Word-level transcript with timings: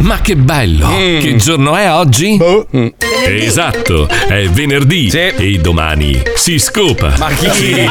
Ma 0.00 0.20
che 0.20 0.34
bello! 0.34 0.88
Che 0.88 1.36
giorno 1.36 1.76
è 1.76 1.90
oggi? 1.92 2.38
Esatto, 3.26 4.08
è 4.28 4.48
venerdì 4.48 5.08
e 5.10 5.58
domani 5.60 6.20
si 6.34 6.58
scopa. 6.58 7.12
Ma 7.18 7.28
chi? 7.28 7.50
Sì, 7.50 7.88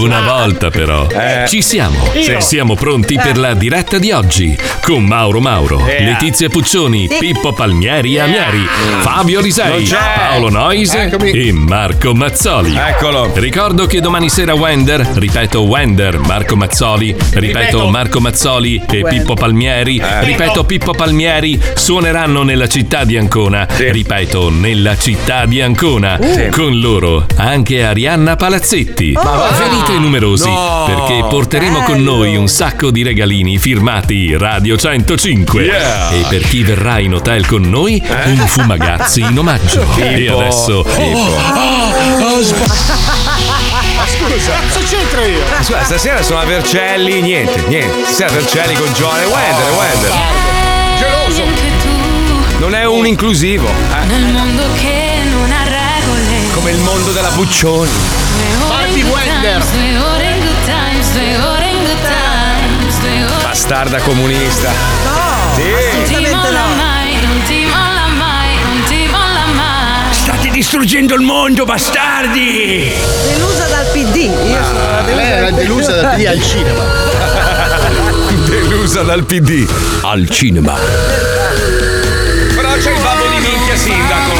una 0.00 0.20
volta 0.22 0.70
però. 0.70 1.06
Eh. 1.08 1.44
Ci 1.46 1.60
siamo. 1.60 2.10
Io. 2.14 2.40
Siamo 2.40 2.74
pronti 2.74 3.18
per 3.22 3.36
la 3.36 3.52
diretta 3.54 3.98
di 3.98 4.10
oggi 4.10 4.56
con 4.82 5.04
Mauro 5.04 5.40
Mauro, 5.40 5.86
Eh. 5.86 6.02
Letizia 6.04 6.48
Puccioni, 6.48 7.06
Sì. 7.08 7.16
Pippo 7.18 7.52
Palmieri 7.52 8.16
e 8.16 8.20
Amieri, 8.20 8.66
Fabio 9.00 9.34
Non 9.40 9.44
Lisei, 9.44 9.84
c'è. 9.84 9.96
Paolo 10.16 10.48
Nois 10.48 10.94
Eccomi. 10.94 11.30
e 11.30 11.52
Marco 11.52 12.14
Mazzoli. 12.14 12.74
Eccolo. 12.74 13.30
Ricordo 13.34 13.86
che 13.86 14.00
domani 14.00 14.30
sera 14.30 14.54
Wender, 14.54 15.00
ripeto 15.14 15.60
Wender, 15.62 16.18
Marco 16.20 16.56
Mazzoli, 16.56 17.08
ripeto 17.12 17.38
Ripeto. 17.40 17.88
Marco 17.90 18.20
Mazzoli 18.20 18.76
e 18.76 19.02
Wender. 19.02 19.08
Pippo 19.10 19.34
Palmieri, 19.34 19.98
Eh. 19.98 20.24
ripeto 20.24 20.64
Pippo 20.64 20.92
Palmieri, 20.92 21.49
suoneranno 21.74 22.42
nella 22.42 22.66
città 22.68 23.04
di 23.04 23.16
Ancona, 23.16 23.66
ripeto 23.76 24.50
nella 24.50 24.96
città 24.96 25.46
di 25.46 25.60
Ancona, 25.60 26.18
Sì. 26.20 26.48
con 26.50 26.78
loro 26.78 27.24
anche 27.36 27.82
Arianna 27.84 28.36
Palazzetti. 28.36 29.12
Ma 29.12 29.22
va. 29.22 29.50
Venite 29.58 29.92
numerosi 29.98 30.48
No. 30.48 30.84
perché 30.86 31.24
porteremo 31.28 31.82
con 31.82 32.02
noi 32.02 32.36
un 32.36 32.48
sacco 32.48 32.90
di 32.90 33.02
regalini 33.02 33.58
firmati 33.58 34.36
Radio 34.36 34.76
105 34.76 35.62
Yeah. 35.64 36.10
e 36.10 36.24
per 36.28 36.42
chi 36.42 36.62
verrà 36.62 36.98
in 36.98 37.14
hotel 37.14 37.46
con 37.46 37.62
noi 37.62 38.02
un 38.26 38.36
fumagazzi 38.46 39.20
in 39.20 39.38
omaggio. 39.38 39.84
E 39.96 40.14
Pippo, 40.14 40.38
adesso 40.40 40.82
Pippo. 40.82 41.38
Ma 43.96 44.06
scusa, 44.06 44.52
cazzo 44.52 44.80
c'entro 44.88 45.24
io? 45.24 45.40
Scusa, 45.62 45.84
stasera 45.84 46.22
sono 46.22 46.40
a 46.40 46.44
Vercelli, 46.44 47.20
niente, 47.20 47.62
niente. 47.68 48.04
Stasera 48.04 48.30
Vercelli 48.30 48.74
con 48.74 48.92
Giovanni 48.94 49.24
Wender, 49.24 49.70
Wender. 49.76 50.12
Non 52.60 52.74
è 52.74 52.84
un 52.84 53.06
inclusivo, 53.06 53.66
eh. 53.66 54.04
Nel 54.04 54.26
mondo 54.32 54.62
che 54.74 55.22
non 55.30 55.50
ha 55.50 55.64
regole. 55.64 56.52
Come 56.52 56.72
il 56.72 56.78
mondo 56.80 57.10
della 57.10 57.30
Puccioni. 57.30 57.90
Barbie 58.68 59.02
Wender. 59.02 59.64
Bastarda 63.42 63.98
comunista. 64.00 64.70
Sì. 65.54 65.62
Non 65.62 66.02
ti 66.04 66.34
molla 66.34 66.66
mai, 66.76 67.14
non 67.22 67.42
ti 67.46 67.64
molla 67.64 69.46
mai. 69.54 70.12
State 70.12 70.50
distruggendo 70.50 71.14
il 71.14 71.22
mondo, 71.22 71.64
bastardi! 71.64 72.92
Delusa 73.26 73.64
dal 73.68 73.86
PD. 73.90 74.16
Io 74.16 74.64
sono 74.64 75.14
Lei 75.14 75.30
era 75.30 75.50
delusa 75.50 75.98
dal 75.98 76.14
PD 76.14 76.26
al 76.26 76.42
cinema. 76.42 76.84
Delusa 78.44 79.02
dal 79.02 79.24
PD. 79.24 79.66
Al 80.02 80.28
cinema. 80.28 81.39
Però 83.70 83.82
c'è 83.82 83.92
il 83.92 84.08
babbo 84.08 84.32
di 84.32 84.39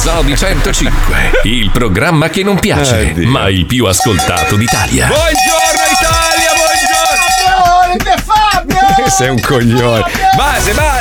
Zoo 0.00 0.22
di 0.22 0.34
105, 0.34 1.40
il 1.42 1.70
programma 1.70 2.30
che 2.30 2.42
non 2.42 2.58
piace, 2.58 3.12
ma 3.26 3.50
il 3.50 3.66
più 3.66 3.84
ascoltato 3.84 4.56
d'Italia. 4.56 5.08
Buongiorno 5.08 5.82
Italia, 5.92 6.52
buongiorno! 6.54 8.22
Fabio! 8.24 9.10
Sei 9.10 9.28
un 9.28 9.38
coglione. 9.42 10.04
Base, 10.38 10.72
base, 10.72 10.72
buongiorno! 10.72 10.99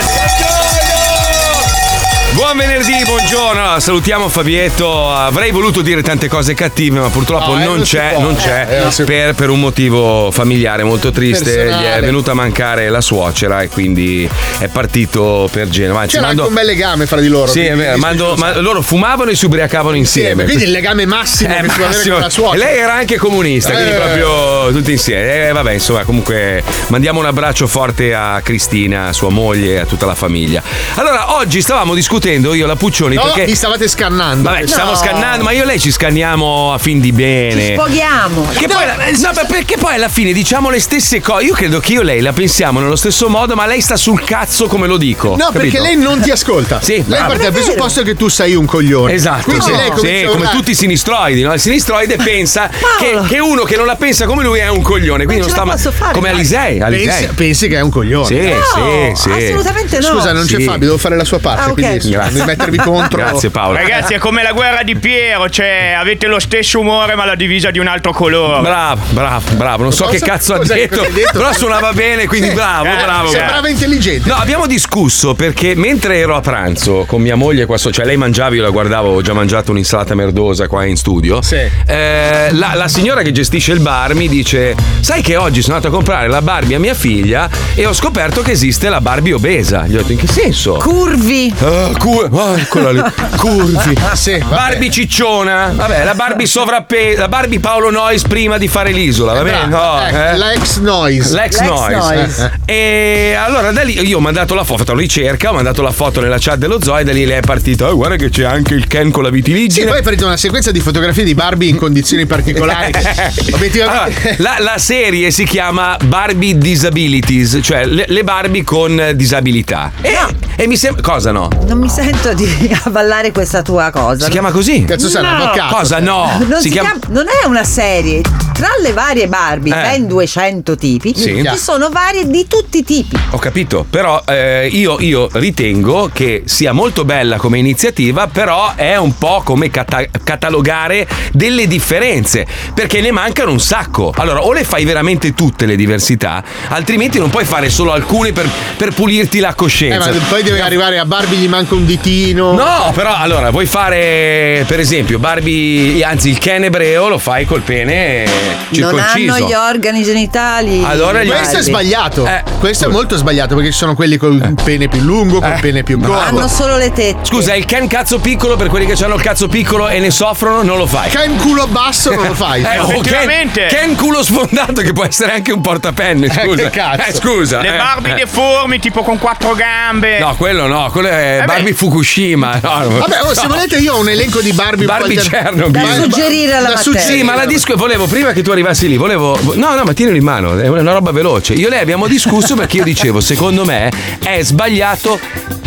Buon 2.33 2.55
venerdì, 2.57 2.93
buongiorno. 3.05 3.59
Allora, 3.61 3.79
salutiamo 3.81 4.29
Fabietto. 4.29 5.11
Avrei 5.13 5.51
voluto 5.51 5.81
dire 5.81 6.01
tante 6.01 6.29
cose 6.29 6.53
cattive, 6.53 6.99
ma 6.99 7.09
purtroppo 7.09 7.53
No, 7.55 7.59
eh, 7.59 7.63
non, 7.65 7.75
non 7.77 7.83
c'è, 7.83 8.15
non 8.17 8.31
Eh, 8.31 8.35
c'è 8.37 8.79
non 8.81 8.93
per, 9.05 9.33
per 9.33 9.49
un 9.49 9.59
motivo 9.59 10.29
familiare 10.31 10.83
molto 10.83 11.11
triste. 11.11 11.51
Personale. 11.55 11.83
Gli 11.83 11.91
è 11.91 11.99
venuta 12.01 12.31
a 12.31 12.33
mancare 12.35 12.87
la 12.89 13.01
suocera 13.01 13.61
e 13.61 13.67
quindi 13.67 14.29
è 14.59 14.67
partito 14.67 15.49
per 15.51 15.67
Genova. 15.69 16.01
Anzi, 16.01 16.15
C'era 16.15 16.27
mando- 16.27 16.43
anche 16.43 16.53
un 16.53 16.59
bel 16.61 16.67
legame 16.67 17.05
fra 17.07 17.19
di 17.19 17.27
loro. 17.27 17.51
Sì, 17.51 17.61
è 17.65 17.75
vero, 17.75 17.97
mando- 17.97 18.35
ma 18.37 18.57
loro 18.59 18.81
fumavano 18.83 19.31
e 19.31 19.35
si 19.35 19.45
ubriacavano 19.45 19.95
insieme. 19.97 20.45
Quindi 20.45 20.63
il 20.63 20.71
legame 20.71 21.05
massimo 21.05 21.53
Eh, 21.57 21.61
che 21.61 21.69
si 21.69 21.75
può 21.75 21.85
avere 21.85 21.95
massimo. 21.97 22.13
con 22.13 22.23
la 22.23 22.29
suocera. 22.29 22.63
Lei 22.65 22.77
era 22.77 22.93
anche 22.93 23.17
comunista, 23.17 23.71
quindi 23.71 23.89
Eh. 23.91 23.95
proprio 23.95 24.71
tutti 24.71 24.91
insieme. 24.91 25.47
Eh, 25.49 25.51
vabbè, 25.51 25.71
insomma, 25.73 26.03
comunque 26.03 26.63
mandiamo 26.87 27.19
un 27.19 27.25
abbraccio 27.25 27.67
forte 27.67 28.13
a 28.13 28.39
Cristina, 28.41 29.07
a 29.07 29.13
sua 29.13 29.29
moglie 29.29 29.73
e 29.73 29.79
a 29.79 29.85
tutta 29.85 30.05
la 30.05 30.15
famiglia. 30.15 30.61
Allora, 30.95 31.35
oggi 31.35 31.61
stavamo 31.61 31.93
discutendo 31.95 32.17
io 32.27 32.63
e 32.65 32.67
la 32.67 32.75
Puccioni 32.75 33.15
No, 33.15 33.23
perché. 33.23 33.45
mi 33.45 33.55
stavate 33.55 33.87
scannando. 33.87 34.49
Vabbè, 34.49 34.65
No. 34.65 34.95
scannando, 34.95 35.43
ma 35.43 35.51
io 35.51 35.63
e 35.63 35.65
lei 35.65 35.79
ci 35.79 35.91
scanniamo 35.91 36.73
a 36.73 36.77
fin 36.77 36.99
di 36.99 37.11
bene. 37.11 37.67
Ci 37.67 37.73
sfoghiamo. 37.73 38.47
Che 38.55 38.67
poi, 38.67 38.85
no, 39.19 39.31
ma 39.33 39.43
perché 39.45 39.77
poi 39.77 39.95
alla 39.95 40.09
fine 40.09 40.33
diciamo 40.33 40.69
le 40.69 40.79
stesse 40.79 41.21
cose. 41.21 41.45
Io 41.45 41.53
credo 41.53 41.79
che 41.79 41.93
io 41.93 42.01
e 42.01 42.03
lei 42.03 42.21
la 42.21 42.33
pensiamo 42.33 42.79
nello 42.79 42.95
stesso 42.95 43.29
modo, 43.29 43.55
ma 43.55 43.65
lei 43.65 43.81
sta 43.81 43.95
sul 43.95 44.23
cazzo 44.23 44.67
come 44.67 44.87
lo 44.87 44.97
dico. 44.97 45.35
No, 45.37 45.49
perché 45.51 45.77
capito? 45.77 45.83
lei 45.83 45.95
non 45.97 46.19
ti 46.21 46.31
ascolta. 46.31 46.81
Sì, 46.81 46.93
lei 46.95 47.03
bravo. 47.05 47.27
parte 47.27 47.43
dal 47.43 47.51
presupposto 47.53 48.01
che 48.03 48.15
tu 48.15 48.27
sei 48.27 48.55
un 48.55 48.65
coglione. 48.65 49.13
Esatto, 49.13 49.43
Quindi 49.43 49.63
sì, 49.65 49.71
lei 49.71 50.21
sì, 50.25 50.25
come 50.31 50.49
tutti 50.49 50.71
i 50.71 50.75
sinistroidi, 50.75 51.41
no? 51.41 51.53
Il 51.53 51.59
sinistroide 51.59 52.15
pensa 52.21 52.69
che, 52.99 53.19
che 53.27 53.39
uno 53.39 53.63
che 53.63 53.75
non 53.75 53.85
la 53.85 53.95
pensa 53.95 54.25
come 54.25 54.43
lui 54.43 54.59
è 54.59 54.67
un 54.69 54.81
coglione, 54.81 55.25
quindi 55.25 55.45
non 55.45 55.49
ce 55.55 55.77
sta 55.77 55.91
fare, 55.91 56.13
come. 56.13 56.29
Alisei, 56.29 56.79
Alisei. 56.79 57.07
Pensi, 57.07 57.33
pensi 57.33 57.67
che 57.67 57.75
è 57.77 57.81
un 57.81 57.89
coglione. 57.89 58.25
Sì, 58.25 58.37
No, 58.39 59.15
sì, 59.15 59.21
sì. 59.21 59.31
assolutamente 59.31 59.97
no. 59.99 60.07
Scusa, 60.07 60.31
non 60.33 60.45
c'è. 60.45 60.59
Fabio, 60.61 60.87
devo 60.87 60.97
fare 60.97 61.15
la 61.15 61.23
sua 61.23 61.39
parte. 61.39 61.61
Ah, 61.61 61.71
ok. 61.71 62.08
Grazie. 62.11 62.45
mettervi 62.45 62.77
contro. 62.77 63.17
Grazie 63.17 63.49
Paolo. 63.49 63.77
Ragazzi, 63.77 64.13
è 64.13 64.17
come 64.17 64.43
la 64.43 64.51
guerra 64.51 64.83
di 64.83 64.95
Piero, 64.95 65.49
cioè 65.49 65.95
avete 65.97 66.27
lo 66.27 66.39
stesso 66.39 66.79
umore 66.79 67.15
ma 67.15 67.25
la 67.25 67.35
divisa 67.35 67.71
di 67.71 67.79
un 67.79 67.87
altro 67.87 68.11
colore. 68.13 68.61
Bravo, 68.61 69.01
bravo, 69.09 69.51
bravo. 69.55 69.83
Non 69.83 69.91
so 69.93 70.05
Cosa- 70.05 70.17
che 70.17 70.23
cazzo 70.25 70.53
ha 70.55 70.59
detto, 70.63 71.05
detto? 71.13 71.31
però 71.37 71.53
suonava 71.53 71.91
bene, 71.93 72.27
quindi 72.27 72.49
Sì. 72.49 72.53
bravo, 72.53 72.85
Eh, 72.85 72.89
bravo. 72.95 73.03
bravo. 73.05 73.27
Sembrava 73.29 73.69
intelligente. 73.69 74.27
No, 74.29 74.35
abbiamo 74.35 74.65
discusso 74.67 75.33
perché 75.33 75.75
mentre 75.75 76.17
ero 76.17 76.35
a 76.35 76.41
pranzo 76.41 77.05
con 77.07 77.21
mia 77.21 77.35
moglie 77.35 77.65
qua 77.65 77.77
so- 77.77 77.91
cioè 77.91 78.05
lei 78.05 78.17
mangiava, 78.17 78.55
io 78.55 78.61
la 78.61 78.69
guardavo, 78.69 79.13
ho 79.15 79.21
già 79.21 79.33
mangiato 79.33 79.71
un'insalata 79.71 80.15
merdosa 80.15 80.67
qua 80.67 80.85
in 80.85 80.95
studio. 80.97 81.41
Sì. 81.41 81.55
Eh, 81.85 82.49
la, 82.51 82.73
la 82.75 82.87
signora 82.87 83.21
che 83.21 83.31
gestisce 83.31 83.71
il 83.73 83.79
bar 83.79 84.13
mi 84.15 84.27
dice: 84.27 84.75
Sai 85.01 85.21
che 85.21 85.35
oggi 85.35 85.61
sono 85.61 85.75
andato 85.75 85.93
a 85.93 85.95
comprare 85.95 86.27
la 86.27 86.41
Barbie 86.41 86.75
a 86.75 86.79
mia 86.79 86.93
figlia 86.93 87.49
e 87.75 87.85
ho 87.85 87.93
scoperto 87.93 88.41
che 88.41 88.51
esiste 88.51 88.89
la 88.89 89.01
Barbie 89.01 89.33
obesa. 89.33 89.85
Gli 89.87 89.95
ho 89.95 89.97
detto: 89.97 90.11
In 90.11 90.17
che 90.19 90.27
senso? 90.27 90.73
Curvi. 90.73 91.53
Ah, 91.59 91.91
cu- 91.99 92.27
ah, 92.33 92.55
quella 92.69 92.91
lì. 92.91 93.01
Curvi. 93.37 93.93
Sì, 94.13 94.37
vabbè. 94.37 94.55
Barbie 94.55 94.89
cicciona. 94.89 95.71
Vabbè, 95.75 96.03
la 96.03 96.13
Barbie 96.15 96.45
sovrappesa. 96.47 97.21
La 97.21 97.27
Barbie 97.27 97.59
Paolo 97.59 97.89
Nois 97.91 98.21
prima 98.23 98.57
di 98.57 98.67
fare 98.67 98.91
l'isola, 98.91 99.33
va 99.33 99.43
bene? 99.43 99.67
Bravo. 99.67 99.97
No, 99.99 100.05
Ecco, 100.05 100.17
eh? 100.17 100.37
L'ex 100.37 100.77
noise. 100.79 101.33
L'ex 101.33 101.59
L'ex 101.59 101.67
noise. 101.69 101.95
noise. 101.95 102.51
E 102.65 103.35
allora 103.37 103.71
da 103.71 103.81
lì 103.83 103.99
io 104.07 104.17
ho 104.17 104.21
mandato 104.21 104.53
la 104.55 104.61
foto, 104.63 104.73
ho 104.73 104.77
fatto 104.77 104.93
la 104.93 105.01
ricerca, 105.01 105.49
ho 105.49 105.53
mandato 105.53 105.81
la 105.81 105.91
foto 105.91 106.21
nella 106.21 106.37
chat 106.39 106.57
dello 106.57 106.79
zoo 106.81 106.97
e 106.97 107.03
da 107.03 107.11
lì 107.11 107.25
lei 107.25 107.37
è 107.37 107.41
partita. 107.41 107.89
"Oh, 107.89 107.95
guarda 107.95 108.15
che 108.15 108.29
c'è 108.29 108.43
anche 108.45 108.73
il 108.73 108.87
Ken 108.87 109.11
con 109.11 109.23
la 109.23 109.29
Sì, 109.29 109.35
vitiligine. 109.35 109.85
poi 109.87 109.97
hai 109.97 110.03
preso 110.03 110.25
una 110.25 110.37
sequenza 110.37 110.71
di 110.71 110.79
fotografie 110.79 111.23
di 111.23 111.33
Barbie 111.33 111.69
in 111.69 111.75
condizioni 111.77 112.25
particolari. 112.25 112.91
Obiettivamente. 113.53 114.35
Allora, 114.39 114.55
la, 114.57 114.71
la 114.71 114.77
serie 114.77 115.31
si 115.31 115.43
chiama 115.45 115.97
Barbie 116.05 116.57
Disabilities, 116.57 117.59
cioè 117.61 117.85
le, 117.85 118.05
le 118.07 118.23
Barbie 118.23 118.63
con 118.63 119.11
disabilità. 119.15 119.91
E, 120.01 120.15
e 120.55 120.67
mi 120.67 120.77
sembra. 120.77 121.01
Cosa 121.01 121.31
no? 121.31 121.49
Non 121.67 121.77
mi 121.79 121.88
sento 121.89 122.33
di 122.33 122.47
avvallare 122.85 123.31
questa 123.31 123.61
tua 123.61 123.89
cosa. 123.91 124.25
Si 124.25 124.31
chiama 124.31 124.51
così? 124.51 124.83
Cazzo 124.85 125.09
sei 125.09 125.23
un 125.23 125.29
No. 125.29 125.35
avvocato. 125.35 125.75
Cosa 125.75 125.99
no? 125.99 126.37
Non, 126.47 126.57
si 126.61 126.67
si 126.67 126.69
chiama. 126.69 126.93
non 127.09 127.25
è 127.27 127.45
una 127.45 127.63
serie. 127.63 128.21
Tra 128.53 128.67
le 128.81 128.91
varie 128.91 129.27
Barbie, 129.27 129.71
Eh. 129.73 129.81
ben 129.81 130.07
200 130.07 130.75
tipi, 130.75 131.13
Sì. 131.15 131.41
ci 131.49 131.57
sono 131.57 131.87
varie 131.89 132.27
di 132.27 132.45
tutti 132.45 132.79
i 132.79 132.83
tipi. 132.83 133.17
Ho 133.31 133.37
capito, 133.39 133.85
però 133.89 134.21
eh, 134.25 134.67
io, 134.69 134.99
io 134.99 135.29
ritengo 135.33 136.09
che 136.11 136.43
sia 136.45 136.73
molto 136.73 137.05
bella 137.05 137.37
come 137.37 137.57
iniziativa, 137.57 138.27
però 138.27 138.73
è 138.75 138.97
un 138.97 139.17
po' 139.17 139.41
come 139.45 139.69
cata- 139.69 140.03
catalogare 140.23 141.07
delle 141.31 141.67
differenze, 141.67 142.45
perché 142.73 142.99
ne 142.99 143.11
mancano 143.11 143.51
un 143.51 143.61
sacco. 143.61 144.13
Allora, 144.17 144.43
o 144.43 144.51
le 144.51 144.65
fai 144.65 144.83
veramente 144.83 145.33
tutte 145.33 145.65
le 145.65 145.77
diversità, 145.77 146.43
altrimenti 146.67 147.17
non 147.17 147.29
puoi 147.29 147.45
fare 147.45 147.69
solo 147.69 147.93
alcune 147.93 148.33
per, 148.33 148.49
per 148.75 148.93
pulirti 148.93 149.39
la 149.39 149.51
Eh, 149.51 149.55
coscienza. 149.55 150.11
ma 150.11 150.17
poi 150.27 150.43
deve 150.43 150.59
arrivare 150.59 150.99
a 150.99 151.05
Barbie 151.05 151.37
gli 151.37 151.47
manca 151.47 151.75
un 151.75 151.78
ditino. 151.85 152.53
No, 152.53 152.91
però 152.93 153.15
allora 153.15 153.49
vuoi 153.51 153.65
fare 153.65 154.63
per 154.67 154.79
esempio 154.79 155.19
Barbie, 155.19 156.03
anzi 156.03 156.29
il 156.29 156.37
Ken 156.37 156.63
ebreo 156.65 157.07
lo 157.07 157.17
fai 157.17 157.45
col 157.45 157.61
pene 157.61 158.23
Non 158.25 158.33
circonciso. 158.71 159.33
hanno 159.35 159.47
gli 159.47 159.53
organi 159.53 160.03
genitali. 160.03 160.83
Allora 160.83 161.23
gli- 161.23 161.27
Questo 161.27 161.57
è 161.57 161.61
Barbie. 161.61 161.63
sbagliato. 161.63 162.25
Eh. 162.25 162.43
Questo 162.59 162.85
è 162.85 162.87
molto 162.89 163.17
sbagliato 163.17 163.55
perché 163.55 163.71
ci 163.71 163.77
sono 163.77 163.95
quelli 163.95 164.17
col 164.17 164.53
pene 164.63 164.87
più 164.87 165.01
lungo, 165.01 165.39
col 165.39 165.57
pene 165.61 165.83
più 165.83 165.99
corto. 165.99 166.19
Hanno 166.19 166.47
solo 166.47 166.77
le 166.77 166.91
tette. 166.91 167.19
Scusa, 167.25 167.55
il 167.55 167.65
Ken 167.65 167.87
cazzo 167.87 168.19
piccolo 168.19 168.55
per 168.55 168.67
quelli 168.67 168.85
che 168.85 169.01
hanno 169.03 169.15
il 169.15 169.21
cazzo 169.21 169.47
piccolo 169.47 169.87
e 169.87 169.99
ne 169.99 170.11
soffrono, 170.11 170.61
non 170.63 170.77
lo 170.77 170.85
fai. 170.85 171.09
Ken 171.09 171.35
culo 171.37 171.67
basso 171.67 172.13
non 172.13 172.27
lo 172.27 172.33
fai. 172.33 172.61
Eh, 172.69 172.77
oh, 172.79 172.87
Ken, 172.87 172.95
Effettivamente. 172.97 173.65
Ken 173.67 173.95
culo 173.95 174.21
sfondato 174.23 174.81
che 174.81 174.93
può 174.93 175.03
essere 175.05 175.31
anche 175.33 175.51
un 175.51 175.61
portapenne, 175.61 176.29
scusa. 176.29 176.55
che 176.63 176.69
cazzo. 176.69 177.01
Eh, 177.09 177.13
scusa. 177.13 177.61
Le 177.61 177.73
eh. 177.73 177.77
Barbie 177.77 178.11
Eh. 178.13 178.15
deformi, 178.15 178.79
tipo 178.79 179.01
con 179.01 179.17
quattro 179.17 179.53
gambe. 179.55 180.19
No, 180.19 180.35
quello 180.35 180.67
no, 180.67 180.89
quello 180.91 181.07
è 181.07 181.41
beh. 181.45 181.68
Barbie 181.69 181.73
Fukushima. 181.73 182.59
No, 182.69 182.89
no. 182.89 182.97
Vabbè, 182.99 183.21
oh, 183.23 183.33
se 183.33 183.47
volete 183.47 183.77
io 183.77 183.95
ho 183.95 183.99
un 183.99 184.09
elenco 184.09 184.41
di 184.41 184.51
Barbie 184.51 184.85
Barbie 184.85 185.17
Chernobyl. 185.17 185.71
Da 185.71 185.81
Ma- 185.81 185.93
suggerire 185.95 186.53
alla 186.53 186.69
da 186.69 186.77
suggerire. 186.77 187.17
Sì, 187.17 187.23
ma 187.23 187.35
la 187.35 187.45
disco 187.45 187.75
volevo 187.75 188.05
prima 188.05 188.31
che 188.31 188.41
tu 188.41 188.51
arrivassi 188.51 188.87
lì, 188.87 188.97
volevo. 188.97 189.37
No, 189.55 189.75
no, 189.75 189.83
ma 189.83 189.93
tienilo 189.93 190.17
in 190.17 190.23
mano, 190.23 190.57
è 190.57 190.67
una 190.67 190.93
roba 190.93 191.11
veloce. 191.11 191.53
Io 191.53 191.67
e 191.67 191.69
lei 191.69 191.79
abbiamo 191.79 192.07
discusso 192.07 192.55
perché 192.55 192.77
io 192.77 192.83
dicevo, 192.83 193.21
secondo 193.21 193.65
me 193.65 193.91
è 194.21 194.41
sbagliato 194.43 195.19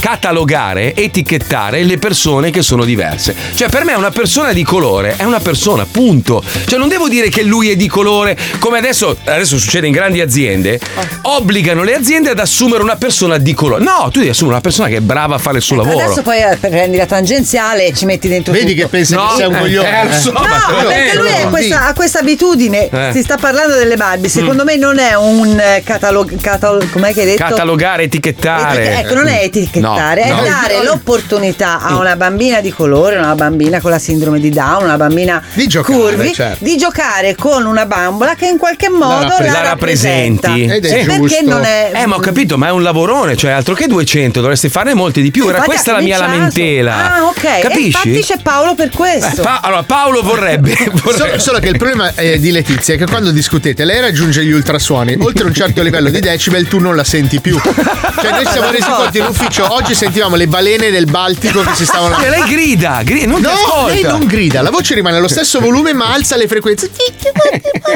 catalogare, 0.02 0.96
etichettare 0.96 1.84
le 1.84 1.96
persone 1.96 2.50
che 2.50 2.60
sono 2.60 2.84
diverse. 2.84 3.36
Cioè, 3.54 3.68
per 3.68 3.84
me 3.84 3.94
una 3.94 4.10
persona 4.10 4.52
di 4.52 4.64
colore 4.64 5.14
è 5.16 5.22
una 5.22 5.38
persona, 5.38 5.86
punto. 5.88 6.42
Cioè, 6.66 6.76
non 6.76 6.88
devo 6.88 7.08
dire 7.08 7.28
che 7.28 7.44
lui 7.44 7.70
è 7.70 7.76
di 7.76 7.86
colore, 7.86 8.36
come 8.58 8.78
adesso, 8.78 9.16
adesso 9.26 9.58
succede 9.58 9.86
in 9.86 9.92
grandi 9.92 10.20
aziende, 10.20 10.80
obbligano 11.22 11.84
le 11.84 11.94
aziende 11.94 12.30
ad 12.30 12.40
assumere 12.40 12.82
una 12.82 12.96
persona 12.96 13.38
di 13.38 13.54
colore. 13.54 13.84
No, 13.84 14.08
tu 14.10 14.18
devi 14.18 14.30
assumere 14.30 14.54
una 14.54 14.62
persona 14.62 14.88
che 14.88 14.96
è 14.96 15.00
brava 15.00 15.36
a 15.36 15.38
fare 15.38 15.58
il 15.58 15.62
suo 15.62 15.76
lavoro. 15.76 15.91
Adesso 16.00 16.22
poi 16.22 16.38
eh, 16.38 16.56
prendi 16.56 16.96
la 16.96 17.06
tangenziale 17.06 17.86
e 17.86 17.92
ci 17.94 18.04
metti 18.04 18.28
dentro 18.28 18.52
Vedi 18.52 18.74
tutto. 18.74 18.82
che 18.82 18.88
pensa 18.88 19.16
No, 19.16 19.28
che 19.28 19.36
sei 19.36 19.46
un 19.46 19.54
eh, 19.54 19.58
coglione. 19.58 20.02
eh, 20.10 20.18
so, 20.18 20.32
No, 20.32 20.40
perché 20.88 21.16
lui 21.16 21.28
no, 21.30 21.36
ha 21.46 21.48
questa, 21.50 21.86
ha 21.86 21.92
questa 21.94 22.18
abitudine. 22.20 22.88
Eh. 22.88 23.10
Si 23.12 23.22
sta 23.22 23.36
parlando 23.36 23.74
delle 23.76 23.96
Barbie. 23.96 24.28
Secondo 24.28 24.64
me 24.64 24.76
non 24.76 24.98
è 24.98 25.14
un 25.16 25.60
catalog. 25.84 26.40
catal- 26.40 26.88
com'è 26.90 27.12
che 27.12 27.20
hai 27.20 27.26
detto? 27.26 27.44
Catalogare, 27.44 28.04
etichettare. 28.04 28.82
Etiche- 28.82 28.98
ecco, 29.00 29.14
non 29.14 29.28
è 29.28 29.42
etichettare, 29.42 30.28
No, 30.28 30.34
no. 30.36 30.42
è 30.42 30.48
dare 30.48 30.84
l'opportunità 30.84 31.80
a 31.80 31.96
una 31.96 32.16
bambina 32.16 32.60
di 32.60 32.72
colore, 32.72 33.16
una 33.16 33.34
bambina 33.34 33.80
con 33.80 33.90
la 33.90 33.98
sindrome 33.98 34.40
di 34.40 34.50
Down, 34.50 34.84
una 34.84 34.96
bambina 34.96 35.42
Di 35.52 35.66
giocare, 35.66 35.98
curvi, 35.98 36.32
certo. 36.32 36.64
di 36.64 36.76
giocare 36.76 37.34
con 37.34 37.66
una 37.66 37.86
bambola 37.86 38.34
che 38.34 38.46
in 38.46 38.58
qualche 38.58 38.88
modo 38.88 39.26
la, 39.38 39.44
la 39.44 39.62
rappresenta. 39.62 40.48
rappresenti. 40.48 40.64
Ed 40.64 40.84
è 40.86 41.00
Sì, 41.00 41.06
perché 41.06 41.42
non 41.42 41.64
è. 41.64 41.90
Eh, 41.94 42.06
ma 42.06 42.16
ho 42.16 42.20
capito, 42.20 42.56
ma 42.58 42.68
è 42.68 42.70
un 42.70 42.82
lavorone, 42.82 43.36
cioè 43.36 43.50
altro 43.52 43.74
che 43.74 43.86
200, 43.86 44.40
dovresti 44.40 44.68
farne 44.68 44.94
molti 44.94 45.20
di 45.22 45.30
più. 45.30 45.48
Era 45.48 45.58
Infatti 45.58 45.76
questa 45.82 45.90
ha 45.90 45.94
la 45.94 46.00
mia 46.00 46.18
lamentela. 46.18 47.14
Ah, 47.14 47.24
ok. 47.24 47.44
E 47.44 47.60
Capisci? 47.60 47.86
infatti 47.86 48.20
c'è 48.22 48.36
Paolo 48.42 48.74
per 48.74 48.86
Eh, 48.86 48.90
questo. 48.90 49.42
Pa- 49.42 49.60
allora, 49.62 49.82
Paolo 49.82 50.22
vorrebbe. 50.22 50.74
vorrebbe- 50.92 51.12
Solo, 51.12 51.38
solo 51.38 51.58
che 51.58 51.68
il 51.68 51.76
problema 51.78 52.14
eh, 52.14 52.38
di 52.38 52.50
Letizia 52.52 52.94
è 52.94 52.98
che 52.98 53.06
quando 53.06 53.30
discutete 53.30 53.84
lei 53.84 54.00
raggiunge 54.00 54.44
gli 54.44 54.52
ultrasuoni, 54.52 55.16
oltre 55.20 55.44
un 55.44 55.54
certo 55.54 55.82
livello 55.82 56.10
di 56.10 56.20
decibel 56.20 56.66
tu 56.68 56.78
non 56.78 56.94
la 56.96 57.04
senti 57.04 57.40
più. 57.40 57.58
Cioè 58.22 58.30
noi 58.30 58.46
siamo 58.46 58.70
resi 58.70 58.88
conto 58.88 59.18
in 59.18 59.24
ufficio, 59.24 59.72
oggi 59.72 59.94
sentivamo 59.94 60.36
le 60.36 60.46
balene 60.46 60.90
del 60.90 61.06
Baltico 61.06 61.62
che 61.62 61.74
si 61.74 61.84
stavano... 61.84 62.14
Cioè, 62.20 62.28
lei 62.28 62.44
grida, 62.48 63.00
grida, 63.02 63.26
non 63.26 63.40
No, 63.40 63.86
lei 63.88 64.02
non 64.02 64.24
grida, 64.26 64.62
la 64.62 64.70
voce 64.70 64.94
rimane 64.94 65.16
allo 65.16 65.26
stesso 65.28 65.58
volume 65.58 65.92
ma 65.92 66.12
alza 66.12 66.36
le 66.36 66.46
frequenze. 66.46 66.90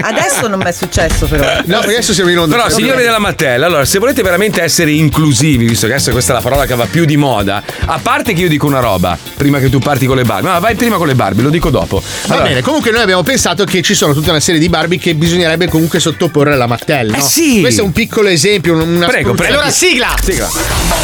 Adesso 0.00 0.49
non 0.49 0.59
mi 0.59 0.65
è 0.65 0.73
successo 0.73 1.27
però. 1.27 1.44
No, 1.65 1.79
perché 1.79 1.94
adesso 1.94 2.12
siamo 2.12 2.31
in 2.31 2.38
onda. 2.38 2.56
Però, 2.56 2.69
signori 2.69 3.03
della 3.03 3.19
Mattella, 3.21 3.67
allora, 3.67 3.85
se 3.85 3.99
volete 3.99 4.23
veramente 4.23 4.62
essere 4.62 4.91
inclusivi, 4.91 5.67
visto 5.67 5.87
che 5.87 5.93
adesso 5.94 6.11
questa 6.11 6.33
è 6.33 6.35
la 6.37 6.43
parola 6.43 6.67
che 6.67 6.75
va 6.75 6.87
più 6.87 7.05
di 7.05 7.17
moda, 7.17 7.62
a 7.86 7.98
parte 8.02 8.32
che 8.32 8.42
io 8.42 8.48
dico 8.48 8.66
una 8.66 8.80
roba, 8.80 9.16
prima 9.36 9.58
che 9.58 9.68
tu 9.70 9.78
parti 9.78 10.06
con 10.06 10.16
le 10.16 10.24
Barbie, 10.24 10.50
no, 10.50 10.60
vai 10.60 10.74
prima 10.74 10.96
con 10.96 11.06
le 11.06 11.14
Barbie, 11.14 11.42
lo 11.42 11.50
dico 11.50 11.70
dopo. 11.70 12.02
Va 12.26 12.34
Allora, 12.34 12.48
bene, 12.48 12.62
comunque 12.62 12.90
noi 12.90 13.02
abbiamo 13.02 13.22
pensato 13.22 13.64
che 13.64 13.82
ci 13.82 13.94
sono 13.94 14.12
tutta 14.14 14.30
una 14.30 14.40
serie 14.40 14.60
di 14.60 14.68
Barbie 14.68 14.98
che 14.98 15.14
bisognerebbe 15.14 15.68
comunque 15.68 16.00
sottoporre 16.00 16.52
alla 16.52 16.66
Mattel. 16.66 17.14
Eh 17.14 17.18
no? 17.18 17.22
sì. 17.24 17.60
Questo 17.60 17.82
è 17.82 17.84
un 17.84 17.92
piccolo 17.92 18.28
esempio, 18.28 18.74
un- 18.74 18.80
una 18.96 19.06
Prego, 19.06 19.28
spruzza- 19.28 19.42
prego. 19.42 19.54
Allora 19.54 19.70
sigla! 19.70 20.14
sigla. 20.22 20.48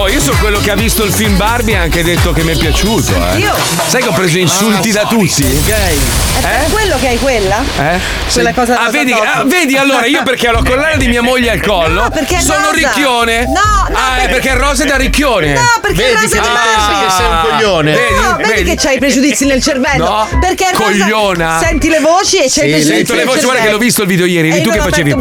io 0.09 0.21
sono 0.21 0.37
quello 0.39 0.61
che 0.61 0.71
ha 0.71 0.75
visto 0.75 1.05
il 1.05 1.13
film 1.13 1.37
Barbie 1.37 1.75
e 1.75 1.77
ha 1.79 1.83
anche 1.83 2.03
detto 2.03 2.33
che 2.33 2.43
mi 2.43 2.53
è 2.53 2.57
piaciuto, 2.57 3.13
eh. 3.15 3.39
Io? 3.39 3.55
Sai 3.87 4.03
che 4.03 4.09
ho 4.09 4.13
preso 4.13 4.39
insulti 4.39 4.91
da 4.91 5.05
tutti? 5.07 5.45
È 5.45 6.41
per 6.41 6.67
quello 6.71 6.97
che 6.99 7.09
hai 7.09 7.19
quella? 7.19 7.63
Eh? 7.79 7.99
Quella 8.33 8.53
cosa 8.53 8.81
Ah, 8.85 8.91
vedi, 8.91 9.13
ah, 9.13 9.43
vedi 9.45 9.77
allora 9.77 10.07
io 10.07 10.23
perché 10.23 10.49
ho 10.49 10.53
la 10.53 10.63
collana 10.65 10.97
di 10.97 11.09
mia 11.09 11.23
moglie 11.23 11.51
al 11.51 11.61
collo 11.61 12.03
No, 12.03 12.11
perché 12.11 12.37
è 12.37 12.41
sono 12.41 12.71
rosa. 12.71 12.73
ricchione. 12.73 13.45
No, 13.47 13.53
no, 13.89 13.97
Ah, 13.97 14.17
è 14.17 14.21
perché- 14.29 14.33
perché 14.35 14.51
è 14.51 14.57
rosa 14.57 14.85
è 14.85 14.87
da 14.87 14.97
ricchione. 14.97 15.53
No, 15.55 15.61
perché 15.81 15.97
Vedi 15.97 16.13
rosa 16.15 16.27
che 16.29 16.41
di 16.41 16.47
ti 16.47 16.53
Barbie. 16.53 17.07
che 17.07 17.13
sei 17.13 17.27
un 17.27 17.41
coglione. 17.51 17.93
Vedi, 17.93 18.15
No, 18.15 18.37
vedi, 18.37 18.49
vedi? 18.51 18.65
che 18.71 18.77
c'hai 18.77 18.99
pregiudizi 18.99 19.45
nel 19.47 19.63
cervello. 19.63 20.05
No, 20.05 20.29
perché 20.41 20.65
è 20.67 20.71
rosa- 20.73 20.85
cogliona. 20.85 21.59
Senti 21.61 21.89
le 21.89 22.01
voci 22.01 22.37
e 22.37 22.41
c'hai 22.43 22.49
Sì, 22.51 22.61
pregiudizi 22.61 22.95
Sento 22.95 23.15
le 23.15 23.25
voci, 23.25 23.43
guarda 23.45 23.63
che 23.63 23.71
l'ho 23.71 23.79
visto 23.79 24.03
il 24.03 24.09
video 24.09 24.27
ieri, 24.27 24.51
E 24.51 24.61
tu 24.61 24.71
che 24.71 24.79
facevi. 24.81 25.15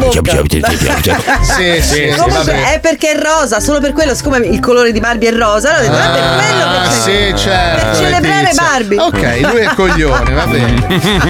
Sì, 0.48 1.82
sì, 1.82 1.82
sì, 1.82 2.14
Comunque 2.16 2.72
è 2.74 2.78
perché 2.80 3.10
è 3.12 3.18
rosa, 3.20 3.58
solo 3.60 3.80
per 3.80 3.92
quello, 3.92 4.14
siccome 4.14 4.38
il 4.38 4.60
colore 4.60 4.77
di 4.92 5.00
Barbie 5.00 5.28
è 5.28 5.32
rosa, 5.32 5.76
allora 5.76 5.78
ho 5.78 5.90
detto, 5.90 6.08
ah, 6.08 6.12
per 6.12 6.44
quello 6.44 6.70
che 6.70 6.88
c'è. 6.88 7.34
sì, 7.36 7.42
certo. 7.42 7.86
Per 7.86 7.96
celebrare 7.96 8.42
Letizia. 8.42 8.62
Barbie. 8.62 8.98
Ok, 9.00 9.40
lui 9.52 9.60
è 9.60 9.70
coglione, 9.74 10.32
va 10.32 10.46
bene. 10.46 10.86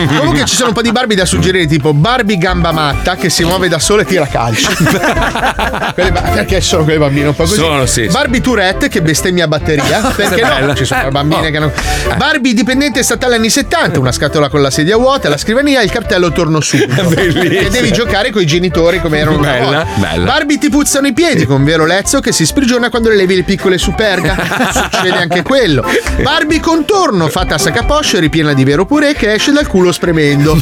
Comunque 0.18 0.44
ci 0.44 0.54
sono 0.54 0.68
un 0.68 0.74
po' 0.74 0.82
di 0.82 0.92
Barbie 0.92 1.16
da 1.16 1.24
suggerire, 1.24 1.66
tipo 1.66 1.92
Barbie 1.92 2.36
gamba 2.38 2.72
matta 2.72 3.16
che 3.16 3.28
si 3.30 3.44
muove 3.44 3.68
da 3.68 3.78
sola 3.78 4.02
e 4.02 4.04
tira 4.04 4.26
calci. 4.26 4.66
Quelle 5.94 6.12
ba- 6.12 6.20
perché 6.20 6.60
sono 6.60 6.84
quelle 6.84 6.98
bambine 6.98 7.28
un 7.28 7.34
po' 7.34 7.44
così. 7.44 7.56
Sono, 7.56 7.86
sì. 7.86 8.06
Barbie 8.06 8.40
Tourette 8.40 8.88
che 8.88 9.02
bestemmia 9.02 9.44
a 9.44 9.48
batteria. 9.48 10.00
Perché 10.14 10.40
bella. 10.40 10.66
no? 10.66 10.74
Ci 10.74 10.84
sono 10.84 11.06
Eh, 11.06 11.10
bambine 11.10 11.48
oh. 11.48 11.50
che 11.50 11.58
non. 11.58 11.72
Barbie 12.16 12.54
dipendente 12.54 13.02
statale 13.02 13.36
anni 13.36 13.50
70, 13.50 13.98
una 13.98 14.12
scatola 14.12 14.48
con 14.48 14.62
la 14.62 14.70
sedia 14.70 14.96
vuota, 14.96 15.28
la 15.28 15.36
scrivania 15.36 15.80
e 15.80 15.84
il 15.84 15.90
cartello 15.90 16.32
torno 16.32 16.60
subito. 16.60 17.02
Bellissimo. 17.08 17.42
E 17.66 17.68
devi 17.70 17.90
giocare 17.92 18.30
con 18.30 18.42
i 18.42 18.46
genitori 18.46 19.00
come 19.00 19.18
erano 19.18 19.38
una 19.38 19.50
Bella, 19.52 19.64
volta. 19.64 19.86
bella. 19.96 20.24
Barbie 20.24 20.58
ti 20.58 20.68
puzzano 20.70 21.06
i 21.06 21.12
piedi 21.12 21.46
con 21.46 21.64
vero 21.64 21.84
lezzo 21.86 22.20
che 22.20 22.32
si 22.32 22.44
sprigiona 22.46 22.90
quando 22.90 23.08
le 23.08 23.16
levi 23.16 23.34
le 23.38 23.42
piccole 23.44 23.78
superga. 23.78 24.36
Succede 24.72 25.16
anche 25.16 25.42
quello. 25.42 25.84
Barbie 26.22 26.60
contorno 26.60 27.28
fatta 27.28 27.54
a 27.54 27.58
sacaposce 27.58 28.18
ripiena 28.18 28.52
di 28.52 28.64
vero 28.64 28.84
purè 28.84 29.14
che 29.14 29.32
esce 29.34 29.52
dal 29.52 29.66
culo 29.66 29.92
spremendo. 29.92 30.58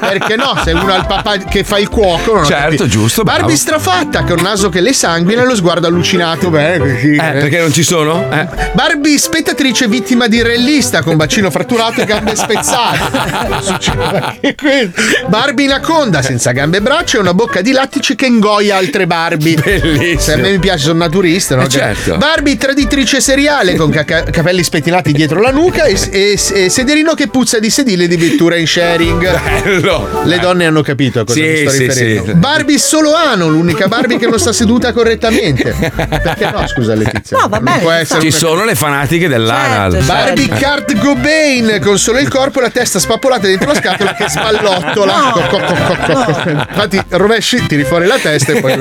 Perché 0.00 0.36
no? 0.36 0.54
Se 0.62 0.72
uno 0.72 0.92
ha 0.92 0.96
il 0.96 1.06
papà 1.06 1.36
che 1.38 1.64
fa 1.64 1.78
il 1.78 1.88
cuoco, 1.88 2.34
non 2.34 2.44
Certo, 2.44 2.64
capito. 2.64 2.86
giusto, 2.86 3.22
bravo. 3.22 3.40
Barbie 3.40 3.56
strafatta 3.56 4.22
con 4.24 4.40
naso 4.40 4.68
che 4.68 4.80
le 4.80 4.92
sanguina 4.92 5.42
e 5.42 5.46
lo 5.46 5.56
sguardo 5.56 5.86
allucinato. 5.86 6.50
Beh, 6.50 6.78
così. 6.78 7.14
Eh, 7.14 7.16
perché 7.16 7.58
non 7.60 7.72
ci 7.72 7.82
sono? 7.82 8.30
Eh. 8.30 8.46
Barbie 8.72 9.18
spettatrice 9.18 9.88
vittima 9.88 10.26
di 10.28 10.42
rellista 10.42 11.02
con 11.02 11.16
bacino 11.16 11.50
fratturato 11.50 12.00
e 12.00 12.04
gambe 12.04 12.36
spezzate. 12.36 13.58
Succede 13.62 14.02
anche 14.04 14.54
quello. 14.54 14.90
Barbie 15.26 15.64
inaconda 15.64 16.22
senza 16.22 16.52
gambe 16.52 16.76
e 16.78 16.80
braccia 16.80 17.16
e 17.18 17.20
una 17.20 17.34
bocca 17.34 17.60
di 17.60 17.72
lattici 17.72 18.14
che 18.14 18.26
ingoia 18.26 18.76
altre 18.76 19.06
Barbie. 19.06 19.56
Bellissimo. 19.56 20.20
Se 20.20 20.32
a 20.32 20.36
me 20.36 20.50
mi 20.52 20.58
piace, 20.58 20.84
sono 20.84 20.98
naturista, 20.98 21.56
no? 21.56 21.62
Eh, 21.62 21.68
certo. 21.68 22.03
Barbie 22.16 22.56
traditrice 22.56 23.20
seriale 23.20 23.74
con 23.76 23.90
ca- 23.90 24.04
capelli 24.24 24.62
spettinati 24.62 25.12
dietro 25.12 25.40
la 25.40 25.50
nuca 25.50 25.84
e, 25.84 25.98
e- 26.10 26.38
e 26.52 26.68
sederino 26.68 27.14
che 27.14 27.28
puzza 27.28 27.58
di 27.58 27.70
sedile 27.70 28.06
di 28.06 28.16
vettura 28.16 28.56
in 28.56 28.66
sharing. 28.66 29.62
Bello. 29.62 30.22
Le 30.24 30.38
donne 30.38 30.66
hanno 30.66 30.82
capito 30.82 31.20
a 31.20 31.24
cosa 31.24 31.38
Sì, 31.38 31.46
mi 31.46 31.56
sto 31.58 31.70
sì, 31.70 31.78
riferendo. 31.86 32.24
sì. 32.26 32.34
Barbie 32.34 32.78
solo 32.78 33.14
ano, 33.14 33.48
l'unica 33.48 33.88
Barbie 33.88 34.18
che 34.18 34.26
non 34.26 34.38
sta 34.38 34.52
seduta 34.52 34.92
correttamente. 34.92 35.74
Perché 35.74 36.50
no, 36.50 36.66
scusa 36.66 36.94
Letizia? 36.94 37.38
No, 37.38 37.48
va 37.48 37.60
bene, 37.60 37.78
può 37.80 37.90
ci 37.90 37.96
essere 37.96 38.20
Ci 38.20 38.26
una- 38.28 38.36
sono 38.36 38.64
le 38.64 38.74
fanatiche 38.74 39.28
dell'anal. 39.28 39.92
Certo, 39.92 40.06
certo. 40.06 40.24
Barbie 40.24 40.48
Kurt 40.48 40.98
Cobain 40.98 41.78
con 41.82 41.98
solo 41.98 42.18
il 42.18 42.28
corpo 42.28 42.58
e 42.60 42.62
la 42.62 42.70
testa 42.70 42.98
spappolata 42.98 43.46
dentro 43.46 43.72
la 43.72 43.78
scatola 43.78 44.14
che 44.14 44.28
spallottola. 44.28 45.30
Co- 45.32 45.40
co- 45.48 45.58
co- 45.58 45.74
co- 45.74 46.12
co- 46.12 46.50
Infatti, 46.50 47.02
rovesci, 47.10 47.64
tiri 47.66 47.84
fuori 47.84 48.06
la 48.06 48.18
testa 48.18 48.52
e 48.52 48.60
poi. 48.60 48.72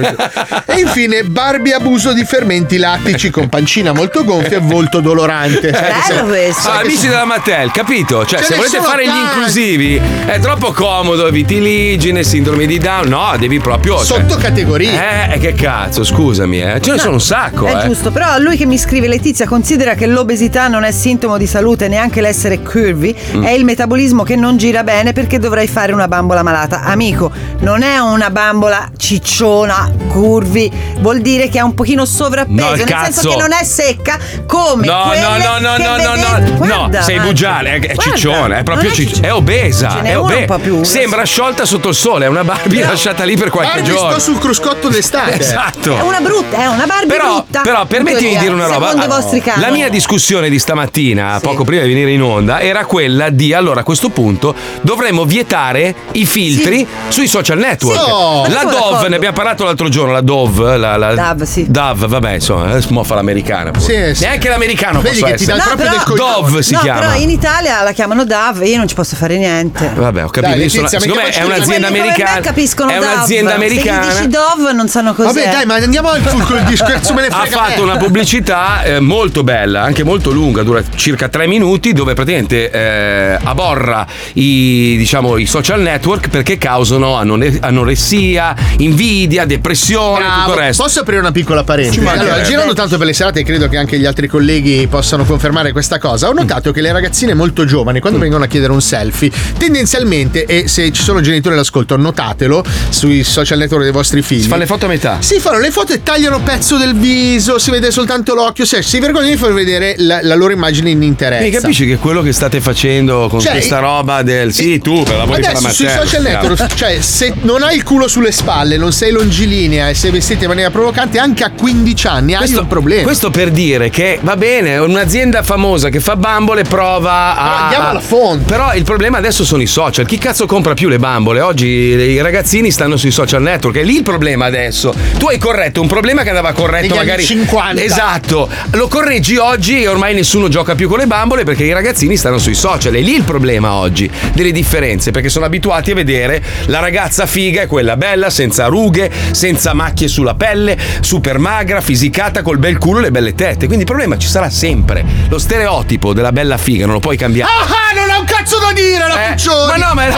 E 0.65 0.80
infine, 0.80 1.24
Barbie 1.24 1.74
abuso 1.74 2.13
di 2.13 2.24
fermenti 2.25 2.77
lattici 3.04 3.30
con 3.30 3.50
pancina 3.50 3.92
molto 3.92 4.24
gonfia 4.24 4.58
e 4.58 4.60
volto 4.62 5.02
dolorante. 5.02 5.72
Bello 5.72 6.26
questo. 6.26 6.70
Ah, 6.70 6.80
amici 6.80 7.08
della 7.08 7.26
Mattel, 7.26 7.72
capito? 7.72 8.26
Cioè, 8.26 8.40
Ce 8.40 8.46
se 8.46 8.56
volete 8.56 8.80
fare 8.80 9.04
gli 9.04 9.08
tanti. 9.08 9.36
inclusivi 9.36 10.02
è 10.26 10.40
troppo 10.40 10.72
comodo, 10.72 11.30
vitiligine, 11.30 12.24
sindrome 12.24 12.66
di 12.66 12.78
Down. 12.78 13.08
No, 13.10 13.34
devi 13.38 13.60
proprio. 13.60 13.98
cioè- 14.04 14.22
Sottocategorie. 14.22 15.32
Eh, 15.34 15.38
che 15.40 15.54
cazzo, 15.54 16.04
scusami, 16.06 16.62
eh. 16.62 16.80
Ce 16.82 16.92
ne 16.92 16.98
sono 16.98 17.14
un 17.14 17.22
sacco, 17.22 17.66
È 17.66 17.76
eh. 17.84 17.88
giusto, 17.88 18.12
però 18.12 18.38
lui 18.40 18.56
che 18.56 18.66
mi 18.66 18.78
scrive 18.78 19.08
Letizia 19.08 19.48
considera 19.48 19.96
che 19.96 20.06
l'obesità 20.08 20.68
non 20.70 20.84
è 20.84 20.92
sintomo 20.92 21.38
di 21.38 21.46
salute, 21.48 21.88
neanche 21.90 22.22
l'essere 22.22 22.62
curvy, 22.62 23.14
Mm. 23.36 23.44
è 23.44 23.52
il 23.52 23.66
metabolismo 23.66 24.24
che 24.24 24.36
non 24.36 24.58
gira 24.58 24.84
bene 24.84 25.12
perché 25.14 25.40
dovrai 25.40 25.68
fare 25.68 25.92
una 25.92 26.08
bambola 26.08 26.42
malata. 26.44 26.82
Amico, 26.84 27.32
non 27.60 27.82
è 27.82 27.98
una 28.00 28.30
bambola 28.30 28.90
cicciona, 28.98 29.92
curvy, 30.08 30.72
vuol 31.00 31.20
dire 31.20 31.50
che 31.50 31.60
ha 31.60 31.66
un 31.66 31.74
pochino 31.74 32.06
sovrappeso. 32.06 32.54
No, 32.70 32.76
nel 32.94 33.04
senso 33.14 33.22
cazzo. 33.30 33.30
che 33.30 33.42
non 33.42 33.52
è 33.60 33.64
secca 33.64 34.20
come 34.46 34.86
No, 34.86 35.06
no, 35.06 35.38
no, 35.38 35.60
no, 35.60 35.76
che 35.76 35.84
no, 35.84 35.96
no, 35.98 36.66
no, 36.66 36.88
no, 36.92 37.02
sei 37.02 37.20
bugiale, 37.20 37.76
è, 37.76 37.80
è 37.80 37.96
ciccione, 37.98 38.60
è 38.60 38.64
proprio 38.64 38.92
ciccione, 38.92 39.28
è 39.28 39.34
obesa, 39.34 40.02
è 40.02 40.18
obesa. 40.18 40.40
un 40.40 40.46
po' 40.46 40.58
più. 40.60 40.84
Sembra 40.84 41.24
sciolta 41.24 41.66
sotto 41.66 41.90
il 41.90 41.96
sole, 41.96 42.26
è 42.26 42.28
una 42.28 42.44
Barbie 42.44 42.84
lasciata 42.86 43.24
lì 43.24 43.36
per 43.38 43.50
qualche 43.50 43.76
Barbie 43.82 43.94
giorno. 43.94 44.12
sto 44.12 44.32
sul 44.32 44.40
cruscotto 44.40 44.90
d'estate. 44.90 45.40
Esatto. 45.40 45.98
È 45.98 46.02
una 46.02 46.20
brutta, 46.20 46.58
è 46.58 46.68
una 46.68 46.86
Barbie 46.86 47.08
Però, 47.08 47.34
brutta. 47.36 47.62
però 47.62 47.86
permettimi 47.86 48.32
di 48.32 48.38
dire 48.38 48.54
una 48.54 48.68
roba. 48.68 48.90
Secondo 48.90 49.06
i 49.06 49.08
vostri 49.08 49.42
La 49.46 49.54
canoni. 49.54 49.72
mia 49.78 49.90
discussione 49.90 50.50
di 50.50 50.60
stamattina, 50.60 51.36
Sì. 51.40 51.46
poco 51.48 51.64
prima 51.64 51.84
di 51.84 51.90
venire 51.90 52.12
in 52.12 52.22
onda, 52.22 52.60
era 52.62 52.86
quella 52.86 53.30
di 53.30 53.54
allora 53.54 53.82
a 53.82 53.84
questo 53.84 54.10
punto 54.10 54.54
dovremmo 54.82 55.26
vietare 55.26 55.96
i 56.14 56.26
filtri 56.26 56.86
sui 57.10 57.28
social 57.28 57.58
network. 57.58 58.00
Sì. 58.00 58.10
No. 58.10 58.42
Ma 58.42 58.48
La 58.54 58.62
Dove, 58.64 58.74
d'accordo. 58.76 59.08
ne 59.10 59.16
abbiamo 59.16 59.36
parlato 59.36 59.64
l'altro 59.64 59.90
giorno, 59.90 60.12
la 60.14 60.22
Dove, 60.22 60.78
la, 60.78 60.98
la 60.98 61.14
Dove, 61.14 61.46
sì. 61.46 61.66
Dove, 61.70 62.08
vabbè, 62.08 62.32
insomma, 62.34 62.80
eh, 62.90 62.94
mo 62.94 63.04
fa 63.04 63.16
l'americana. 63.16 63.72
Sì, 63.80 64.13
sì. 64.13 64.24
Neanche 64.24 64.50
l'americano 64.50 65.02
Vedi 65.02 65.20
posso 65.20 65.32
che 65.32 65.38
ti 65.38 65.44
essere. 65.44 65.58
dà 65.58 65.63
No, 65.63 65.70
proprio 65.75 65.86
però- 65.90 65.98
del 65.98 66.08
coglione. 66.18 66.50
Dove 66.50 66.63
si 66.63 66.74
no, 66.74 66.80
chiama? 66.80 67.00
però 67.00 67.16
in 67.16 67.30
Italia 67.30 67.82
la 67.84 67.92
chiamano 67.92 68.25
Dove 68.25 68.66
e 68.66 68.70
io 68.70 68.78
non 68.78 68.88
ci 68.88 68.96
posso 68.96 69.16
fare 69.16 69.38
niente. 69.38 69.92
Vabbè, 69.96 70.24
ho 70.24 70.30
capito. 70.30 70.54
Dai, 70.54 70.63
io 70.63 70.70
sono- 70.70 70.88
siccome 70.88 71.30
è 71.30 71.44
un'azienda 71.44 71.88
americana, 71.88 72.40
capiscono 72.42 72.90
è 72.92 72.96
Dove. 73.00 73.06
un'azienda 73.13 73.52
Se 73.52 73.58
gli 73.58 73.62
americana. 73.62 74.06
dici 74.13 74.28
Dove 74.28 74.72
non 74.74 74.88
sanno 74.88 75.13
cos'è. 75.13 75.28
Vabbè, 75.28 75.50
dai, 75.52 75.66
ma 75.66 75.75
andiamo 75.75 76.10
al 76.10 76.22
fulcro 76.22 76.56
del 76.56 76.63
discorso, 76.66 77.13
me 77.13 77.22
ne 77.22 77.28
ha 77.28 77.40
frega. 77.42 77.58
fatto 77.58 77.84
me. 77.86 77.92
una 77.92 77.98
pubblicità 77.98 78.84
eh, 78.84 79.00
molto 79.00 79.44
bella, 79.44 79.82
anche 79.82 80.04
molto 80.04 80.32
lunga, 80.32 80.63
dura 80.63 80.82
circa 80.96 81.28
tre 81.30 81.48
minuti, 81.48 81.94
dove 81.94 82.13
praticamente 82.13 82.70
eh, 82.72 83.38
aborra 83.44 84.06
i, 84.34 84.96
diciamo, 84.98 85.38
i 85.38 85.46
social 85.46 85.82
network 85.82 86.30
perché 86.30 86.58
causano 86.58 87.16
anoressia, 87.18 88.56
invidia, 88.78 89.46
depressione, 89.46 90.20
Bravo. 90.24 90.42
tutto 90.44 90.52
il 90.60 90.66
resto. 90.66 90.84
Posso 90.84 91.00
aprire 91.02 91.20
una 91.20 91.32
piccola 91.32 91.63
parentesi? 91.63 92.06
Allora, 92.06 92.42
girando 92.42 92.73
tanto 92.74 92.98
per 92.98 93.08
le 93.08 93.13
serate, 93.13 93.42
e 93.42 93.44
credo 93.44 93.68
che 93.68 93.77
anche 93.77 93.98
gli 93.98 94.06
altri 94.06 94.27
colleghi 94.27 94.88
possano 94.88 95.24
confermare 95.24 95.72
questa 95.72 96.00
cosa. 96.00 96.30
Ho 96.30 96.34
notato 96.34 96.72
che 96.72 96.82
le 96.82 96.92
ragazzine 96.92 97.34
molto 97.34 97.65
giovani, 97.65 98.00
quando 98.00 98.20
vengono 98.20 98.44
a 98.44 98.48
chiedere 98.48 98.72
un 98.72 98.82
selfie, 98.82 99.32
tendenzialmente, 99.58 100.46
e 100.46 100.68
se 100.68 100.92
ci 100.92 101.01
sono 101.03 101.22
genitori 101.22 101.56
all'ascolto, 101.56 101.98
notatelo 101.98 102.63
sui 102.89 103.24
social 103.24 103.58
network 103.58 103.84
dei 103.84 103.92
vostri 103.92 104.22
figli. 104.22 104.44
Si 104.44 104.48
fa 104.48 104.58
le 104.58 104.65
foto 104.65 104.86
a 104.86 104.89
metà. 104.89 105.18
Si 105.22 105.39
fanno 105.39 105.60
le 105.60 105.72
foto 105.72 105.94
e 105.94 106.03
tagliano 106.03 106.42
pezzo 106.42 106.77
del 106.77 106.96
viso, 106.96 107.60
si 107.60 107.72
vede 107.72 107.92
soltanto 107.92 108.34
l'occhio, 108.34 108.65
se 108.65 108.82
si 108.82 109.00
vergognano 109.00 109.32
di 109.32 109.38
far 109.38 109.53
vedere 109.53 109.96
la, 109.98 110.20
la 110.22 110.36
loro 110.36 110.53
immagine 110.53 110.89
in 110.89 111.01
interesse. 111.01 111.42
Quindi 111.42 111.58
capisci 111.58 111.86
che 111.86 111.98
quello 111.98 112.22
che 112.22 112.32
state 112.32 112.62
facendo 112.62 113.27
con 113.30 113.39
Cioè, 113.39 113.51
questa 113.51 113.80
roba 113.80 114.22
del 114.22 114.53
sì, 114.53 114.80
tu 114.80 115.03
per 115.03 115.18
la 115.18 115.24
Adesso 115.24 115.70
sui 115.70 115.88
social 115.88 116.22
network, 116.22 116.75
cioè 116.75 117.01
se 117.01 117.34
non 117.42 117.63
hai 117.63 117.75
il 117.75 117.84
culo 117.84 118.08
sulle 118.08 118.32
spalle, 118.32 118.77
non 118.77 118.92
sei 118.92 119.12
longilinea 119.12 119.89
e 119.89 119.94
sei 119.94 120.12
vestita 120.12 120.44
in 120.44 120.50
maniera 120.50 120.70
provocante, 120.70 121.18
anche 121.18 121.44
a 121.44 121.51
15 121.51 122.08
anni 122.08 122.34
hai 122.36 122.48
un 122.63 122.67
problema. 122.67 123.03
Questo 123.03 123.29
per 123.29 123.51
dire 123.51 123.89
che 123.89 124.20
va 124.22 124.36
bene, 124.36 124.77
un'azienda 124.77 125.43
famosa 125.43 125.89
che 125.89 126.00
fa 126.00 126.15
bambole 126.15 126.63
prova 126.63 127.38
a. 127.38 127.43
Però 127.43 127.55
andiamo 127.63 127.88
alla 127.89 128.00
fonte. 128.00 128.46
Però 128.46 128.74
il 128.74 128.84
problema 128.84 129.17
adesso 129.17 129.46
sono 129.46 129.62
i 129.62 129.67
social. 129.67 130.05
Chi 130.05 130.17
cazzo 130.17 130.46
compra 130.46 130.74
più 130.74 130.89
le 130.89 131.00
bambole? 131.00 131.41
Oggi 131.41 131.67
i 131.67 132.22
ragazzini 132.22 132.72
stanno 132.72 132.98
sui 132.98 133.12
social 133.12 133.41
network. 133.41 133.77
È 133.77 133.84
lì 133.84 133.98
il 133.98 134.03
problema 134.03 134.46
adesso. 134.46 134.93
Tu 135.17 135.27
hai 135.27 135.38
corretto 135.38 135.82
un 135.82 135.88
problema 135.88 136.24
che 136.24 136.29
andava 136.29 136.51
corretto 136.53 136.96
magari. 136.96 137.24
50. 137.24 137.82
Esatto. 137.82 138.50
Lo 138.72 138.88
correggi 138.88 139.38
oggi 139.38 139.82
e 139.82 139.88
ormai 139.88 140.13
nessuno 140.13 140.48
gioca 140.48 140.75
più 140.75 140.89
con 140.89 140.98
le 140.98 141.08
bambole 141.08 141.43
perché 141.43 141.63
i 141.63 141.74
ragazzini 141.74 142.17
stanno 142.17 142.38
sui 142.38 142.55
social. 142.55 142.93
È 142.93 143.00
lì 143.00 143.15
il 143.15 143.24
problema 143.24 143.74
oggi. 143.74 144.10
Delle 144.34 144.51
differenze. 144.51 145.12
Perché 145.12 145.29
sono 145.29 145.46
abituati 145.46 145.91
a 145.91 145.96
vedere 145.96 146.41
la 146.67 146.79
ragazza 146.79 147.25
figa 147.25 147.62
è 147.62 147.67
quella 147.67 147.98
bella, 147.98 148.29
senza 148.29 148.67
rughe, 148.67 149.12
senza 149.32 149.74
macchie 149.74 150.08
sulla 150.08 150.36
pelle, 150.36 150.77
super 151.01 151.38
magra, 151.38 151.82
fisicata, 151.82 152.41
col 152.54 152.58
bel 152.60 152.78
culo 152.78 153.00
e 153.00 153.02
le 153.02 153.12
belle 153.12 153.34
tette. 153.34 153.66
Quindi 153.66 153.80
il 153.80 153.86
problema 153.86 154.16
ci 154.18 154.28
sarà 154.28 154.50
sempre. 154.52 155.04
Lo 155.28 155.40
stereotipo 155.40 156.14
della 156.14 156.32
bella 156.32 156.58
figa 156.58 156.86
non 156.86 156.94
lo 156.94 157.00
puoi 157.00 157.18
cambiare. 157.18 157.52
Ah, 157.52 157.96
non 158.00 158.10
ha 158.10 158.20
un 158.20 158.26
cazzo 158.26 158.60
da 158.60 158.72
dire 158.74 159.08
la 159.08 159.30
Eh, 159.30 159.30
Puccioni! 159.32 159.68
ma 159.80 159.88
no, 159.88 159.94
ma 159.96 160.06
è 160.06 160.10
la, 160.10 160.16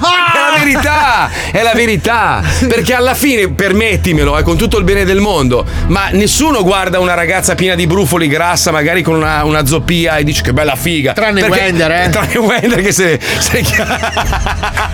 Ah, 0.00 0.32
è 0.32 0.50
la 0.58 0.64
verità, 0.64 1.30
è 1.50 1.62
la 1.62 1.72
verità. 1.74 2.42
Perché 2.68 2.94
alla 2.94 3.14
fine, 3.14 3.48
permettimelo, 3.50 4.36
è 4.36 4.42
con 4.42 4.56
tutto 4.58 4.76
il 4.78 4.84
bene 4.84 5.04
del 5.04 5.20
mondo, 5.20 5.64
ma 5.86 6.08
nessuno 6.10 6.62
guarda 6.62 6.98
una 7.00 7.14
ragazza 7.14 7.54
piena 7.54 7.74
di 7.74 7.86
brufoli 7.86 8.28
grassa, 8.28 8.70
magari 8.70 9.02
con 9.02 9.14
una, 9.14 9.44
una 9.44 9.64
zoppia 9.66 10.16
e 10.18 10.24
dice 10.24 10.42
che 10.42 10.52
bella 10.52 10.76
figa. 10.76 11.12
Tranne 11.14 11.40
Perché- 11.40 11.60
Wender, 11.60 11.90
eh. 11.90 12.08
Tranne 12.10 12.36
Wender 12.38 12.82
che 12.82 12.92
se. 12.92 13.18
se... 13.38 13.64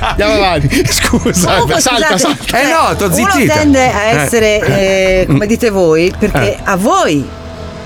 Andiamo 0.01 0.33
avanti. 0.35 0.83
Scusa. 0.89 1.51
Comunque, 1.53 1.81
salta, 1.81 2.07
scusate, 2.13 2.19
salta. 2.19 2.61
Eh 2.61 2.67
no, 2.69 2.97
t'ho 2.97 3.07
Uno 3.07 3.15
zittita. 3.31 3.55
tende 3.55 3.91
a 3.91 4.03
Eh. 4.05 4.17
essere, 4.17 4.61
eh, 4.61 5.25
come 5.29 5.47
dite 5.47 5.71
voi, 5.71 6.13
perché 6.17 6.57
a 6.63 6.77
voi. 6.77 6.84
Boy. 6.85 7.44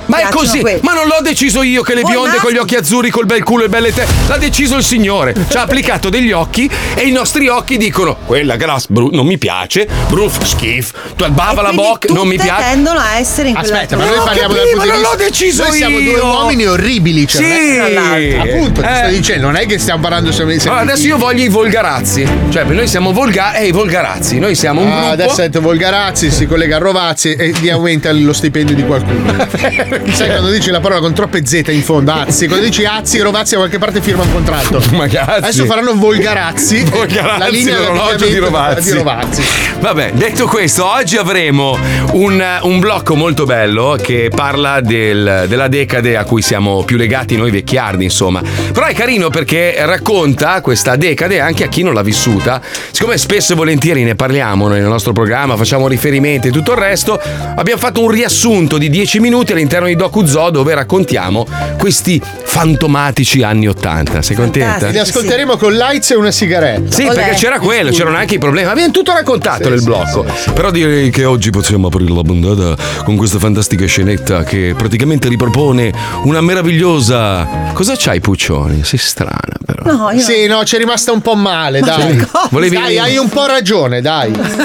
Ma 0.09 0.19
è 0.21 0.29
così, 0.31 0.61
que- 0.61 0.81
ma 0.83 0.93
non 0.95 1.07
l'ho 1.07 1.21
deciso 1.23 1.63
io 1.63 1.83
che 1.83 1.95
le 1.95 2.01
Voi 2.03 2.11
bionde 2.13 2.29
maschi- 2.31 2.45
con 2.45 2.53
gli 2.53 2.57
occhi 2.59 2.75
azzurri, 2.77 3.11
col 3.11 3.27
bel 3.27 3.43
culo 3.43 3.65
e 3.65 3.69
belle 3.69 3.93
tette. 3.93 4.11
L'ha 4.27 4.37
deciso 4.39 4.77
il 4.77 4.83
signore. 4.85 5.35
Ci 5.49 5.57
ha 5.57 5.63
applicato 5.63 6.09
degli 6.09 6.33
occhi 6.33 6.69
e 6.95 7.03
i 7.07 7.11
nostri 7.13 7.49
occhi 7.49 7.77
dicono: 7.77 8.17
quella 8.27 8.57
grass 8.57 8.87
bru- 8.89 9.13
non 9.13 9.27
mi 9.27 9.39
piace, 9.39 9.87
bruf, 10.09 10.43
schif, 10.45 10.93
tu 11.17 11.27
bava 11.31 11.51
E 11.53 11.55
la 11.57 11.63
quindi 11.71 11.77
boc, 11.77 12.11
non 12.11 12.27
mi 12.27 12.37
piace. 12.37 12.63
tendono 12.71 12.99
a 13.01 13.19
essere 13.19 13.49
in 13.51 13.55
quella 13.55 13.75
Aspetta, 13.75 13.97
ma 13.97 14.05
Non 14.05 14.15
noi 14.17 14.25
parliamo 14.25 14.55
dal 14.55 14.63
punto 14.63 14.77
ma 14.79 14.83
di 14.85 14.89
non 14.89 14.99
vista. 14.99 15.17
l'ho 15.17 15.23
deciso 15.23 15.63
Noi 15.65 15.73
siamo 15.77 15.99
io. 15.99 16.11
due 16.11 16.21
uomini 16.21 16.67
orribili, 16.67 17.27
cioè. 17.27 17.43
non 17.43 18.15
Sì, 18.19 18.37
Appunto, 18.39 18.81
ti 18.81 18.89
sto 18.95 19.07
Eh. 19.07 19.11
dicendo, 19.11 19.47
non 19.47 19.57
è 19.57 19.67
che 19.67 19.79
stiamo 19.79 20.01
parlando 20.01 20.33
solo 20.33 20.51
di 20.51 20.59
Allora, 20.63 20.81
adesso 20.81 21.07
io 21.07 21.17
voglio 21.19 21.45
i 21.45 21.49
volgarazzi. 21.49 22.27
Cioè, 22.51 22.65
noi 22.65 22.87
siamo 22.89 23.13
volgari. 23.13 23.59
Eh, 23.59 23.67
i 23.69 23.73
volgarazzi. 23.73 24.39
Noi 24.39 24.55
siamo 24.55 24.81
un 24.81 24.89
Ah, 24.89 24.91
gruppo. 24.97 25.13
adesso 25.13 25.37
detto 25.43 25.61
Volgarazzi, 25.61 26.31
si 26.31 26.47
collega 26.47 26.77
a 26.77 26.79
Rovazzi 26.79 27.35
e 27.35 27.51
gli 27.61 27.69
aumenta 27.69 28.11
lo 28.13 28.33
stipendio 28.33 28.75
di 28.75 28.85
qualcuno. 28.85 29.47
Sai 30.13 30.29
quando 30.29 30.51
dici 30.51 30.71
la 30.71 30.81
parola 30.81 31.01
con 31.01 31.13
troppe 31.15 31.45
Z 31.45 31.63
in 31.69 31.83
fondo, 31.83 32.13
Azzi, 32.13 32.47
quando 32.47 32.65
dici 32.65 32.85
Azzi, 32.85 33.19
Rovazzi 33.21 33.53
da 33.53 33.59
qualche 33.59 33.79
parte 33.79 34.01
firma 34.01 34.23
un 34.23 34.33
contratto. 34.33 34.83
Magazzi. 34.97 35.31
Adesso 35.31 35.65
faranno 35.67 35.95
Volgarazzi, 35.95 36.83
Volgarazzi, 36.85 37.39
la 37.39 37.49
linea 37.49 37.79
l'orologio 37.79 38.27
di 38.27 38.39
Rovazzi. 38.39 38.91
di 38.91 38.97
Rovazzi. 38.97 39.43
Vabbè, 39.81 40.13
detto 40.15 40.47
questo, 40.47 40.85
oggi 40.87 41.17
avremo 41.17 41.79
un, 42.13 42.45
un 42.63 42.79
blocco 42.81 43.15
molto 43.15 43.45
bello 43.45 43.97
che 44.01 44.31
parla 44.35 44.81
del- 44.81 45.45
della 45.49 45.69
decade 45.69 46.17
a 46.17 46.25
cui 46.25 46.43
siamo 46.43 46.83
più 46.85 46.97
legati 46.97 47.37
noi 47.37 47.51
vecchiardi, 47.51 48.05
insomma. 48.05 48.43
Però 48.73 48.87
è 48.87 48.95
carino 48.95 49.29
perché 49.31 49.75
racconta 49.81 50.61
questa 50.61 50.97
decade 50.97 51.41
anche 51.41 51.65
a 51.65 51.69
chi 51.69 51.83
non 51.83 51.95
l'ha 51.95 52.03
vissuta. 52.03 52.61
Siccome 52.91 53.19
spesso 53.19 53.53
e 53.53 53.57
volentieri 53.57 54.05
ne 54.05 54.15
parliamo 54.15 54.69
noi 54.69 54.81
nel 54.81 54.89
nostro 54.89 55.13
programma, 55.13 55.57
facciamo 55.57 55.87
riferimenti 55.89 56.49
e 56.49 56.51
tutto 56.51 56.73
il 56.73 56.79
resto, 56.79 57.21
abbiamo 57.57 57.81
fatto 57.81 58.03
un 58.03 58.11
riassunto 58.11 58.79
di 58.79 58.89
10 58.91 59.21
minuti 59.21 59.53
all'interno 59.53 59.88
di 59.89 59.97
Doku 59.97 60.25
Zoo 60.27 60.51
dove 60.51 60.75
raccontiamo 60.75 61.47
questi 61.79 62.21
fantomatici 62.23 63.43
anni 63.43 63.69
80. 63.69 64.23
Sei 64.23 64.37
contenta? 64.37 64.89
Li 64.89 64.99
ascolteremo 64.99 65.57
con 65.57 65.73
lights 65.75 66.11
e 66.11 66.15
una 66.17 66.31
sigaretta. 66.31 66.91
Sì, 66.95 67.03
Olè. 67.05 67.15
perché 67.15 67.35
c'era 67.37 67.59
quello, 67.59 67.91
c'erano 67.91 68.17
anche 68.17 68.35
i 68.35 68.39
problemi. 68.39 68.69
Abbiamo 68.69 68.91
tutto 68.93 69.13
raccontato 69.13 69.69
nel 69.69 69.83
blocco. 69.83 70.25
Però 70.55 70.71
direi 70.71 71.11
che 71.11 71.25
oggi 71.25 71.51
possiamo 71.51 71.87
aprire 71.89 72.13
la 72.13 72.23
puntata 72.23 72.77
con 73.05 73.17
questa 73.17 73.39
fantastica 73.39 73.87
scenetta 73.87 74.45
che 74.45 74.75
praticamente 74.77 75.29
ripropone 75.29 75.93
una 76.25 76.41
meravigliosa. 76.41 77.71
Cosa 77.73 77.95
c'hai, 77.97 78.21
Puccioni? 78.21 78.83
Sei 78.85 78.99
strana, 78.99 79.39
però. 79.65 79.83
No, 79.93 80.11
io 80.11 80.21
Sì, 80.21 80.47
no, 80.47 80.65
ci 80.65 80.77
è 80.77 80.79
rimasta 80.79 81.13
un 81.13 81.21
po' 81.21 81.35
male, 81.35 81.81
dai. 81.81 82.27
Volevi. 82.51 82.77
Dai, 82.77 82.99
hai 82.99 83.17
un 83.17 83.29
po' 83.29 83.47
ragione, 83.47 84.01
dai. 84.01 84.31
Un 84.31 84.57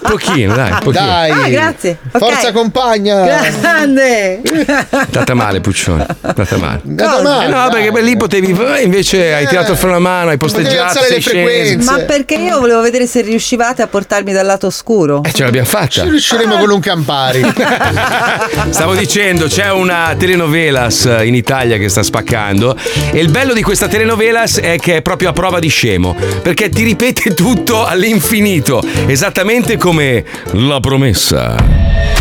pochino, 0.02 0.54
dai, 0.54 0.70
un 0.70 0.78
pochino. 0.78 1.04
Dai. 1.04 1.30
Ah, 1.30 1.48
grazie. 1.48 1.98
Forza 2.10 2.52
compagna. 2.52 3.24
Grande. 3.60 4.40
Andata 4.90 5.34
male, 5.34 5.60
Puccioni. 5.60 6.04
Andata 6.20 6.56
male. 6.56 6.80
Andata 6.86 7.18
Eh 7.18 7.22
male, 7.22 7.48
no, 7.48 7.56
dai. 7.56 7.70
perché 7.70 7.90
beh, 7.90 8.02
lì 8.02 8.16
potevi. 8.16 8.50
eh, 8.76 8.82
Invece 8.82 9.34
hai 9.34 9.46
tirato 9.46 9.72
il 9.72 9.78
freno 9.78 9.96
a 9.96 10.00
mano, 10.00 10.30
hai 10.30 10.36
posteggiato, 10.36 11.00
sei 11.00 11.14
le 11.14 11.20
sceso. 11.20 11.28
frequenze. 11.30 11.90
Ma 11.90 11.98
perché 12.04 12.34
io 12.36 12.58
volevo 12.60 12.80
vedere 12.80 13.06
se 13.06 13.20
riuscivate 13.22 13.82
a 13.82 13.86
portarmi 13.86 14.32
dal 14.32 14.46
lato 14.46 14.66
oscuro. 14.66 15.22
Eh, 15.24 15.32
ce 15.32 15.44
l'abbiamo 15.44 15.66
fatta. 15.66 15.88
Ci 16.02 16.08
riusciremo 16.08 16.56
con 16.58 16.70
un 16.70 16.80
Campari. 16.80 17.42
Stavo 18.70 18.94
dicendo, 18.94 19.46
c'è 19.46 19.70
una 19.70 20.14
telenovelas 20.18 21.08
in 21.22 21.34
Italia 21.34 21.76
che 21.78 21.88
sta 21.88 22.02
spaccando 22.02 22.76
e 23.12 23.18
il 23.18 23.28
bello 23.30 23.52
di 23.52 23.62
questa 23.62 23.88
telenovelas 23.88 24.58
è 24.58 24.76
che 24.78 24.96
è 24.96 25.02
proprio 25.02 25.30
a 25.30 25.32
prova 25.32 25.58
di 25.58 25.68
scemo, 25.68 26.14
perché 26.42 26.68
ti 26.68 26.82
ripete 26.82 27.34
tutto 27.34 27.84
all'infinito, 27.84 28.82
esattamente 29.06 29.76
come 29.76 30.24
la 30.52 30.80
promessa. 30.80 32.15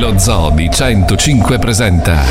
Lo 0.00 0.18
Zoo 0.18 0.50
di 0.50 0.68
105 0.68 1.58
presenta 1.58 2.24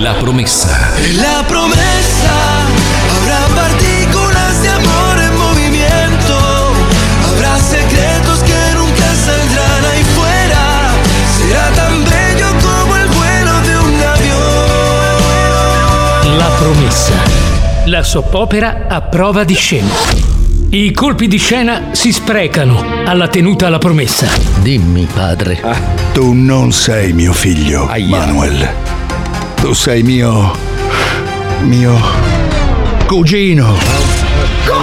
La 0.00 0.14
promessa. 0.14 0.92
La 1.20 1.44
promesa 1.46 2.32
habrá 3.10 3.46
partículas 3.54 4.62
de 4.62 4.68
amor 4.70 5.18
en 5.20 5.36
movimiento. 5.36 6.72
Habrá 7.28 7.58
secretos 7.58 8.38
que 8.40 8.74
nunca 8.74 9.14
saldrán 9.14 9.84
ahí 9.92 10.02
fuera. 10.04 10.94
Será 11.36 11.70
tan 11.72 12.02
bello 12.04 12.48
como 12.62 12.96
el 12.96 13.08
vuelo 13.08 13.60
de 13.60 13.76
un 13.78 14.02
avión. 14.14 15.18
La 16.38 16.48
promessa. 16.56 17.14
La 17.86 18.02
soppopera 18.02 18.86
a 18.88 19.02
prova 19.02 19.44
di 19.44 19.54
scemo. 19.54 20.35
I 20.68 20.90
colpi 20.92 21.28
di 21.28 21.38
scena 21.38 21.90
si 21.92 22.12
sprecano 22.12 22.84
alla 23.04 23.28
tenuta 23.28 23.68
alla 23.68 23.78
promessa. 23.78 24.26
Dimmi, 24.60 25.06
padre. 25.12 25.62
Tu 26.12 26.32
non 26.32 26.72
sei 26.72 27.12
mio 27.12 27.32
figlio, 27.32 27.88
Manuel. 28.08 28.68
Tu 29.54 29.72
sei 29.72 30.02
mio. 30.02 30.54
mio. 31.60 31.98
cugino. 33.06 33.66
Non 33.66 34.82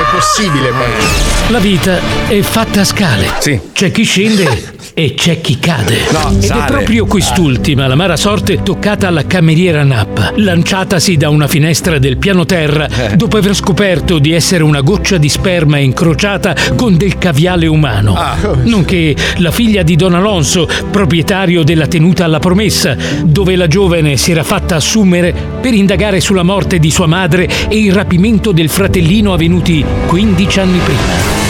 è 0.00 0.10
possibile, 0.12 0.70
poi. 0.70 1.50
La 1.50 1.58
vita 1.58 1.98
è 2.28 2.40
fatta 2.40 2.82
a 2.82 2.84
scale. 2.84 3.32
C'è 3.72 3.90
chi 3.90 4.04
scende 4.04 4.73
e 4.96 5.14
c'è 5.14 5.40
chi 5.40 5.58
cade. 5.58 5.96
No, 6.12 6.30
Ed 6.30 6.42
sale. 6.44 6.62
è 6.62 6.66
proprio 6.70 7.04
quest'ultima 7.06 7.88
l'amara 7.88 8.16
sorte 8.16 8.62
toccata 8.62 9.08
alla 9.08 9.26
cameriera 9.26 9.82
Nappa, 9.82 10.32
lanciatasi 10.36 11.16
da 11.16 11.28
una 11.30 11.48
finestra 11.48 11.98
del 11.98 12.16
piano 12.16 12.46
terra 12.46 12.88
Eh. 12.88 13.16
dopo 13.16 13.36
aver 13.36 13.54
scoperto 13.56 14.18
di 14.20 14.32
essere 14.32 14.62
una 14.62 14.82
goccia 14.82 15.16
di 15.18 15.28
sperma 15.28 15.78
incrociata 15.78 16.54
con 16.76 16.96
del 16.96 17.18
caviale 17.18 17.66
umano. 17.66 18.14
Ah. 18.14 18.36
Nonché 18.62 19.16
la 19.38 19.50
figlia 19.50 19.82
di 19.82 19.96
Don 19.96 20.14
Alonso, 20.14 20.68
proprietario 20.90 21.64
della 21.64 21.88
tenuta 21.88 22.24
alla 22.24 22.38
promessa, 22.38 22.96
dove 23.24 23.56
la 23.56 23.66
giovane 23.66 24.16
si 24.16 24.30
era 24.30 24.44
fatta 24.44 24.76
assumere 24.76 25.34
per 25.60 25.74
indagare 25.74 26.20
sulla 26.20 26.44
morte 26.44 26.78
di 26.78 26.90
sua 26.92 27.06
madre 27.06 27.48
e 27.68 27.76
il 27.78 27.92
rapimento 27.92 28.52
del 28.52 28.68
fratellino 28.68 29.32
avvenuti 29.32 29.84
15 30.06 30.60
anni 30.60 30.78
prima. 30.78 31.43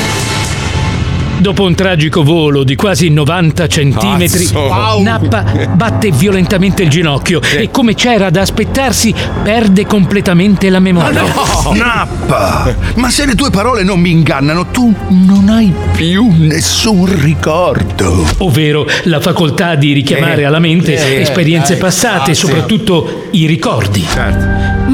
Dopo 1.45 1.65
un 1.65 1.75
tragico 1.75 2.23
volo 2.23 2.65
di 2.65 2.75
quasi 2.75 3.11
90 3.11 3.67
centimetri. 3.67 4.49
Wow. 4.55 5.03
Nappa 5.03 5.45
batte 5.75 6.11
violentemente 6.11 6.85
il 6.85 6.89
ginocchio 6.89 7.43
e 7.43 7.71
come 7.71 7.95
c'era 7.95 8.31
da 8.31 8.41
aspettarsi 8.41 9.15
perde 9.43 9.85
completamente 9.85 10.71
la 10.71 10.79
memoria. 10.81 11.21
Nappa! 11.77 12.75
Ma 12.95 13.11
se 13.11 13.27
le 13.27 13.35
tue 13.35 13.51
parole 13.51 13.83
non 13.83 14.01
mi 14.01 14.11
ingannano, 14.11 14.69
tu 14.69 14.91
non 15.09 15.51
hai 15.51 15.71
più 15.95 16.33
nessun 16.35 17.15
ricordo. 17.21 18.27
Ovvero 18.39 18.87
la 19.03 19.21
facoltà 19.21 19.75
di 19.75 19.93
richiamare 19.93 20.41
Eh, 20.41 20.45
alla 20.47 20.61
mente 20.61 20.95
eh, 20.95 21.21
esperienze 21.21 21.73
dai, 21.73 21.83
passate, 21.83 22.31
ah, 22.31 22.35
sì. 22.35 22.47
soprattutto 22.47 23.27
i 23.33 23.45
ricordi. 23.45 24.03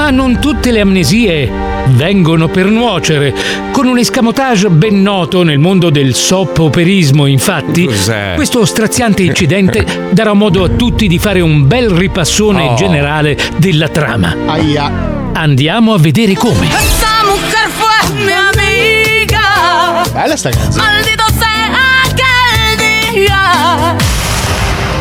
Ma 0.01 0.09
non 0.09 0.41
tutte 0.41 0.71
le 0.71 0.81
amnesie 0.81 1.47
vengono 1.89 2.49
per 2.49 2.65
nuocere. 2.71 3.35
Con 3.71 3.87
un 3.87 3.99
escamotage 3.99 4.71
ben 4.71 5.03
noto 5.03 5.43
nel 5.43 5.59
mondo 5.59 5.91
del 5.91 6.15
soap-operismo, 6.15 7.27
infatti, 7.27 7.85
Cos'è? 7.85 8.33
questo 8.35 8.65
straziante 8.65 9.23
incidente 9.25 9.85
darà 10.11 10.33
modo 10.33 10.65
a 10.65 10.69
tutti 10.71 11.07
di 11.07 11.19
fare 11.19 11.43
un 11.43 11.67
bel 11.67 11.91
ripassone 11.91 12.69
Oh. 12.69 12.75
generale 12.77 13.37
della 13.59 13.89
trama. 13.89 14.35
Aia. 14.47 14.91
Andiamo 15.35 15.93
a 15.93 15.99
vedere 15.99 16.33
come. 16.33 16.67
Esa 16.67 17.21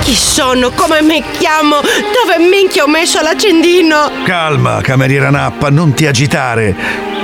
Chi 0.09 0.15
sono? 0.15 0.71
Come 0.71 1.03
mi 1.03 1.23
chiamo? 1.37 1.81
Dove 1.81 2.39
minchia 2.49 2.83
ho 2.83 2.87
messo 2.87 3.21
l'accendino? 3.21 4.09
Calma, 4.23 4.81
cameriera 4.81 5.29
Nappa, 5.29 5.69
non 5.69 5.93
ti 5.93 6.07
agitare. 6.07 6.75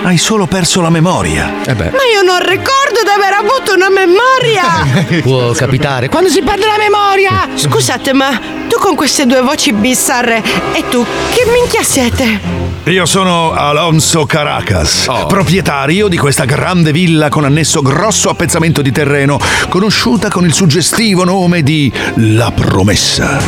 Hai 0.04 0.20
solo 0.20 0.46
perso 0.46 0.82
la 0.82 0.92
memoria. 0.92 1.64
Eh 1.66 1.74
beh. 1.74 1.90
Ma 1.90 2.06
io 2.14 2.22
non 2.22 2.38
ricordo 2.48 3.02
di 3.04 3.10
aver 3.10 3.34
avuto 3.34 3.74
una 3.74 3.90
memoria! 3.90 5.18
Può 5.24 5.52
capitare. 5.54 6.10
Quando 6.10 6.30
si 6.30 6.44
perde 6.44 6.68
la 6.68 6.78
memoria! 6.78 7.50
Scusate, 7.56 8.14
ma 8.14 8.40
tu 8.70 8.78
con 8.78 8.94
queste 8.94 9.26
due 9.26 9.42
voci 9.42 9.74
bizzarre 9.74 10.44
e 10.74 10.88
tu 10.88 11.04
che 11.32 11.50
minchia 11.52 11.82
siete? 11.82 12.55
Io 12.88 13.08
sono 13.08 13.52
Alonso 13.54 14.28
Caracas, 14.28 15.08
proprietario 15.28 16.08
di 16.08 16.18
questa 16.18 16.46
grande 16.46 16.92
villa 16.92 17.30
con 17.30 17.44
annesso 17.44 17.82
grosso 17.82 18.30
appezzamento 18.30 18.84
di 18.84 18.92
terreno, 18.92 19.40
conosciuta 19.70 20.30
con 20.30 20.46
il 20.46 20.54
suggestivo 20.54 21.24
nome 21.24 21.64
di 21.64 21.92
La 22.18 22.52
Promessa. 22.52 23.40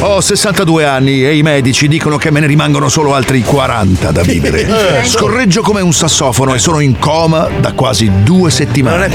Ho 0.00 0.20
62 0.20 0.84
anni 0.84 1.24
e 1.24 1.36
i 1.36 1.42
medici 1.42 1.86
dicono 1.86 2.16
che 2.16 2.32
me 2.32 2.40
ne 2.40 2.48
rimangono 2.48 2.88
solo 2.88 3.14
altri 3.14 3.42
40 3.42 4.10
da 4.10 4.22
vivere. 4.22 4.66
Scorreggio 5.06 5.62
come 5.62 5.82
un 5.82 5.92
sassofono 5.92 6.52
e 6.52 6.58
sono 6.58 6.80
in 6.80 6.98
coma 6.98 7.48
da 7.60 7.70
quasi 7.74 8.10
due 8.24 8.50
settimane. 8.50 9.08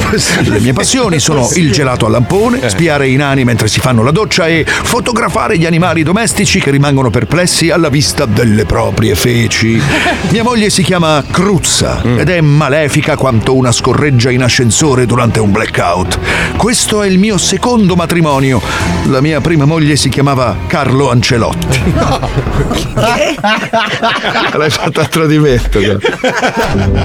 Le 0.44 0.60
mie 0.62 0.72
passioni 0.72 1.20
sono 1.20 1.50
il 1.56 1.74
gelato 1.74 2.06
al 2.06 2.14
lampone, 2.14 2.70
spiare 2.70 3.10
i 3.10 3.18
nani 3.18 3.44
mentre 3.44 3.68
si 3.68 3.82
fanno 3.82 4.04
la 4.04 4.12
doccia 4.12 4.48
e 4.48 4.64
fotografare 4.66 5.58
gli 5.58 5.66
animali 5.66 6.02
domestici 6.04 6.62
che 6.62 6.72
rimangono 6.72 7.10
perplessi 7.10 7.72
alla 7.72 7.90
vista 7.90 8.26
delle 8.26 8.64
proprie 8.64 9.16
feci. 9.16 9.65
Mia 10.30 10.44
moglie 10.44 10.70
si 10.70 10.84
chiama 10.84 11.24
Cruzza 11.30 12.02
ed 12.04 12.30
è 12.30 12.40
malefica 12.42 13.16
quanto 13.18 13.56
una 13.56 13.72
scorreggia 13.72 14.30
in 14.30 14.44
ascensore 14.44 15.06
durante 15.06 15.40
un 15.40 15.52
blackout. 15.52 16.20
Questo 16.56 17.02
è 17.02 17.08
il 17.08 17.18
mio 17.18 17.38
secondo 17.38 17.96
matrimonio. 17.96 18.62
La 19.06 19.22
mia 19.22 19.42
prima 19.42 19.66
moglie 19.66 19.96
si 19.96 20.10
chiamava 20.10 20.56
Carlo 20.68 21.10
Ancelotti. 21.10 21.82
L'hai 22.96 24.70
fatta 24.70 25.02
a 25.02 25.06
tradimento. 25.06 25.80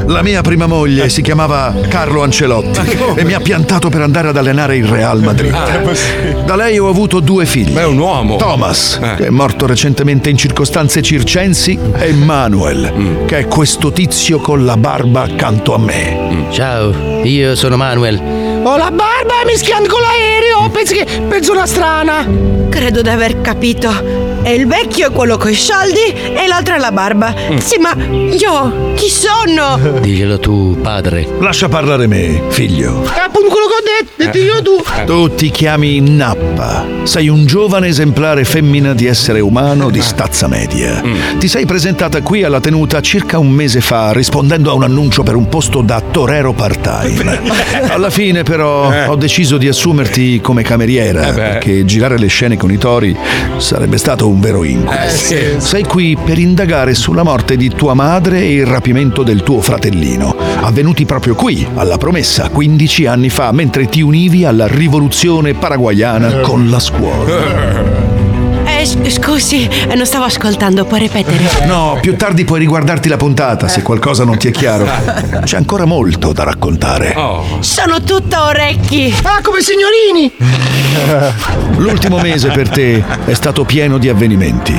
La 0.07 0.23
mia 0.23 0.43
prima 0.43 0.67
moglie 0.67 1.09
si 1.09 1.23
chiamava 1.23 1.75
Carlo 1.89 2.23
Ancelotti 2.23 2.99
e 3.15 3.25
mi 3.25 3.33
ha 3.33 3.41
piantato 3.41 3.89
per 3.89 4.03
andare 4.03 4.29
ad 4.29 4.37
allenare 4.37 4.77
il 4.77 4.87
Real 4.87 5.21
Madrid. 5.23 6.45
Da 6.45 6.57
lei 6.57 6.79
ho 6.79 6.89
avuto 6.89 7.21
due 7.21 7.47
figli. 7.47 7.73
Ma 7.73 7.81
è 7.81 7.87
un 7.87 7.99
uomo. 7.99 8.37
Thomas, 8.37 8.99
che 9.17 9.27
è 9.27 9.31
morto 9.31 9.67
recentemente 9.67 10.31
in 10.31 10.37
circostanze 10.37 11.03
circensi, 11.03 11.79
e 11.97 12.13
Manuel, 12.51 13.27
che 13.27 13.39
è 13.39 13.47
questo 13.47 13.93
tizio 13.93 14.41
con 14.41 14.65
la 14.65 14.77
barba 14.77 15.23
accanto 15.23 15.73
a 15.73 15.79
me. 15.79 16.49
Ciao, 16.51 17.23
io 17.23 17.55
sono 17.55 17.77
Manuel. 17.77 18.17
Ho 18.65 18.77
la 18.77 18.91
barba 18.91 19.45
mischiando 19.47 19.89
con 19.89 20.01
l'aereo! 20.01 20.69
Pensi 20.71 20.95
che. 20.95 21.07
penso 21.29 21.53
una 21.53 21.67
strana! 21.67 22.27
Credo 22.69 23.03
di 23.03 23.09
aver 23.09 23.41
capito. 23.41 24.30
E 24.43 24.55
il 24.55 24.67
vecchio 24.67 25.09
è 25.09 25.11
quello 25.13 25.37
coi 25.37 25.55
soldi 25.55 26.13
e 26.13 26.47
l'altro 26.47 26.75
è 26.75 26.79
la 26.79 26.93
barba. 26.93 27.35
Sì, 27.59 27.79
ma 27.79 27.95
io 27.95 28.95
chi 28.95 29.09
sono? 29.09 29.79
Diglielo 30.01 30.39
tu, 30.39 30.79
padre. 30.81 31.27
Lascia 31.41 31.69
parlare 31.69 32.07
me, 32.07 32.43
figlio. 32.49 33.03
Appunto 33.03 33.49
quello 33.49 33.67
che 33.67 33.75
ho 33.75 33.83
detto, 33.83 34.13
detto 34.17 34.39
io 34.39 34.63
tu. 34.63 34.83
Tu 35.07 35.35
ti 35.35 35.51
chiami 35.51 36.01
Nappa. 36.01 36.87
Sei 37.05 37.29
un 37.29 37.47
giovane 37.47 37.89
esemplare 37.89 38.45
femmina 38.45 38.95
di 38.95 39.07
essere 39.07 39.41
umano 39.41 39.91
di 39.91 40.01
stazza 40.01 40.49
media. 40.49 41.03
Ti 41.39 41.49
sei 41.49 41.67
presentata 41.67 42.21
qui 42.23 42.43
alla 42.43 42.61
tenuta 42.61 43.01
circa 43.01 43.39
un 43.39 43.51
mese 43.51 43.81
fa 43.81 44.13
rispondendo 44.13 44.71
a 44.71 44.75
un 44.75 44.83
annuncio 44.83 45.23
per 45.23 45.35
un 45.37 45.49
posto 45.49 45.81
da 45.83 46.01
torero 46.01 46.53
part-time. 46.53 47.41
Alla 47.91 48.11
fine 48.11 48.43
però 48.43 49.09
ho 49.09 49.17
deciso 49.17 49.57
di 49.57 49.69
assumerti 49.69 50.41
come 50.41 50.63
cameriera 50.63 51.33
perché 51.33 51.85
girare 51.85 52.19
le 52.19 52.27
scene 52.27 52.57
con 52.57 52.71
i 52.71 52.79
tori 52.79 53.17
sarebbe 53.57 53.99
stato 53.99 54.30
un 54.31 54.41
vero 54.41 54.65
incubo. 54.65 54.91
Sei 55.59 55.85
qui 55.85 56.17
per 56.23 56.39
indagare 56.39 56.95
sulla 56.95 57.23
morte 57.23 57.57
di 57.57 57.69
tua 57.69 57.95
madre 57.95 58.41
e 58.41 58.55
il 58.55 58.67
rapimento 58.67 59.23
del 59.23 59.43
tuo 59.43 59.61
fratellino, 59.61 60.35
avvenuti 60.63 61.05
proprio 61.05 61.35
qui, 61.35 61.67
alla 61.75 61.99
promessa, 61.99 62.49
15 62.49 63.07
anni 63.07 63.29
fa, 63.29 63.53
mentre 63.53 63.89
ti 63.89 64.01
univi 64.01 64.45
alla 64.45 64.67
rivoluzione 64.67 65.55
paraguayana 65.55 66.41
con 66.41 66.71
la 66.71 66.79
scuola. 66.79 67.99
Eh, 68.81 69.11
scusi, 69.11 69.69
eh, 69.69 69.95
non 69.95 70.07
stavo 70.07 70.25
ascoltando, 70.25 70.87
puoi 70.87 71.01
ripetere? 71.01 71.67
No, 71.67 71.99
più 72.01 72.17
tardi 72.17 72.45
puoi 72.47 72.61
riguardarti 72.61 73.11
la 73.11 73.19
puntata 73.19 73.69
se 73.69 73.83
qualcosa 73.83 74.25
non 74.25 74.39
ti 74.39 74.49
è 74.49 74.51
chiaro. 74.51 74.89
C'è 75.45 75.59
ancora 75.59 75.85
molto 75.85 76.33
da 76.33 76.45
raccontare. 76.45 77.15
Sono 77.61 78.01
tutta 78.03 78.47
orecchi. 78.47 79.15
Ah, 79.23 79.41
come 79.43 79.61
signorini! 79.61 80.33
L'ultimo 81.77 82.19
mese 82.21 82.49
per 82.49 82.71
te 82.71 83.05
è 83.27 83.35
stato 83.35 83.65
pieno 83.65 83.99
di 83.99 84.09
avvenimenti. 84.09 84.75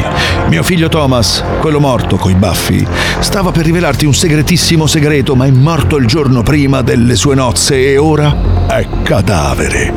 Mio 0.47 0.63
figlio 0.63 0.89
Thomas, 0.89 1.43
quello 1.59 1.79
morto 1.79 2.17
coi 2.17 2.33
baffi, 2.33 2.85
stava 3.19 3.51
per 3.51 3.65
rivelarti 3.65 4.07
un 4.07 4.15
segretissimo 4.15 4.87
segreto, 4.87 5.35
ma 5.35 5.45
è 5.45 5.51
morto 5.51 5.97
il 5.97 6.07
giorno 6.07 6.41
prima 6.41 6.81
delle 6.81 7.15
sue 7.15 7.35
nozze 7.35 7.91
e 7.91 7.97
ora 7.97 8.35
è 8.67 8.87
cadavere. 9.03 9.93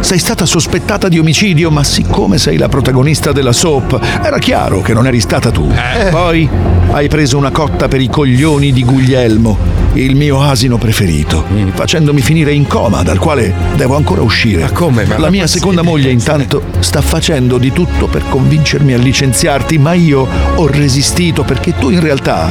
Sei 0.00 0.18
stata 0.18 0.46
sospettata 0.46 1.08
di 1.08 1.18
omicidio, 1.18 1.70
ma 1.70 1.82
siccome 1.82 2.38
sei 2.38 2.56
la 2.56 2.68
protagonista 2.68 3.32
della 3.32 3.47
soap, 3.52 3.98
era 4.22 4.38
chiaro 4.38 4.80
che 4.80 4.92
non 4.92 5.06
eri 5.06 5.20
stata 5.20 5.50
tu. 5.50 5.72
Poi 6.10 6.48
hai 6.90 7.08
preso 7.08 7.36
una 7.36 7.50
cotta 7.50 7.88
per 7.88 8.00
i 8.00 8.08
coglioni 8.08 8.72
di 8.72 8.84
Guglielmo, 8.84 9.58
il 9.94 10.16
mio 10.16 10.42
asino 10.42 10.78
preferito, 10.78 11.44
facendomi 11.74 12.20
finire 12.20 12.52
in 12.52 12.66
coma, 12.66 13.02
dal 13.02 13.18
quale 13.18 13.52
devo 13.74 13.96
ancora 13.96 14.22
uscire. 14.22 14.62
Ma 14.62 14.70
come? 14.70 15.04
Ma 15.04 15.18
la 15.18 15.30
mia 15.30 15.46
seconda 15.46 15.82
moglie 15.82 16.10
intanto 16.10 16.62
sta 16.78 17.00
facendo 17.00 17.58
di 17.58 17.72
tutto 17.72 18.06
per 18.06 18.24
convincermi 18.28 18.92
a 18.92 18.98
licenziarti, 18.98 19.78
ma 19.78 19.92
io 19.92 20.26
ho 20.54 20.66
resistito 20.66 21.42
perché 21.42 21.74
tu 21.78 21.90
in 21.90 22.00
realtà 22.00 22.50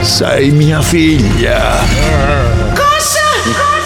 sei 0.00 0.50
mia 0.50 0.80
figlia. 0.80 1.78
Cosa? 2.74 3.79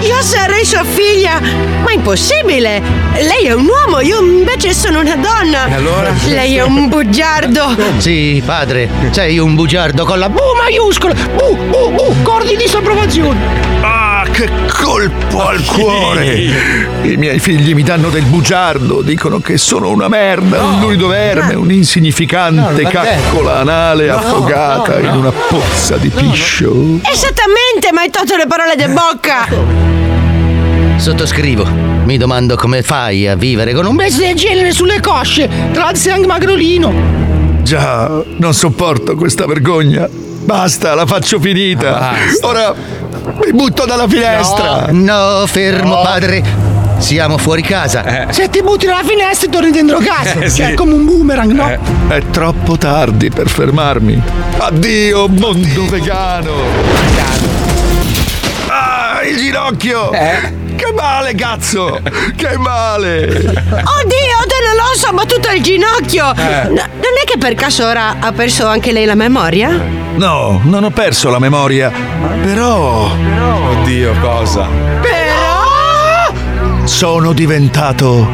Io 0.00 0.22
sarei 0.22 0.64
sua 0.64 0.84
figlia. 0.84 1.40
Ma 1.82 1.92
impossibile! 1.92 2.82
Lei 3.14 3.46
è 3.46 3.52
un 3.52 3.66
uomo, 3.66 4.00
io 4.00 4.20
invece 4.20 4.72
sono 4.72 5.00
una 5.00 5.16
donna. 5.16 5.68
E 5.68 5.74
allora? 5.74 6.12
Lei 6.26 6.56
è 6.56 6.62
un 6.62 6.88
bugiardo. 6.88 7.76
Sì, 7.98 8.42
padre, 8.44 8.88
sei 9.10 9.38
un 9.38 9.54
bugiardo 9.54 10.04
con 10.04 10.18
la 10.18 10.28
B 10.28 10.38
maiuscola. 10.56 11.14
Bu, 11.14 11.56
bu, 11.56 11.90
bu, 11.90 12.22
cordi 12.22 12.56
di 12.56 12.64
disapprovazione. 12.64 13.38
Ah, 13.82 13.99
che 14.30 14.48
colpo 14.72 15.46
al 15.46 15.64
cuore! 15.64 16.34
I 17.02 17.16
miei 17.16 17.38
figli 17.38 17.74
mi 17.74 17.82
danno 17.82 18.08
del 18.10 18.24
bugiardo, 18.24 19.02
dicono 19.02 19.40
che 19.40 19.58
sono 19.58 19.90
una 19.90 20.08
merda, 20.08 20.62
un 20.62 20.80
lurido 20.80 21.08
verme, 21.08 21.54
un 21.54 21.70
insignificante 21.70 22.60
No, 22.60 22.66
va 22.66 22.72
bene. 22.72 22.90
caccola 23.22 23.58
anale 23.58 24.06
No, 24.06 24.16
affogata 24.16 24.98
no, 24.98 25.00
no. 25.00 25.08
in 25.08 25.16
una 25.16 25.30
pozza 25.32 25.96
di 25.96 26.08
piscio. 26.08 26.72
Esattamente, 27.02 27.90
mi 27.92 27.98
hai 27.98 28.10
tolto 28.10 28.36
le 28.36 28.46
parole 28.46 28.74
di 28.76 28.86
bocca. 28.86 29.48
Sottoscrivo. 30.96 31.66
Mi 32.04 32.16
domando 32.16 32.56
come 32.56 32.82
fai 32.82 33.28
a 33.28 33.34
vivere 33.36 33.72
con 33.72 33.86
un 33.86 33.94
mese 33.94 34.26
del 34.26 34.34
genere 34.34 34.72
sulle 34.72 35.00
cosce, 35.00 35.48
tra 35.72 35.86
anche 35.86 36.26
magrolino. 36.26 37.29
Già, 37.62 38.22
non 38.38 38.54
sopporto 38.54 39.14
questa 39.14 39.46
vergogna. 39.46 40.08
Basta, 40.10 40.94
la 40.94 41.06
faccio 41.06 41.38
finita. 41.38 42.14
Ora 42.42 42.74
mi 43.44 43.52
butto 43.52 43.84
dalla 43.84 44.08
finestra. 44.08 44.86
No, 44.90 45.44
fermo, 45.46 46.00
padre. 46.02 46.42
Siamo 46.98 47.38
fuori 47.38 47.62
casa. 47.62 48.28
Eh. 48.28 48.32
Se 48.32 48.50
ti 48.50 48.62
butti 48.62 48.86
dalla 48.86 49.04
finestra 49.04 49.48
torni 49.48 49.70
dentro 49.70 49.98
casa. 49.98 50.40
Eh, 50.40 50.48
sì. 50.48 50.56
Cioè, 50.56 50.70
è 50.72 50.74
come 50.74 50.92
un 50.94 51.04
boomerang, 51.04 51.52
no? 51.52 51.78
È 52.08 52.22
troppo 52.30 52.76
tardi 52.76 53.30
per 53.30 53.48
fermarmi. 53.48 54.20
Addio, 54.58 55.28
mondo 55.28 55.88
vegano. 55.88 56.52
Ah, 58.68 59.22
il 59.22 59.36
ginocchio! 59.36 60.10
Che 60.80 60.92
male, 60.94 61.34
cazzo! 61.34 62.00
Che 62.34 62.56
male! 62.56 63.26
Oddio, 63.26 64.38
te 64.48 64.56
non 64.64 64.76
lo 64.76 64.96
so, 64.96 65.12
ma 65.12 65.26
tutto 65.26 65.50
il 65.50 65.62
ginocchio. 65.62 66.34
Eh. 66.34 66.68
No, 66.68 66.70
non 66.70 67.12
è 67.22 67.26
che 67.26 67.36
per 67.38 67.54
caso 67.54 67.84
ora 67.84 68.16
ha 68.18 68.32
perso 68.32 68.66
anche 68.66 68.90
lei 68.90 69.04
la 69.04 69.14
memoria? 69.14 69.68
No, 70.14 70.58
non 70.64 70.84
ho 70.84 70.90
perso 70.90 71.28
la 71.28 71.38
memoria. 71.38 71.92
Però. 72.42 73.10
Oddio, 73.72 74.14
cosa? 74.22 74.66
Però. 75.02 76.32
Sono 76.84 77.34
diventato 77.34 78.26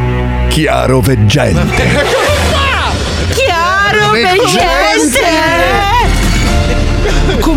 chiaro 0.49 1.01
veggente. 1.01 2.05
Chiaro, 3.35 4.11
veggente. 4.13 5.96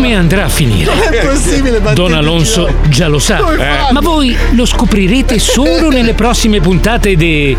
Come 0.10 0.22
andrà 0.22 0.45
a 0.45 0.50
finire? 0.50 0.91
È 0.91 1.24
possibile, 1.24 1.80
ma 1.80 1.93
Don 1.93 2.13
Alonso 2.15 2.78
già 2.88 3.08
lo 3.08 3.19
sa, 3.19 3.38
fai? 3.38 3.93
ma 3.93 4.00
voi 4.00 4.36
lo 4.54 4.65
scoprirete 4.65 5.38
solo 5.38 5.89
nelle 5.89 6.15
prossime 6.15 6.60
puntate 6.62 7.15
di 7.15 7.56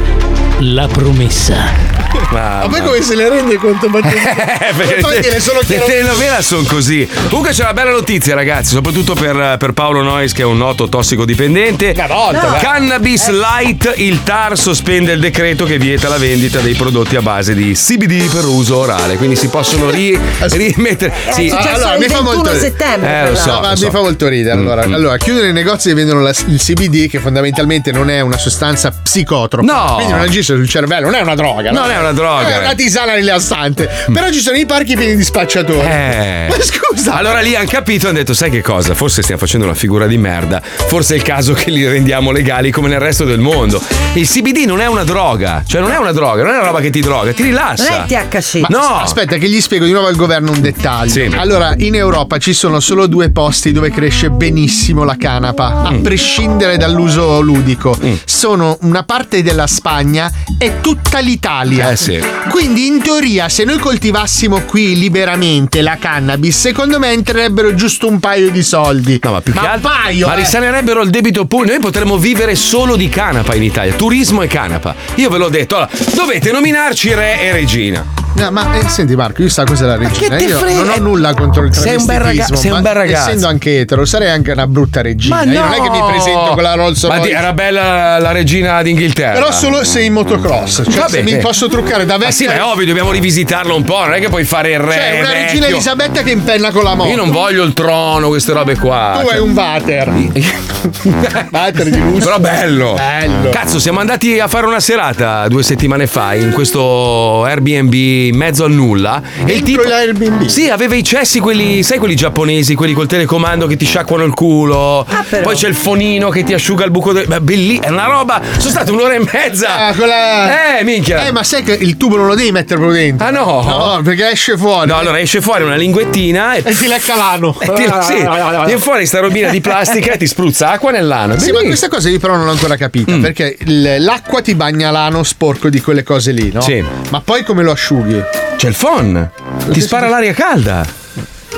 La 0.58 0.88
promessa. 0.88 1.89
Ma 2.30 2.66
poi 2.68 2.80
come 2.82 3.02
se 3.02 3.14
ne 3.14 3.28
rende 3.28 3.56
conto? 3.56 3.88
Eh, 3.88 5.40
solo 5.40 5.60
le 5.66 5.78
telenovela 5.84 6.40
sono 6.42 6.62
così. 6.68 7.08
Comunque 7.28 7.52
c'è 7.52 7.62
una 7.62 7.72
bella 7.72 7.90
notizia, 7.90 8.34
ragazzi, 8.34 8.72
soprattutto 8.74 9.14
per, 9.14 9.56
per 9.58 9.72
Paolo 9.72 10.02
Nois, 10.02 10.32
che 10.32 10.42
è 10.42 10.44
un 10.44 10.56
noto 10.58 10.88
tossicodipendente. 10.88 11.92
Una 11.96 12.06
volta, 12.06 12.42
No. 12.42 12.50
va. 12.52 12.58
Cannabis 12.58 13.28
Light, 13.30 13.92
il 13.96 14.22
TAR 14.22 14.56
sospende 14.58 15.12
il 15.12 15.20
decreto 15.20 15.64
che 15.64 15.78
vieta 15.78 16.08
la 16.08 16.16
vendita 16.18 16.60
dei 16.60 16.74
prodotti 16.74 17.16
a 17.16 17.22
base 17.22 17.54
di 17.54 17.72
CBD 17.72 18.30
per 18.32 18.44
uso 18.44 18.78
orale. 18.78 19.16
Quindi 19.16 19.36
si 19.36 19.48
possono 19.48 19.90
ri- 19.90 20.18
rimettere. 20.52 21.12
Sì, 21.32 21.50
allora, 21.50 21.96
mi 21.98 22.08
fa 22.08 22.20
molto 22.22 22.50
Eh, 22.50 23.28
lo 23.30 23.36
so. 23.36 23.50
No, 23.52 23.60
ma 23.60 23.70
lo 23.70 23.76
so. 23.76 23.84
mi 23.86 23.90
fa 23.90 24.00
molto 24.00 24.28
ridere. 24.28 24.58
Allora, 24.58 24.86
Mm, 24.86 24.90
mm. 24.90 24.94
allora, 24.94 25.16
chiudono 25.16 25.46
i 25.46 25.52
negozi 25.52 25.88
che 25.88 25.94
vendono 25.94 26.20
la- 26.20 26.32
il 26.46 26.58
CBD, 26.60 27.08
che 27.08 27.18
fondamentalmente 27.18 27.92
non 27.92 28.08
è 28.10 28.20
una 28.20 28.38
sostanza 28.38 28.90
psicotropa. 28.90 29.70
No. 29.72 29.94
Quindi 29.96 30.12
non 30.12 30.22
agisce 30.22 30.54
sul 30.54 30.68
cervello, 30.68 31.06
non 31.06 31.14
è 31.14 31.20
una 31.20 31.34
droga. 31.34 31.70
Non 31.70 31.86
no? 31.86 31.92
è 31.92 31.98
una 32.00 32.12
droga. 32.12 32.48
È 32.48 32.58
una 32.58 32.74
tisana 32.74 33.14
rilassante. 33.14 33.88
Però 34.12 34.30
ci 34.30 34.40
sono 34.40 34.56
i 34.56 34.66
parchi 34.66 34.96
pieni 34.96 35.16
di 35.16 35.24
spacciatori. 35.24 35.86
Eh. 35.86 36.46
Ma 36.48 36.56
scusa. 36.62 37.14
Allora 37.14 37.40
lì 37.40 37.54
hanno 37.54 37.68
capito 37.68 38.06
e 38.06 38.08
hanno 38.10 38.18
detto: 38.18 38.34
Sai 38.34 38.50
che 38.50 38.62
cosa? 38.62 38.94
Forse 38.94 39.22
stiamo 39.22 39.40
facendo 39.40 39.66
una 39.66 39.74
figura 39.74 40.06
di 40.06 40.16
merda. 40.18 40.60
Forse 40.62 41.14
è 41.14 41.16
il 41.16 41.22
caso 41.22 41.52
che 41.52 41.70
li 41.70 41.86
rendiamo 41.86 42.30
legali 42.30 42.70
come 42.70 42.88
nel 42.88 43.00
resto 43.00 43.24
del 43.24 43.40
mondo. 43.40 43.82
Il 44.14 44.28
CBD 44.28 44.64
non 44.66 44.80
è 44.80 44.86
una 44.86 45.04
droga, 45.04 45.62
cioè 45.66 45.80
non 45.80 45.90
è 45.92 45.96
una 45.96 46.12
droga, 46.12 46.42
non 46.42 46.52
è 46.54 46.56
una 46.56 46.66
roba 46.66 46.80
che 46.80 46.90
ti 46.90 47.00
droga, 47.00 47.32
ti 47.32 47.42
rilassa. 47.42 47.90
Non 47.90 48.04
è 48.08 48.26
THC. 48.28 48.54
Ma 48.60 48.66
No. 48.70 48.96
aspetta, 49.00 49.36
che 49.36 49.48
gli 49.48 49.60
spiego 49.60 49.84
di 49.84 49.92
nuovo 49.92 50.06
al 50.08 50.16
governo 50.16 50.50
un 50.50 50.60
dettaglio. 50.60 51.38
Allora, 51.38 51.74
in 51.76 51.94
Europa 51.94 52.38
ci 52.38 52.52
sono 52.52 52.80
solo 52.80 53.06
due 53.06 53.30
posti 53.30 53.72
dove 53.72 53.90
cresce 53.90 54.30
benissimo 54.30 55.04
la 55.04 55.16
canapa, 55.18 55.82
a 55.84 55.94
prescindere 56.02 56.76
dall'uso 56.76 57.40
ludico. 57.40 57.96
Sono 58.24 58.78
una 58.82 59.02
parte 59.04 59.42
della 59.42 59.66
Spagna 59.66 60.30
e 60.58 60.80
tutta 60.80 61.18
l'Italia. 61.20 61.89
Eh 61.90 61.96
sì. 61.96 62.22
Quindi, 62.50 62.87
in 62.87 63.03
teoria, 63.03 63.48
se 63.48 63.64
noi 63.64 63.79
coltivassimo 63.79 64.61
qui 64.61 64.96
liberamente 64.96 65.83
la 65.83 65.96
cannabis, 65.98 66.57
secondo 66.57 67.00
me 67.00 67.11
entrerebbero 67.11 67.74
giusto 67.74 68.07
un 68.07 68.20
paio 68.20 68.53
di 68.53 68.62
soldi. 68.62 69.18
No, 69.20 69.33
ma 69.33 69.40
più 69.40 69.53
che 69.53 69.59
un 69.59 69.64
altro. 69.64 69.90
paio. 69.90 70.29
ma 70.29 70.35
eh. 70.35 70.37
risanerebbero 70.37 71.03
il 71.03 71.11
debito 71.11 71.46
pubblico. 71.46 71.72
Noi 71.72 71.83
potremmo 71.83 72.16
vivere 72.16 72.55
solo 72.55 72.94
di 72.94 73.09
canapa 73.09 73.57
in 73.57 73.64
Italia. 73.64 73.92
Turismo 73.94 74.42
e 74.42 74.46
canapa. 74.46 74.94
Io 75.16 75.29
ve 75.31 75.38
l'ho 75.38 75.48
detto. 75.48 75.74
Allora, 75.74 75.90
dovete 76.14 76.53
nominarci 76.53 77.12
re 77.12 77.40
e 77.40 77.50
regina. 77.50 78.07
No, 78.32 78.50
ma 78.52 78.78
eh, 78.78 78.88
senti 78.88 79.16
Marco, 79.16 79.42
io 79.42 79.48
sa 79.48 79.64
cos'è 79.64 79.84
la 79.84 79.96
regina. 79.96 80.38
Io 80.38 80.56
frega? 80.58 80.74
non 80.82 80.88
ho 80.88 80.98
nulla 80.98 81.34
contro 81.34 81.64
il 81.64 81.74
Sei 81.74 81.96
un 81.96 82.04
bel 82.06 82.18
raga- 82.18 82.30
travestitismo, 82.44 82.56
sei 82.56 82.70
un 82.70 82.76
ma 82.76 82.82
bel 82.82 82.94
ragazzo. 82.94 83.28
Essendo 83.28 83.46
anche 83.48 83.80
etero, 83.80 84.04
sarei 84.04 84.30
anche 84.30 84.52
una 84.52 84.66
brutta 84.66 85.02
regina. 85.02 85.42
Io 85.42 85.60
non 85.60 85.72
è 85.72 85.80
che 85.80 85.90
mi 85.90 86.02
presento 86.06 86.52
con 86.54 86.62
la 86.62 86.74
Rolls 86.74 87.02
Ma 87.04 87.16
Royce. 87.16 87.28
di- 87.28 87.34
era 87.34 87.52
bella 87.52 88.18
la 88.18 88.32
regina 88.32 88.80
d'Inghilterra. 88.82 89.32
Però 89.34 89.50
solo 89.52 89.84
se 89.84 90.00
in 90.02 90.12
motocross. 90.12 90.82
Cioè, 90.84 90.94
Va 91.00 91.08
se 91.08 91.22
bene. 91.22 91.36
mi 91.36 91.42
posso 91.42 91.68
truccare 91.68 92.06
da 92.06 92.12
Ma 92.14 92.18
vecchia. 92.26 92.32
sì, 92.34 92.46
ma 92.46 92.54
è 92.54 92.62
ovvio, 92.62 92.86
dobbiamo 92.86 93.10
rivisitarlo 93.10 93.74
un 93.76 93.82
po'. 93.84 93.98
Non 94.04 94.14
è 94.14 94.20
che 94.20 94.28
puoi 94.28 94.44
fare 94.44 94.72
il 94.72 94.78
re. 94.78 94.92
Cioè, 94.94 95.20
una 95.20 95.32
regina 95.32 95.48
vecchio. 95.60 95.66
Elisabetta 95.76 96.22
che 96.22 96.30
impenna 96.30 96.70
con 96.70 96.84
la 96.84 96.94
moto. 96.94 97.10
Io 97.10 97.16
non 97.16 97.30
voglio 97.30 97.62
il 97.64 97.72
trono, 97.74 98.28
queste 98.28 98.52
robe 98.52 98.76
qua. 98.76 99.18
Tu 99.20 99.26
Cioè- 99.26 99.34
hai 99.34 99.40
un 99.40 99.50
water. 99.52 100.12
water 101.50 101.88
di 101.90 101.98
lusso. 102.00 102.24
Però 102.26 102.38
bello. 102.38 102.94
Bello. 102.94 103.50
Cazzo, 103.50 103.78
siamo 103.78 104.00
andati 104.00 104.38
a 104.38 104.48
fare 104.48 104.66
una 104.66 104.80
serata 104.80 105.46
due 105.48 105.62
settimane 105.62 106.06
fa 106.06 106.34
in 106.34 106.52
questo 106.52 107.44
Airbnb 107.44 107.92
in 108.28 108.37
mezzo 108.37 108.64
al 108.64 108.72
nulla. 108.72 109.22
E 109.44 109.52
il 109.52 109.62
tipo. 109.62 109.83
l'Airbnb? 109.83 110.46
Sì, 110.46 110.68
aveva 110.68 110.94
i 110.94 111.02
cessi, 111.02 111.40
quelli, 111.40 111.83
sai, 111.83 111.98
quelli 111.98 112.14
giapponesi, 112.14 112.74
quelli 112.74 112.92
col 112.92 113.06
telecomando 113.06 113.66
che 113.66 113.76
ti 113.76 113.85
sciacquano 113.85 114.24
il 114.24 114.35
culo. 114.35 115.06
però. 115.28 115.42
Poi 115.42 115.54
c'è 115.56 115.68
il 115.68 115.74
fonino 115.74 116.28
che 116.30 116.44
ti 116.44 116.52
asciuga 116.54 116.85
il 116.85 116.90
buco 116.90 117.12
del. 117.12 117.26
Ma 117.28 117.40
bellissimo, 117.40 117.87
è 117.87 117.90
una 117.90 118.06
roba. 118.06 118.40
Sono 118.59 118.70
state 118.70 118.90
un'ora 118.90 119.14
e 119.14 119.20
mezza. 119.33 119.87
Ah, 119.87 119.94
quella... 119.94 120.78
Eh, 120.78 120.85
minchia. 120.85 121.26
Eh, 121.26 121.33
ma 121.33 121.42
sai 121.42 121.62
che 121.62 121.72
il 121.72 121.96
tubo 121.96 122.16
non 122.16 122.26
lo 122.26 122.35
devi 122.35 122.52
mettere 122.52 122.78
proprio 122.80 123.00
dentro? 123.00 123.26
Ah, 123.26 123.30
no? 123.30 123.62
No, 123.62 124.00
perché 124.02 124.30
esce 124.30 124.56
fuori. 124.56 124.88
No, 124.88 124.96
allora 124.96 125.20
esce 125.20 125.40
fuori 125.40 125.64
una 125.64 125.76
linguettina 125.76 126.54
e. 126.54 126.62
E 126.64 126.74
ti 126.74 126.87
lecca 126.87 127.16
l'ano. 127.16 127.56
e 127.61 127.72
ti- 127.72 127.88
sì, 128.02 128.14
viene 128.14 128.78
fuori 128.78 129.06
sta 129.06 129.20
robina 129.20 129.50
di 129.50 129.61
plastica 129.61 130.12
e 130.12 130.16
ti 130.16 130.26
spruzza 130.26 130.70
acqua 130.70 130.90
nell'ano. 130.90 131.38
Sì, 131.38 131.52
ma 131.52 131.61
questa 131.61 131.88
cosa 131.88 132.09
io 132.09 132.18
però 132.18 132.37
non 132.37 132.44
l'ho 132.44 132.52
ancora 132.52 132.76
capita. 132.76 133.12
Mm. 133.12 133.22
Perché 133.22 133.56
l'acqua 133.98 134.40
ti 134.40 134.54
bagna 134.54 134.90
l'ano 134.90 135.22
sporco 135.22 135.68
di 135.68 135.80
quelle 135.80 136.02
cose 136.02 136.33
lì, 136.33 136.50
no? 136.52 136.61
Sì. 136.61 136.83
Ma 137.11 137.20
poi 137.20 137.42
come 137.44 137.62
lo 137.62 137.72
asciughi? 137.72 138.09
C'è 138.56 138.68
il 138.68 138.74
phon. 138.74 139.30
Ti 139.70 139.80
spara 139.80 140.08
l'aria 140.08 140.32
calda. 140.32 140.99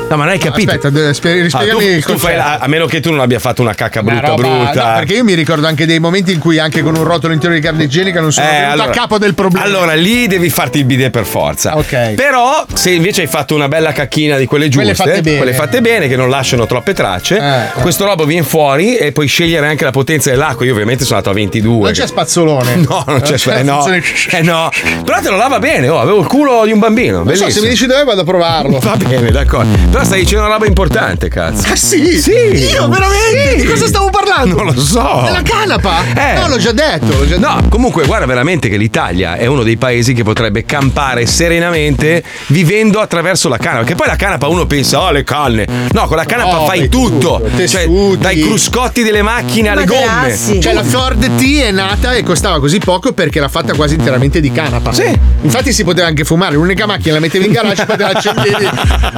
No, 0.09 0.17
ma 0.17 0.25
non 0.25 0.29
hai 0.33 0.39
capito. 0.39 0.71
Aspetta, 0.73 1.13
spie- 1.13 1.39
Ah, 1.39 1.43
rispiegami 1.43 1.81
tu- 1.85 1.91
il 1.91 2.05
tu 2.05 2.17
fai 2.19 2.37
la- 2.37 2.59
a 2.59 2.67
meno 2.67 2.87
che 2.87 3.01
tu 3.01 3.11
non 3.11 3.21
abbia 3.21 3.39
fatto 3.39 3.63
una 3.63 3.75
cacca 3.75 4.01
Una 4.01 4.13
brutta, 4.13 4.27
roba- 4.29 4.43
brutta. 4.65 4.89
no, 4.93 4.99
perché 4.99 5.15
io 5.15 5.25
mi 5.25 5.35
ricordo 5.35 5.67
anche 5.67 5.87
dei 5.87 5.99
momenti 6.01 6.33
in 6.33 6.39
cui 6.39 6.59
anche 6.59 6.83
con 6.83 6.95
un 6.97 7.05
rotolo 7.05 7.33
interiore 7.33 7.61
di 7.61 7.67
carta 7.67 7.83
igienica 7.83 8.21
non 8.21 8.33
sono 8.33 8.47
Eh, 8.47 8.51
venuto 8.51 8.71
allora- 8.73 8.91
a 8.91 8.95
capo 8.95 9.19
del 9.19 9.35
problema. 9.35 9.65
Allora 9.65 9.95
lì 9.95 10.27
devi 10.27 10.51
farti 10.51 10.79
il 10.79 10.85
bidet 10.85 11.11
per 11.11 11.25
forza. 11.25 11.77
Ok. 11.77 12.13
Però 12.15 12.65
se 12.75 12.91
invece 12.91 13.23
hai 13.23 13.27
fatto 13.27 13.55
una 13.55 13.69
bella 13.69 13.93
cacchina 13.93 14.37
di 14.37 14.47
quelle 14.47 14.69
giuste, 14.69 14.93
Quelle 14.93 15.11
fatte 15.11 15.23
bene. 15.23 15.37
quelle 15.37 15.53
fatte 15.55 15.81
bene, 15.81 16.09
che 16.09 16.17
non 16.17 16.29
lasciano 16.29 16.67
troppe 16.67 16.93
tracce, 16.95 17.39
Eh. 17.39 17.81
questo 17.81 18.05
robo 18.05 18.25
viene 18.25 18.45
fuori 18.45 18.97
e 18.97 19.13
puoi 19.13 19.27
scegliere 19.27 19.67
anche 19.67 19.85
la 19.85 19.91
potenza 19.93 20.31
dell'acqua. 20.31 20.65
Io 20.67 20.73
ovviamente 20.73 21.05
sono 21.05 21.17
andato 21.19 21.35
a 21.35 21.39
22. 21.39 21.85
non 21.85 21.93
c'è 21.93 22.07
spazzolone. 22.07 22.77
No, 22.93 23.05
non 23.07 23.21
c'è, 23.21 23.35
eh, 23.35 23.63
no. 23.63 23.81
spazzolone. 23.83 24.03
Eh, 24.31 24.43
no. 24.43 24.69
Però 25.05 25.21
te 25.21 25.31
lo 25.31 25.37
lava 25.37 25.59
bene, 25.59 25.89
oh, 25.89 26.01
avevo 26.01 26.21
il 26.21 26.27
culo 26.27 26.65
di 26.65 26.73
un 26.73 26.79
bambino. 26.79 27.19
Non 27.23 27.29
so, 27.29 27.33
se 27.35 27.39
bellissimo. 27.41 27.65
mi 27.65 27.71
dici 27.71 27.87
dove 27.87 28.05
vado 28.05 28.21
a 28.21 28.25
provarlo. 28.25 28.79
Va 28.83 28.97
bene, 28.97 29.31
d'accordo. 29.31 29.82
Però 29.91 30.05
stai 30.05 30.21
dicendo 30.21 30.45
una 30.45 30.55
roba 30.55 30.67
importante, 30.67 31.29
cazzo. 31.29 31.71
Ah 31.71 31.77
sì? 31.77 32.19
Sì. 32.19 32.31
Io 32.33 32.89
veramente? 32.89 33.57
Di 33.57 33.65
cosa 33.67 33.87
stavo 33.87 34.09
parlando? 34.11 34.57
Non 34.63 34.75
lo 34.75 34.81
so. 34.81 35.23
Della 35.25 35.43
canapa? 35.43 36.03
Eh. 36.15 36.39
No, 36.41 36.49
l'ho 36.49 36.57
già 36.57 36.73
detto. 36.73 37.07
L'ho 37.19 37.27
già 37.27 37.39
No, 37.39 37.67
comunque 37.69 38.07
guarda 38.07 38.25
veramente 38.27 38.69
che 38.71 38.77
l'Italia 38.79 39.37
è 39.37 39.47
uno 39.47 39.63
dei 39.63 39.77
paesi 39.77 40.15
che 40.15 40.23
potrebbe 40.23 40.65
campare 40.65 41.27
serenamente 41.27 42.23
vivendo 42.49 43.01
attraverso 43.01 43.49
la 43.49 43.59
canapa. 43.59 43.81
Perché 43.81 43.95
poi 43.95 44.07
la 44.07 44.17
canapa 44.17 44.49
uno 44.49 44.65
pensa, 44.67 45.01
oh 45.03 45.11
le 45.11 45.25
canne. 45.25 45.67
No, 45.93 46.07
con 46.07 46.17
la 46.17 46.25
canapa 46.25 46.59
No, 46.59 46.65
fai 46.67 46.79
fai 46.81 46.89
tutto. 46.89 47.41
tutto, 47.43 47.51
Cioè, 47.51 47.85
tessuti. 47.85 48.19
dai 48.19 48.41
cruscotti 48.41 49.03
delle 49.03 49.23
macchine 49.23 49.69
alle 49.69 49.85
gomme. 49.85 50.37
Cioè 50.61 50.73
la 50.73 50.83
Ford 50.85 51.37
T 51.37 51.61
è 51.61 51.71
nata 51.71 52.15
e 52.15 52.23
costava 52.23 52.59
così 52.61 52.79
poco 52.79 53.13
perché 53.13 53.39
era 53.39 53.49
fatta 53.49 53.75
quasi 53.75 53.95
interamente 53.95 54.41
di 54.41 54.51
canapa. 54.51 54.93
Sì. 54.93 55.19
Infatti 55.43 55.73
si 55.73 55.85
poteva 55.85 56.07
anche 56.07 56.25
fumare, 56.25 56.55
l'unica 56.55 56.87
macchina 56.87 57.15
la 57.15 57.21
mettevi 57.21 57.45
in 57.47 57.53
garage 57.53 57.83
e 57.83 57.85
poi 57.87 57.97
te 57.97 58.03
la 58.05 58.09
accendevi. 58.11 58.69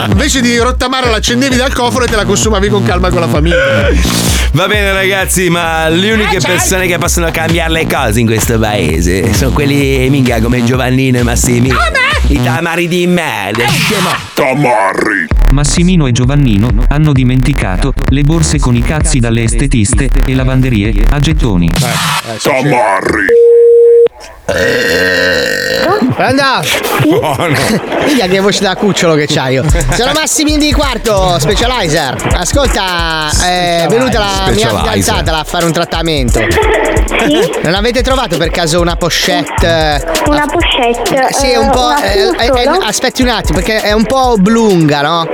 Invece 0.10 0.40
di 0.40 0.53
rotolare 0.58 0.84
rottamara 0.84 1.10
l'accendevi 1.10 1.56
dal 1.56 1.72
cofano 1.72 2.04
e 2.04 2.08
te 2.08 2.16
la 2.16 2.24
consumavi 2.24 2.68
con 2.68 2.82
calma 2.84 3.10
con 3.10 3.20
la 3.20 3.28
famiglia. 3.28 3.88
Va 4.52 4.66
bene 4.68 4.92
ragazzi, 4.92 5.48
ma 5.48 5.88
le 5.88 6.12
uniche 6.12 6.38
persone 6.40 6.86
che 6.86 6.98
possono 6.98 7.28
cambiare 7.32 7.72
le 7.72 7.86
cose 7.86 8.20
in 8.20 8.26
questo 8.26 8.58
paese 8.58 9.32
sono 9.34 9.50
quelli 9.50 10.08
minchia 10.10 10.40
come 10.40 10.62
Giovannino 10.62 11.18
e 11.18 11.22
Massimino. 11.22 11.76
I 12.28 12.40
tamari 12.42 12.86
di 12.86 13.06
merda, 13.06 13.66
scemo. 13.66 14.10
Tamarri. 14.32 15.26
Massimino 15.50 16.06
e 16.06 16.12
Giovannino 16.12 16.68
hanno 16.88 17.12
dimenticato 17.12 17.92
le 18.08 18.22
borse 18.22 18.58
con 18.58 18.74
i 18.74 18.82
cazzi 18.82 19.18
dalle 19.18 19.42
estetiste 19.42 20.08
e 20.24 20.34
lavanderie 20.34 21.04
a 21.10 21.18
gettoni. 21.18 21.70
Tamarri. 22.42 23.26
Pronto? 26.14 26.42
Buono. 27.02 27.56
Minchia 28.04 28.26
che 28.26 28.40
voce 28.40 28.62
da 28.62 28.76
cucciolo 28.76 29.14
che 29.14 29.26
c'hai 29.26 29.54
io. 29.54 29.64
Sono 29.92 30.12
Massimini 30.12 30.58
di 30.58 30.72
quarto, 30.72 31.38
specializer. 31.38 32.16
Ascolta, 32.36 33.30
è 33.42 33.86
venuta 33.88 34.18
la 34.18 34.50
mia 34.52 34.68
fidanzata 34.68 35.38
a 35.38 35.44
fare 35.44 35.64
un 35.64 35.72
trattamento. 35.72 36.40
Non 37.62 37.74
avete 37.74 38.02
trovato 38.02 38.36
per 38.36 38.50
caso 38.50 38.80
una 38.80 38.96
pochette? 38.96 40.04
Una 40.26 40.46
pochette. 40.46 41.28
Sì, 41.30 41.50
è 41.50 41.56
un 41.56 41.68
eh, 41.68 41.70
po'. 41.70 41.94
eh, 41.96 42.46
eh, 42.46 42.64
solo. 42.64 42.78
aspetti 42.84 43.22
un 43.22 43.28
attimo, 43.28 43.58
perché 43.58 43.80
è 43.80 43.92
un 43.92 44.04
po' 44.04 44.32
oblunga, 44.32 45.00
no? 45.00 45.26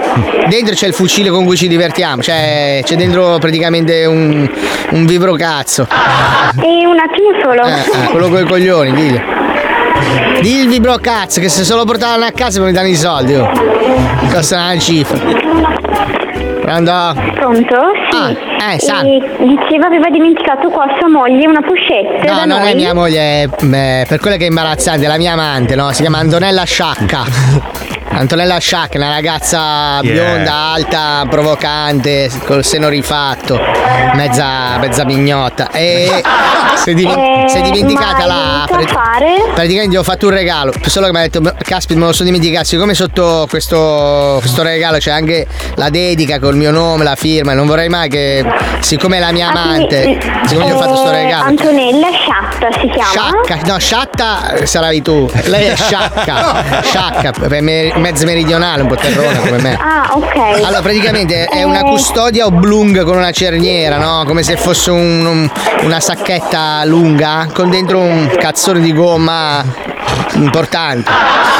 Dentro 0.48 0.74
c'è 0.74 0.86
il 0.86 0.94
fucile 0.94 1.30
con 1.30 1.44
cui 1.44 1.56
ci 1.56 1.66
divertiamo, 1.68 2.22
cioè 2.22 2.80
c'è 2.84 2.94
dentro 2.96 3.38
praticamente 3.38 4.04
un, 4.04 4.48
un 4.90 5.06
vibrocazzo. 5.06 5.86
E 6.62 6.86
un 6.86 6.98
attimo 6.98 7.30
solo. 7.42 7.62
Eh, 7.64 8.04
eh, 8.04 8.08
quello 8.10 8.28
con 8.28 8.40
i 8.40 8.44
coglioni, 8.44 8.92
dillo. 9.00 9.20
Dì 10.40 10.60
il 10.60 10.68
vibrocazzo, 10.68 11.40
che 11.40 11.48
se 11.48 11.64
solo 11.64 11.84
portavano 11.84 12.24
a 12.24 12.30
casa 12.30 12.60
mi 12.62 12.72
danno 12.72 12.88
i 12.88 12.94
soldi. 12.94 13.34
Oh. 13.34 13.48
Costa 14.32 14.56
una 14.56 14.78
cifra. 14.78 15.18
Pronto? 16.62 17.20
Pronto? 17.34 17.76
Sì. 18.10 18.36
Ah, 18.58 18.72
eh, 18.74 18.78
sa. 18.78 19.00
E 19.00 19.20
diceva 19.38 19.86
aveva 19.86 20.08
dimenticato 20.08 20.68
qua 20.68 20.86
sua 20.98 21.08
moglie 21.08 21.46
una 21.46 21.60
pochette 21.62 22.28
No, 22.30 22.44
non 22.44 22.60
noi. 22.60 22.70
è 22.70 22.74
mia 22.74 22.94
moglie, 22.94 23.48
beh, 23.60 24.04
per 24.08 24.20
quello 24.20 24.36
che 24.36 24.44
è 24.44 24.48
imbarazzante, 24.48 25.04
è 25.04 25.08
la 25.08 25.16
mia 25.18 25.32
amante, 25.32 25.74
no? 25.74 25.90
Si 25.92 26.02
chiama 26.02 26.18
Antonella 26.18 26.62
Sciacca. 26.64 27.24
Antonella 28.12 28.58
Sciacca, 28.58 28.98
una 28.98 29.08
ragazza 29.10 30.00
Yeah. 30.02 30.12
bionda, 30.24 30.52
alta, 30.72 31.24
provocante, 31.28 32.28
col 32.44 32.64
seno 32.64 32.88
rifatto, 32.88 33.58
mezza, 34.14 34.78
mezza 34.78 35.04
mignotta. 35.04 35.70
E 35.70 36.22
si 36.76 36.90
è, 36.90 36.94
dimen- 36.94 37.18
Eh, 37.48 37.60
dimenticata 37.62 38.26
la. 38.26 38.66
fare? 38.68 39.50
Praticamente 39.54 39.90
gli 39.94 39.96
ho 39.96 40.02
fatto 40.02 40.26
un 40.26 40.32
regalo, 40.32 40.72
solo 40.86 41.06
che 41.06 41.12
mi 41.12 41.18
ha 41.18 41.22
detto, 41.22 41.40
caspita, 41.62 41.98
me 42.00 42.06
lo 42.06 42.12
sono 42.12 42.28
dimenticato, 42.30 42.64
siccome 42.66 42.94
sotto 42.94 43.46
questo, 43.48 44.36
questo 44.40 44.62
regalo 44.62 44.98
c'è 44.98 45.10
anche 45.12 45.46
la 45.76 45.88
dedica 45.88 46.38
col 46.38 46.56
mio 46.56 46.70
nome, 46.72 47.04
la 47.04 47.14
firma, 47.16 47.52
non 47.54 47.66
vorrei 47.66 47.88
mai 47.88 48.08
che, 48.08 48.44
siccome 48.80 49.18
è 49.18 49.20
la 49.20 49.32
mia 49.32 49.50
amante, 49.50 50.18
siccome 50.46 50.66
gli 50.66 50.72
ho 50.72 50.78
fatto 50.78 50.96
sto 50.96 51.10
Eh, 51.12 51.22
regalo. 51.22 51.44
Antonella 51.44 52.08
Sciatta 52.10 52.80
si 52.80 52.88
chiama. 52.88 53.10
Sciacca, 53.44 53.58
no, 53.72 53.78
sciatta 53.78 54.52
eh, 54.54 54.66
sarai 54.66 55.00
tu. 55.02 55.30
Lei 55.44 55.66
è 55.66 55.76
sciacca. 55.76 56.82
sciacca, 56.82 57.32
è 57.48 57.60
me- 57.60 57.92
mezzo 58.00 58.24
meridionale, 58.24 58.82
un 58.82 58.88
po' 58.88 58.96
terrona 58.96 59.38
come 59.38 59.58
me. 59.60 59.78
Ah, 60.00 60.10
ok. 60.14 60.62
Allora, 60.64 60.80
praticamente 60.82 61.44
è 61.46 61.62
una 61.62 61.80
Eh, 61.80 61.90
custodia 61.90 62.46
oblunga 62.46 63.04
con 63.04 63.16
una 63.16 63.30
cerniera, 63.30 63.96
no? 63.98 64.24
Come 64.26 64.42
se 64.42 64.56
fosse 64.56 64.90
un- 64.90 65.24
un- 65.26 65.50
una 65.84 66.00
sacchetta 66.00 66.84
lunga 66.84 67.48
con 67.52 67.70
dentro 67.70 67.98
un 68.00 68.30
cazzone 68.38 68.80
di 68.80 68.92
gomma 68.92 69.64
importante. 70.34 71.10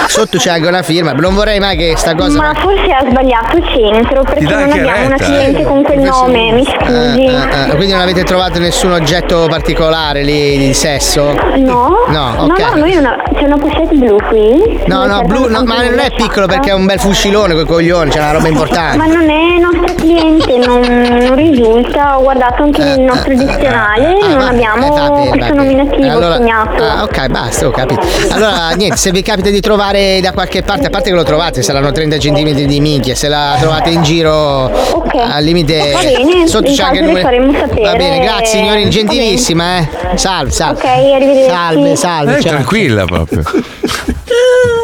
Sotto 0.06 0.38
c'è 0.38 0.50
anche 0.50 0.66
una 0.66 0.82
firma, 0.82 1.12
non 1.12 1.34
vorrei 1.34 1.60
mai 1.60 1.76
che 1.76 1.94
sta 1.96 2.14
cosa. 2.14 2.36
Ma 2.36 2.52
forse 2.54 2.90
ha 2.90 3.04
sbagliato 3.08 3.58
centro 3.72 4.22
perché 4.22 4.42
non 4.44 4.70
abbiamo 4.70 5.06
una 5.06 5.16
retta, 5.16 5.24
cliente 5.24 5.60
eh. 5.60 5.64
con 5.64 5.82
quel 5.84 5.98
nome, 6.00 6.52
mi 6.52 6.64
scusi. 6.64 7.24
Eh, 7.26 7.26
eh, 7.26 7.70
eh, 7.70 7.74
quindi 7.76 7.92
non 7.92 8.00
avete 8.00 8.24
trovato 8.24 8.58
nessun 8.58 8.92
oggetto 8.92 9.46
particolare 9.48 10.22
lì 10.22 10.58
di 10.58 10.74
sesso? 10.74 11.32
No? 11.56 12.06
No, 12.08 12.32
No, 12.34 12.44
ok. 12.44 12.58
no, 12.58 12.74
noi 12.80 12.96
una, 12.96 13.16
c'è 13.34 13.44
una 13.44 13.56
pochette 13.56 13.94
blu 13.94 14.16
qui. 14.28 14.80
No, 14.86 15.06
no, 15.06 15.22
blu, 15.22 15.48
no, 15.48 15.62
ma 15.64 15.82
non 15.84 15.98
è 15.98 16.10
piccolo 16.10 16.46
perché 16.46 16.70
è 16.70 16.74
un 16.74 16.86
bel 16.86 16.98
fucilone 16.98 17.54
con 17.54 17.62
i 17.62 17.66
coglioni, 17.66 18.10
c'è 18.10 18.18
una 18.18 18.32
roba 18.32 18.48
importante. 18.48 18.96
Ma 18.96 19.06
non 19.06 19.28
è 19.30 19.58
nostra 19.60 19.94
cliente, 19.94 20.58
non, 20.58 20.80
non 20.80 21.34
risulta. 21.36 22.18
Ho 22.18 22.22
guardato 22.22 22.62
anche 22.64 22.82
nel 22.82 23.00
nostro 23.00 23.34
dizionale, 23.34 24.18
Ah, 24.20 24.28
non 24.28 24.40
abbiamo 24.42 25.24
eh, 25.24 25.28
questo 25.28 25.54
nominativo 25.54 26.10
Allora- 26.10 26.34
segnato. 26.36 26.82
Ah, 26.82 27.02
ok, 27.04 27.26
basta, 27.28 27.66
ho 27.68 27.70
capito. 27.70 28.00
Allora, 28.32 28.70
niente, 28.70 28.96
se 28.96 29.10
vi 29.10 29.22
capita 29.22 29.50
di 29.50 29.60
trovare 29.60 30.20
da 30.20 30.32
qualche 30.32 30.62
parte, 30.62 30.86
a 30.86 30.90
parte 30.90 31.10
che 31.10 31.16
lo 31.16 31.24
trovate, 31.24 31.62
saranno 31.62 31.90
30 31.90 32.16
cm 32.18 32.50
di 32.52 32.80
minchia, 32.80 33.14
se 33.14 33.28
la 33.28 33.56
trovate 33.58 33.90
in 33.90 34.02
giro, 34.02 34.70
al 35.12 35.42
limite, 35.42 35.90
Va 35.92 36.00
bene, 36.00 36.46
sotto 36.46 36.70
c'è 36.72 36.82
anche 36.82 36.98
il 36.98 37.04
numero. 37.06 37.22
faremo 37.22 37.52
sapere. 37.52 37.82
Va 37.82 37.94
bene, 37.96 38.20
grazie 38.20 38.46
signorina, 38.58 38.84
Va 38.84 38.88
gentilissima, 38.90 39.78
eh. 39.78 39.88
Salve, 40.14 40.50
salve. 40.50 40.78
Ok, 40.80 40.84
arrivederci. 40.84 41.50
Salve, 41.50 41.96
salve. 41.96 42.38
Eh, 42.38 42.42
tranquilla 42.42 43.04
proprio. 43.04 43.42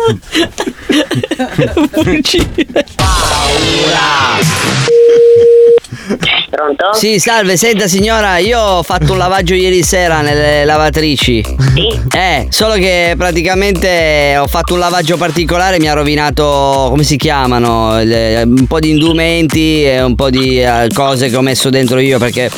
Pronto? 6.57 6.95
Sì, 6.95 7.19
salve, 7.19 7.59
senta 7.59 7.87
signora, 7.87 8.39
io 8.39 8.59
ho 8.59 8.83
fatto 8.83 9.13
un 9.13 9.19
lavaggio 9.19 9.53
ieri 9.53 9.83
sera 9.83 10.23
nelle 10.23 10.65
lavatrici. 10.65 11.45
Sì. 11.75 12.01
Eh, 12.17 12.47
solo 12.49 12.77
che 12.77 13.15
praticamente 13.15 14.39
ho 14.39 14.47
fatto 14.47 14.73
un 14.73 14.79
lavaggio 14.79 15.19
particolare, 15.19 15.79
mi 15.79 15.87
ha 15.87 15.93
rovinato, 15.93 16.87
come 16.89 17.03
si 17.03 17.19
chiamano, 17.19 18.03
Le- 18.03 18.41
un 18.45 18.67
po' 18.67 18.81
di 18.81 18.89
indumenti 18.89 19.85
e 19.85 20.01
un 20.01 20.15
po' 20.15 20.31
di 20.31 20.59
eh, 20.59 20.89
cose 20.95 21.29
che 21.29 21.37
ho 21.37 21.43
messo 21.43 21.69
dentro 21.69 21.99
io 21.99 22.19
perché 22.19 22.51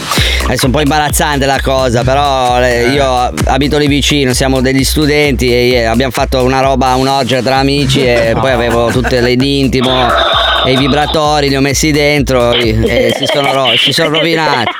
adesso 0.44 0.62
è 0.62 0.66
un 0.66 0.70
po' 0.72 0.80
imbarazzante 0.80 1.44
la 1.44 1.58
cosa, 1.61 2.04
però 2.04 2.62
eh, 2.62 2.90
io 2.90 3.32
abito 3.46 3.78
lì 3.78 3.88
vicino, 3.88 4.32
siamo 4.32 4.61
degli 4.61 4.84
studenti 4.84 5.50
e 5.52 5.70
eh, 5.72 5.84
abbiamo 5.87 6.12
fatto 6.12 6.44
una 6.44 6.61
roba, 6.61 6.94
un'orgia 6.94 7.42
tra 7.42 7.56
amici 7.56 8.04
e 8.04 8.37
poi 8.38 8.52
avevo 8.52 8.90
tutte 8.92 9.20
le 9.20 9.34
d'intimo 9.34 10.06
e 10.68 10.72
i 10.72 10.76
vibratori 10.76 11.48
li 11.48 11.57
ho 11.57 11.61
messi 11.61 11.90
dentro 11.90 12.52
e, 12.52 13.14
si, 13.16 13.24
sono 13.33 13.52
ro- 13.52 13.76
si 13.76 13.92
sono 13.92 14.11
rovinati. 14.11 14.70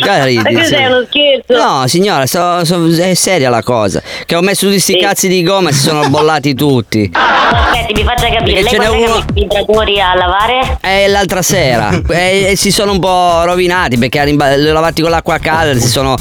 Che 0.00 0.24
ridi, 0.24 0.42
Ma 0.42 0.60
cos'è, 0.62 0.76
sì. 0.76 0.82
uno 0.84 1.04
scherzo? 1.06 1.62
No, 1.62 1.86
signora, 1.88 2.24
sto- 2.26 2.64
sto- 2.64 2.86
è 3.02 3.14
seria 3.14 3.50
la 3.50 3.62
cosa. 3.62 4.00
Che 4.24 4.34
ho 4.34 4.40
messo 4.40 4.60
tutti 4.60 4.72
questi 4.72 4.96
cazzi 4.98 5.28
di 5.28 5.42
gomma 5.42 5.68
e 5.70 5.72
si 5.72 5.80
sono 5.80 6.08
bollati 6.08 6.54
tutti. 6.54 7.10
Aspetti, 7.12 7.92
mi 7.94 8.04
faccia 8.04 8.28
capire. 8.30 8.62
Perché 8.62 8.78
Lei 8.78 8.86
quando 8.86 9.04
uno- 9.12 9.18
i 9.18 9.40
vibratori 9.40 10.00
a 10.00 10.14
lavare? 10.14 10.78
E 10.80 11.08
l'altra 11.08 11.42
sera 11.42 11.90
e, 12.08 12.50
e 12.52 12.56
si 12.56 12.70
sono 12.70 12.92
un 12.92 13.00
po' 13.00 13.44
rovinati 13.44 13.98
perché 13.98 14.24
li 14.24 14.36
ho 14.68 14.72
lavati 14.72 15.02
con 15.02 15.10
l'acqua 15.10 15.38
calda 15.38 15.72
e 15.72 15.80
si 15.80 15.88
sono 15.88 16.16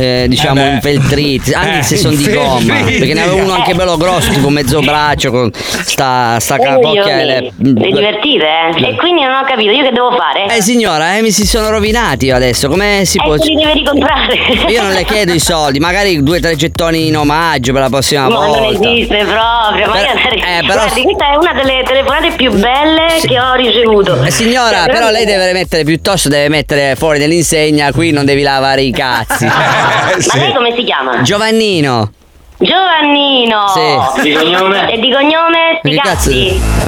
eh, 0.00 0.26
diciamo 0.28 0.64
Eh 0.64 0.70
infeltriti 0.74 1.52
anche 1.54 1.78
Eh, 1.78 1.82
se 1.82 1.96
sono 1.96 2.14
di 2.16 2.30
gomma 2.32 2.74
perché 2.84 3.14
ne 3.14 3.22
avevo 3.22 3.36
uno 3.44 3.52
anche 3.52 3.74
bello 3.74 3.96
grosso 3.96 4.30
tipo 4.32 4.48
mezzo 4.48 4.80
braccio 4.80 5.30
con 5.30 5.50
sta, 5.52 6.38
sta 6.40 6.58
capocchia 6.58 7.22
le- 7.22 7.52
Vi 7.56 7.72
divertite, 7.92 8.44
eh? 8.44 8.88
E 8.90 8.96
quindi 8.96 9.22
non 9.22 9.34
ho 9.34 9.44
capito, 9.44 9.70
io 9.72 9.82
che 9.84 9.92
devo 9.92 10.10
fare? 10.12 10.46
eh 10.54 10.62
signora, 10.62 11.16
eh, 11.16 11.22
mi 11.22 11.30
si 11.30 11.46
sono 11.46 11.68
rovinati 11.70 12.26
io 12.26 12.36
adesso, 12.36 12.68
come 12.68 13.02
si 13.04 13.18
può... 13.22 13.34
Eh, 13.34 13.38
li 13.44 13.54
devi 13.54 13.72
ricomprare. 13.80 14.34
Io 14.68 14.82
non 14.82 14.92
le 14.92 15.04
chiedo 15.04 15.32
i 15.32 15.38
soldi, 15.38 15.78
magari 15.78 16.22
due 16.22 16.38
o 16.38 16.40
tre 16.40 16.56
gettoni 16.56 17.08
in 17.08 17.16
omaggio 17.16 17.72
per 17.72 17.82
la 17.82 17.88
prossima 17.88 18.28
Ma 18.28 18.34
volta. 18.36 18.60
non 18.60 18.72
esiste 18.72 19.16
proprio, 19.24 19.86
ma 19.86 19.92
Per- 19.92 20.36
io 20.36 20.44
eh, 20.44 20.60
però- 20.66 20.82
Guardi, 20.84 21.02
questa 21.02 21.32
è 21.32 21.36
una 21.36 21.52
delle 21.54 21.82
telefonate 21.84 22.30
più 22.36 22.50
belle 22.52 23.06
che 23.26 23.38
ho 23.40 23.54
ricevuto. 23.54 24.22
Eh, 24.22 24.30
signora, 24.30 24.84
Cioè, 24.84 24.90
però 24.92 25.10
lei 25.10 25.24
deve 25.24 25.52
mettere 25.52 25.84
piuttosto 25.84 26.28
deve 26.28 26.48
mettere 26.48 26.94
fuori 26.96 27.18
dell'insegna, 27.18 27.92
qui 27.92 28.10
non 28.10 28.24
devi 28.24 28.42
lavare 28.42 28.82
i 28.82 28.90
cazzi. 28.92 29.46
Ma 30.32 30.34
lei 30.40 30.52
come 30.54 30.74
si 30.74 30.84
chiama? 30.84 31.22
Giovannino. 31.22 32.12
Giovannino! 32.58 33.68
Sì. 33.68 34.22
Di 34.22 34.34
cognome? 34.34 34.92
E 34.92 34.98
di 34.98 35.10
cognome? 35.10 35.80
Ma 35.82 35.90
che 35.90 35.96
cazzo? 36.02 36.30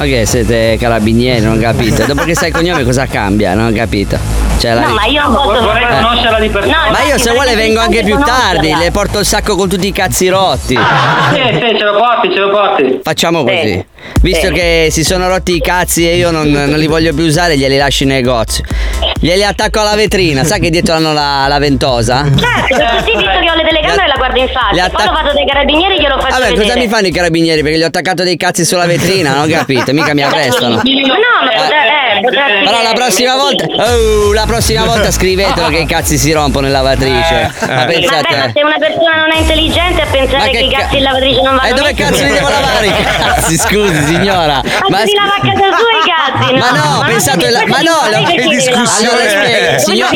che 0.03 0.27
siete 0.27 0.77
carabinieri, 0.79 1.41
non 1.43 1.59
capite. 1.59 2.05
Dopo 2.05 2.25
che 2.25 2.35
sai 2.35 2.49
il 2.49 2.55
cognome 2.55 2.85
cosa 2.85 3.07
cambia? 3.07 3.55
Non 3.55 3.73
ho 3.73 3.75
capito. 3.75 4.19
Cioè, 4.59 4.75
la- 4.75 4.87
No, 4.87 4.95
ma 4.95 5.07
io 5.07 5.23
non 5.23 5.33
posso. 5.35 5.62
Vorrei 5.62 5.87
conoscerla 5.87 6.38
di 6.41 6.49
persona. 6.51 6.91
Ma 6.91 7.03
io 7.05 7.17
se 7.19 7.33
vuole 7.33 7.55
vengo 7.55 7.81
anche 7.81 8.03
più 8.03 8.19
tardi, 8.19 8.75
le 8.75 8.91
porto 8.91 9.19
il 9.21 9.25
sacco 9.25 9.57
con 9.57 9.69
tutti 9.69 9.87
i 9.87 9.93
cazzi 9.93 10.29
rotti. 10.29 10.77
Sì, 10.77 11.41
sì, 11.53 11.79
ce 11.79 11.85
lo 11.85 11.97
porti, 11.97 12.31
ce 12.33 12.38
lo 12.38 12.51
porti. 12.51 13.01
Facciamo 13.03 13.43
così. 13.43 13.57
Sì. 13.73 13.85
Visto 14.21 14.47
Sì. 14.49 14.53
che 14.53 14.88
si 14.91 15.05
sono 15.05 15.29
rotti 15.29 15.55
i 15.57 15.61
cazzi 15.61 16.09
e 16.09 16.17
io 16.17 16.31
non, 16.31 16.49
non 16.51 16.79
li 16.79 16.87
voglio 16.87 17.12
più 17.12 17.25
usare, 17.25 17.57
glieli 17.57 17.77
lascio 17.77 18.05
in 18.05 18.11
negozio. 18.11 18.65
Glieli 19.21 19.45
attacco 19.45 19.81
alla 19.81 19.95
vetrina, 19.95 20.45
sai 20.45 20.61
che 20.61 20.71
dietro 20.71 20.95
hanno 20.95 21.12
la, 21.12 21.47
la 21.49 21.59
ventosa? 21.59 22.25
Certo, 22.25 22.97
così 22.97 23.17
visto 23.17 23.31
che 23.41 23.51
ho 23.51 23.55
le 23.55 23.65
telecamere 23.65 24.07
la 24.09 24.15
guardo 24.17 24.38
in 24.38 24.49
faccia. 24.49 24.85
attac- 24.85 24.93
Quando 24.95 25.12
vado 25.12 25.33
dai 25.33 25.47
carabinieri 25.47 26.01
glielo 26.01 26.19
faccio 26.21 26.35
Vabbè, 26.38 26.49
vedere. 26.51 26.62
cosa 26.69 26.79
mi 26.79 26.88
fanno 26.88 27.07
i 27.07 27.12
carabinieri? 27.12 27.62
Perché 27.62 27.79
gli 27.79 27.83
ho 27.83 27.87
attaccato 27.87 28.23
dei 28.23 28.37
cazzi 28.37 28.65
sulla 28.65 28.87
vetrina, 28.87 29.35
non 29.35 29.49
ho 29.49 29.53
capito, 29.53 29.93
mica 29.93 30.15
mi 30.15 30.23
arrestano. 30.23 30.77
No, 30.77 30.81
ma 30.83 31.62
potrà, 31.62 32.15
eh, 32.17 32.21
potrà 32.21 32.45
Però 32.65 32.83
la 32.83 32.93
prossima 32.95 33.37
volta, 33.37 33.65
oh, 33.65 34.33
la 34.33 34.45
prossima 34.47 34.85
volta 34.85 35.11
scrivetelo 35.11 35.69
che 35.69 35.79
i 35.79 35.87
cazzi 35.87 36.17
si 36.19 36.33
rompono 36.33 36.67
in 36.67 36.73
lavatrice. 36.73 37.51
Ma 37.61 37.67
Vabbè, 37.67 37.77
ma 37.77 37.85
pensate. 37.87 38.53
se 38.55 38.62
una 38.62 38.79
persona 38.79 39.17
non 39.17 39.31
è 39.35 39.38
intelligente 39.38 40.03
a 40.03 40.07
pensare 40.11 40.51
che, 40.51 40.59
i 40.59 40.71
cazzi 40.71 40.97
in 40.97 41.03
lavatrice 41.03 41.43
non 41.43 41.57
vanno 41.57 41.69
E 41.69 41.75
dove 41.75 41.95
cazzo 41.95 42.23
li 42.25 42.31
devo 42.33 42.49
lavare 42.49 42.87
i 42.87 42.93
cazzi? 42.93 43.57
Scusi, 43.92 44.14
signora. 44.14 44.61
Ma, 44.88 44.98
si 45.05 45.14
lava 45.14 45.35
a 45.35 45.40
casa 45.40 45.76
sua 45.76 45.90
i 45.92 46.02
cazzi, 46.09 46.52
no? 46.52 46.59
Ma 46.59 46.70
no, 46.70 46.96
non 46.96 47.05
pensate, 47.07 47.46
si- 47.46 47.52
la- 47.52 47.64
ma 47.66 47.78
no, 47.81 48.11
la- 48.11 48.18
devi 48.26 48.64
lavare. 48.64 48.96
Allora, 48.98 49.78
signor- 49.78 50.11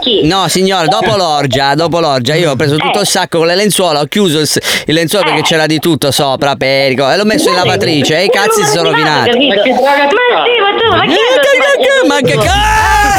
che? 0.00 0.20
No, 0.24 0.48
signora, 0.48 0.86
dopo 0.86 1.16
l'orgia, 1.16 1.74
dopo 1.74 2.00
l'orgia, 2.00 2.34
io 2.34 2.50
ho 2.52 2.56
preso 2.56 2.76
tutto 2.76 3.00
il 3.00 3.06
sacco 3.06 3.38
con 3.38 3.46
le 3.46 3.54
lenzuola, 3.54 4.00
ho 4.00 4.06
chiuso 4.06 4.38
il, 4.40 4.46
s- 4.46 4.58
il 4.86 4.94
lenzuolo 4.94 5.24
perché 5.26 5.42
c'era 5.42 5.66
di 5.66 5.78
tutto 5.78 6.10
sopra, 6.10 6.54
perico, 6.56 7.08
e 7.10 7.16
l'ho 7.16 7.24
messo 7.24 7.48
in 7.48 7.54
lavatrice 7.56 8.16
e 8.18 8.24
i 8.24 8.30
cazzi 8.30 8.62
si 8.64 8.70
sono 8.70 8.90
rovinati. 8.90 9.30
Ma 9.30 9.34
sì, 9.34 9.70
ma 9.70 10.70
tu, 10.78 12.06
ma 12.06 12.14
Ma 12.14 12.20
che 12.20 12.34
cazzo 12.36 13.11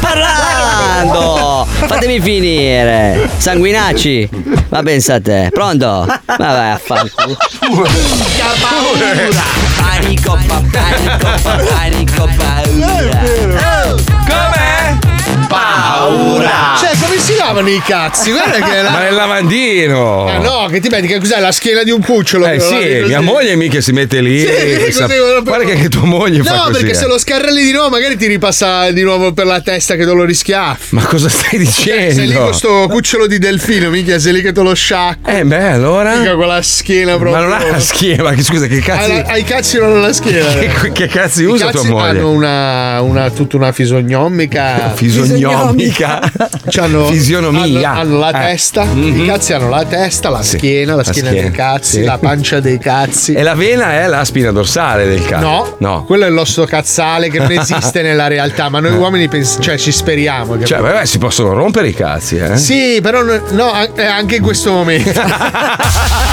parlando? 0.00 1.66
Fatemi 1.86 2.20
finire. 2.20 3.28
Sanguinacci. 3.36 4.28
Ma 4.68 4.82
pensa 4.82 5.14
a 5.14 5.20
te. 5.20 5.48
Pronto? 5.52 6.06
Ma 6.26 6.36
vai 6.36 6.70
a 6.72 6.80
fanculo. 6.82 7.36
Panico, 9.76 10.38
pa- 10.46 10.62
panico, 10.70 11.38
pa- 11.42 11.56
panico, 11.74 12.28
paura. 12.36 13.20
Com'è? 14.26 14.96
Paura. 15.48 16.76
Cioè, 16.78 16.94
si 17.20 17.36
lavano 17.36 17.68
i 17.68 17.80
cazzi? 17.84 18.30
Guarda 18.30 18.58
che 18.66 18.82
la... 18.82 18.90
Ma 18.90 18.98
nel 19.00 19.14
lavandino. 19.14 20.26
Ah 20.26 20.38
no, 20.38 20.66
che 20.70 20.80
ti 20.80 20.88
metti 20.88 21.06
che 21.06 21.18
cos'è 21.18 21.38
la 21.40 21.52
schiena 21.52 21.82
di 21.82 21.90
un 21.90 22.00
cucciolo? 22.02 22.46
Eh 22.46 22.58
sì, 22.60 22.74
così? 22.74 23.02
mia 23.06 23.20
moglie 23.20 23.54
mica 23.56 23.80
si 23.80 23.92
mette 23.92 24.20
lì. 24.20 24.40
Sì, 24.40 24.92
sa- 24.92 25.06
Guarda 25.06 25.64
che 25.64 25.72
anche 25.72 25.88
tua 25.88 26.04
moglie 26.04 26.42
fa 26.42 26.54
No, 26.54 26.60
così. 26.64 26.72
perché 26.72 26.90
eh. 26.90 26.94
se 26.94 27.06
lo 27.06 27.18
scarrelli 27.18 27.62
di 27.62 27.72
nuovo 27.72 27.90
magari 27.90 28.16
ti 28.16 28.26
ripassa 28.26 28.90
di 28.90 29.02
nuovo 29.02 29.32
per 29.32 29.46
la 29.46 29.60
testa 29.60 29.94
che 29.96 30.04
te 30.04 30.12
lo 30.12 30.24
rischiaffi. 30.24 30.94
Ma 30.94 31.04
cosa 31.04 31.28
stai 31.28 31.58
dicendo? 31.58 32.14
Sei 32.14 32.26
lì 32.26 32.34
con 32.34 32.54
sto 32.54 32.86
cucciolo 32.88 33.26
di 33.26 33.38
delfino, 33.38 33.90
minchia, 33.90 34.18
sei 34.18 34.32
lì 34.32 34.42
che 34.42 34.52
te 34.52 34.62
lo 34.62 34.74
sciacqua. 34.74 35.32
Eh 35.32 35.44
beh, 35.44 35.70
allora? 35.72 36.16
Mica 36.16 36.34
con 36.34 36.46
la 36.46 36.62
schiena 36.62 37.16
proprio. 37.16 37.32
Ma 37.32 37.42
non 37.42 37.52
ha 37.52 37.70
la 37.70 37.80
schiena, 37.80 38.22
ma 38.24 38.32
che- 38.32 38.42
scusa, 38.42 38.66
che 38.66 38.78
cazzi. 38.80 39.10
Hai, 39.10 39.16
la- 39.22 39.28
hai 39.28 39.40
i 39.40 39.44
cazzi 39.44 39.78
non 39.78 39.96
alla 39.96 40.12
schiena. 40.12 40.48
Che, 40.80 40.92
che 40.92 41.06
cazzi 41.06 41.42
I 41.42 41.46
usa 41.46 41.66
cazzi 41.70 41.86
tua 41.88 42.00
moglie? 42.00 42.18
hanno 42.18 42.30
una, 42.30 43.00
una- 43.02 43.30
tutta 43.30 43.56
una 43.56 43.72
fisognomica. 43.72 44.92
Fisognomica. 44.94 46.20
C'hanno, 46.68 47.09
Fisionomia. 47.12 47.90
Hanno, 47.90 48.00
hanno 48.00 48.18
la 48.18 48.28
Eh. 48.30 48.52
testa. 48.52 48.84
Mhm. 48.84 49.20
I 49.20 49.26
cazzi 49.26 49.52
hanno 49.52 49.68
la 49.68 49.84
testa, 49.84 50.28
la 50.30 50.42
Sì, 50.42 50.56
schiena, 50.58 50.90
la 50.94 50.96
la 50.98 51.04
schiena, 51.04 51.28
schiena, 51.28 51.48
dei 51.48 51.56
cazzi, 51.56 51.90
sì. 51.98 52.04
la 52.04 52.18
pancia 52.18 52.60
dei 52.60 52.78
cazzi. 52.78 53.32
E 53.34 53.42
la 53.42 53.54
vena 53.54 53.92
è 54.00 54.06
la 54.06 54.24
spina 54.24 54.50
dorsale 54.52 55.06
del 55.06 55.24
cazzo. 55.24 55.46
No, 55.46 55.74
No. 55.78 56.04
quello 56.04 56.24
è 56.26 56.30
l'osso 56.30 56.64
cazzale 56.64 57.28
che 57.30 57.38
non 57.40 57.50
esiste 57.52 58.02
nella 58.02 58.26
realtà, 58.28 58.68
ma 58.68 58.80
noi 58.80 58.94
uomini 58.94 59.28
pens- 59.28 59.58
cioè, 59.60 59.76
ci 59.78 59.92
speriamo. 59.92 60.52
capito? 60.52 60.66
Cioè, 60.66 60.78
vabbè, 60.80 61.04
si 61.04 61.18
possono 61.18 61.52
rompere 61.52 61.88
i 61.88 61.94
cazzi, 61.94 62.36
eh? 62.36 62.56
Sì, 62.56 62.98
però 63.02 63.22
no, 63.22 63.72
eh, 63.94 64.04
anche 64.04 64.36
in 64.36 64.42
questo 64.42 64.72
momento. 64.72 65.10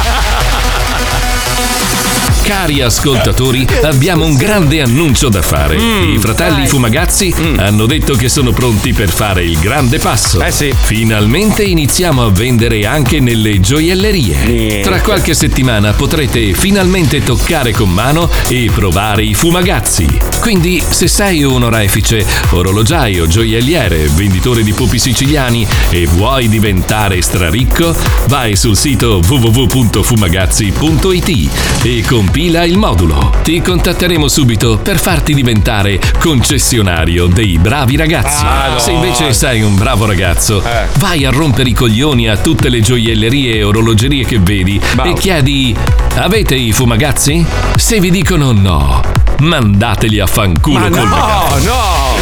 Cari 2.48 2.80
ascoltatori, 2.82 3.68
abbiamo 3.84 4.24
un 4.24 4.38
grande 4.38 4.82
annuncio 4.82 5.28
da 5.28 5.42
fare. 5.42 5.78
Mm, 5.78 6.14
I 6.14 6.18
fratelli 6.18 6.66
Fumagazzi 6.66 7.34
hanno 7.58 7.86
detto 7.86 8.16
che 8.16 8.30
sono 8.30 8.54
pronti 8.54 8.94
per 8.94 9.10
fare 9.10 9.44
il 9.44 9.60
grande 9.60 10.00
passo. 10.00 10.40
Eh 10.40 10.52
sì. 10.52 10.74
Finalmente 10.74 11.64
iniziamo 11.64 12.24
a 12.24 12.32
vendere 12.32 12.86
anche 12.86 13.20
nelle 13.20 13.60
gioiellerie. 13.60 14.46
Niente. 14.46 14.90
Tra 14.90 15.02
qualche 15.02 15.34
settimana 15.34 15.92
potrete 15.92 16.54
finalmente 16.54 17.22
toccare 17.22 17.74
con 17.74 17.90
mano 17.90 18.30
e 18.48 18.72
provare 18.74 19.26
i 19.26 19.34
Fumagazzi. 19.34 20.08
Quindi, 20.40 20.82
se 20.88 21.10
sei 21.10 21.44
un 21.44 21.64
orefice, 21.64 22.26
orologiaio, 22.52 23.28
gioielliere, 23.28 24.08
venditore 24.16 24.64
di 24.64 24.72
pupi 24.72 25.00
siciliani 25.00 25.68
e 25.90 26.06
vuoi 26.06 26.48
diventare 26.48 27.22
straricco, 27.22 27.94
vai 28.28 28.56
sul 28.56 28.78
sito 28.78 29.20
www.fumagazzi.it 29.28 31.50
e 31.84 32.04
compila 32.38 32.66
il 32.66 32.78
modulo. 32.78 33.34
Ti 33.42 33.64
contatteremo 33.64 34.28
subito 34.28 34.78
per 34.78 35.00
farti 35.00 35.34
diventare 35.34 36.00
concessionario 36.20 37.26
dei 37.26 37.58
bravi 37.58 37.96
ragazzi. 37.96 38.46
Ah, 38.46 38.74
no. 38.74 38.78
Se 38.78 38.92
invece 38.92 39.34
sei 39.34 39.64
un 39.64 39.76
bravo 39.76 40.06
ragazzo, 40.06 40.62
Eh. 40.64 40.86
vai 41.00 41.26
a 41.26 41.32
rompere 41.32 41.70
i 41.70 41.74
coglioni 41.74 42.30
a 42.30 42.38
tutte 42.38 42.70
le 42.70 42.80
gioiellerie 42.82 43.56
e 43.56 43.64
orologerie 43.64 44.24
che 44.24 44.38
vedi 44.38 44.80
e 45.04 45.14
chiedi: 45.14 45.76
Avete 46.18 46.54
i 46.54 46.72
fumagazzi? 46.74 47.44
Se 47.76 48.00
vi 48.00 48.12
dicono 48.12 48.52
no, 48.52 49.02
mandateli 49.40 50.20
a 50.20 50.28
fanculo 50.28 50.78
Ma 50.78 50.90
col 50.90 51.08
no, 51.08 51.16
no! 51.16 51.56
No, 51.64 52.16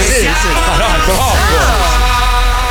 troppo! 0.78 1.24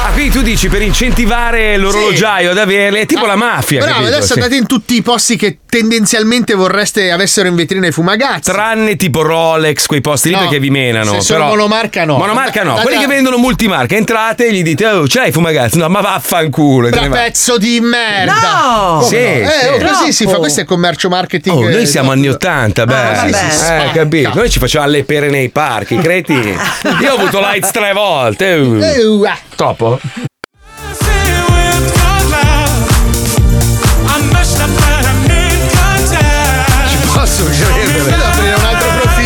Ah, 0.06 0.10
quindi 0.12 0.30
tu 0.30 0.40
dici 0.42 0.68
per 0.68 0.80
incentivare 0.80 1.76
l'orologiaio 1.76 2.52
ad 2.52 2.58
averle, 2.58 3.00
è 3.00 3.06
tipo 3.06 3.26
la 3.26 3.36
mafia. 3.36 3.80
Bravo, 3.80 4.00
capito? 4.00 4.14
adesso 4.16 4.32
Sì. 4.32 4.38
andate 4.38 4.56
in 4.56 4.66
tutti 4.66 4.94
i 4.96 5.02
posti 5.02 5.36
che 5.36 5.58
tendenzialmente 5.74 6.54
vorreste 6.54 7.10
avessero 7.10 7.48
in 7.48 7.56
vetrina 7.56 7.88
i 7.88 7.90
fumagazzi. 7.90 8.52
Tranne 8.52 8.94
tipo 8.94 9.22
Rolex, 9.22 9.86
quei 9.86 10.00
posti 10.00 10.28
lì 10.28 10.36
No, 10.36 10.42
perché 10.42 10.60
vi 10.60 10.70
menano. 10.70 11.14
se 11.14 11.20
sono 11.20 11.38
però- 11.40 11.50
monomarca 11.56 12.04
no. 12.04 12.16
Monomarca 12.16 12.62
no. 12.62 12.70
Andate- 12.70 12.86
Quelli 12.86 13.00
che 13.02 13.08
vendono 13.08 13.38
multimarca, 13.38 13.96
entrate 13.96 14.46
e 14.46 14.52
gli 14.52 14.62
dite, 14.62 14.86
oh, 14.86 15.08
ce 15.08 15.18
l'hai 15.18 15.32
fumagazzi? 15.32 15.78
No, 15.78 15.88
ma 15.88 16.00
vaffanculo. 16.00 16.90
vai. 16.90 17.08
pezzo 17.08 17.58
di 17.58 17.80
merda! 17.80 18.34
No! 18.34 18.98
Come 19.00 19.08
Sì, 19.08 19.16
no? 19.16 19.20
Eh, 19.20 19.48
sì. 19.50 19.66
oh, 19.66 19.86
così 19.88 20.12
si 20.12 20.26
fa, 20.26 20.36
questo 20.36 20.60
è 20.60 20.64
commercio 20.64 21.08
marketing. 21.08 21.56
Oh, 21.56 21.62
noi 21.62 21.82
eh, 21.82 21.86
siamo 21.86 22.12
anni 22.12 22.28
80, 22.28 22.84
beh. 22.86 22.94
Ah, 22.94 23.26
sì, 23.26 23.32
sì, 23.58 23.64
eh, 23.72 23.90
capito? 23.92 24.30
Noi 24.32 24.50
ci 24.50 24.60
facevamo 24.60 24.90
le 24.92 25.02
pere 25.02 25.28
nei 25.28 25.48
parchi, 25.48 25.96
cretini. 25.98 26.50
Io 27.02 27.12
ho 27.12 27.16
avuto 27.16 27.40
lights 27.40 27.72
tre 27.72 27.92
volte. 27.92 28.52
Ah. 29.26 29.38
Troppo? 29.56 29.98
breve. 38.04 38.43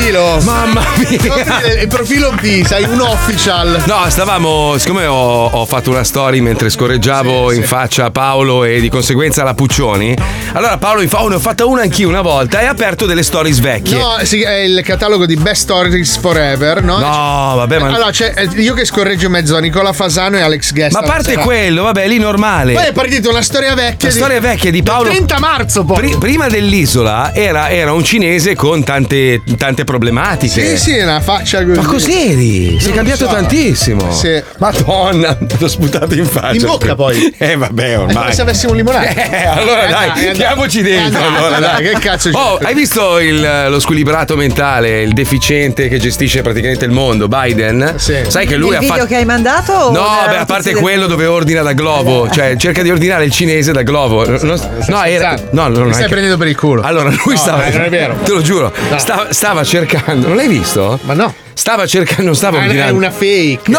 Profilo. 0.09 0.41
Mamma 0.43 0.83
mia. 0.97 1.81
Il 1.83 1.89
profilo 1.89 2.33
B, 2.41 2.65
sai, 2.65 2.85
un 2.85 3.01
official. 3.01 3.83
No, 3.87 4.05
stavamo. 4.09 4.77
Siccome 4.79 5.07
ho, 5.07 5.47
ho 5.47 5.67
fatto 5.67 5.91
una 5.91 6.05
story 6.05 6.41
mentre 6.41 6.71
scorreggiavo 6.71 7.53
in 7.53 7.63
faccia 7.63 8.07
a 8.07 8.11
Paolo 8.11 8.65
e 8.65 8.81
di 8.81 8.89
conseguenza 8.89 9.45
la 9.45 9.55
Puccioni. 9.55 10.17
Allora 10.53 10.79
Paolo 10.79 11.01
mi 11.01 11.07
fa: 11.07 11.23
Oh, 11.23 11.29
ne 11.29 11.37
ho 11.37 11.39
fatta 11.39 11.67
una 11.67 11.83
anch'io 11.83 12.09
una 12.09 12.23
volta 12.23 12.61
e 12.61 12.67
ha 12.67 12.71
aperto 12.71 13.07
delle 13.07 13.23
stories 13.23 13.61
vecchie. 13.61 13.97
No, 13.97 14.17
sì, 14.23 14.43
è 14.43 14.61
il 14.61 14.83
catalogo 14.83 15.27
di 15.27 15.37
Best 15.37 15.63
Stories 15.63 16.17
Forever, 16.19 16.83
no? 16.83 16.99
No, 16.99 17.57
vabbè, 17.57 17.79
ma. 17.79 17.87
Allora, 17.89 18.11
c'è 18.11 18.33
eh, 18.35 18.49
io 18.61 18.75
che 18.75 18.85
scorreggio 18.85 19.27
in 19.27 19.33
mezzo 19.33 19.57
a 19.57 19.61
Nicola 19.61 19.93
Fasano 19.93 20.37
e 20.37 20.41
Alex 20.41 20.73
Guest. 20.73 20.93
ma 20.95 21.01
a 21.01 21.03
parte 21.03 21.37
quello, 21.37 21.83
vabbè, 21.85 22.07
lì 22.09 22.19
normale. 22.19 22.73
Poi 22.73 22.87
è 22.87 22.93
partita 22.93 23.29
una 23.29 23.43
storia 23.43 23.75
vecchia. 23.75 24.09
La 24.09 24.15
storia 24.15 24.41
vecchia 24.41 24.71
di 24.71 24.83
Paolo. 24.83 25.11
30 25.11 25.39
marzo, 25.39 25.85
poi. 25.85 25.97
Pri- 25.99 26.17
prima 26.19 26.49
dell'isola 26.49 27.35
era, 27.35 27.71
era 27.71 27.93
un 27.93 28.05
cinese 28.05 28.55
con 28.55 28.83
tante, 28.85 29.43
tante 29.57 29.85
problematiche. 29.85 30.07
Sì, 30.49 30.77
sì, 30.77 30.99
una 30.99 31.21
faccia 31.21 31.65
così. 31.65 31.77
Ma 31.79 31.85
cos'eri? 31.87 32.77
Sei 32.79 32.87
Non 32.89 32.97
cambiato 32.97 33.27
so. 33.27 33.31
tantissimo. 33.33 34.13
Sì. 34.13 34.43
Madonna, 34.59 35.35
ti 35.47 35.63
ho 35.63 35.69
sputato 35.69 36.15
in 36.15 36.27
faccia. 36.27 36.55
In 36.55 36.63
bocca, 36.65 36.95
poi. 36.95 37.35
Eh, 37.39 37.57
vabbè, 37.57 37.93
È 37.93 37.95
come 37.97 38.13
ormai. 38.13 38.33
se 38.35 38.43
avessimo 38.43 38.73
un 38.73 38.77
limonare. 38.79 39.27
Eh, 39.39 39.45
allora 39.47 39.87
Eh, 39.87 39.91
dai, 39.91 40.11
dai. 40.15 40.29
andiamoci 40.29 40.83
dentro. 40.83 41.21
Eh, 41.21 41.25
allora, 41.27 41.59
dai, 41.59 41.83
dai. 41.83 41.93
che 41.95 42.01
cazzo 42.01 42.31
Oh, 42.33 42.59
hai 42.63 42.75
visto 42.75 43.19
il- 43.19 43.67
lo 43.69 43.79
squilibrato 43.81 44.37
mentale, 44.37 45.03
il 45.03 45.13
deficiente 45.13 45.89
che 45.89 45.99
gestisce 45.99 46.43
praticamente 46.43 46.85
il 46.85 46.91
mondo, 46.91 47.29
Biden? 47.29 47.95
Sai 47.97 48.47
che 48.47 48.57
lui 48.57 48.71
il 48.71 48.75
ha 48.77 48.79
video 48.79 48.95
fatto. 48.97 49.07
che 49.07 49.17
hai 49.17 49.25
mandato? 49.25 49.91
No, 49.91 50.07
beh, 50.29 50.37
a 50.39 50.45
parte 50.45 50.73
del- 50.73 50.81
quello 50.81 51.07
dove 51.07 51.27
ordina 51.27 51.63
da 51.63 51.73
globo, 51.73 52.29
cioè 52.31 52.57
cerca 52.57 52.83
di 52.83 52.91
ordinare 52.91 53.25
il 53.25 53.31
cinese 53.33 53.73
da 53.73 53.83
globo. 53.83 54.25
No, 54.27 54.57
no, 54.89 55.03
era, 55.05 55.35
no, 55.51 55.69
no, 55.69 55.69
non 55.69 55.83
Mi 55.85 55.91
è 55.91 55.93
stai 55.93 56.03
che- 56.05 56.09
prendendo 56.11 56.37
per 56.37 56.49
il 56.49 56.57
culo. 56.57 56.83
Allora, 56.83 57.11
lui 57.11 57.35
No, 57.35 57.37
stava. 57.37 57.69
non 57.69 57.83
è 57.83 57.89
vero. 57.91 58.17
Te 58.25 58.31
lo 58.33 58.41
giuro, 58.43 58.73
No. 58.91 58.99
stava, 58.99 59.33
stava 59.33 59.63
cercando. 59.65 59.88
Non 60.15 60.35
l'hai 60.35 60.49
visto? 60.49 60.99
Ma 61.03 61.15
no. 61.15 61.33
Stava 61.59 61.87
cercando, 61.87 62.23
non 62.23 62.35
stava 62.37 62.59
Ah, 62.59 62.61
È 62.63 62.65
ordinando. 62.67 62.95
una 62.95 63.11
fake. 63.11 63.63
No, 63.71 63.79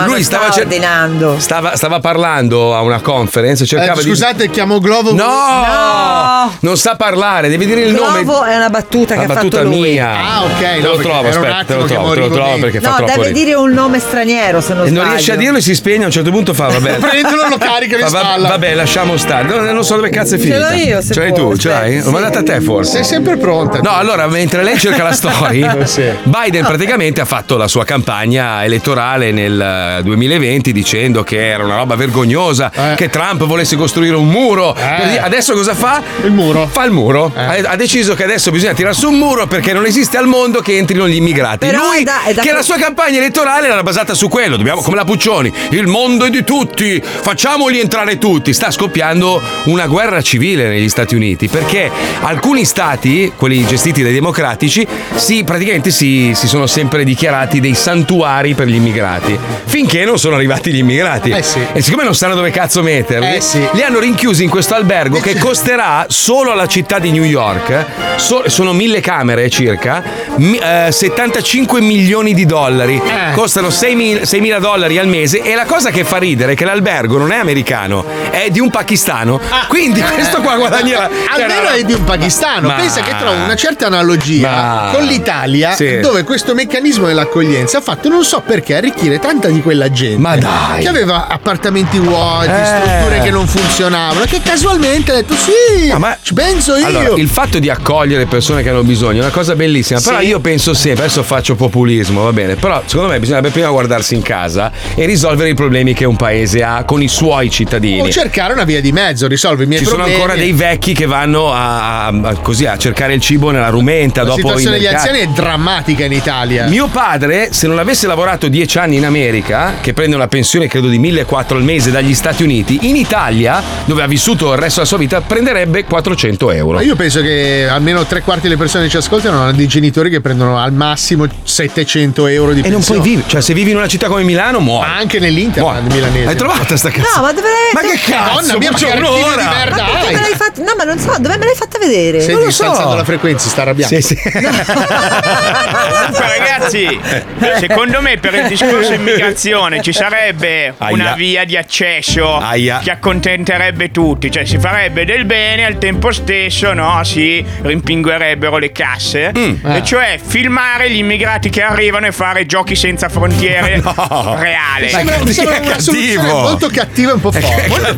No, 0.00 0.06
lui 0.06 0.22
stava 0.22 0.44
sta 0.44 0.52
cer- 0.52 0.64
ordinando. 0.66 1.36
Stava, 1.38 1.74
stava 1.74 1.98
parlando 1.98 2.74
a 2.74 2.82
una 2.82 3.00
conference, 3.00 3.64
cercava 3.64 3.98
Eh, 3.98 4.02
di. 4.04 4.10
scusate, 4.10 4.50
chiamo 4.50 4.78
Globo. 4.80 5.12
No! 5.14 5.24
No! 5.24 6.56
Non 6.60 6.76
sa 6.76 6.94
parlare, 6.96 7.48
devi 7.48 7.64
dire 7.64 7.82
il 7.82 7.94
nome. 7.94 8.22
Globo 8.22 8.44
è 8.44 8.54
una 8.54 8.68
battuta 8.68 9.14
La 9.14 9.20
che 9.24 9.30
ha 9.30 9.34
battuta 9.34 9.56
fatto 9.58 9.68
lui. 9.70 9.92
mia. 9.92 10.10
Ah, 10.10 10.44
ok, 10.44 10.58
Te 10.60 10.78
no, 10.80 10.88
lo 10.90 10.96
trovo, 10.98 11.28
aspetta, 11.28 11.64
te 11.64 11.74
lo 11.74 11.84
trovo, 11.84 12.12
te 12.12 12.20
lo 12.20 12.28
trovo 12.30 12.58
perché 12.58 12.80
fa 12.80 12.88
No, 12.90 12.96
troppo 12.96 13.12
deve 13.12 13.26
ridere. 13.28 13.44
dire 13.44 13.56
un 13.56 13.70
nome 13.72 13.98
straniero 13.98 14.60
se 14.60 14.74
non 14.74 14.84
E 14.84 14.88
sbaglio. 14.88 15.02
non 15.02 15.10
riesce 15.12 15.32
a 15.32 15.36
dirlo 15.36 15.56
e 15.58 15.60
si 15.62 15.74
spegne 15.74 16.02
a 16.02 16.06
un 16.06 16.12
certo 16.12 16.30
punto 16.30 16.52
fa 16.52 16.66
vabbè. 16.68 16.96
Prendilo, 17.00 17.48
lo 17.48 17.56
carica 17.58 17.96
Va- 17.98 18.08
va- 18.10 18.18
spalla. 18.18 18.48
Vabbè, 18.48 18.74
lasciamo 18.74 19.16
stare. 19.16 19.48
No, 19.48 19.72
non 19.72 19.84
so 19.84 19.96
dove 19.96 20.10
cazzo 20.10 20.34
è 20.34 20.38
finita. 20.38 20.58
l'ho 20.68 20.74
io, 20.76 21.00
se 21.00 21.14
Ce 21.14 21.20
l'hai 21.20 21.32
tu, 21.32 21.56
ce 21.56 21.68
l'hai? 21.70 22.02
L'ho 22.02 22.10
mandata 22.10 22.40
a 22.40 22.42
te 22.42 22.60
forse. 22.60 22.92
Sei 22.92 23.04
sempre 23.04 23.36
pronta. 23.38 23.78
No, 23.80 23.90
allora, 23.96 24.26
mentre 24.26 24.62
lei 24.62 24.78
cerca 24.78 25.02
la 25.02 25.12
story, 25.16 25.66
Sì. 25.84 26.04
Biden 26.24 26.64
praticamente 26.66 27.04
praticamente 27.06 27.20
ha 27.20 27.24
fatto 27.24 27.56
la 27.56 27.68
sua 27.68 27.84
campagna 27.84 28.64
elettorale 28.64 29.30
nel 29.30 29.60
eh, 29.98 30.02
2020 30.02 30.72
dicendo 30.72 31.22
che 31.22 31.48
era 31.48 31.64
una 31.64 31.76
roba 31.76 31.94
vergognosa, 31.94 32.70
che 32.96 33.08
Trump 33.08 33.44
volesse 33.44 33.76
costruire 33.76 34.16
un 34.16 34.28
muro. 34.28 34.74
Di- 34.74 35.16
Adesso 35.18 35.54
cosa 35.54 35.74
fa? 35.74 36.02
Il 36.24 36.32
muro. 36.32 36.66
Fa 36.70 36.84
il 36.84 36.90
muro. 36.92 37.32
Ha, 37.34 37.56
ha 37.64 37.76
deciso 37.76 38.14
che 38.14 38.24
adesso 38.24 38.50
bisogna 38.50 38.72
tirare 38.74 38.94
su 38.94 39.08
un 39.08 39.18
muro 39.18 39.46
perché 39.46 39.72
non 39.72 39.84
esiste 39.86 40.16
al 40.16 40.26
mondo 40.26 40.60
che 40.60 40.76
entrino 40.76 41.08
gli 41.08 41.16
immigrati. 41.16 41.66
Però 41.66 41.84
Lui, 41.86 42.00
è 42.00 42.02
da- 42.02 42.24
è 42.24 42.34
da- 42.34 42.42
che 42.42 42.52
la 42.52 42.62
sua 42.62 42.76
campagna 42.76 43.18
elettorale 43.18 43.68
era 43.68 43.82
basata 43.82 44.14
su 44.14 44.28
quello, 44.28 44.56
dobbiamo, 44.56 44.80
come 44.80 44.96
la 44.96 45.04
Puccioni, 45.04 45.52
il 45.70 45.86
mondo 45.86 46.24
è 46.24 46.30
di 46.30 46.42
tutti, 46.44 47.00
facciamoli 47.02 47.78
entrare 47.80 48.18
tutti. 48.18 48.52
Sta 48.52 48.70
scoppiando 48.70 49.40
una 49.64 49.86
guerra 49.86 50.20
civile 50.22 50.68
negli 50.68 50.88
Stati 50.88 51.14
Uniti 51.14 51.48
perché 51.48 51.90
alcuni 52.22 52.64
stati, 52.64 53.32
quelli 53.36 53.64
gestiti 53.66 54.02
dai 54.02 54.12
democratici, 54.12 54.86
si, 55.14 55.44
praticamente 55.44 55.90
si, 55.90 56.32
si 56.34 56.46
sono 56.48 56.66
sempre 56.66 56.85
dichiarati 57.04 57.60
dei 57.60 57.74
santuari 57.74 58.54
per 58.54 58.66
gli 58.66 58.74
immigrati, 58.74 59.38
finché 59.64 60.04
non 60.04 60.18
sono 60.18 60.34
arrivati 60.36 60.72
gli 60.72 60.78
immigrati. 60.78 61.30
Eh 61.30 61.42
sì. 61.42 61.60
E 61.72 61.80
siccome 61.82 62.04
non 62.04 62.14
sanno 62.14 62.34
dove 62.34 62.50
cazzo 62.50 62.82
metterli, 62.82 63.36
Eh 63.36 63.40
sì. 63.40 63.66
li 63.72 63.82
hanno 63.82 63.98
rinchiusi 63.98 64.44
in 64.44 64.50
questo 64.50 64.74
albergo 64.74 65.20
che 65.20 65.38
costerà 65.38 66.06
solo 66.08 66.52
alla 66.52 66.66
città 66.66 66.98
di 66.98 67.10
New 67.10 67.24
York, 67.24 67.84
so- 68.16 68.44
sono 68.48 68.72
mille 68.72 69.00
camere 69.00 69.48
circa, 69.50 70.02
mi- 70.36 70.58
eh, 70.58 70.88
75 70.90 71.80
milioni 71.80 72.34
di 72.34 72.44
dollari. 72.46 72.96
Eh. 72.96 73.32
Costano 73.34 73.70
6 73.70 73.94
mila 74.40 74.58
dollari 74.58 74.98
al 74.98 75.06
mese 75.08 75.42
e 75.42 75.54
la 75.54 75.64
cosa 75.64 75.90
che 75.90 76.04
fa 76.04 76.16
ridere 76.18 76.52
è 76.52 76.54
che 76.54 76.64
l'albergo 76.64 77.18
non 77.18 77.32
è 77.32 77.36
americano, 77.36 78.04
è 78.30 78.48
di 78.50 78.60
un 78.60 78.70
pakistano. 78.70 79.40
Quindi 79.68 80.00
questo 80.02 80.40
qua 80.40 80.56
guadagnerà. 80.56 81.04
Ah. 81.04 81.34
Almeno 81.34 81.68
è 81.70 81.82
di 81.82 81.92
un 81.92 82.04
pakistano. 82.04 82.68
Ma- 82.68 82.74
Pensa 82.74 83.00
che 83.02 83.14
trovo 83.18 83.42
una 83.42 83.54
certa 83.56 83.86
analogia 83.86 84.50
Ma- 84.50 84.90
con 84.92 85.04
l'Italia, 85.04 85.72
Sì. 85.74 86.00
dove 86.00 86.22
questo 86.24 86.54
meccanismo 86.54 86.74
dell'accoglienza 86.80 87.78
ha 87.78 87.80
fatto 87.80 88.08
non 88.08 88.24
so 88.24 88.42
perché 88.44 88.74
arricchire 88.76 89.18
tanta 89.18 89.48
di 89.48 89.60
quella 89.62 89.90
gente. 89.90 90.18
Ma 90.18 90.36
dai. 90.36 90.80
Che 90.82 90.88
aveva 90.88 91.26
appartamenti 91.28 91.98
vuoti, 91.98 92.48
Eh. 92.48 92.64
strutture 92.64 93.20
che 93.20 93.30
non 93.30 93.46
funzionavano, 93.46 94.24
che 94.26 94.40
casualmente 94.42 95.12
ha 95.12 95.14
detto 95.14 95.34
sì, 95.34 95.90
ci 96.22 96.34
penso 96.34 96.76
io. 96.76 96.86
Allora, 96.86 97.14
il 97.16 97.28
fatto 97.28 97.58
di 97.58 97.68
accogliere 97.70 98.26
persone 98.26 98.62
che 98.62 98.68
hanno 98.70 98.82
bisogno 98.82 99.18
è 99.18 99.22
una 99.22 99.30
cosa 99.30 99.54
bellissima, 99.54 100.00
però 100.00 100.18
Sì. 100.20 100.26
io 100.26 100.40
penso 100.40 100.74
sempre, 100.74 101.04
adesso 101.04 101.22
faccio 101.22 101.54
populismo, 101.54 102.22
va 102.22 102.32
bene, 102.32 102.56
però 102.56 102.82
secondo 102.86 103.10
me 103.10 103.18
bisognerebbe 103.18 103.50
prima 103.50 103.68
guardarsi 103.68 104.14
in 104.14 104.22
casa 104.22 104.70
e 104.94 105.04
risolvere 105.06 105.50
i 105.50 105.54
problemi 105.54 105.94
che 105.94 106.04
un 106.04 106.16
paese 106.16 106.62
ha 106.62 106.84
con 106.84 107.02
i 107.02 107.08
suoi 107.08 107.50
cittadini. 107.50 108.00
o 108.00 108.08
cercare 108.10 108.52
una 108.52 108.64
via 108.64 108.80
di 108.80 108.92
mezzo, 108.92 109.26
risolvi 109.26 109.64
i 109.64 109.66
miei 109.66 109.80
Ci 109.80 109.86
sono 109.86 110.02
problemi. 110.04 110.20
ancora 110.22 110.38
dei 110.38 110.52
vecchi 110.52 110.92
che 110.92 111.06
vanno 111.06 111.52
a, 111.52 112.06
a- 112.06 112.20
a- 112.22 112.34
così, 112.36 112.66
a 112.66 112.76
cercare 112.76 113.14
il 113.14 113.20
cibo 113.20 113.50
nella 113.50 113.68
rumenta 113.68 114.22
La 114.22 114.28
dopo 114.28 114.38
situazione 114.40 114.76
degli 114.76 114.86
anziani 114.86 115.18
è 115.20 115.26
drammatica 115.26 116.04
in 116.04 116.12
Italia. 116.12 116.65
Mio 116.66 116.88
padre, 116.88 117.48
se 117.52 117.66
non 117.66 117.78
avesse 117.78 118.06
lavorato 118.06 118.48
dieci 118.48 118.78
anni 118.78 118.96
in 118.96 119.04
America, 119.04 119.74
che 119.80 119.92
prende 119.92 120.16
una 120.16 120.26
pensione 120.26 120.66
credo 120.66 120.88
di 120.88 120.98
1400 120.98 121.54
al 121.54 121.62
mese 121.62 121.90
dagli 121.90 122.14
Stati 122.14 122.42
Uniti, 122.42 122.88
in 122.88 122.96
Italia, 122.96 123.62
dove 123.84 124.02
ha 124.02 124.06
vissuto 124.06 124.52
il 124.52 124.58
resto 124.58 124.76
della 124.76 124.86
sua 124.86 124.98
vita, 124.98 125.20
prenderebbe 125.20 125.84
400 125.84 126.50
euro. 126.50 126.76
Ma 126.78 126.82
io 126.82 126.96
penso 126.96 127.20
che 127.20 127.68
almeno 127.70 128.04
tre 128.04 128.22
quarti 128.22 128.42
delle 128.42 128.56
persone 128.56 128.84
che 128.84 128.90
ci 128.90 128.96
ascoltano 128.96 129.40
hanno 129.42 129.52
dei 129.52 129.66
genitori 129.68 130.10
che 130.10 130.20
prendono 130.20 130.58
al 130.58 130.72
massimo 130.72 131.26
700 131.42 132.26
euro 132.26 132.52
di 132.52 132.60
E 132.60 132.68
non 132.68 132.82
puoi 132.82 132.98
pensione. 132.98 133.02
vivere, 133.02 133.28
cioè 133.28 133.40
se 133.40 133.54
vivi 133.54 133.70
in 133.70 133.76
una 133.76 133.88
città 133.88 134.08
come 134.08 134.22
Milano 134.24 134.58
muori. 134.60 134.88
Ma 134.88 134.96
anche 134.96 135.18
nell'interland 135.20 135.90
milanese. 135.92 136.28
Hai 136.28 136.36
trovata 136.36 136.76
sta 136.76 136.90
cazzo? 136.90 137.16
No, 137.16 137.22
ma 137.22 137.32
dove 137.32 137.48
Ma 137.72 137.80
che 137.80 137.98
cazzo? 138.10 138.34
Madonna 138.34 138.58
mia, 138.58 138.70
ma 138.72 138.78
C'è 138.78 138.86
che 138.86 138.94
di 138.96 139.00
merda 139.02 139.76
Ma 139.76 139.98
hai? 140.00 140.14
me 140.14 140.20
l'hai 140.20 140.34
fatta? 140.34 140.62
No, 140.62 140.72
ma 140.76 140.84
non 140.84 140.98
so, 140.98 141.14
dove 141.18 141.36
me 141.38 141.44
l'hai 141.44 141.54
fatta 141.54 141.78
vedere? 141.78 142.18
Senti, 142.20 142.34
non 142.34 142.44
lo 142.44 142.50
sta 142.50 142.64
so. 142.64 142.70
alzando 142.70 142.94
la 142.96 143.04
frequenza, 143.04 143.48
sta 143.48 143.62
arrabbiando. 143.62 143.94
Sì, 143.94 144.02
sì. 144.02 144.14
Comunque, 144.26 146.28
ragazzi, 146.38 146.55
secondo 147.58 148.00
me 148.00 148.16
per 148.18 148.34
il 148.34 148.46
discorso 148.48 148.92
immigrazione 148.94 149.80
ci 149.82 149.92
sarebbe 149.92 150.74
una 150.78 151.04
Aia. 151.08 151.14
via 151.14 151.44
di 151.44 151.56
accesso 151.56 152.36
Aia. 152.38 152.80
che 152.82 152.90
accontenterebbe 152.90 153.90
tutti, 153.90 154.30
cioè 154.30 154.44
si 154.44 154.58
farebbe 154.58 155.04
del 155.04 155.24
bene 155.24 155.64
al 155.64 155.78
tempo 155.78 156.12
stesso, 156.12 156.72
no? 156.72 157.02
Si 157.04 157.44
rimpinguerebbero 157.62 158.58
le 158.58 158.72
casse, 158.72 159.32
Mm. 159.36 159.66
e 159.66 159.82
cioè 159.84 160.18
filmare 160.24 160.90
gli 160.90 160.96
immigrati 160.98 161.50
che 161.50 161.62
arrivano 161.62 162.06
e 162.06 162.12
fare 162.12 162.46
giochi 162.46 162.74
senza 162.74 163.08
frontiere 163.08 163.82
reale. 163.82 164.84
Mi 164.84 164.88
sembra, 164.88 165.18
mi 165.24 165.32
sembra 165.32 165.58
una 165.60 165.78
soluzione 165.78 166.28
molto 166.32 166.68
cattiva 166.68 167.10
e 167.10 167.14
un 167.14 167.20
po' 167.20 167.32
forte. 167.32 167.94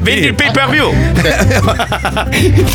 Vendi 0.00 0.26
il 0.26 0.34
pay 0.34 0.50
per 0.50 0.68
view. 0.68 0.92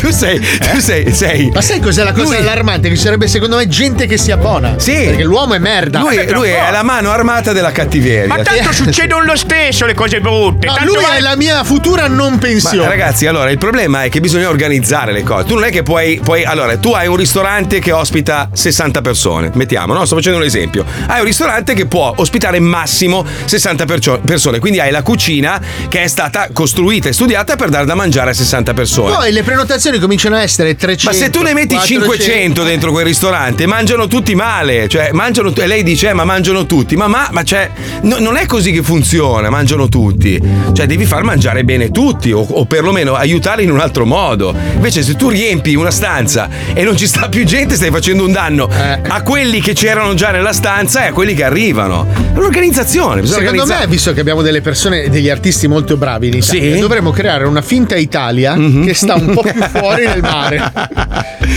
tu 0.00 0.10
sei, 0.10 0.40
tu 0.40 0.78
sei, 0.80 1.12
sei. 1.12 1.50
Ma 1.52 1.60
sai 1.60 1.80
cos'è 1.80 2.02
la 2.02 2.12
cosa 2.12 2.24
Lui- 2.28 2.36
allarmante? 2.36 2.88
Che 2.88 2.96
ci 2.96 3.02
sarebbe 3.02 3.26
secondo 3.28 3.56
me 3.56 3.66
gente 3.68 4.06
che 4.06 4.16
si 4.16 4.30
abbona. 4.30 4.78
Sì. 4.78 4.92
Perché 5.04 5.22
l'uomo 5.28 5.54
è 5.54 5.58
merda. 5.58 6.00
Lui, 6.00 6.30
lui 6.32 6.48
è 6.48 6.70
la 6.70 6.82
mano 6.82 7.10
armata 7.10 7.52
della 7.52 7.70
cattiveria. 7.70 8.26
Ma 8.26 8.42
tanto 8.42 8.72
succedono 8.72 9.24
lo 9.24 9.36
stesso 9.36 9.86
le 9.86 9.94
cose 9.94 10.20
brutte. 10.20 10.66
No, 10.66 10.74
tanto 10.74 10.92
lui 10.94 11.04
è 11.04 11.20
la 11.20 11.36
mia 11.36 11.62
futura 11.64 12.08
non 12.08 12.32
Ma 12.32 12.38
pensione. 12.38 12.88
ragazzi, 12.88 13.26
allora 13.26 13.50
il 13.50 13.58
problema 13.58 14.04
è 14.04 14.08
che 14.08 14.20
bisogna 14.20 14.48
organizzare 14.48 15.12
le 15.12 15.22
cose. 15.22 15.44
Tu 15.46 15.54
non 15.54 15.64
è 15.64 15.70
che 15.70 15.82
puoi, 15.82 16.20
puoi. 16.22 16.44
Allora, 16.44 16.76
tu 16.78 16.92
hai 16.92 17.06
un 17.06 17.16
ristorante 17.16 17.78
che 17.78 17.92
ospita 17.92 18.48
60 18.52 19.00
persone. 19.00 19.50
Mettiamo, 19.54 19.92
no? 19.92 20.04
Sto 20.04 20.16
facendo 20.16 20.38
un 20.38 20.44
esempio. 20.44 20.84
Hai 21.06 21.20
un 21.20 21.26
ristorante 21.26 21.74
che 21.74 21.86
può 21.86 22.12
ospitare 22.16 22.58
massimo 22.58 23.24
60 23.44 23.84
percio- 23.84 24.20
persone. 24.24 24.58
Quindi 24.58 24.80
hai 24.80 24.90
la 24.90 25.02
cucina 25.02 25.60
che 25.88 26.02
è 26.02 26.06
stata 26.08 26.48
costruita 26.52 27.08
e 27.08 27.12
studiata 27.12 27.56
per 27.56 27.68
dare 27.68 27.84
da 27.84 27.94
mangiare 27.94 28.30
a 28.30 28.34
60 28.34 28.72
persone. 28.74 29.14
Poi 29.14 29.32
le 29.32 29.42
prenotazioni 29.42 29.98
cominciano 29.98 30.36
a 30.36 30.42
essere 30.42 30.74
300. 30.74 31.04
Ma 31.10 31.12
se 31.12 31.30
tu 31.30 31.42
ne 31.42 31.52
metti 31.52 31.74
400, 31.74 32.14
500 32.14 32.62
dentro 32.62 32.90
quel 32.90 33.04
ristorante, 33.04 33.66
mangiano 33.66 34.06
tutti 34.06 34.34
male. 34.34 34.88
Cioè, 34.88 35.10
mangiano. 35.18 35.52
E 35.54 35.66
lei 35.66 35.82
dice, 35.82 36.10
eh, 36.10 36.12
ma 36.12 36.24
mangiano 36.24 36.64
tutti. 36.66 36.94
Ma, 36.96 37.08
ma, 37.08 37.28
ma 37.32 37.42
cioè, 37.42 37.68
no- 38.02 38.18
non 38.20 38.36
è 38.36 38.46
così 38.46 38.70
che 38.72 38.82
funziona, 38.82 39.50
mangiano 39.50 39.88
tutti. 39.88 40.40
Cioè, 40.72 40.86
devi 40.86 41.04
far 41.04 41.22
mangiare 41.24 41.64
bene 41.64 41.90
tutti, 41.90 42.30
o, 42.32 42.40
o 42.40 42.64
perlomeno 42.66 43.14
aiutarli 43.14 43.64
in 43.64 43.70
un 43.70 43.80
altro 43.80 44.06
modo. 44.06 44.54
Invece, 44.74 45.02
se 45.02 45.16
tu 45.16 45.28
riempi 45.28 45.74
una 45.74 45.90
stanza 45.90 46.48
e 46.72 46.82
non 46.84 46.96
ci 46.96 47.06
sta 47.06 47.28
più 47.28 47.44
gente, 47.44 47.74
stai 47.74 47.90
facendo 47.90 48.24
un 48.24 48.32
danno 48.32 48.68
Eh. 48.70 49.00
a 49.08 49.22
quelli 49.22 49.60
che 49.60 49.72
c'erano 49.72 50.14
già 50.14 50.30
nella 50.30 50.52
stanza 50.52 51.04
e 51.04 51.08
a 51.08 51.12
quelli 51.12 51.34
che 51.34 51.42
arrivano. 51.44 52.06
È 52.34 52.38
un'organizzazione. 52.38 53.26
Secondo 53.26 53.50
organizzare. 53.50 53.84
me, 53.86 53.90
visto 53.90 54.12
che 54.12 54.20
abbiamo 54.20 54.42
delle 54.42 54.60
persone, 54.60 55.08
degli 55.10 55.28
artisti 55.28 55.66
molto 55.66 55.96
bravi 55.96 56.28
in 56.28 56.34
Italia, 56.34 56.74
Sì. 56.74 56.80
Dovremmo 56.80 57.10
creare 57.10 57.44
una 57.44 57.62
finta 57.62 57.96
Italia 57.96 58.54
che 58.84 58.94
sta 58.94 59.14
un 59.14 59.32
po' 59.32 59.42
più 59.42 59.60
fuori 59.72 60.06
nel 60.06 60.20
mare. 60.22 60.72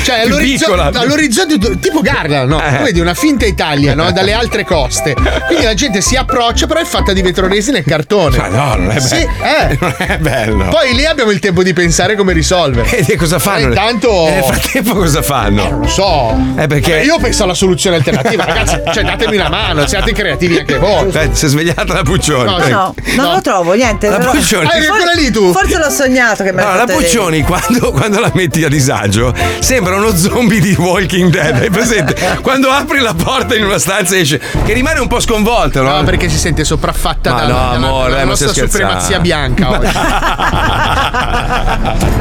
Cioè, 0.03 0.21
all'orizzonte, 0.21 0.97
all'orizzonte 0.97 1.57
tipo 1.79 2.01
Garda, 2.01 2.45
no? 2.45 2.59
Eh. 2.61 2.83
Vedi 2.83 2.99
una 2.99 3.13
finta 3.13 3.45
Italia, 3.51 3.93
no? 3.95 4.11
Dalle 4.11 4.33
altre 4.33 4.65
coste. 4.65 5.13
Quindi 5.47 5.65
la 5.65 5.73
gente 5.73 6.01
si 6.01 6.15
approccia, 6.15 6.65
però 6.67 6.79
è 6.79 6.85
fatta 6.85 7.13
di 7.13 7.21
vetroresina 7.21 7.77
e 7.77 7.83
cartone. 7.83 8.37
Ma 8.37 8.47
no, 8.47 8.75
non 8.75 8.91
è 8.91 8.95
bello. 8.95 8.99
Sì, 9.01 9.15
eh. 9.15 9.77
Non 9.81 9.95
è 9.97 10.17
bello. 10.17 10.65
Poi 10.69 10.93
lì 10.95 11.05
abbiamo 11.05 11.31
il 11.31 11.39
tempo 11.39 11.63
di 11.63 11.73
pensare 11.73 12.15
come 12.15 12.33
risolvere. 12.33 12.89
E 13.05 13.15
cosa 13.15 13.39
fanno? 13.39 13.59
E 13.65 13.69
intanto. 13.69 14.27
E 14.27 14.31
nel 14.31 14.43
frattempo 14.43 14.93
cosa 14.95 15.21
fanno? 15.21 15.69
Non 15.69 15.79
lo 15.81 15.87
so. 15.87 16.35
Eh, 16.57 16.67
perché- 16.67 17.01
Io 17.01 17.17
penso 17.19 17.43
alla 17.43 17.53
soluzione 17.53 17.97
alternativa, 17.97 18.43
ragazzi. 18.45 18.79
Cioè, 18.93 19.03
datemi 19.03 19.35
una 19.37 19.49
mano, 19.49 19.85
siate 19.87 20.13
creativi 20.13 20.57
anche 20.57 20.77
voi. 20.77 21.07
Aspetta, 21.07 21.33
si 21.35 21.45
è 21.45 21.47
svegliata 21.49 21.93
la 21.93 22.03
Puccioni. 22.03 22.45
No, 22.45 22.57
No, 22.57 22.67
no, 22.67 23.23
non 23.23 23.33
lo 23.35 23.41
trovo, 23.41 23.73
niente. 23.73 24.07
La 24.09 24.17
però- 24.17 24.31
Puccioni. 24.31 24.65
Ah, 24.65 24.69
For- 24.81 25.15
lì 25.15 25.31
tu? 25.31 25.51
Forse 25.51 25.77
l'ho 25.77 25.89
sognato 25.89 26.43
che 26.43 26.51
me 26.51 26.61
l'hai 26.61 26.71
Allora, 26.73 26.85
la. 26.85 26.93
Puccioni, 26.99 27.41
quando, 27.41 27.91
quando 27.91 28.19
la 28.19 28.31
metti 28.33 28.63
a 28.63 28.69
disagio, 28.69 29.33
sembra 29.59 29.95
uno 29.95 30.15
zombie 30.15 30.59
di 30.59 30.73
Walking 30.77 31.29
Dead. 31.31 31.55
Hai 31.55 31.69
presente? 31.69 32.15
Quando 32.41 32.69
apri 32.69 32.99
la 32.99 33.13
porta 33.13 33.40
in 33.55 33.65
una 33.65 33.79
stanza 33.79 34.15
e 34.15 34.19
esce, 34.21 34.39
che 34.65 34.73
rimane 34.73 34.99
un 34.99 35.07
po' 35.07 35.19
sconvolto, 35.19 35.81
no? 35.81 35.95
No, 35.97 36.03
perché 36.03 36.29
si 36.29 36.37
sente 36.37 36.63
sopraffatta 36.63 37.31
Ma 37.33 37.39
dalla, 37.41 37.53
no, 37.53 37.59
dalla- 37.71 37.75
amore, 37.87 38.09
dalla 38.11 38.23
nostra 38.25 38.53
supremazia 38.53 39.19
bianca 39.19 39.69
oggi. 39.77 39.91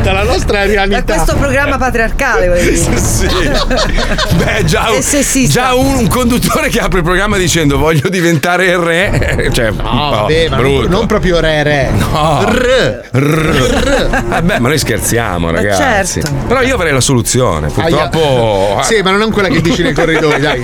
dalla 0.03 0.23
nostra 0.25 0.63
È 0.63 0.67
realtà. 0.69 1.15
questo 1.15 1.37
programma 1.37 1.77
patriarcale, 1.79 2.49
volevi 2.49 2.71
dire. 2.73 2.99
Sì. 3.11 3.27
Beh, 4.37 4.65
già, 4.65 4.91
un, 4.91 5.47
già 5.49 5.75
un, 5.75 5.95
un 5.97 6.09
conduttore 6.09 6.69
che 6.69 6.79
apre 6.81 6.99
il 6.99 7.05
programma 7.05 7.37
dicendo 7.37 7.77
voglio 7.79 8.09
diventare 8.09 8.67
il 8.67 8.79
re. 8.79 9.49
Cioè, 9.53 9.71
No, 9.71 10.27
ma 10.27 10.27
non, 10.29 10.57
brutto. 10.57 10.89
non 10.89 11.07
proprio 11.07 11.41
re 11.41 11.63
re. 11.63 11.91
No. 11.91 12.43
R. 12.47 13.09
Vabbè, 14.29 14.59
ma 14.59 14.69
noi 14.69 14.79
scherziamo, 14.79 15.51
ragazzi. 15.51 16.21
certo. 16.21 16.33
Però 16.47 16.61
io 16.63 16.75
avrei 16.75 16.93
la 16.93 17.01
soluzione. 17.01 17.69
Purtroppo. 17.69 18.75
Aia. 18.77 18.83
Sì, 18.83 19.01
ma 19.03 19.11
non 19.11 19.23
è 19.23 19.31
quella 19.33 19.49
che 19.49 19.61
dici 19.61 19.83
nei 19.83 19.93
corridoi, 19.93 20.41
dai. 20.41 20.61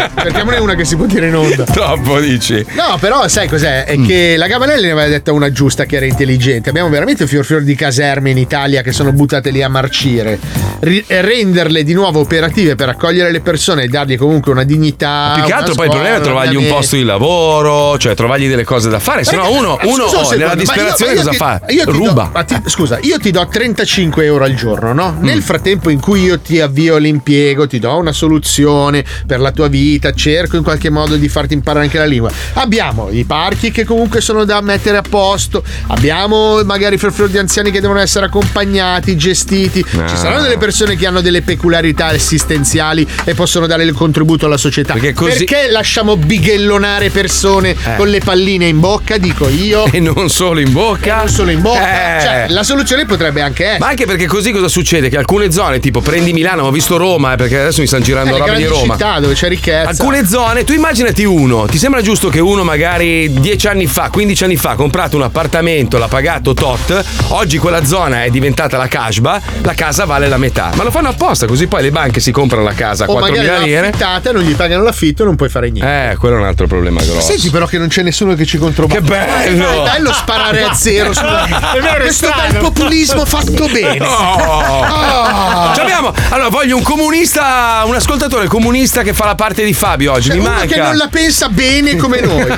Cerchiamone 0.46 0.58
una 0.58 0.74
che 0.76 0.84
si 0.84 0.94
può 0.96 1.06
dire 1.06 1.26
in 1.26 1.34
onda. 1.34 1.64
Troppo 1.66 2.20
dici. 2.20 2.64
No, 2.76 2.96
però 3.00 3.26
sai 3.26 3.48
cos'è? 3.48 3.84
È 3.84 3.96
Mm. 3.96 4.06
che 4.06 4.34
la 4.36 4.46
Gabanelli 4.46 4.84
ne 4.86 4.92
aveva 4.92 5.08
detta 5.08 5.32
una 5.32 5.50
giusta 5.50 5.84
che 5.86 5.96
era 5.96 6.06
intelligente. 6.06 6.68
Abbiamo 6.68 6.88
veramente 6.88 7.22
un 7.24 7.28
fior 7.28 7.44
fior 7.44 7.62
di 7.62 7.74
caserme 7.74 8.30
in 8.30 8.38
Italia 8.38 8.82
che 8.82 8.92
sono 8.92 9.12
buttate 9.12 9.50
lì 9.50 9.60
a 9.62 9.68
marcire. 9.68 10.38
Ri- 10.80 11.04
renderle 11.08 11.82
di 11.82 11.94
nuovo 11.94 12.20
operative 12.20 12.74
per 12.76 12.88
accogliere 12.90 13.32
le 13.32 13.40
persone 13.40 13.84
e 13.84 13.88
dargli 13.88 14.16
comunque 14.16 14.52
una 14.52 14.62
dignità. 14.62 15.32
Più 15.34 15.44
che 15.44 15.52
altro 15.52 15.74
poi 15.74 15.86
il 15.86 15.90
problema 15.90 16.16
è 16.16 16.20
trovargli 16.20 16.54
un 16.56 16.66
posto 16.68 16.94
di 16.96 17.02
lavoro, 17.04 17.98
cioè 17.98 18.14
trovargli 18.14 18.48
delle 18.48 18.64
cose 18.64 18.88
da 18.88 18.98
fare, 19.00 19.24
se 19.24 19.34
no 19.36 19.50
uno, 19.50 19.80
eh, 19.80 19.86
uno 19.86 20.06
scusa 20.06 20.18
oh, 20.18 20.30
nella 20.32 20.46
ma 20.46 20.52
io- 20.52 20.58
disperazione 20.58 21.12
io 21.12 21.18
cosa 21.18 21.30
ti- 21.30 21.36
fa? 21.36 21.60
io 21.68 21.84
do- 21.86 21.90
Ruba. 21.92 22.30
ma 22.32 22.44
ti- 22.44 22.56
scusa, 22.66 22.98
io 23.02 23.18
ti 23.18 23.30
do 23.30 23.46
35 23.50 24.24
euro 24.24 24.44
al 24.44 24.54
giorno, 24.54 24.92
no? 24.92 25.16
Mm. 25.18 25.24
Nel 25.24 25.42
frattempo 25.42 25.88
in 25.90 25.98
cui 25.98 26.22
io 26.22 26.38
ti 26.38 26.60
avvio 26.60 26.98
l'impiego, 26.98 27.66
ti 27.66 27.78
do 27.78 27.96
una 27.96 28.12
soluzione 28.12 29.04
per 29.26 29.40
la 29.40 29.50
tua 29.52 29.68
vita, 29.68 30.12
cerco 30.26 30.56
in 30.56 30.62
qualche 30.64 30.90
modo 30.90 31.14
di 31.16 31.28
farti 31.28 31.54
imparare 31.54 31.84
anche 31.84 31.98
la 31.98 32.04
lingua. 32.04 32.30
Abbiamo 32.54 33.10
i 33.10 33.24
parchi 33.24 33.70
che 33.70 33.84
comunque 33.84 34.20
sono 34.20 34.44
da 34.44 34.60
mettere 34.60 34.96
a 34.96 35.02
posto, 35.08 35.62
abbiamo 35.88 36.62
magari 36.64 36.98
freffero 36.98 37.28
di 37.28 37.38
anziani 37.38 37.70
che 37.70 37.80
devono 37.80 38.00
essere 38.00 38.26
accompagnati, 38.26 39.16
gestiti. 39.16 39.84
No. 39.90 40.08
Ci 40.08 40.16
saranno 40.16 40.42
delle 40.42 40.58
persone 40.58 40.96
che 40.96 41.06
hanno 41.06 41.20
delle 41.20 41.42
peculiarità 41.42 42.06
assistenziali 42.06 43.06
e 43.24 43.34
possono 43.34 43.66
dare 43.66 43.84
il 43.84 43.92
contributo 43.92 44.46
alla 44.46 44.56
società. 44.56 44.94
Perché 44.94 45.12
così- 45.12 45.44
Perché 45.44 45.68
lasciamo 45.70 46.16
bighellonare 46.16 47.10
persone 47.10 47.70
Eh. 47.70 47.96
con 47.96 48.08
le 48.08 48.18
palline 48.20 48.66
in 48.66 48.80
bocca, 48.80 49.16
dico 49.18 49.48
io. 49.48 49.84
E 49.96 50.00
non 50.00 50.28
solo 50.28 50.58
in 50.60 50.72
bocca. 50.72 51.18
non 51.18 51.28
solo 51.28 51.50
in 51.50 51.60
bocca. 51.62 52.16
Eh. 52.18 52.20
Cioè, 52.20 52.46
la 52.48 52.62
soluzione 52.64 53.06
potrebbe 53.06 53.40
anche 53.42 53.62
essere. 53.64 53.78
Ma 53.78 53.88
anche 53.88 54.06
perché 54.06 54.26
così 54.26 54.50
cosa 54.50 54.68
succede? 54.68 55.08
Che 55.08 55.16
alcune 55.16 55.50
zone, 55.52 55.78
tipo 55.78 56.00
prendi 56.00 56.32
Milano, 56.32 56.64
ho 56.64 56.70
visto 56.70 56.96
Roma, 56.96 57.32
eh, 57.34 57.36
perché 57.36 57.58
adesso 57.60 57.80
mi 57.80 57.86
stanno 57.86 58.02
girando 58.04 58.34
Eh, 58.34 58.38
roba 58.38 58.54
di 58.54 58.64
Roma. 58.64 58.94
città 58.94 59.20
dove 59.20 59.34
c'è 59.34 59.48
ricchezza. 59.48 59.88
Alcune 59.90 60.15
zone, 60.24 60.64
tu 60.64 60.72
immaginati 60.72 61.24
uno, 61.24 61.66
ti 61.66 61.78
sembra 61.78 62.00
giusto 62.00 62.28
che 62.28 62.40
uno 62.40 62.62
magari 62.64 63.32
10 63.32 63.66
anni 63.68 63.86
fa, 63.86 64.08
15 64.10 64.44
anni 64.44 64.56
fa 64.56 64.70
ha 64.70 64.74
comprato 64.74 65.16
un 65.16 65.22
appartamento, 65.22 65.98
l'ha 65.98 66.08
pagato 66.08 66.54
tot, 66.54 67.04
oggi 67.28 67.58
quella 67.58 67.84
zona 67.84 68.24
è 68.24 68.30
diventata 68.30 68.76
la 68.76 68.86
Casba, 68.88 69.40
la 69.62 69.74
casa 69.74 70.04
vale 70.04 70.28
la 70.28 70.36
metà. 70.38 70.70
Ma 70.74 70.84
lo 70.84 70.90
fanno 70.90 71.08
apposta, 71.08 71.46
così 71.46 71.66
poi 71.66 71.82
le 71.82 71.90
banche 71.90 72.20
si 72.20 72.30
comprano 72.30 72.62
la 72.64 72.72
casa 72.72 73.04
a 73.04 73.10
o 73.10 73.18
magari 73.18 73.46
4.000 73.46 73.50
l'ha 73.50 73.58
lire. 73.58 73.88
affittata, 73.88 74.32
non 74.32 74.42
gli 74.42 74.54
pagano 74.54 74.82
l'affitto, 74.84 75.24
non 75.24 75.36
puoi 75.36 75.48
fare 75.48 75.70
niente. 75.70 76.10
Eh, 76.12 76.16
quello 76.16 76.36
è 76.36 76.38
un 76.38 76.46
altro 76.46 76.66
problema 76.66 77.02
grosso. 77.02 77.20
Senti 77.20 77.50
però 77.50 77.66
che 77.66 77.78
non 77.78 77.88
c'è 77.88 78.02
nessuno 78.02 78.34
che 78.34 78.46
ci 78.46 78.58
controbatte. 78.58 79.00
Che 79.00 79.06
bello! 79.06 79.84
È 79.84 79.90
bello 79.90 80.12
sparare 80.12 80.62
a 80.62 80.72
zero 80.72 81.12
sulla... 81.12 81.44
È 81.76 81.80
vero, 81.80 81.96
è 81.96 82.00
Questo 82.06 82.26
strano. 82.26 82.52
bel 82.52 82.60
populismo 82.60 83.24
fatto 83.24 83.66
bene. 83.68 84.04
Oh. 84.58 85.72
Ci 85.74 85.80
abbiamo- 85.80 86.12
allora 86.30 86.48
voglio 86.48 86.76
un 86.76 86.82
comunista, 86.82 87.82
un 87.86 87.94
ascoltatore 87.94 88.46
comunista 88.46 89.02
che 89.02 89.12
fa 89.12 89.24
la 89.26 89.34
parte 89.34 89.64
di 89.64 89.72
Fabio 89.72 90.05
oggi. 90.06 90.28
Cioè, 90.28 90.36
Mi 90.36 90.40
uno 90.42 90.50
manca. 90.50 90.66
che 90.66 90.80
non 90.80 90.96
la 90.96 91.08
pensa 91.08 91.48
bene 91.48 91.96
come 91.96 92.20
noi. 92.20 92.42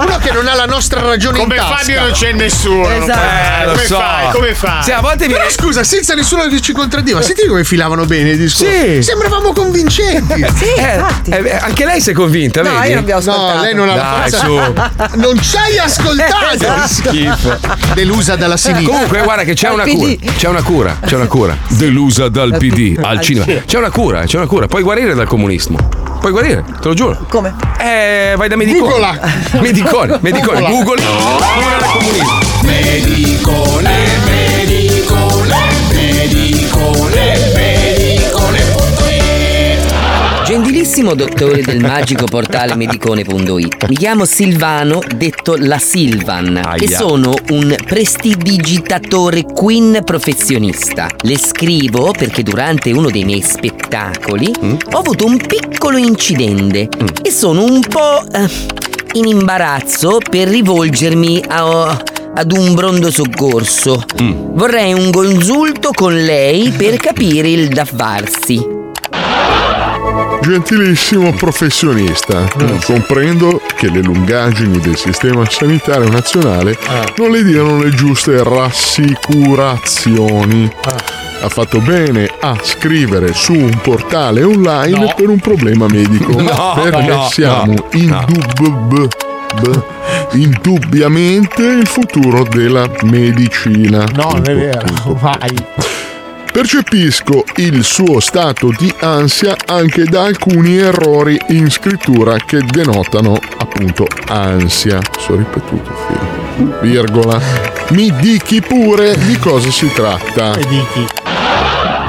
uno 0.00 0.18
che 0.20 0.30
non 0.32 0.46
ha 0.46 0.54
la 0.54 0.66
nostra 0.66 1.00
ragione 1.00 1.38
Come 1.38 1.54
in 1.56 1.60
tasca. 1.60 1.76
Fabio 1.76 2.00
non 2.00 2.10
c'è 2.12 2.32
nessuno. 2.32 2.88
Eh, 2.90 2.98
lo 3.64 3.72
come 3.72 3.84
so. 3.84 3.98
fai? 3.98 4.30
Come 4.32 4.54
fai? 4.54 4.82
Sì, 4.82 4.90
a 4.92 5.00
volte 5.00 5.26
viene. 5.26 5.42
Però 5.44 5.50
scusa, 5.54 5.84
senza 5.84 6.14
nessuno 6.14 6.46
che 6.48 6.60
ci 6.60 6.72
contraddiva, 6.72 7.22
senti 7.22 7.46
come 7.46 7.64
filavano 7.64 8.04
bene 8.04 8.30
i 8.30 8.36
discorsi. 8.36 8.94
Sì. 8.96 9.02
Sembravamo 9.02 9.52
convincenti. 9.52 10.44
Eh, 10.80 11.02
eh, 11.36 11.52
anche 11.60 11.84
lei 11.84 12.00
si 12.00 12.10
è 12.10 12.12
convinta, 12.12 12.62
No, 12.62 12.70
vedi? 12.78 12.88
io 12.88 12.94
non 12.96 13.04
vi 13.04 13.12
ho 13.12 13.16
ascoltato. 13.18 13.54
No, 13.56 13.60
lei 13.62 13.74
non 13.74 13.88
ha 13.88 13.94
la 13.94 14.02
Dai, 14.02 14.30
forza. 14.30 14.90
su. 15.10 15.16
Non 15.20 15.42
ci 15.42 15.56
hai 15.56 15.78
ascoltato. 15.78 16.54
Esatto. 16.54 16.88
Schifo. 16.88 17.58
Delusa 17.94 18.36
dalla 18.36 18.56
sinistra. 18.56 18.90
Comunque, 18.92 19.20
guarda 19.22 19.42
che 19.44 19.54
c'è 19.54 19.68
una 19.70 19.84
cura. 19.84 20.14
C'è 20.36 20.48
una 20.48 20.62
cura. 20.62 20.98
C'è 21.04 21.16
una 21.16 21.26
cura. 21.26 21.56
Delusa 21.68 22.28
dal 22.28 22.56
PD 22.56 22.98
al 23.02 23.20
cinema. 23.20 23.46
C'è 23.66 23.78
una 23.78 23.90
cura, 23.90 24.24
c'è 24.24 24.36
una 24.36 24.46
cura. 24.46 24.66
Puoi 24.66 24.82
guarire 24.82 25.14
dal 25.14 25.26
comunismo. 25.26 25.88
Puoi 26.20 26.32
guarire, 26.32 26.62
te 26.80 26.86
lo 26.88 26.92
giuro. 26.92 27.16
Come? 27.28 27.54
Eh, 27.78 28.34
vai 28.36 28.46
da 28.46 28.54
medicone. 28.54 28.90
Googla. 28.90 29.18
Medicone, 29.60 30.18
medicone. 30.20 30.60
Google. 30.60 31.00
Dal 31.00 31.90
comunismo. 31.92 32.38
Medicone, 32.62 33.90
medicone, 34.26 35.56
medicone, 35.94 37.49
Gentilissimo 40.50 41.14
dottore 41.14 41.62
del 41.62 41.78
magico 41.78 42.24
portale 42.24 42.74
medicone.it. 42.74 43.86
Mi 43.88 43.94
chiamo 43.94 44.24
Silvano, 44.24 44.98
detto 45.14 45.54
la 45.56 45.78
Silvan, 45.78 46.60
Aia. 46.64 46.82
e 46.82 46.88
sono 46.88 47.32
un 47.50 47.72
prestidigitatore 47.86 49.44
queen 49.44 50.00
professionista. 50.04 51.06
Le 51.22 51.38
scrivo 51.38 52.10
perché 52.10 52.42
durante 52.42 52.90
uno 52.90 53.10
dei 53.10 53.22
miei 53.24 53.42
spettacoli 53.42 54.52
ho 54.92 54.98
avuto 54.98 55.24
un 55.24 55.36
piccolo 55.36 55.96
incidente 55.98 56.88
e 57.22 57.30
sono 57.30 57.62
un 57.62 57.78
po' 57.80 58.20
eh, 58.32 58.48
in 59.12 59.26
imbarazzo 59.28 60.18
per 60.28 60.48
rivolgermi 60.48 61.44
a- 61.46 62.02
ad 62.34 62.50
un 62.52 62.74
brondo 62.74 63.12
soccorso. 63.12 64.02
Vorrei 64.52 64.92
un 64.94 65.12
consulto 65.12 65.90
con 65.94 66.12
lei 66.12 66.70
per 66.70 66.96
capire 66.96 67.48
il 67.48 67.68
da 67.68 67.84
farsi. 67.84 68.78
Gentilissimo 70.42 71.32
professionista, 71.32 72.46
comprendo 72.84 73.60
che 73.76 73.88
le 73.90 74.00
lungaggini 74.02 74.78
del 74.80 74.96
sistema 74.96 75.48
sanitario 75.48 76.08
nazionale 76.08 76.76
non 77.16 77.30
le 77.30 77.44
diano 77.44 77.80
le 77.82 77.90
giuste 77.90 78.42
rassicurazioni. 78.42 80.68
Ha 81.42 81.48
fatto 81.48 81.78
bene 81.80 82.28
a 82.40 82.56
scrivere 82.62 83.32
su 83.32 83.52
un 83.52 83.78
portale 83.80 84.42
online 84.42 85.14
per 85.16 85.28
un 85.28 85.38
problema 85.38 85.86
medico. 85.86 86.32
No, 86.40 86.72
perché 86.82 87.06
no, 87.06 87.28
siamo 87.30 87.74
no, 87.74 87.86
indub- 87.92 89.08
b- 89.60 89.82
indubbiamente 90.32 91.62
il 91.62 91.86
futuro 91.86 92.42
della 92.44 92.90
medicina. 93.02 94.04
No, 94.14 94.30
non 94.32 94.42
è 94.48 94.54
vero. 94.54 94.86
Vai. 95.20 95.54
Percepisco 96.52 97.44
il 97.56 97.84
suo 97.84 98.18
stato 98.18 98.72
di 98.76 98.92
ansia 99.00 99.56
anche 99.66 100.04
da 100.04 100.24
alcuni 100.24 100.78
errori 100.78 101.38
in 101.50 101.70
scrittura 101.70 102.36
che 102.38 102.60
denotano 102.62 103.38
appunto 103.58 104.06
ansia. 104.26 104.98
Sono 105.18 105.38
ripetuto, 105.38 105.92
figlio. 106.06 106.80
Virgola. 106.80 107.40
Mi 107.90 108.12
dichi 108.20 108.60
pure 108.60 109.16
di 109.16 109.38
cosa 109.38 109.70
si 109.70 109.90
tratta. 109.92 110.58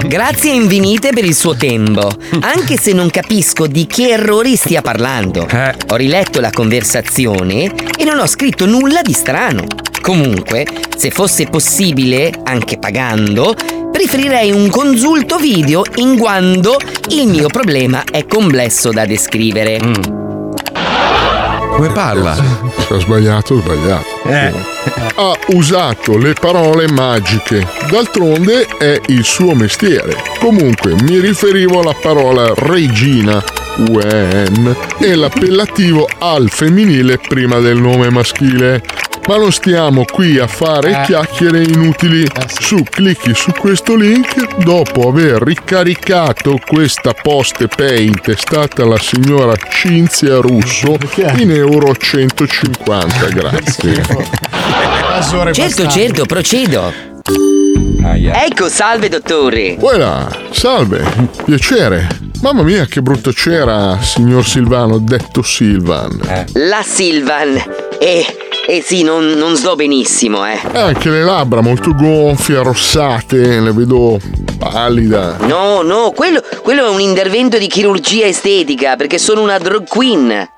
Grazie 0.06 0.52
infinite 0.52 1.12
per 1.14 1.24
il 1.24 1.36
suo 1.36 1.56
tempo, 1.56 2.12
anche 2.42 2.78
se 2.78 2.92
non 2.92 3.10
capisco 3.10 3.68
di 3.68 3.86
che 3.86 4.10
errori 4.10 4.56
stia 4.56 4.82
parlando. 4.82 5.48
Ho 5.90 5.96
riletto 5.96 6.40
la 6.40 6.50
conversazione 6.50 7.72
e 7.98 8.04
non 8.04 8.20
ho 8.20 8.26
scritto 8.26 8.66
nulla 8.66 9.02
di 9.02 9.14
strano. 9.14 9.66
Comunque, 10.02 10.66
se 10.98 11.12
fosse 11.12 11.46
possibile, 11.46 12.34
anche 12.44 12.80
pagando, 12.80 13.56
preferirei 13.92 14.52
un 14.52 14.70
consulto 14.70 15.38
video 15.38 15.84
in 15.96 16.18
quanto 16.18 16.78
il 17.10 17.28
mio 17.28 17.48
problema 17.48 18.04
è 18.10 18.26
complesso 18.26 18.92
da 18.92 19.06
descrivere. 19.06 19.80
Come 21.72 21.90
parla? 21.94 22.36
Se 22.36 22.94
ha 22.94 23.00
sbagliato, 23.00 23.56
ha 23.56 23.62
sbagliato. 23.62 24.06
Ha 25.16 25.38
usato 25.54 26.18
le 26.18 26.34
parole 26.34 26.92
magiche. 26.92 27.66
D'altronde 27.90 28.68
è 28.78 29.00
il 29.08 29.24
suo 29.24 29.54
mestiere. 29.56 30.16
Comunque, 30.40 30.94
mi 31.04 31.20
riferivo 31.20 31.80
alla 31.80 31.96
parola 32.00 32.52
regina. 32.56 33.44
UN 33.78 34.76
e 35.00 35.16
l'appellativo 35.16 36.08
al 36.20 36.50
femminile 36.50 37.18
prima 37.18 37.60
del 37.60 37.78
nome 37.78 38.10
maschile. 38.10 38.84
Ma 39.28 39.38
non 39.38 39.52
stiamo 39.52 40.04
qui 40.04 40.38
a 40.40 40.48
fare 40.48 41.02
Eh. 41.02 41.06
chiacchiere 41.06 41.62
inutili. 41.64 42.26
Su, 42.60 42.84
clicchi 42.84 43.34
su 43.34 43.52
questo 43.52 43.96
link 43.96 44.58
dopo 44.64 45.08
aver 45.08 45.42
ricaricato 45.44 46.60
questa 46.66 47.14
post 47.14 47.66
pay 47.74 48.08
intestata 48.08 48.84
alla 48.84 48.98
signora 49.00 49.56
Cinzia 49.70 50.38
Russo 50.40 50.98
in 51.38 51.52
euro 51.52 51.96
150. 51.96 53.28
Grazie. 53.32 54.04
Certo, 55.54 55.88
certo, 55.88 56.26
procedo. 56.26 56.92
Ecco, 58.04 58.68
salve 58.70 59.08
dottore. 59.08 59.76
Voilà, 59.78 60.28
salve, 60.50 61.04
piacere. 61.46 62.08
Mamma 62.42 62.64
mia, 62.64 62.86
che 62.86 63.02
brutta 63.02 63.32
cera, 63.32 64.00
signor 64.02 64.44
Silvano, 64.46 64.98
detto 64.98 65.44
Silvan. 65.44 66.20
La 66.54 66.82
Silvan. 66.84 67.56
Eh, 68.00 68.26
eh 68.68 68.82
sì, 68.82 69.04
non, 69.04 69.26
non 69.32 69.56
sto 69.56 69.76
benissimo, 69.76 70.46
eh. 70.46 70.60
E 70.74 70.80
anche 70.80 71.10
le 71.10 71.24
labbra 71.24 71.62
molto 71.62 71.94
gonfie, 71.94 72.58
arrossate, 72.58 73.60
le 73.60 73.72
vedo 73.72 74.20
pallida. 74.58 75.38
No, 75.42 75.82
no, 75.82 76.12
quello, 76.12 76.42
quello 76.62 76.86
è 76.86 76.90
un 76.90 77.00
intervento 77.00 77.58
di 77.58 77.68
chirurgia 77.68 78.26
estetica 78.26 78.96
perché 78.96 79.18
sono 79.18 79.42
una 79.42 79.58
drug 79.58 79.88
queen. 79.88 80.50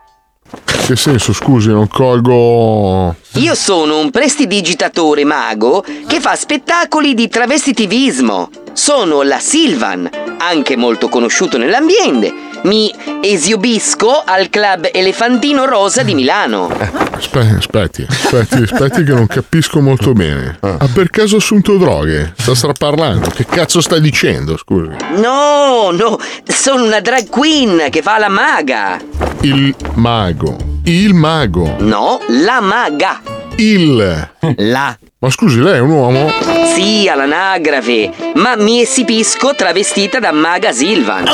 Che 0.86 0.96
senso, 0.96 1.34
scusi, 1.34 1.70
non 1.70 1.88
colgo. 1.88 3.16
Io 3.36 3.56
sono 3.56 4.00
un 4.00 4.12
prestidigitatore 4.12 5.24
mago 5.24 5.84
che 6.06 6.20
fa 6.20 6.36
spettacoli 6.36 7.14
di 7.14 7.30
travestitivismo. 7.30 8.50
Sono 8.74 9.22
la 9.22 9.40
Silvan, 9.40 10.10
anche 10.38 10.76
molto 10.76 11.08
conosciuto 11.08 11.58
nell'ambiente. 11.58 12.43
Mi 12.64 12.94
esibisco 13.22 14.24
al 14.26 14.50
club 14.50 14.90
Elefantino 14.92 15.66
Rosa 15.66 16.02
di 16.04 16.14
Milano. 16.14 16.70
Aspetti, 17.12 17.56
aspetti, 17.56 18.06
aspetti, 18.08 18.56
aspetti 18.56 19.04
che 19.04 19.14
non 19.14 19.28
capisco 19.28 19.82
molto 19.82 20.14
bene. 20.14 20.58
Ha 20.62 20.88
per 20.94 21.10
caso 21.10 21.38
assunto 21.38 21.78
droghe? 21.78 22.34
Sta 22.38 22.56
straparlando? 22.56 23.30
Che 23.30 23.46
cazzo 23.46 23.82
stai 23.82 24.00
dicendo, 24.02 24.56
scusi? 24.58 24.96
No, 25.16 25.92
no, 25.92 26.18
sono 26.46 26.84
una 26.84 27.02
drag 27.02 27.30
queen 27.30 27.88
che 27.90 28.02
fa 28.02 28.18
la 28.18 28.30
maga. 28.30 29.00
Il 29.42 29.76
mago. 29.96 30.56
Il 30.86 31.14
mago. 31.14 31.76
No, 31.80 32.20
la 32.28 32.62
maga. 32.62 33.22
Il. 33.58 34.30
La. 34.58 34.98
Ma 35.24 35.30
scusi, 35.30 35.62
lei 35.62 35.76
è 35.76 35.80
un 35.80 35.92
uomo? 35.92 36.30
Sì, 36.76 37.08
all'anagrafe, 37.08 38.12
ma 38.34 38.58
mi 38.58 38.82
esibisco 38.82 39.56
travestita 39.56 40.20
da 40.20 40.34
maga 40.34 40.74
Silvan. 40.74 41.24
Ah! 41.28 41.32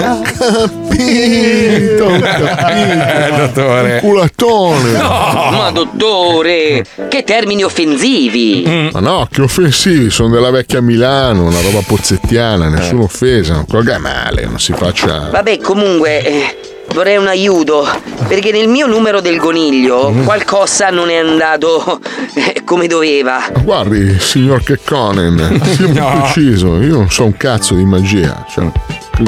Ah! 0.00 0.20
capito, 0.30 2.14
eh, 2.14 2.20
capito. 2.20 3.36
dottore. 3.36 4.00
Culatone. 4.00 4.92
No. 4.92 5.48
Ma 5.50 5.70
dottore, 5.72 6.84
che 7.08 7.24
termini 7.24 7.64
offensivi. 7.64 8.90
Ma 8.92 9.00
no, 9.00 9.26
che 9.28 9.42
offensivi, 9.42 10.08
sono 10.10 10.28
della 10.28 10.50
vecchia 10.50 10.80
Milano, 10.80 11.46
una 11.46 11.60
roba 11.60 11.80
pozzettiana, 11.84 12.66
eh. 12.66 12.70
nessuna 12.70 13.02
offesa, 13.02 13.54
non 13.54 13.66
colga 13.66 13.98
male, 13.98 14.44
non 14.44 14.60
si 14.60 14.72
faccia... 14.72 15.30
Vabbè, 15.32 15.58
comunque, 15.58 16.24
eh, 16.24 16.69
vorrei 16.94 17.16
un 17.16 17.26
aiuto. 17.26 17.86
Perché 18.28 18.52
nel 18.52 18.68
mio 18.68 18.86
numero 18.86 19.20
del 19.20 19.38
coniglio 19.38 20.12
qualcosa 20.24 20.90
non 20.90 21.10
è 21.10 21.16
andato 21.16 22.00
eh, 22.34 22.62
come 22.64 22.86
doveva. 22.86 23.40
Guardi, 23.62 24.18
signor 24.20 24.62
Kekkonen, 24.62 25.60
sia 25.64 25.86
No. 25.92 26.20
preciso, 26.22 26.80
io 26.80 26.94
non 26.98 27.10
so 27.10 27.24
un 27.24 27.36
cazzo 27.36 27.74
di 27.74 27.84
magia. 27.84 28.44
Cioè, 28.48 28.70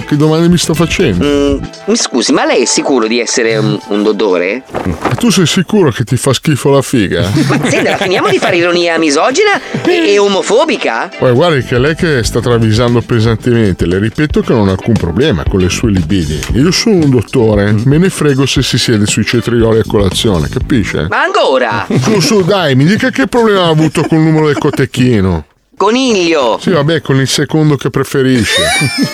che, 0.06 0.16
domande 0.16 0.48
mi 0.48 0.58
sto 0.58 0.74
facendo? 0.74 1.24
Mm, 1.24 1.62
mi 1.86 1.96
scusi, 1.96 2.32
ma 2.32 2.44
lei 2.44 2.62
è 2.62 2.64
sicuro 2.64 3.06
di 3.06 3.20
essere 3.20 3.56
un, 3.56 3.78
un 3.88 4.02
dottore? 4.02 4.62
Ma 4.84 5.14
tu 5.16 5.30
sei 5.30 5.46
sicuro 5.46 5.90
che 5.90 6.04
ti 6.04 6.16
fa 6.16 6.32
schifo 6.32 6.70
la 6.70 6.82
figa? 6.82 7.30
Ma 7.48 7.60
senta, 7.68 7.96
finiamo 7.96 8.28
di 8.28 8.38
fare 8.38 8.56
ironia 8.56 8.98
misogina 8.98 9.60
e, 9.84 10.12
e 10.12 10.18
omofobica? 10.18 11.10
Poi 11.18 11.32
guardi 11.32 11.62
che 11.62 11.78
lei 11.78 11.94
che 11.94 12.22
sta 12.22 12.40
travisando 12.40 13.00
pesantemente, 13.00 13.86
le 13.86 13.98
ripeto 13.98 14.40
che 14.40 14.52
non 14.52 14.68
ho 14.68 14.72
alcun 14.72 14.94
problema 14.94 15.44
con 15.48 15.60
le 15.60 15.68
sue 15.68 15.90
libidi. 15.90 16.40
Io 16.54 16.70
sono 16.70 16.96
un 16.96 17.10
dottore, 17.10 17.74
me 17.84 17.98
ne 17.98 18.10
frego 18.10 18.46
se 18.46 18.62
si 18.62 18.78
siede 18.78 19.06
sui 19.06 19.24
cetrioli 19.24 19.80
a 19.80 19.84
colazione, 19.86 20.48
capisce? 20.48 21.06
Ma 21.08 21.22
ancora? 21.22 21.86
Su, 22.00 22.20
su, 22.20 22.42
dai, 22.42 22.74
mi 22.74 22.84
dica 22.84 23.10
che 23.10 23.26
problema 23.26 23.64
ha 23.64 23.68
avuto 23.68 24.02
col 24.02 24.18
numero 24.18 24.46
del 24.46 24.58
cotechino. 24.58 25.46
Coniglio! 25.82 26.58
Sì, 26.60 26.70
vabbè, 26.70 27.00
con 27.00 27.18
il 27.18 27.26
secondo 27.26 27.74
che 27.74 27.90
preferisce. 27.90 28.62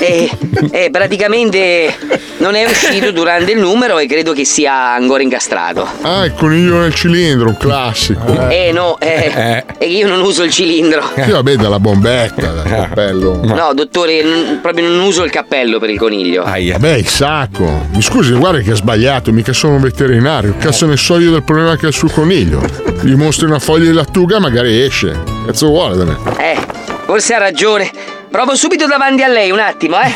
E, 0.01 0.31
e 0.71 0.91
praticamente 0.91 1.97
non 2.37 2.55
è 2.55 2.67
uscito 2.67 3.11
durante 3.11 3.53
il 3.53 3.59
numero 3.59 3.99
e 3.99 4.07
credo 4.07 4.35
che 4.35 4.45
sia 4.45 4.93
ancora 4.93 5.23
incastrato. 5.23 5.89
Ah, 6.03 6.27
il 6.27 6.35
coniglio 6.35 6.79
nel 6.81 6.93
cilindro, 6.93 7.49
un 7.49 7.57
classico. 7.57 8.51
Eh 8.51 8.71
no, 8.71 9.01
eh, 9.01 9.33
è 9.33 9.65
che 9.79 9.87
io 9.87 10.09
non 10.09 10.21
uso 10.21 10.43
il 10.43 10.51
cilindro. 10.51 11.03
Sì, 11.15 11.31
vabbè, 11.31 11.57
dalla 11.57 11.81
bombetta, 11.81 12.49
dal 12.49 12.69
cappello. 12.69 13.41
No, 13.45 13.73
dottore, 13.73 14.23
n- 14.23 14.59
proprio 14.61 14.91
non 14.91 15.01
uso 15.01 15.25
il 15.25 15.31
cappello 15.31 15.79
per 15.79 15.89
il 15.89 15.99
coniglio. 15.99 16.43
Vabbè, 16.43 16.93
il 16.97 17.09
sacco. 17.09 17.87
Mi 17.93 18.03
scusi, 18.03 18.35
guarda 18.35 18.61
che 18.61 18.73
ha 18.73 18.77
sbagliato, 18.77 19.33
mica 19.33 19.55
sono 19.55 19.77
un 19.77 19.81
veterinario. 19.81 20.55
Cazzo 20.59 20.85
ne 20.85 20.99
so 20.99 21.19
io 21.19 21.31
del 21.31 21.45
problema 21.45 21.77
che 21.77 21.87
ha 21.87 21.93
sul 21.93 22.13
coniglio. 22.13 22.61
Gli 23.01 23.15
mostri 23.15 23.47
una 23.47 23.59
foglia 23.59 23.87
di 23.87 23.95
lattuga, 23.95 24.39
magari 24.39 24.83
esce. 24.83 25.38
Cazzo 25.49 25.69
vuole 25.69 25.97
da 25.97 26.05
me? 26.05 26.15
Eh, 26.37 26.59
forse 27.07 27.33
ha 27.33 27.39
ragione. 27.39 27.91
Provo 28.31 28.55
subito 28.55 28.87
davanti 28.87 29.23
a 29.23 29.29
lei, 29.29 29.51
un 29.51 29.59
attimo, 29.59 29.99
eh. 29.99 30.15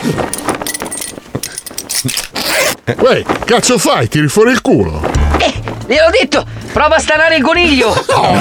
Uè, 2.99 3.23
cazzo 3.47 3.79
fai? 3.79 4.09
Tiri 4.09 4.29
fuori 4.29 4.51
il 4.51 4.61
culo. 4.61 5.01
Eh, 5.39 5.55
gliel'ho 5.87 6.11
detto, 6.11 6.45
prova 6.75 6.97
a 6.97 6.99
stanare 6.99 7.37
il 7.37 7.43
coniglio. 7.43 7.95
Non 8.09 8.33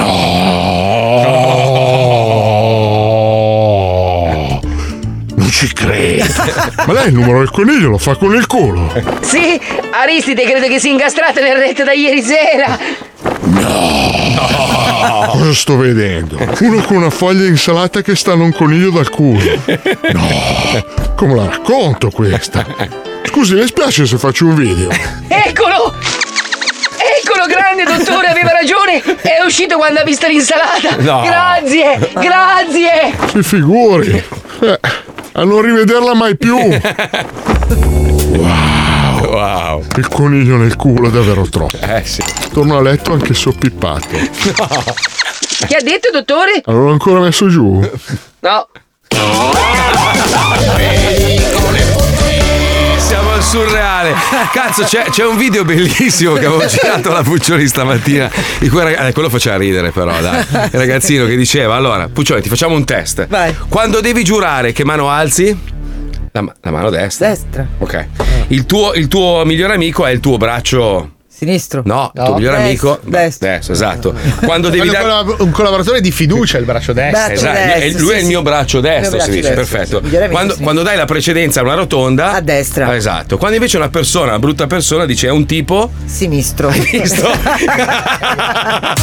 ci 5.51 5.71
credo. 5.73 6.23
Ma 6.87 6.93
lei 6.93 7.07
il 7.07 7.13
numero 7.13 7.39
del 7.39 7.51
coniglio 7.51 7.89
lo 7.89 7.97
fa 7.97 8.15
con 8.15 8.33
il 8.33 8.47
culo. 8.47 8.91
Sì, 9.21 9.59
Aristide 9.91 10.43
credo 10.43 10.67
che 10.67 10.79
sia 10.79 10.91
incastrata 10.91 11.41
nel 11.41 11.57
rete 11.57 11.83
da 11.83 11.91
ieri 11.91 12.21
sera. 12.21 12.79
Cosa 15.31 15.53
sto 15.53 15.77
vedendo? 15.77 16.37
Uno 16.59 16.81
con 16.81 16.97
una 16.97 17.09
foglia 17.09 17.41
di 17.41 17.47
insalata 17.47 18.01
che 18.01 18.15
sta 18.15 18.31
a 18.31 18.35
un 18.35 18.53
coniglio 18.53 18.91
dal 18.91 19.09
culo. 19.09 19.41
No, 20.11 20.27
come 21.15 21.35
la 21.35 21.45
racconto 21.45 22.09
questa? 22.09 22.65
Scusi, 23.23 23.55
le 23.55 23.67
spiace 23.67 24.05
se 24.05 24.17
faccio 24.17 24.45
un 24.45 24.55
video? 24.55 24.89
Eccolo! 25.27 25.93
Eccolo, 27.23 27.45
grande 27.47 27.83
dottore, 27.83 28.27
aveva 28.27 28.51
ragione! 28.51 29.01
È 29.01 29.43
uscito 29.45 29.77
quando 29.77 29.99
ha 29.99 30.03
visto 30.03 30.27
l'insalata! 30.27 30.95
No. 30.97 31.21
Grazie! 31.21 32.11
Grazie! 32.13 33.15
Si 33.31 33.43
figuri. 33.43 34.23
Eh, 34.61 34.79
a 35.33 35.43
non 35.43 35.61
rivederla 35.61 36.13
mai 36.13 36.37
più. 36.37 36.57
Wow. 38.31 39.29
Wow. 39.29 39.85
Il 39.97 40.07
coniglio 40.07 40.55
nel 40.55 40.77
culo 40.77 41.09
è 41.09 41.11
davvero 41.11 41.47
troppo. 41.49 41.77
Eh 41.79 42.01
sì. 42.05 42.23
Torno 42.51 42.77
a 42.77 42.81
letto 42.81 43.11
anche 43.11 43.33
soppippato. 43.33 44.07
Che 44.07 45.75
ha 45.75 45.81
detto, 45.83 46.09
dottore? 46.11 46.61
Non 46.65 46.85
l'ho 46.85 46.91
ancora 46.91 47.19
messo 47.19 47.49
giù. 47.49 47.77
No. 48.39 48.67
Siamo 49.09 49.51
al 53.41 53.43
surreale. 53.43 54.13
Cazzo, 54.51 54.83
c'è, 54.83 55.05
c'è 55.09 55.25
un 55.25 55.35
video 55.35 55.65
bellissimo 55.65 56.33
che 56.33 56.45
avevo 56.45 56.65
girato 56.65 57.09
alla 57.09 57.23
Puccioli 57.23 57.67
stamattina. 57.67 58.29
Di 58.59 58.69
cui, 58.69 58.81
rag- 58.81 59.07
eh, 59.07 59.11
quello 59.13 59.29
faceva 59.29 59.57
ridere, 59.57 59.91
però, 59.91 60.19
dai. 60.21 60.45
Il 60.71 60.79
ragazzino 60.79 61.25
che 61.25 61.35
diceva: 61.35 61.75
Allora, 61.75 62.07
Puccioli, 62.07 62.41
ti 62.41 62.49
facciamo 62.49 62.75
un 62.75 62.85
test. 62.85 63.27
Vai. 63.27 63.55
Quando 63.67 63.99
devi 63.99 64.23
giurare, 64.23 64.71
che 64.71 64.85
mano 64.85 65.09
alzi? 65.09 65.57
La, 66.31 66.53
la 66.61 66.71
mano 66.71 66.89
destra. 66.89 67.27
Destra. 67.29 67.67
Ok. 67.79 68.07
Il 68.47 68.65
tuo, 68.65 68.93
il 68.93 69.07
tuo 69.07 69.43
migliore 69.43 69.73
amico 69.73 70.05
è 70.05 70.11
il 70.11 70.19
tuo 70.19 70.37
braccio. 70.37 71.19
Sinistro. 71.41 71.81
No, 71.85 72.11
il 72.13 72.21
tuo 72.23 72.35
migliore 72.35 72.57
Destro. 72.61 72.91
amico. 72.91 73.09
Destro. 73.09 73.47
Destro, 73.47 73.73
esatto. 73.73 74.13
Quando 74.45 74.69
devi 74.69 74.87
dare. 74.87 75.33
un 75.39 75.49
collaboratore 75.49 75.99
di 75.99 76.11
fiducia, 76.11 76.59
il 76.59 76.65
braccio 76.65 76.93
destro. 76.93 77.33
Esatto, 77.33 77.79
e 77.79 77.93
lui 77.97 78.13
è 78.13 78.19
il 78.19 78.27
mio 78.27 78.43
braccio 78.43 78.79
destro, 78.79 79.19
si 79.19 79.31
mio 79.31 79.41
dice, 79.41 79.53
braccio 79.55 79.71
destro, 79.71 79.99
perfetto. 80.01 80.25
sì. 80.27 80.29
Quando, 80.29 80.53
sì. 80.53 80.61
quando 80.61 80.83
dai 80.83 80.95
la 80.97 81.05
precedenza 81.05 81.61
a 81.61 81.63
una 81.63 81.73
rotonda. 81.73 82.33
A 82.33 82.41
destra. 82.41 82.95
Esatto. 82.95 83.37
Quando 83.39 83.55
invece 83.55 83.77
una 83.77 83.89
persona, 83.89 84.27
una 84.27 84.37
brutta 84.37 84.67
persona, 84.67 85.05
dice 85.05 85.29
è 85.29 85.31
un 85.31 85.47
tipo. 85.47 85.89
Sinistro. 86.05 86.69
Hai 86.69 86.79
visto? 86.79 87.27
A 87.31 88.95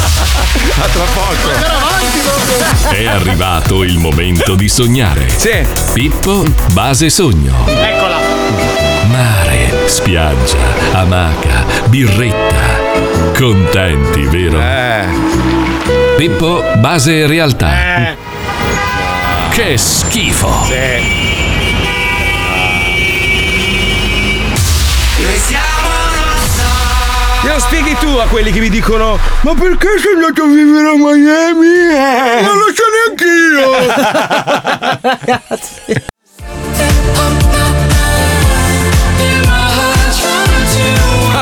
tra 0.92 1.04
poco. 1.12 2.94
È 2.94 3.04
arrivato 3.04 3.82
il 3.82 3.98
momento 3.98 4.54
di 4.54 4.68
sognare. 4.68 5.28
Sì. 5.28 5.66
Pippo, 5.92 6.44
base 6.72 7.10
sogno. 7.10 7.66
Eccola. 7.66 8.16
Mare, 9.08 9.47
spiaggia, 9.88 10.58
amaca, 10.92 11.64
birretta. 11.86 12.86
Contenti, 13.36 14.22
vero? 14.26 14.60
Eh. 14.60 15.06
Pippo, 16.16 16.62
base 16.76 17.26
realtà. 17.26 18.16
Che 19.50 19.76
schifo. 19.78 20.66
Glielo 27.42 27.60
spieghi 27.60 27.96
tu 27.98 28.08
a 28.08 28.26
quelli 28.26 28.50
che 28.52 28.60
mi 28.60 28.68
dicono: 28.68 29.18
Ma 29.40 29.54
perché 29.54 29.88
sei 30.02 30.14
andato 30.14 30.42
a 30.42 30.46
vivere 30.46 30.88
a 30.88 30.96
Miami? 30.96 32.42
Non 32.42 32.58
lo 32.58 32.66
so 32.74 32.84
neanch'io. 32.92 33.70
Ma 37.14 37.76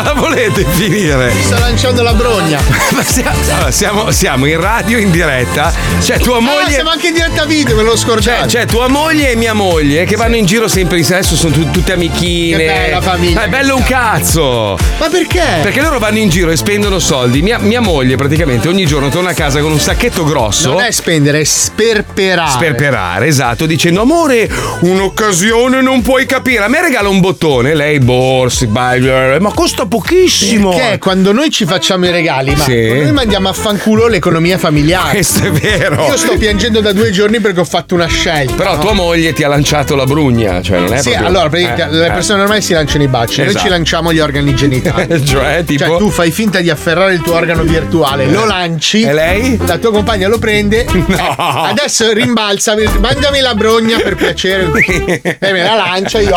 la 0.06 0.12
volete 0.12 0.64
finire? 0.70 1.32
Sta 1.42 1.58
lanciando 1.58 2.02
la 2.02 2.14
brogna. 2.14 2.60
Ma 2.94 3.02
sia- 3.02 3.32
allora, 3.32 3.70
siamo, 3.72 4.10
siamo 4.12 4.46
in 4.46 4.60
radio 4.60 4.98
in 4.98 5.10
diretta. 5.10 5.72
C'è 6.00 6.18
tua 6.20 6.36
Ah, 6.36 6.40
moglie. 6.40 6.70
siamo 6.72 6.90
anche 6.90 7.08
in 7.08 7.14
diretta 7.14 7.44
video, 7.44 7.74
me 7.76 7.82
lo 7.82 7.96
scordato. 7.96 8.46
C'è 8.46 8.66
tua 8.66 8.86
moglie 8.88 9.30
e 9.32 9.36
mia 9.36 9.52
moglie 9.52 10.04
che 10.04 10.14
vanno 10.16 10.36
in 10.36 10.44
giro 10.46 10.68
sempre 10.68 10.98
in 10.98 11.04
adesso 11.06 11.34
sono 11.34 11.52
tu- 11.52 11.70
tutte 11.70 11.92
amichine. 11.92 12.56
Che 12.58 12.64
bella 12.66 13.00
famiglia. 13.00 13.34
Ma 13.40 13.44
è 13.44 13.48
bello 13.48 13.76
un 13.76 13.82
cazzo. 13.82 14.78
Ma 14.98 15.08
perché? 15.08 15.42
Perché 15.62 15.80
loro 15.80 15.98
vanno 15.98 16.18
in 16.18 16.28
giro 16.28 16.50
e 16.50 16.56
spendono 16.56 16.98
soldi. 17.00 17.42
Mia, 17.42 17.58
mia 17.58 17.80
moglie 17.80 18.16
praticamente 18.16 18.68
ogni 18.68 18.86
giorno 18.86 19.08
torna 19.08 19.30
a 19.30 19.34
casa 19.34 19.60
con 19.60 19.72
un 19.72 19.80
sacchetto 19.80 20.24
grosso. 20.24 20.70
Non 20.72 20.82
è 20.82 20.90
spendere, 20.92 21.40
è 21.40 21.44
sperperare. 21.44 22.50
Sperperare, 22.50 23.26
esatto, 23.26 23.66
dicendo 23.66 24.02
amore, 24.02 24.48
un'occasione 24.80 25.80
non 25.82 26.02
puoi 26.02 26.26
capire. 26.26 26.64
A 26.64 26.68
me 26.68 26.80
regala 26.80 27.08
un 27.08 27.20
bottone, 27.20 27.74
lei 27.74 27.98
borse, 27.98 28.66
bye, 28.66 29.38
ma 29.40 29.52
costa 29.52 29.86
pochissimo. 29.96 30.70
Perché 30.70 30.98
quando 30.98 31.32
noi 31.32 31.50
ci 31.50 31.64
facciamo 31.64 32.06
i 32.06 32.10
regali, 32.10 32.54
ma 32.54 32.64
Sì. 32.64 32.88
noi 33.00 33.12
mandiamo 33.12 33.48
a 33.48 33.52
fanculo 33.52 34.06
l'economia 34.06 34.58
familiare. 34.58 35.10
Questo 35.12 35.44
è 35.44 35.50
vero. 35.50 36.06
Io 36.06 36.16
sto 36.16 36.36
piangendo 36.36 36.80
da 36.80 36.92
due 36.92 37.10
giorni 37.10 37.40
perché 37.40 37.60
ho 37.60 37.64
fatto 37.64 37.94
una 37.94 38.06
scelta. 38.06 38.54
Però 38.54 38.74
no? 38.76 38.80
tua 38.80 38.92
moglie 38.92 39.32
ti 39.32 39.42
ha 39.42 39.48
lanciato 39.48 39.94
la 39.96 40.04
brugna, 40.04 40.60
cioè 40.62 40.80
non 40.80 40.92
è 40.92 40.98
Sì, 41.00 41.10
proprio- 41.10 41.28
allora, 41.28 41.56
Eh, 41.56 41.90
le 41.90 42.06
eh. 42.06 42.10
persone 42.10 42.38
normali 42.38 42.62
si 42.62 42.72
lanciano 42.72 43.02
i 43.04 43.08
baci, 43.08 43.40
noi 43.40 43.48
Esatto. 43.48 43.64
ci 43.64 43.70
lanciamo 43.70 44.12
gli 44.12 44.18
organi 44.18 44.54
genitali. 44.54 45.24
Cioè, 45.26 45.64
tipo. 45.64 45.84
Cioè, 45.84 45.98
tu 45.98 46.10
fai 46.10 46.30
finta 46.30 46.60
di 46.60 46.70
afferrare 46.70 47.14
il 47.14 47.20
tuo 47.20 47.34
organo 47.34 47.62
virtuale, 47.62 48.26
lo 48.26 48.44
lanci. 48.44 49.02
E 49.02 49.12
lei? 49.12 49.58
La 49.66 49.78
tua 49.78 49.90
compagna 49.92 50.28
lo 50.28 50.38
prende. 50.38 50.84
eh, 50.86 51.34
adesso 51.38 52.12
rimbalza, 52.12 52.74
mangiami 53.00 53.40
la 53.40 53.54
brogna 53.54 53.98
per 53.98 54.14
piacere. 54.14 54.70
e 55.22 55.36
me 55.52 55.62
la 55.62 55.74
lancia 55.74 56.20
io. 56.20 56.34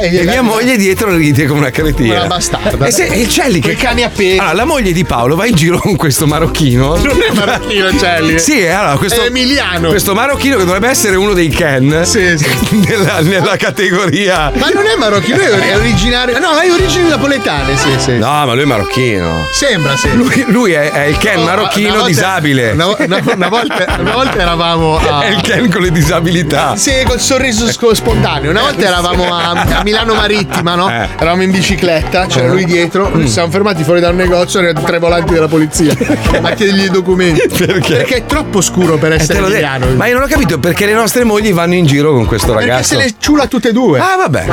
E 0.00 0.24
mia 0.24 0.42
moglie 0.42 0.76
dietro 0.76 1.14
ride 1.14 1.46
come 1.46 1.60
una 1.60 1.70
cretina. 1.70 2.14
Una 2.18 2.26
bastarda. 2.50 2.86
E 2.86 2.90
se 2.90 3.04
il 3.04 3.28
Celli 3.28 3.60
che 3.60 3.74
cani 3.74 4.02
appesi. 4.02 4.38
Allora, 4.38 4.54
la 4.54 4.64
moglie 4.64 4.92
di 4.92 5.04
Paolo 5.04 5.36
va 5.36 5.46
in 5.46 5.54
giro 5.54 5.78
con 5.78 5.96
questo 5.96 6.26
marocchino. 6.26 6.96
Non 7.08 7.20
è 7.22 7.32
marocchino, 7.32 7.96
Celli. 7.98 8.38
Sì, 8.38 8.66
allora 8.66 8.96
questo 8.96 9.22
È 9.22 9.26
emiliano. 9.26 9.88
Questo 9.88 10.14
marocchino 10.14 10.56
che 10.56 10.64
dovrebbe 10.64 10.88
essere 10.88 11.16
uno 11.16 11.32
dei 11.32 11.48
Ken. 11.48 11.86
Nella, 12.70 13.20
nella 13.20 13.56
categoria. 13.56 14.50
Ma 14.54 14.68
non 14.70 14.86
è 14.86 14.96
marocchino, 14.96 15.38
è 15.40 15.76
originario. 15.76 16.38
No, 16.38 16.56
è 16.58 16.70
origini 16.70 17.08
napoletane, 17.08 17.76
sì, 17.76 17.88
sì. 17.98 18.18
No, 18.18 18.26
ma 18.46 18.52
lui 18.52 18.62
è 18.62 18.66
marocchino. 18.66 19.46
Sembra, 19.52 19.96
sì. 19.96 20.12
Lui, 20.14 20.44
lui 20.48 20.72
è, 20.72 20.90
è 20.90 21.04
il 21.04 21.16
Ken 21.18 21.38
Oh, 21.38 21.44
marocchino 21.44 21.88
una 21.88 21.96
volta- 21.98 22.08
disabile. 22.08 22.70
Una, 22.72 22.86
una- 22.86 23.22
una 23.34 23.48
volta, 23.48 23.96
una 23.98 24.12
volta 24.12 24.38
eravamo 24.38 24.96
a. 24.98 25.22
È 25.22 25.28
il 25.30 25.40
Ken 25.40 25.70
con 25.70 25.82
le 25.82 25.90
disabilità. 25.90 26.76
Sì, 26.76 26.92
col 27.06 27.20
sorriso 27.20 27.70
sco- 27.70 27.94
spontaneo. 27.94 28.50
Una 28.50 28.62
volta 28.62 28.86
eravamo 28.86 29.34
a, 29.34 29.50
a 29.50 29.82
Milano 29.82 30.14
Marittima, 30.14 30.74
no? 30.74 30.88
Eh. 30.90 31.08
Eravamo 31.18 31.42
in 31.42 31.50
bicicletta, 31.50 32.26
c'era 32.40 32.52
lui 32.52 32.64
dietro. 32.64 33.10
Mm. 33.14 33.20
Ci 33.22 33.28
siamo 33.28 33.50
fermati 33.50 33.82
fuori 33.84 34.00
da 34.00 34.08
un 34.10 34.16
negozio, 34.16 34.60
erano 34.60 34.82
tre 34.82 34.98
volanti 34.98 35.32
della 35.34 35.48
polizia 35.48 35.92
a 36.42 36.50
chiedergli 36.52 36.84
i 36.84 36.90
documenti. 36.90 37.48
Perché? 37.64 37.96
Perché 37.96 38.14
è 38.16 38.26
troppo 38.26 38.60
scuro 38.60 38.96
per 38.96 39.12
Eh, 39.12 39.16
essere 39.16 39.38
emiliano. 39.38 39.86
Ma 39.96 40.06
io 40.06 40.14
non 40.14 40.22
ho 40.22 40.26
capito 40.26 40.58
perché 40.58 40.86
le 40.86 40.92
nostre 40.94 41.24
mogli 41.24 41.52
vanno 41.52 41.74
in 41.74 41.86
giro 41.86 42.12
con 42.12 42.26
questo 42.26 42.52
Perché 42.52 42.68
ragazzo. 42.70 42.94
se 42.94 43.02
le 43.04 43.14
ciula 43.18 43.46
tutte 43.46 43.68
e 43.68 43.72
due. 43.72 43.98
Ah, 43.98 44.16
vabbè. 44.16 44.46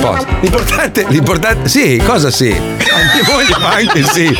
Poi. 0.00 0.18
L'importante, 0.40 1.04
l'importante. 1.08 1.68
Sì, 1.68 2.00
cosa 2.04 2.30
sì? 2.30 2.50
Anche 2.54 3.30
moglie, 3.30 3.54
ma 3.60 3.70
anche 3.74 4.02
sì. 4.04 4.36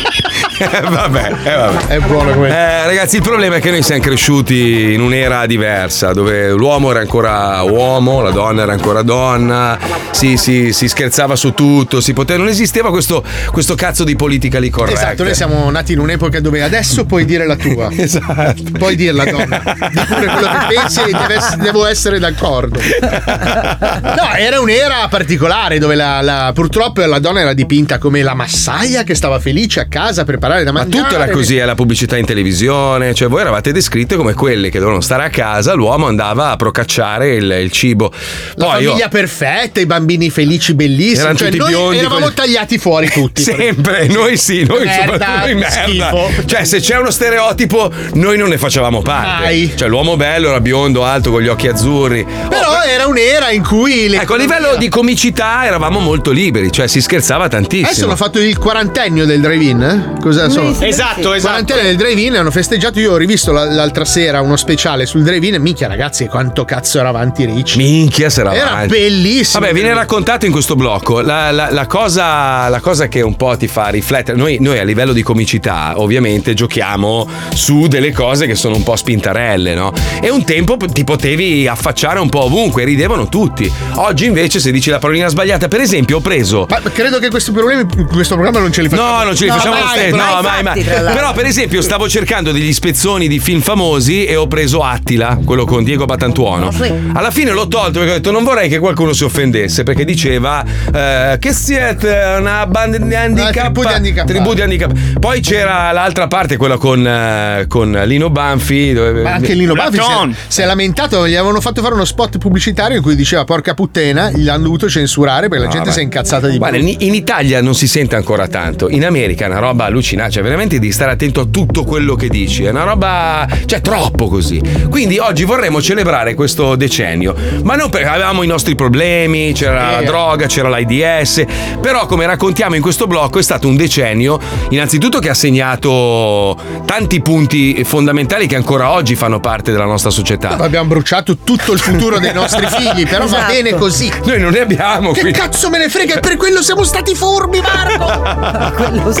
Vabbè, 0.89 1.33
eh, 1.43 1.55
vabbè. 1.55 1.85
È 1.87 1.99
buono 1.99 2.33
come. 2.33 2.49
Eh, 2.49 2.85
ragazzi, 2.85 3.17
il 3.17 3.21
problema 3.21 3.55
è 3.55 3.59
che 3.59 3.69
noi 3.71 3.81
siamo 3.83 4.01
cresciuti 4.01 4.93
in 4.93 5.01
un'era 5.01 5.45
diversa, 5.45 6.13
dove 6.13 6.51
l'uomo 6.51 6.91
era 6.91 6.99
ancora 6.99 7.61
uomo, 7.61 8.21
la 8.21 8.31
donna 8.31 8.63
era 8.63 8.71
ancora 8.73 9.01
donna, 9.01 9.77
si, 10.11 10.37
si- 10.37 10.71
si 10.73 10.87
scherzava 10.87 11.35
su 11.35 11.53
tutto, 11.53 12.01
si 12.01 12.13
poteva, 12.13 12.39
non 12.39 12.47
esisteva 12.49 12.89
questo, 12.89 13.23
questo 13.51 13.75
cazzo 13.75 14.03
di 14.03 14.15
politica 14.15 14.59
lì 14.59 14.69
corretta. 14.69 14.99
Esatto, 14.99 15.23
noi 15.23 15.35
siamo 15.35 15.69
nati 15.69 15.93
in 15.93 15.99
un'epoca 15.99 16.39
dove 16.39 16.61
adesso 16.61 17.05
puoi 17.05 17.25
dire 17.25 17.45
la 17.45 17.55
tua. 17.55 17.89
Esatto. 18.03 18.61
Puoi 18.77 18.95
dirla, 18.95 19.23
donna. 19.25 19.61
Di 19.91 19.99
pure 20.05 20.25
quello 20.25 20.47
che 20.47 20.75
pensi 20.75 20.99
e 21.01 21.11
deve 21.11 21.39
devo 21.57 21.85
essere 21.85 22.19
d'accordo. 22.19 22.79
No, 22.79 24.33
era 24.37 24.59
un'era 24.59 25.07
particolare 25.09 25.79
dove 25.79 25.95
la, 25.95 26.21
la- 26.21 26.51
purtroppo 26.53 27.03
la 27.05 27.19
donna 27.19 27.39
era 27.41 27.53
dipinta 27.53 27.97
come 27.97 28.21
la 28.21 28.33
massaia 28.33 29.03
che 29.03 29.15
stava 29.15 29.39
felice 29.39 29.79
a 29.79 29.85
casa 29.87 30.21
a 30.21 30.25
preparare 30.53 30.63
da 30.63 30.71
Ma 30.71 30.79
mangiare. 30.81 31.03
tutto 31.09 31.15
era 31.21 31.31
così, 31.31 31.57
è 31.57 31.65
la 31.65 31.75
pubblicità 31.75 32.17
in 32.17 32.25
televisione, 32.25 33.13
cioè 33.13 33.27
voi 33.27 33.41
eravate 33.41 33.71
descritte 33.71 34.15
come 34.15 34.33
quelle 34.33 34.69
che 34.69 34.77
dovevano 34.77 35.01
stare 35.01 35.23
a 35.25 35.29
casa, 35.29 35.73
l'uomo 35.73 36.07
andava 36.07 36.51
a 36.51 36.55
procacciare 36.55 37.35
il, 37.35 37.49
il 37.63 37.71
cibo. 37.71 38.11
La 38.55 38.65
Poi 38.65 38.81
io- 38.83 38.89
famiglia 38.89 39.07
perfetta, 39.09 39.79
i 39.79 39.85
bambini 39.85 40.29
felici, 40.29 40.73
bellissimi. 40.73 41.19
Erano 41.19 41.35
cioè, 41.37 41.47
tutti 41.49 41.59
noi 41.59 41.69
biondi, 41.69 41.97
eravamo 41.97 42.19
quelli- 42.21 42.35
tagliati 42.35 42.77
fuori 42.77 43.09
tutti. 43.09 43.41
Sempre, 43.53 44.07
noi 44.07 44.37
sì, 44.37 44.63
noi 44.63 44.85
Merda, 44.85 45.39
noi 45.39 45.55
merda. 45.55 45.69
schifo. 45.69 46.29
Cioè, 46.45 46.63
se 46.63 46.79
c'è 46.79 46.97
uno 46.97 47.11
stereotipo, 47.11 47.91
noi 48.13 48.37
non 48.37 48.49
ne 48.49 48.57
facevamo 48.57 49.01
parte. 49.01 49.43
Mai. 49.43 49.71
Cioè, 49.75 49.87
l'uomo 49.87 50.15
bello 50.15 50.49
era 50.49 50.59
biondo, 50.59 51.03
alto, 51.05 51.31
con 51.31 51.41
gli 51.41 51.47
occhi 51.47 51.67
azzurri. 51.67 52.25
Però 52.49 52.81
era 52.83 53.07
un'era 53.07 53.49
in 53.51 53.63
cui. 53.63 54.07
le- 54.09 54.21
Ecco, 54.21 54.33
a 54.33 54.37
livello 54.37 54.75
di 54.75 54.89
comicità 54.89 55.65
eravamo 55.65 55.99
molto 55.99 56.31
liberi, 56.31 56.71
cioè 56.71 56.87
si 56.87 57.01
scherzava 57.01 57.47
tantissimo. 57.47 57.87
Adesso 57.87 58.05
hanno 58.05 58.15
fatto 58.15 58.39
il 58.39 58.57
quarantennio 58.57 59.25
del 59.25 59.41
drive-in. 59.41 59.81
eh? 59.81 60.21
Cosa 60.21 60.42
sono? 60.51 60.69
Esatto, 60.79 61.33
esatto. 61.33 61.33
Il 61.35 61.41
quarantennio 61.41 61.83
del 61.83 61.95
drive-in 61.97 62.35
hanno 62.35 62.51
festeggiato. 62.51 62.99
Io 62.99 63.11
ho 63.13 63.17
rivisto 63.17 63.51
la- 63.51 63.65
l'altra 63.71 64.05
sera 64.05 64.41
uno 64.41 64.55
speciale 64.55 65.05
sul 65.05 65.23
drive-in. 65.23 65.53
e 65.55 65.59
Minchia, 65.59 65.87
ragazzi, 65.87 66.27
quanto 66.27 66.65
cazzo 66.65 66.99
era 66.99 67.09
avanti 67.09 67.45
Ricci. 67.45 67.77
Minchia, 67.77 68.29
se 68.29 68.41
era 68.41 68.53
Era 68.53 68.69
avanti. 68.71 68.87
bellissimo. 68.89 69.59
Vabbè, 69.61 69.73
viene 69.73 69.93
raccontato 69.93 70.45
in 70.45 70.51
questo 70.51 70.75
blocco. 70.75 71.21
La, 71.21 71.51
la- 71.51 71.71
la 71.71 71.85
cosa, 71.87 72.67
la 72.69 72.79
cosa 72.79 73.07
che 73.07 73.21
un 73.21 73.35
po' 73.35 73.55
ti 73.57 73.67
fa 73.67 73.89
riflettere, 73.89 74.37
noi, 74.37 74.57
noi 74.59 74.79
a 74.79 74.83
livello 74.83 75.13
di 75.13 75.21
comicità, 75.23 75.93
ovviamente, 75.99 76.53
giochiamo 76.53 77.27
su 77.53 77.87
delle 77.87 78.11
cose 78.11 78.45
che 78.47 78.55
sono 78.55 78.75
un 78.75 78.83
po' 78.83 78.95
spintarelle, 78.95 79.73
no? 79.75 79.91
E 80.21 80.29
un 80.29 80.43
tempo 80.43 80.77
ti 80.77 81.03
potevi 81.03 81.67
affacciare 81.67 82.19
un 82.19 82.29
po' 82.29 82.43
ovunque, 82.43 82.83
ridevano 82.83 83.27
tutti. 83.29 83.71
Oggi 83.95 84.25
invece, 84.25 84.59
se 84.59 84.71
dici 84.71 84.89
la 84.89 84.99
parolina 84.99 85.27
sbagliata, 85.27 85.67
per 85.67 85.81
esempio, 85.81 86.17
ho 86.17 86.21
preso. 86.21 86.65
Ma 86.69 86.79
credo 86.91 87.19
che 87.19 87.29
questi 87.29 87.51
problemi, 87.51 87.85
questo 88.11 88.33
programma 88.35 88.59
non 88.59 88.71
ce 88.71 88.81
li 88.81 88.89
facciamo. 88.89 89.17
No, 89.19 89.23
non 89.23 89.35
ce 89.35 89.45
li 89.45 89.51
facciamo 89.51 89.75
lo 89.79 89.87
stesso. 89.87 90.15
No, 90.35 90.41
mai, 90.41 90.63
mai. 90.63 90.83
Però, 90.83 91.33
per 91.33 91.45
esempio, 91.45 91.81
stavo 91.81 92.07
cercando 92.09 92.51
degli 92.51 92.71
spezzoni 92.73 93.27
di 93.27 93.39
film 93.39 93.61
famosi 93.61 94.25
e 94.25 94.35
ho 94.35 94.47
preso 94.47 94.81
Attila, 94.81 95.39
quello 95.43 95.65
con 95.65 95.83
Diego 95.83 96.05
Batantuono. 96.05 96.71
Alla 97.13 97.31
fine 97.31 97.51
l'ho 97.51 97.67
tolto 97.67 97.99
perché 97.99 98.11
ho 98.11 98.15
detto 98.15 98.31
non 98.31 98.43
vorrei 98.43 98.69
che 98.69 98.79
qualcuno 98.79 99.13
si 99.13 99.23
offendesse 99.23 99.83
perché 99.83 100.05
diceva 100.05 100.63
eh, 100.93 101.37
che 101.39 101.53
siete 101.53 102.35
una 102.39 102.65
banda 102.67 102.97
di 102.97 103.13
handicap. 103.15 104.25
tribù 104.25 104.53
di 104.53 104.61
handicap. 104.61 104.91
Poi 105.19 105.39
c'era 105.41 105.91
l'altra 105.91 106.27
parte, 106.27 106.57
quella 106.57 106.77
con, 106.77 107.05
eh, 107.05 107.65
con 107.67 107.91
Lino 108.05 108.29
Banfi. 108.29 108.93
dove- 108.93 109.21
Ma 109.21 109.33
anche 109.33 109.53
Lino 109.53 109.73
Banfi 109.73 109.97
si 109.97 110.03
è, 110.03 110.29
si 110.47 110.61
è 110.61 110.65
lamentato, 110.65 111.27
gli 111.27 111.35
avevano 111.35 111.61
fatto 111.61 111.81
fare 111.81 111.93
uno 111.93 112.05
spot 112.05 112.37
pubblicitario 112.37 112.97
in 112.97 113.03
cui 113.03 113.15
diceva 113.15 113.43
porca 113.43 113.73
puttana, 113.73 114.31
gli 114.31 114.47
hanno 114.49 114.63
dovuto 114.63 114.89
censurare 114.89 115.47
perché 115.47 115.65
la 115.65 115.65
No, 115.65 115.71
gente 115.71 115.85
vabbè. 115.89 115.93
si 115.93 115.99
è 115.99 116.03
incazzata 116.03 116.47
di 116.47 116.57
Guarda, 116.57 116.77
più. 116.77 116.87
in, 116.87 116.95
in 116.99 117.13
Italia 117.13 117.61
non 117.61 117.75
si 117.75 117.87
sente 117.87 118.15
ancora 118.15 118.47
tanto. 118.47 118.89
In 118.89 119.05
America 119.05 119.45
è 119.45 119.49
una 119.49 119.59
roba 119.59 119.85
allucinante. 119.85 120.12
Cioè, 120.29 120.43
veramente 120.43 120.79
devi 120.79 120.91
stare 120.91 121.11
attento 121.11 121.41
a 121.41 121.45
tutto 121.49 121.83
quello 121.83 122.15
che 122.15 122.27
dici. 122.29 122.63
È 122.63 122.69
una 122.69 122.83
roba. 122.83 123.47
cioè, 123.65 123.81
troppo 123.81 124.27
così. 124.27 124.61
Quindi 124.89 125.17
oggi 125.17 125.43
vorremmo 125.43 125.81
celebrare 125.81 126.33
questo 126.35 126.75
decennio. 126.75 127.35
Ma 127.63 127.75
non 127.75 127.89
perché 127.89 128.07
avevamo 128.07 128.43
i 128.43 128.47
nostri 128.47 128.75
problemi, 128.75 129.53
c'era 129.53 129.91
la 129.91 130.01
droga, 130.03 130.45
c'era 130.47 130.69
l'AIDS. 130.69 131.43
Però, 131.81 132.05
come 132.05 132.25
raccontiamo 132.25 132.75
in 132.75 132.81
questo 132.81 133.07
blocco, 133.07 133.39
è 133.39 133.43
stato 133.43 133.67
un 133.67 133.75
decennio, 133.75 134.39
innanzitutto, 134.69 135.19
che 135.19 135.29
ha 135.29 135.33
segnato 135.33 136.57
tanti 136.85 137.21
punti 137.21 137.83
fondamentali 137.83 138.47
che 138.47 138.55
ancora 138.55 138.91
oggi 138.91 139.15
fanno 139.15 139.39
parte 139.39 139.71
della 139.71 139.85
nostra 139.85 140.09
società. 140.09 140.57
Abbiamo 140.57 140.87
bruciato 140.89 141.37
tutto 141.43 141.71
il 141.73 141.79
futuro 141.79 142.19
dei 142.19 142.33
nostri 142.33 142.65
figli, 142.67 143.07
però 143.07 143.25
va 143.25 143.37
Esatto. 143.37 143.51
bene 143.53 143.73
così. 143.75 144.11
Noi 144.25 144.39
non 144.39 144.51
ne 144.51 144.59
abbiamo. 144.59 145.11
Che 145.11 145.21
quindi- 145.21 145.39
cazzo 145.39 145.69
me 145.69 145.77
ne 145.79 145.89
frega? 145.89 146.15
E 146.15 146.19
per 146.19 146.37
quello 146.37 146.61
siamo 146.61 146.83
stati 146.83 147.15
furbi, 147.15 147.61
Marco! 147.61 149.11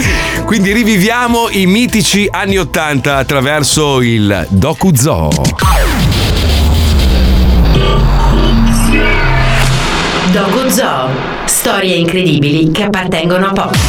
Quindi 0.45 0.71
riviviamo 0.83 1.47
i 1.49 1.65
mitici 1.65 2.27
anni 2.29 2.57
Ottanta 2.57 3.15
attraverso 3.15 4.01
il 4.01 4.45
Doku 4.49 4.93
Zoo. 4.93 5.29
Dogo 10.33 10.69
Zoo. 10.69 11.07
Storie 11.45 11.95
incredibili 11.95 12.69
che 12.71 12.83
appartengono 12.83 13.47
a 13.47 13.51
pochi. 13.53 13.79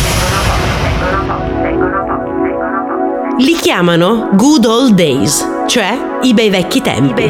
Li 3.39 3.55
chiamano 3.55 4.29
Good 4.35 4.65
Old 4.65 4.95
Days, 4.95 5.45
cioè 5.67 5.99
i 6.23 6.33
bei 6.33 6.49
vecchi 6.49 6.81
tempi. 6.81 7.29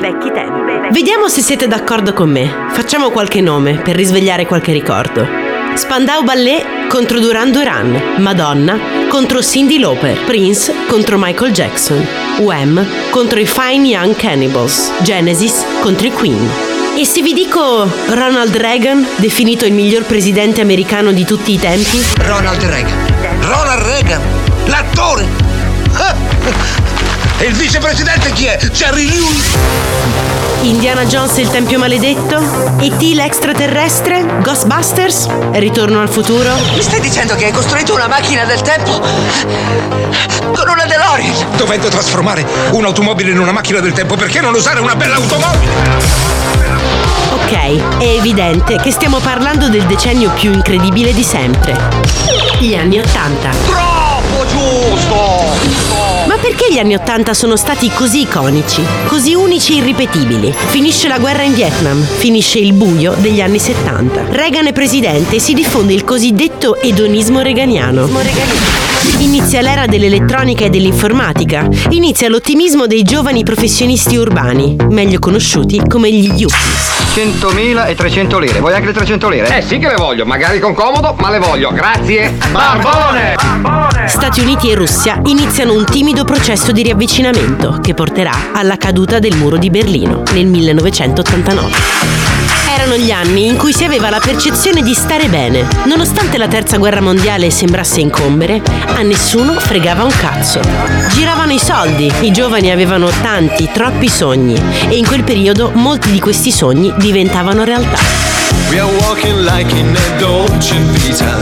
Vediamo 0.91 1.29
se 1.29 1.41
siete 1.41 1.67
d'accordo 1.67 2.12
con 2.12 2.29
me. 2.29 2.67
Facciamo 2.69 3.09
qualche 3.09 3.41
nome 3.41 3.81
per 3.83 3.97
risvegliare 3.97 4.45
qualche 4.45 4.73
ricordo. 4.73 5.43
Spandau 5.75 6.22
Ballet 6.22 6.87
contro 6.89 7.18
Duran 7.18 7.51
Duran, 7.51 8.16
Madonna 8.18 8.79
contro 9.09 9.43
Cindy 9.43 9.79
Lauper, 9.79 10.25
Prince 10.25 10.72
contro 10.87 11.18
Michael 11.18 11.51
Jackson, 11.51 12.07
Wham 12.39 12.87
contro 13.11 13.41
i 13.41 13.47
Fine 13.47 13.89
Young 13.89 14.14
Cannibals, 14.14 14.93
Genesis 15.03 15.64
contro 15.81 16.07
i 16.07 16.12
Queen. 16.12 16.49
E 16.97 17.05
se 17.05 17.22
vi 17.22 17.33
dico 17.33 17.91
Ronald 18.11 18.55
Reagan, 18.55 19.05
definito 19.16 19.64
il 19.64 19.72
miglior 19.72 20.05
presidente 20.05 20.61
americano 20.61 21.11
di 21.11 21.25
tutti 21.25 21.53
i 21.53 21.59
tempi? 21.59 22.01
Ronald 22.18 22.62
Reagan. 22.62 22.97
Ronald 23.41 23.83
Reagan, 23.83 24.20
l'attore. 24.66 25.27
E 27.45 27.49
il 27.49 27.57
vicepresidente 27.57 28.32
chi 28.32 28.47
è? 28.47 28.57
Jerry 28.57 29.07
Lewis. 29.07 29.55
Indiana 30.62 31.05
Jones 31.05 31.36
e 31.36 31.42
il 31.42 31.51
Tempio 31.51 31.78
Maledetto? 31.78 32.40
E.T. 32.80 33.03
l'extraterrestre? 33.12 34.24
Ghostbusters? 34.40 35.28
Ritorno 35.53 36.01
al 36.01 36.09
futuro? 36.09 36.55
Mi 36.74 36.80
stai 36.80 37.01
dicendo 37.01 37.34
che 37.34 37.45
hai 37.45 37.53
costruito 37.53 37.92
una 37.92 38.09
macchina 38.09 38.47
del 38.47 38.62
tempo 38.62 38.99
con 40.55 40.68
una 40.70 40.86
DeLorean? 40.86 41.57
Dovendo 41.59 41.88
trasformare 41.88 42.47
un'automobile 42.70 43.32
in 43.32 43.38
una 43.38 43.53
macchina 43.53 43.80
del 43.80 43.92
tempo, 43.92 44.16
perché 44.16 44.40
non 44.40 44.55
usare 44.55 44.80
una 44.80 44.97
bella 44.97 45.16
automobile? 45.16 45.72
Ok, 47.30 47.99
è 47.99 48.09
evidente 48.09 48.76
che 48.76 48.90
stiamo 48.90 49.18
parlando 49.18 49.68
del 49.68 49.84
decennio 49.84 50.30
più 50.30 50.51
incredibile 50.51 51.12
di 51.12 51.22
sempre. 51.22 51.76
Gli 52.59 52.74
anni 52.74 53.01
Ottanta. 53.01 53.51
Troppo 53.66 54.47
giusto! 54.47 55.43
Perché 56.45 56.70
gli 56.70 56.76
anni 56.76 56.95
Ottanta 56.95 57.32
sono 57.32 57.57
stati 57.57 57.90
così 57.90 58.20
iconici, 58.20 58.82
così 59.07 59.32
unici 59.32 59.72
e 59.72 59.76
irripetibili? 59.76 60.53
Finisce 60.55 61.09
la 61.09 61.18
guerra 61.18 61.42
in 61.42 61.55
Vietnam, 61.55 61.99
finisce 61.99 62.59
il 62.59 62.74
buio 62.74 63.14
degli 63.16 63.40
anni 63.40 63.59
70. 63.59 64.26
Reagan 64.28 64.66
è 64.66 64.74
presidente 64.74 65.36
e 65.36 65.40
si 65.40 65.55
diffonde 65.55 65.95
il 65.95 66.05
cosiddetto 66.05 66.78
edonismo 66.82 67.40
reganiano. 67.40 68.07
Inizia 69.20 69.62
l'era 69.62 69.86
dell'elettronica 69.86 70.66
e 70.66 70.70
dell'informatica. 70.70 71.66
Inizia 71.90 72.28
l'ottimismo 72.28 72.86
dei 72.86 73.05
giovani 73.05 73.42
professionisti 73.42 74.16
urbani, 74.16 74.76
meglio 74.90 75.20
conosciuti 75.20 75.80
come 75.88 76.12
gli 76.12 76.30
yuppies. 76.30 76.92
100.000 77.14 77.88
e 77.88 77.95
300 77.95 78.38
lire. 78.38 78.59
Vuoi 78.59 78.74
anche 78.74 78.86
le 78.88 78.92
300 78.92 79.28
lire? 79.28 79.59
Eh 79.59 79.62
sì 79.62 79.78
che 79.78 79.86
le 79.86 79.95
voglio, 79.95 80.26
magari 80.26 80.59
con 80.59 80.74
comodo, 80.74 81.14
ma 81.18 81.30
le 81.30 81.38
voglio. 81.38 81.70
Grazie. 81.72 82.34
Barbone! 82.51 83.36
Stati 84.09 84.40
Uniti 84.40 84.70
e 84.70 84.74
Russia 84.74 85.20
iniziano 85.26 85.74
un 85.74 85.84
timido 85.84 86.24
processo 86.35 86.72
di 86.72 86.82
riavvicinamento 86.82 87.78
che 87.80 87.95
porterà 87.95 88.51
alla 88.53 88.76
caduta 88.76 89.20
del 89.20 89.37
muro 89.37 89.57
di 89.57 89.70
Berlino 89.70 90.24
nel 90.32 90.47
1989. 90.47 91.72
Erano 92.76 92.97
gli 92.97 93.12
anni 93.12 93.47
in 93.47 93.57
cui 93.57 93.72
si 93.72 93.85
aveva 93.85 94.11
la 94.11 94.18
percezione 94.18 94.82
di 94.82 94.95
stare 94.95 95.28
bene. 95.28 95.64
Nonostante 95.85 96.37
la 96.37 96.49
terza 96.49 96.76
guerra 96.76 97.01
mondiale 97.01 97.51
sembrasse 97.51 98.01
incombere, 98.01 98.61
a 98.97 99.03
nessuno 99.03 99.53
fregava 99.53 100.03
un 100.03 100.11
cazzo. 100.11 100.61
Giravano 101.11 101.53
i 101.53 101.61
soldi, 101.61 102.12
i 102.22 102.32
giovani 102.32 102.72
avevano 102.72 103.11
tanti, 103.22 103.70
troppi 103.72 104.09
sogni 104.09 104.61
e 104.89 104.97
in 104.97 105.07
quel 105.07 105.22
periodo 105.22 105.70
molti 105.74 106.11
di 106.11 106.18
questi 106.18 106.51
sogni 106.51 106.93
diventavano 106.97 107.62
realtà. 107.62 107.99
We 108.70 108.80
are 108.80 108.93
walking 109.03 109.39
like 109.45 109.72
in 109.72 109.95
a 109.95 110.18
Dolce 110.18 110.76
Vita. 110.91 111.39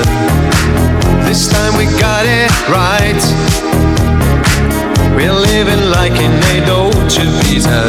This 1.24 1.48
time 1.48 1.78
we 1.78 1.86
got 1.98 2.26
it 2.26 2.52
right. 2.68 3.71
We're 5.22 5.38
living 5.38 5.90
like 5.90 6.20
in 6.20 6.32
a 6.32 6.66
Dolce 6.66 7.24
Vita. 7.44 7.86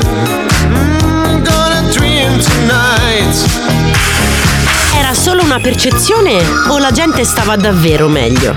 Era 4.95 5.13
solo 5.15 5.41
una 5.41 5.59
percezione 5.59 6.43
o 6.69 6.77
la 6.77 6.91
gente 6.91 7.23
stava 7.23 7.55
davvero 7.55 8.07
meglio? 8.07 8.53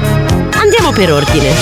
Andiamo 0.51 0.91
per 0.93 1.11
ordine. 1.11 1.55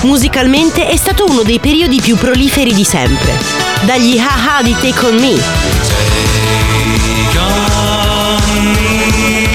Musicalmente 0.00 0.88
è 0.88 0.96
stato 0.96 1.24
uno 1.28 1.44
dei 1.44 1.60
periodi 1.60 2.00
più 2.00 2.16
proliferi 2.16 2.74
di 2.74 2.82
sempre. 2.82 3.38
Dagli 3.82 4.18
haha 4.18 4.60
di 4.60 4.74
Take 4.74 5.06
On 5.06 5.14
Me 5.14 5.40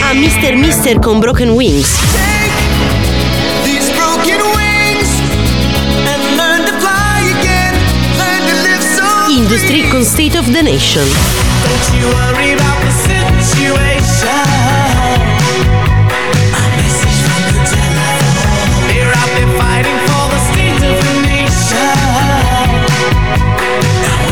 a 0.02 0.14
Mr. 0.14 0.56
Mister 0.56 0.97
con 0.97 1.20
Broken 1.20 1.50
Wings 1.50 2.28
Industry 9.39 9.87
con 9.87 10.03
State 10.03 10.37
of 10.37 10.51
the 10.51 10.61
Nation. 10.61 11.07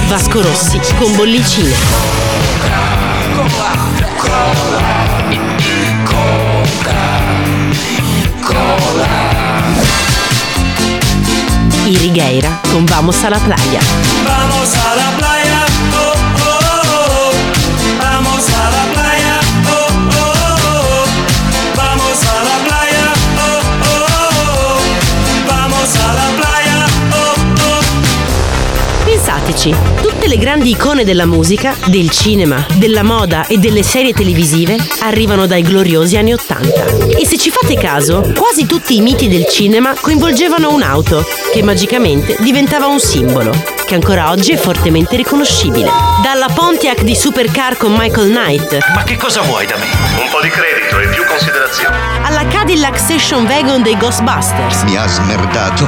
Vasco 0.09 0.41
Rossi 0.41 0.81
con 0.97 1.15
Bollicine 1.15 1.73
Irrigueira 11.87 12.61
con 12.71 12.85
Vamos 12.85 13.23
a 13.23 13.29
la 13.29 13.39
playa 13.39 13.79
Vamos 14.25 14.73
a 14.75 14.95
la 14.95 15.17
playa. 15.17 15.65
Oh, 15.93 16.13
oh, 16.43 16.59
oh. 16.91 17.31
Vamos 18.01 18.49
a 18.49 18.69
la 18.75 18.83
playa. 18.93 19.39
Oh, 19.71 19.87
oh, 20.11 20.35
oh. 20.67 21.05
Vamos 21.77 22.17
playa. 22.67 23.05
Oh, 23.39 23.61
oh, 23.83 24.05
oh. 24.43 24.79
Vamos 25.47 25.95
a 25.95 26.07
la 26.13 26.27
playa. 26.35 26.77
Oh, 27.13 27.35
oh. 27.63 29.05
Pensateci, 29.05 29.73
tutte 30.27 30.39
le 30.39 30.45
grandi 30.45 30.71
icone 30.71 31.05
della 31.05 31.25
musica, 31.25 31.73
del 31.85 32.09
cinema, 32.09 32.65
della 32.73 33.01
moda 33.01 33.47
e 33.47 33.59
delle 33.59 33.81
serie 33.81 34.11
televisive 34.11 34.75
arrivano 35.03 35.47
dai 35.47 35.61
gloriosi 35.61 36.17
anni 36.17 36.33
Ottanta. 36.33 36.83
E 37.17 37.25
se 37.25 37.37
ci 37.37 37.49
fate 37.49 37.75
caso, 37.75 38.33
quasi 38.35 38.65
tutti 38.65 38.97
i 38.97 39.01
miti 39.01 39.29
del 39.29 39.47
cinema 39.47 39.95
coinvolgevano 39.97 40.73
un'auto, 40.73 41.25
che 41.53 41.63
magicamente 41.63 42.35
diventava 42.41 42.87
un 42.87 42.99
simbolo, 42.99 43.51
che 43.85 43.93
ancora 43.93 44.29
oggi 44.29 44.51
è 44.51 44.57
fortemente 44.57 45.15
riconoscibile. 45.15 45.89
Dalla 46.21 46.49
Pontiac 46.53 47.03
di 47.03 47.15
Supercar 47.15 47.77
con 47.77 47.93
Michael 47.97 48.29
Knight, 48.29 48.79
Ma 48.93 49.03
che 49.03 49.15
cosa 49.15 49.39
vuoi 49.41 49.65
da 49.65 49.77
me? 49.77 49.85
Un 50.21 50.29
po' 50.29 50.41
di 50.41 50.49
credito 50.49 50.99
e 50.99 51.07
più 51.07 51.23
considerazione. 51.23 51.95
Cadillac 52.67 52.99
Station 52.99 53.45
Wagon 53.45 53.81
dei 53.81 53.95
Ghostbusters, 53.95 54.81
Mi 54.83 54.97
ha 54.97 55.07
smerdato. 55.07 55.87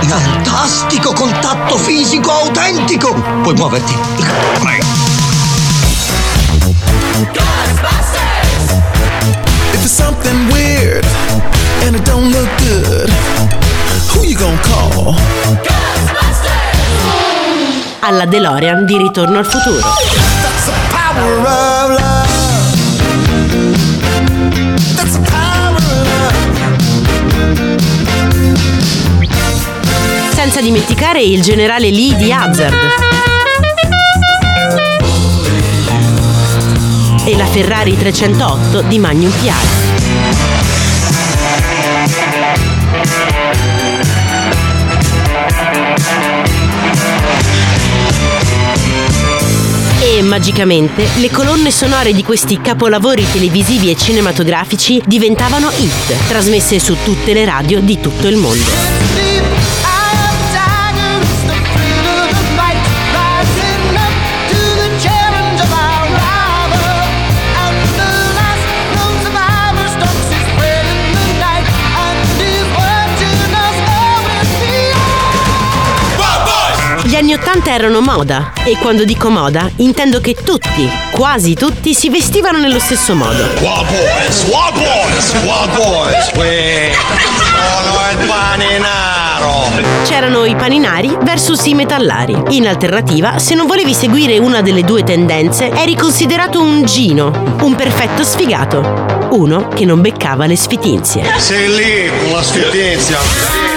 Fantastico 0.00 1.12
contatto 1.12 1.76
fisico 1.76 2.30
autentico. 2.30 3.12
Puoi 3.42 3.54
muoverti. 3.54 3.94
If 9.74 9.82
it's 9.82 9.92
something 9.92 10.50
weird 10.50 11.04
and 11.84 11.94
it 11.94 12.06
don't 12.06 12.30
look 12.30 12.48
good, 12.56 13.10
who 14.14 14.24
you 14.24 14.34
gonna 14.34 14.58
call? 14.62 15.14
alla 18.00 18.24
DeLorean 18.24 18.86
di 18.86 18.96
Ritorno 18.96 19.36
al 19.36 19.44
futuro. 19.44 19.80
That's 19.80 20.64
the 20.64 20.72
power 20.90 21.46
of 21.46 21.73
Senza 30.44 30.60
dimenticare 30.60 31.22
il 31.22 31.40
generale 31.40 31.88
Lee 31.88 32.14
di 32.16 32.30
Hazard. 32.30 32.76
E 37.24 37.34
la 37.34 37.46
Ferrari 37.46 37.96
308 37.96 38.82
di 38.82 38.98
Magnum 38.98 39.30
PI. 39.30 39.52
E 50.02 50.20
magicamente 50.20 51.08
le 51.14 51.30
colonne 51.30 51.70
sonore 51.70 52.12
di 52.12 52.22
questi 52.22 52.60
capolavori 52.60 53.24
televisivi 53.32 53.90
e 53.90 53.96
cinematografici 53.96 55.00
diventavano 55.06 55.70
hit, 55.70 56.28
trasmesse 56.28 56.78
su 56.78 56.94
tutte 57.02 57.32
le 57.32 57.46
radio 57.46 57.80
di 57.80 57.98
tutto 57.98 58.28
il 58.28 58.36
mondo. 58.36 58.93
Anni 77.24 77.32
Ottanta 77.32 77.70
erano 77.70 78.02
moda 78.02 78.52
e 78.64 78.76
quando 78.76 79.06
dico 79.06 79.30
moda 79.30 79.70
intendo 79.76 80.20
che 80.20 80.34
tutti, 80.34 80.86
quasi 81.10 81.54
tutti, 81.54 81.94
si 81.94 82.10
vestivano 82.10 82.58
nello 82.58 82.78
stesso 82.78 83.14
modo. 83.14 83.48
Wow 83.60 83.84
boys, 83.86 84.44
wow 84.48 84.72
boys, 84.72 85.32
wow 85.44 85.68
boys. 85.74 86.30
Uè, 86.34 86.90
sono 86.92 88.10
il 88.10 88.26
paninaro. 88.26 89.82
C'erano 90.04 90.44
i 90.44 90.54
paninari 90.54 91.16
versus 91.22 91.64
i 91.64 91.72
metallari. 91.72 92.36
In 92.50 92.68
alternativa, 92.68 93.38
se 93.38 93.54
non 93.54 93.66
volevi 93.66 93.94
seguire 93.94 94.36
una 94.36 94.60
delle 94.60 94.82
due 94.82 95.02
tendenze, 95.02 95.70
eri 95.70 95.96
considerato 95.96 96.60
un 96.60 96.84
gino, 96.84 97.56
un 97.62 97.74
perfetto 97.74 98.22
sfigato, 98.22 99.28
uno 99.30 99.68
che 99.68 99.86
non 99.86 100.02
beccava 100.02 100.44
le 100.44 100.56
sfitinzie. 100.56 101.24
Sei 101.38 101.74
lì 101.74 102.10
con 102.22 102.32
la 102.32 102.42
sfidenzia. 102.42 103.73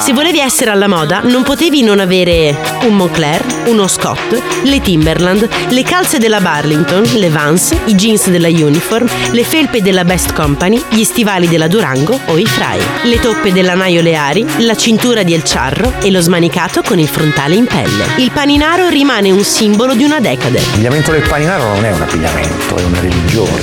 Se 0.00 0.12
volevi 0.12 0.38
essere 0.38 0.70
alla 0.70 0.86
moda, 0.86 1.20
non 1.22 1.42
potevi 1.42 1.82
non 1.82 1.98
avere 1.98 2.56
un 2.82 2.96
Moncler, 2.96 3.44
uno 3.66 3.88
Scott, 3.88 4.40
le 4.62 4.80
Timberland, 4.80 5.48
le 5.68 5.82
calze 5.82 6.18
della 6.18 6.40
Burlington, 6.40 7.02
le 7.14 7.28
Vans, 7.28 7.74
i 7.86 7.94
jeans 7.94 8.28
della 8.28 8.48
Uniform, 8.48 9.08
le 9.32 9.44
felpe 9.44 9.82
della 9.82 10.04
Best 10.04 10.32
Company, 10.32 10.80
gli 10.90 11.02
stivali 11.02 11.48
della 11.48 11.66
Durango 11.66 12.18
o 12.26 12.38
i 12.38 12.46
Fry, 12.46 12.78
le 13.04 13.18
toppe 13.20 13.52
della 13.52 13.74
Naio 13.74 14.02
Leari, 14.02 14.46
la 14.58 14.76
cintura 14.76 15.22
di 15.22 15.34
El 15.34 15.42
Charro 15.44 15.94
e 16.00 16.10
lo 16.10 16.20
smanicato 16.20 16.82
con 16.82 16.98
il 16.98 17.08
frontale 17.08 17.54
in 17.54 17.66
pelle. 17.66 18.06
Il 18.18 18.30
paninaro 18.30 18.88
rimane 18.88 19.30
un 19.30 19.42
simbolo 19.42 19.94
di 19.94 20.04
una 20.04 20.20
decade. 20.20 20.60
L'abbigliamento 20.60 21.10
del 21.10 21.22
paninaro 21.22 21.74
non 21.74 21.84
è 21.84 21.92
un 21.92 22.02
abbigliamento, 22.02 22.76
è 22.76 22.82
una 22.82 23.00
religione. 23.00 23.60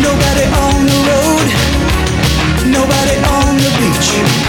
Nobody 0.00 0.42
on 0.52 0.86
the 0.86 1.10
road. 1.10 1.54
Nobody 2.64 3.16
on 3.24 3.56
the 3.56 3.70
beach. 3.78 4.45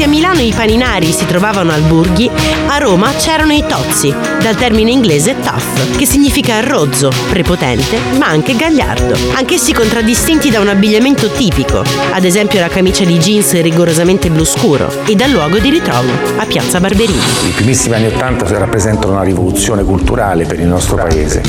Se 0.00 0.06
a 0.06 0.08
Milano 0.08 0.40
i 0.40 0.54
paninari 0.54 1.12
si 1.12 1.26
trovavano 1.26 1.72
al 1.72 1.82
Burghi, 1.82 2.30
a 2.68 2.78
Roma 2.78 3.12
c'erano 3.12 3.52
i 3.52 3.62
tozzi, 3.68 4.10
dal 4.40 4.56
termine 4.56 4.90
inglese 4.90 5.38
tough, 5.40 5.94
che 5.98 6.06
significa 6.06 6.58
rozzo, 6.60 7.12
prepotente, 7.28 7.98
ma 8.16 8.28
anche 8.28 8.56
gagliardo. 8.56 9.14
Anch'essi 9.34 9.74
contraddistinti 9.74 10.48
da 10.48 10.60
un 10.60 10.68
abbigliamento 10.68 11.28
tipico, 11.28 11.84
ad 12.12 12.24
esempio 12.24 12.60
la 12.60 12.68
camicia 12.68 13.04
di 13.04 13.18
jeans 13.18 13.60
rigorosamente 13.60 14.30
blu 14.30 14.44
scuro, 14.44 14.90
e 15.04 15.14
dal 15.14 15.28
luogo 15.28 15.58
di 15.58 15.68
ritrovo, 15.68 16.10
a 16.38 16.46
Piazza 16.46 16.80
Barberini. 16.80 17.20
I 17.48 17.52
primissimi 17.54 17.96
anni 17.96 18.06
Ottanta 18.06 18.46
rappresentano 18.56 19.12
una 19.12 19.22
rivoluzione 19.22 19.84
culturale 19.84 20.46
per 20.46 20.60
il 20.60 20.66
nostro 20.66 20.96
paese. 20.96 21.42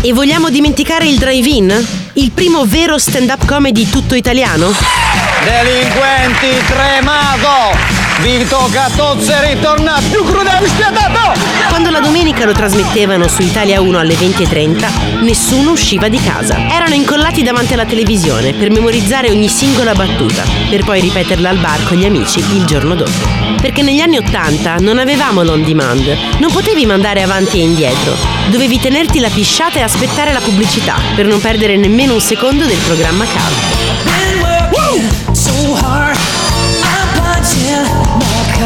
E 0.00 0.12
vogliamo 0.12 0.48
dimenticare 0.48 1.08
il 1.08 1.18
drive-in? 1.18 1.86
Il 2.12 2.30
primo 2.30 2.64
vero 2.66 2.98
stand-up 2.98 3.44
comedy 3.46 3.90
tutto 3.90 4.14
italiano? 4.14 5.17
Delinquenti 5.48 6.62
tremato! 6.66 7.74
Vito 8.20 8.68
Catozzi 8.70 9.32
ritorna 9.46 9.98
più 10.10 10.22
crudele 10.22 10.66
e! 10.66 11.32
Quando 11.70 11.88
la 11.88 12.00
domenica 12.00 12.44
lo 12.44 12.52
trasmettevano 12.52 13.26
su 13.28 13.40
Italia 13.40 13.80
1 13.80 13.98
alle 13.98 14.12
20.30, 14.12 15.22
nessuno 15.22 15.70
usciva 15.70 16.08
di 16.08 16.20
casa. 16.20 16.68
Erano 16.68 16.92
incollati 16.92 17.42
davanti 17.42 17.72
alla 17.72 17.86
televisione 17.86 18.52
per 18.52 18.70
memorizzare 18.70 19.30
ogni 19.30 19.48
singola 19.48 19.94
battuta, 19.94 20.42
per 20.68 20.84
poi 20.84 21.00
ripeterla 21.00 21.48
al 21.48 21.56
bar 21.56 21.82
con 21.84 21.96
gli 21.96 22.04
amici 22.04 22.40
il 22.40 22.66
giorno 22.66 22.94
dopo. 22.94 23.56
Perché 23.58 23.80
negli 23.80 24.00
anni 24.00 24.18
80 24.18 24.76
non 24.80 24.98
avevamo 24.98 25.42
l'on 25.42 25.64
demand, 25.64 26.14
non 26.40 26.52
potevi 26.52 26.84
mandare 26.84 27.22
avanti 27.22 27.58
e 27.58 27.62
indietro, 27.62 28.14
dovevi 28.50 28.78
tenerti 28.78 29.18
la 29.18 29.30
pisciata 29.30 29.78
e 29.78 29.82
aspettare 29.82 30.34
la 30.34 30.40
pubblicità 30.40 30.96
per 31.14 31.24
non 31.24 31.40
perdere 31.40 31.78
nemmeno 31.78 32.12
un 32.12 32.20
secondo 32.20 32.66
del 32.66 32.78
programma 32.84 33.24
caldo. 33.24 33.87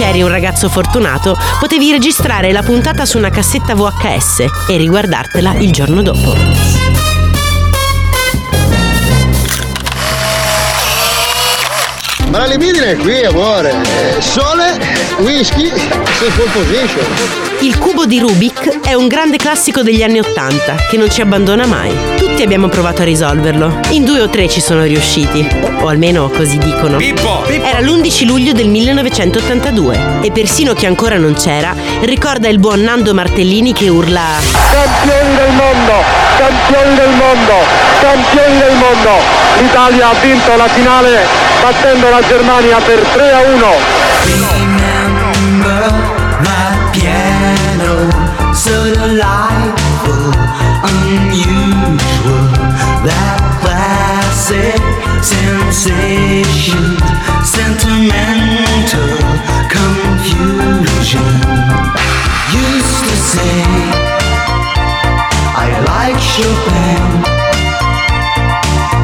Se 0.00 0.06
eri 0.06 0.22
un 0.22 0.30
ragazzo 0.30 0.70
fortunato, 0.70 1.36
potevi 1.58 1.90
registrare 1.90 2.52
la 2.52 2.62
puntata 2.62 3.04
su 3.04 3.18
una 3.18 3.28
cassetta 3.28 3.74
VHS 3.74 4.46
e 4.70 4.78
riguardartela 4.78 5.52
il 5.58 5.70
giorno 5.72 6.00
dopo. 6.00 6.89
Ma 12.40 12.46
la 12.46 12.52
libidine 12.54 12.92
è 12.92 12.96
qui, 12.96 13.22
amore. 13.22 13.70
Sole, 14.18 14.80
whisky, 15.18 15.68
sei 15.68 16.30
full 16.30 16.50
position. 16.50 17.04
Il 17.60 17.76
cubo 17.76 18.06
di 18.06 18.18
Rubik 18.18 18.80
è 18.80 18.94
un 18.94 19.08
grande 19.08 19.36
classico 19.36 19.82
degli 19.82 20.02
anni 20.02 20.20
Ottanta 20.20 20.76
che 20.88 20.96
non 20.96 21.10
ci 21.10 21.20
abbandona 21.20 21.66
mai. 21.66 21.94
Tutti 22.16 22.42
abbiamo 22.42 22.68
provato 22.68 23.02
a 23.02 23.04
risolverlo. 23.04 23.80
In 23.90 24.04
due 24.04 24.22
o 24.22 24.30
tre 24.30 24.48
ci 24.48 24.62
sono 24.62 24.84
riusciti, 24.84 25.46
o 25.82 25.88
almeno 25.88 26.30
così 26.30 26.56
dicono. 26.56 26.96
Pippo! 26.96 27.44
Era 27.44 27.80
l'11 27.80 28.24
luglio 28.24 28.52
del 28.54 28.68
1982 28.68 30.20
e 30.22 30.30
persino 30.30 30.72
chi 30.72 30.86
ancora 30.86 31.18
non 31.18 31.34
c'era 31.34 31.74
ricorda 32.00 32.48
il 32.48 32.58
buon 32.58 32.80
Nando 32.80 33.12
Martellini 33.12 33.74
che 33.74 33.90
urla 33.90 34.38
Campioni 34.70 35.36
del 35.36 35.52
mondo, 35.52 36.29
campioni 36.40 36.94
del 36.94 37.10
mondo, 37.10 37.52
campioni 38.00 38.56
del 38.56 38.76
mondo. 38.76 39.20
L'Italia 39.60 40.08
ha 40.08 40.14
vinto 40.22 40.56
la 40.56 40.68
finale 40.68 41.26
battendo 41.60 42.08
la 42.08 42.22
Germania 42.26 42.78
per 42.78 42.98
3 42.98 43.32
a 43.32 43.40
1. 43.40 43.66
Remember 44.24 46.10
Chopin. 66.34 67.02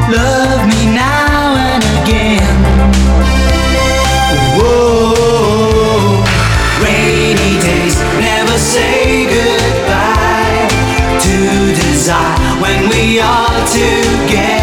Love 0.09 0.65
me 0.65 0.81
now 0.95 1.55
and 1.71 1.83
again. 1.99 2.55
Whoa, 4.57 6.23
rainy 6.81 7.59
days 7.59 7.97
never 8.19 8.57
say 8.57 9.25
goodbye 9.25 10.69
to 11.25 11.35
desire 11.75 12.61
when 12.61 12.89
we 12.89 13.19
are 13.19 13.67
together. 13.67 14.56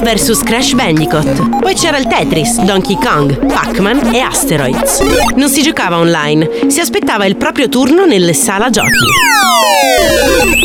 Mario 0.00 0.24
vs 0.24 0.42
Crash 0.42 0.72
Bandicoot. 0.72 1.58
Poi 1.58 1.74
c'era 1.74 1.98
il 1.98 2.06
Tetris, 2.06 2.60
Donkey 2.62 2.96
Kong, 2.96 3.46
Pac-Man 3.46 4.14
e 4.14 4.20
Asteroids. 4.20 5.00
Non 5.34 5.48
si 5.48 5.62
giocava 5.62 5.98
online, 5.98 6.48
si 6.68 6.80
aspettava 6.80 7.26
il 7.26 7.36
proprio 7.36 7.68
turno 7.68 8.06
nelle 8.06 8.32
sala 8.32 8.70
giochi. 8.70 8.88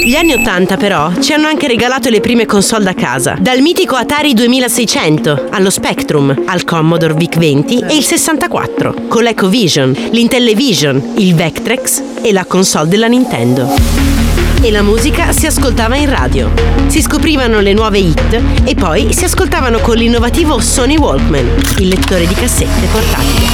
Gli 0.06 0.16
anni 0.16 0.34
80 0.34 0.78
però 0.78 1.12
ci 1.20 1.34
hanno 1.34 1.48
anche 1.48 1.68
regalato 1.68 2.10
le 2.10 2.22
prime 2.22 2.46
console 2.46 2.84
da 2.86 2.94
casa, 2.94 3.36
dal 3.40 3.60
mitico 3.60 3.96
Atari 3.96 4.34
2600 4.34 5.48
allo 5.50 5.70
Spectrum, 5.70 6.44
al 6.46 6.64
Commodore 6.64 7.14
VIC-20 7.14 7.90
e 7.90 7.96
il 7.96 8.04
64, 8.04 9.08
con 9.08 9.24
l'EcoVision, 9.24 10.10
l'Intellivision, 10.12 11.14
il 11.18 11.36
Vectrex 11.36 12.02
e 12.22 12.32
la 12.32 12.46
console 12.46 12.88
della 12.88 13.08
Nintendo. 13.08 14.15
E 14.62 14.72
la 14.72 14.82
musica 14.82 15.32
si 15.32 15.46
ascoltava 15.46 15.96
in 15.96 16.10
radio. 16.10 16.52
Si 16.88 17.02
scoprivano 17.02 17.60
le 17.60 17.74
nuove 17.74 18.00
hit 18.00 18.42
e 18.64 18.76
poi 18.76 19.14
si 19.14 19.24
ascoltavano 19.26 19.80
con 19.80 19.96
l'innovativo 19.96 20.60
Sony 20.60 20.98
Walkman, 20.98 21.62
il 21.78 21.88
lettore 21.88 22.26
di 22.28 22.34
cassette 22.34 22.88
portatile. 22.92 23.48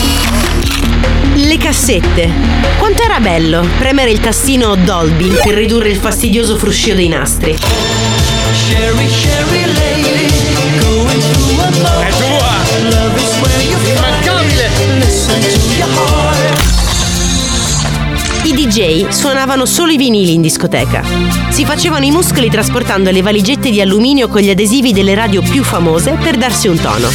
Le 1.35 1.57
cassette. 1.57 2.29
Quanto 2.77 3.01
era 3.01 3.19
bello 3.19 3.65
premere 3.77 4.11
il 4.11 4.19
tastino 4.19 4.75
Dolby 4.75 5.29
per 5.43 5.53
ridurre 5.53 5.89
il 5.89 5.97
fastidioso 5.97 6.57
fruscio 6.57 6.93
dei 6.93 7.07
nastri. 7.07 7.57
Sherry, 8.53 9.07
Sherry 9.07 9.90
DJ 18.71 19.09
suonavano 19.09 19.65
solo 19.65 19.91
i 19.91 19.97
vinili 19.97 20.33
in 20.33 20.41
discoteca. 20.41 21.03
Si 21.49 21.65
facevano 21.65 22.05
i 22.05 22.09
muscoli 22.09 22.49
trasportando 22.49 23.11
le 23.11 23.21
valigette 23.21 23.69
di 23.69 23.81
alluminio 23.81 24.29
con 24.29 24.39
gli 24.39 24.49
adesivi 24.49 24.93
delle 24.93 25.13
radio 25.13 25.41
più 25.41 25.61
famose 25.61 26.13
per 26.13 26.37
darsi 26.37 26.69
un 26.69 26.79
tono. 26.79 27.09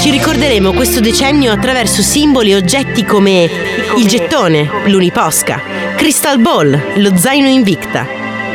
Ci 0.00 0.10
ricorderemo 0.10 0.72
questo 0.72 0.98
decennio 0.98 1.52
attraverso 1.52 2.02
simboli 2.02 2.50
e 2.50 2.56
oggetti 2.56 3.04
come 3.04 3.48
il 3.96 4.06
gettone, 4.08 4.68
l'uniposca, 4.86 5.62
Crystal 5.94 6.40
Ball, 6.40 6.76
lo 6.96 7.16
zaino 7.16 7.46
Invicta, 7.46 8.04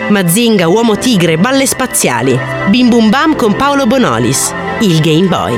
Mazinga, 0.09 0.67
uomo 0.67 0.97
tigre, 0.97 1.37
balle 1.37 1.65
spaziali, 1.65 2.37
Bim 2.67 2.89
Bum 2.89 3.09
Bam 3.09 3.33
con 3.37 3.55
Paolo 3.55 3.85
Bonolis, 3.85 4.53
il 4.81 4.99
Game 4.99 5.27
Boy. 5.27 5.55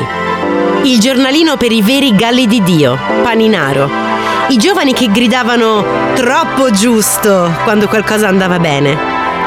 Il 0.84 1.00
giornalino 1.00 1.58
per 1.58 1.72
i 1.72 1.82
veri 1.82 2.14
galli 2.14 2.46
di 2.46 2.62
Dio, 2.62 2.96
Paninaro. 3.24 4.09
I 4.50 4.58
giovani 4.58 4.94
che 4.94 5.12
gridavano 5.12 5.86
troppo 6.16 6.72
giusto 6.72 7.54
quando 7.64 7.88
qualcosa 7.88 8.28
andava 8.28 8.58
bene. 8.58 8.98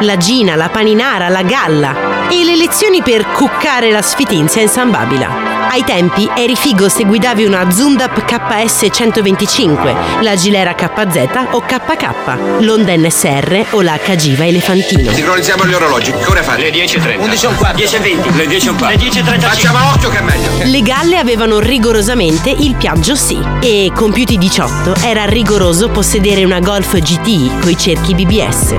La 0.02 0.16
Gina, 0.16 0.54
la 0.54 0.68
Paninara, 0.68 1.28
la 1.28 1.42
Galla. 1.42 2.11
E 2.32 2.44
le 2.44 2.56
lezioni 2.56 3.02
per 3.02 3.26
cuccare 3.26 3.90
la 3.90 4.00
sfitinzia 4.00 4.62
in 4.62 4.68
San 4.68 4.90
Babila. 4.90 5.68
Ai 5.68 5.84
tempi 5.84 6.26
eri 6.34 6.56
figo 6.56 6.88
se 6.88 7.04
guidavi 7.04 7.44
una 7.44 7.70
Zundap 7.70 8.24
KS 8.24 8.86
125, 8.90 9.94
la 10.22 10.34
Gilera 10.34 10.74
KZ 10.74 11.28
o 11.50 11.60
KK, 11.60 12.60
l'Honda 12.60 12.96
NSR 12.96 13.66
o 13.72 13.82
la 13.82 13.98
Cagiva 14.02 14.46
Elefantino. 14.46 15.12
Sincronizziamo 15.12 15.66
gli 15.66 15.74
orologi. 15.74 16.10
Che 16.10 16.30
ore 16.30 16.42
fa? 16.42 16.56
Le 16.56 16.70
10.30. 16.70 17.20
11 17.20 17.44
e 17.44 17.48
un 17.48 17.56
quarto. 17.56 17.76
10 17.76 17.96
e 17.96 17.98
20. 17.98 18.36
Le 18.36 18.46
10 18.46 18.66
e 18.66 18.70
un 18.70 18.76
quarto. 18.78 18.98
Le 18.98 19.10
10.35. 19.10 19.40
Facciamo 19.40 19.78
a 19.78 19.92
occhio 19.92 20.08
che 20.08 20.18
è 20.18 20.22
meglio. 20.22 20.50
Le 20.64 20.82
galle 20.82 21.18
avevano 21.18 21.58
rigorosamente 21.58 22.48
il 22.48 22.76
Piaggio 22.76 23.14
sì 23.14 23.38
e 23.60 23.92
compiuti 23.94 24.38
18 24.38 24.94
era 25.04 25.26
rigoroso 25.26 25.90
possedere 25.90 26.44
una 26.44 26.60
Golf 26.60 26.98
GTI 26.98 27.58
coi 27.60 27.76
cerchi 27.76 28.14
BBS. 28.14 28.74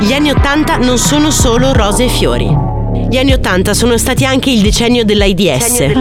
Gli 0.00 0.12
anni 0.12 0.30
80 0.30 0.76
non 0.76 0.98
sono 0.98 1.30
solo 1.30 1.72
rose 1.72 2.04
e 2.04 2.08
fiori. 2.08 2.77
Gli 3.10 3.16
anni 3.16 3.32
80 3.32 3.72
sono 3.72 3.96
stati 3.96 4.26
anche 4.26 4.50
il 4.50 4.60
decennio 4.60 5.02
dell'AIDS. 5.04 5.92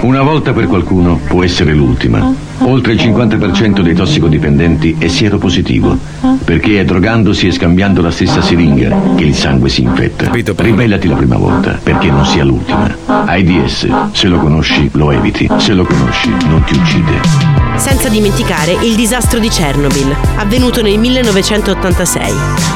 Una 0.00 0.22
volta 0.22 0.52
per 0.52 0.66
qualcuno 0.66 1.20
può 1.26 1.44
essere 1.44 1.72
l'ultima. 1.72 2.34
Oltre 2.60 2.92
il 2.92 2.98
50% 2.98 3.80
dei 3.80 3.94
tossicodipendenti 3.94 4.96
è 4.98 5.08
sieropositivo, 5.08 5.98
perché 6.44 6.80
è 6.80 6.84
drogandosi 6.84 7.46
e 7.46 7.52
scambiando 7.52 8.00
la 8.00 8.10
stessa 8.10 8.40
siringa 8.40 9.14
che 9.16 9.24
il 9.24 9.34
sangue 9.34 9.68
si 9.68 9.82
infetta. 9.82 10.30
Ribellati 10.30 11.08
la 11.08 11.16
prima 11.16 11.36
volta, 11.36 11.78
perché 11.82 12.10
non 12.10 12.24
sia 12.24 12.44
l'ultima. 12.44 12.96
AIDS, 13.26 13.86
se 14.12 14.28
lo 14.28 14.38
conosci, 14.38 14.88
lo 14.92 15.10
eviti. 15.10 15.48
Se 15.56 15.72
lo 15.72 15.84
conosci, 15.84 16.30
non 16.48 16.62
ti 16.64 16.74
uccide. 16.74 17.62
Senza 17.76 18.08
dimenticare 18.08 18.72
il 18.82 18.94
disastro 18.94 19.38
di 19.38 19.48
Chernobyl, 19.48 20.14
avvenuto 20.36 20.80
nel 20.80 20.98
1986. 20.98 22.32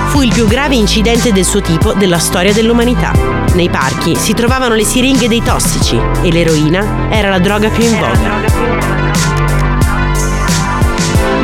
Fu 0.09 0.23
il 0.23 0.33
più 0.33 0.47
grave 0.47 0.75
incidente 0.75 1.33
del 1.33 1.45
suo 1.45 1.61
tipo 1.61 1.93
della 1.93 2.19
storia 2.19 2.53
dell'umanità. 2.53 3.13
Nei 3.55 3.69
parchi 3.69 4.17
si 4.17 4.35
trovavano 4.35 4.75
le 4.75 4.85
siringhe 4.85 5.29
dei 5.29 5.43
tossici 5.43 5.99
e 6.23 6.33
l'eroina 6.33 7.09
era 7.11 7.31
la 7.31 7.39
droga 7.39 7.69
più 7.69 7.85
in 7.85 7.99
voga. 7.99 8.78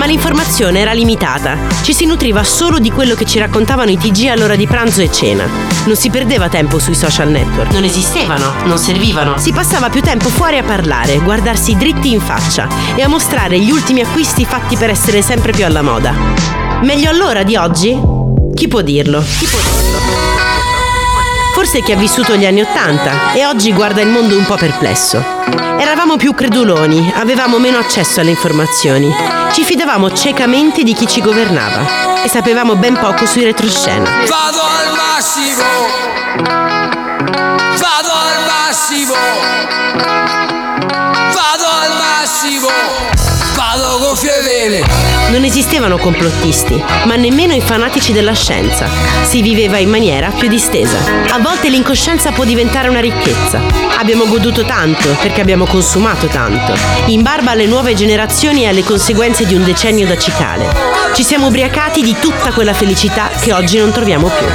Ma 0.04 0.10
l'informazione 0.10 0.80
era 0.80 0.92
limitata. 0.92 1.56
Ci 1.80 1.94
si 1.94 2.04
nutriva 2.04 2.44
solo 2.44 2.78
di 2.78 2.90
quello 2.90 3.14
che 3.14 3.24
ci 3.24 3.38
raccontavano 3.38 3.90
i 3.90 3.96
TG 3.96 4.26
all'ora 4.26 4.54
di 4.54 4.66
pranzo 4.66 5.00
e 5.00 5.10
cena. 5.10 5.46
Non 5.86 5.96
si 5.96 6.10
perdeva 6.10 6.50
tempo 6.50 6.78
sui 6.78 6.94
social 6.94 7.30
network. 7.30 7.72
Non 7.72 7.84
esistevano, 7.84 8.52
non 8.66 8.76
servivano. 8.76 9.38
Si 9.38 9.50
passava 9.50 9.88
più 9.88 10.02
tempo 10.02 10.28
fuori 10.28 10.58
a 10.58 10.62
parlare, 10.62 11.20
guardarsi 11.20 11.74
dritti 11.78 12.12
in 12.12 12.20
faccia 12.20 12.68
e 12.94 13.00
a 13.00 13.08
mostrare 13.08 13.58
gli 13.58 13.70
ultimi 13.70 14.02
acquisti 14.02 14.44
fatti 14.44 14.76
per 14.76 14.90
essere 14.90 15.22
sempre 15.22 15.52
più 15.52 15.64
alla 15.64 15.80
moda. 15.80 16.12
Meglio 16.82 17.08
allora 17.08 17.42
di 17.42 17.56
oggi? 17.56 17.98
Chi 18.52 18.68
può 18.68 18.82
dirlo? 18.82 19.24
Chi 19.38 19.46
può 19.46 19.58
dirlo? 19.58 19.73
Forse 21.64 21.80
chi 21.80 21.92
ha 21.92 21.96
vissuto 21.96 22.36
gli 22.36 22.44
anni 22.44 22.60
Ottanta 22.60 23.32
e 23.32 23.46
oggi 23.46 23.72
guarda 23.72 24.02
il 24.02 24.08
mondo 24.08 24.36
un 24.36 24.44
po' 24.44 24.54
perplesso. 24.54 25.24
Eravamo 25.78 26.18
più 26.18 26.34
creduloni, 26.34 27.10
avevamo 27.16 27.58
meno 27.58 27.78
accesso 27.78 28.20
alle 28.20 28.28
informazioni, 28.28 29.10
ci 29.50 29.64
fidavamo 29.64 30.12
ciecamente 30.12 30.82
di 30.82 30.92
chi 30.92 31.06
ci 31.06 31.22
governava 31.22 32.22
e 32.22 32.28
sapevamo 32.28 32.76
ben 32.76 32.98
poco 32.98 33.24
sui 33.24 33.44
retroscena. 33.44 34.04
Vado 34.28 34.60
al 34.60 34.94
massimo. 34.94 35.62
Vado 37.78 38.12
al 38.12 38.44
massimo. 38.46 39.14
Vado 41.32 41.66
al 41.80 41.92
massimo. 41.96 42.68
Vado 43.54 43.98
gonfie 44.00 44.42
vele. 44.42 45.03
Non 45.34 45.42
esistevano 45.42 45.98
complottisti, 45.98 46.80
ma 47.06 47.16
nemmeno 47.16 47.54
i 47.54 47.60
fanatici 47.60 48.12
della 48.12 48.34
scienza. 48.34 48.86
Si 49.24 49.42
viveva 49.42 49.78
in 49.78 49.90
maniera 49.90 50.30
più 50.30 50.46
distesa. 50.46 50.96
A 51.30 51.40
volte 51.40 51.68
l'incoscienza 51.68 52.30
può 52.30 52.44
diventare 52.44 52.86
una 52.86 53.00
ricchezza. 53.00 53.60
Abbiamo 53.98 54.28
goduto 54.28 54.64
tanto 54.64 55.08
perché 55.20 55.40
abbiamo 55.40 55.66
consumato 55.66 56.28
tanto, 56.28 56.72
in 57.06 57.22
barba 57.22 57.50
alle 57.50 57.66
nuove 57.66 57.94
generazioni 57.94 58.62
e 58.62 58.68
alle 58.68 58.84
conseguenze 58.84 59.44
di 59.44 59.54
un 59.54 59.64
decennio 59.64 60.06
da 60.06 60.16
cicale. 60.16 60.72
Ci 61.14 61.24
siamo 61.24 61.48
ubriacati 61.48 62.00
di 62.02 62.14
tutta 62.20 62.52
quella 62.52 62.72
felicità 62.72 63.28
che 63.40 63.52
oggi 63.52 63.76
non 63.76 63.90
troviamo 63.90 64.28
più. 64.28 64.46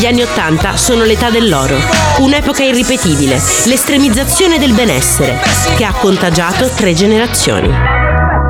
Gli 0.00 0.06
anni 0.06 0.22
Ottanta 0.22 0.78
sono 0.78 1.04
l'età 1.04 1.28
dell'oro, 1.28 1.76
un'epoca 2.20 2.62
irripetibile, 2.62 3.38
l'estremizzazione 3.64 4.58
del 4.58 4.72
benessere, 4.72 5.42
che 5.76 5.84
ha 5.84 5.92
contagiato 5.92 6.70
tre 6.70 6.94
generazioni. 6.94 7.68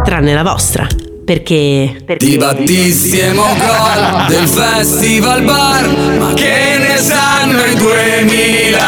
Tranne 0.04 0.32
la 0.32 0.44
vostra. 0.44 1.09
Perché. 1.30 1.94
Di 2.16 2.36
battissimo 2.36 3.44
gol 3.54 4.26
del 4.26 4.48
festival 4.48 5.42
bar 5.42 5.88
Ma 6.18 6.32
che 6.34 6.76
ne 6.76 6.96
sanno 6.96 7.62
i 7.66 7.76
2000 7.76 8.78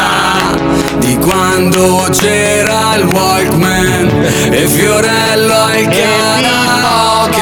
Di 0.99 1.19
quando 1.19 2.09
c'era 2.11 2.97
il 2.97 3.05
Walkman 3.05 4.25
E 4.51 4.67
Fiorello 4.67 5.55
al 5.55 5.87
karaoke 5.87 7.39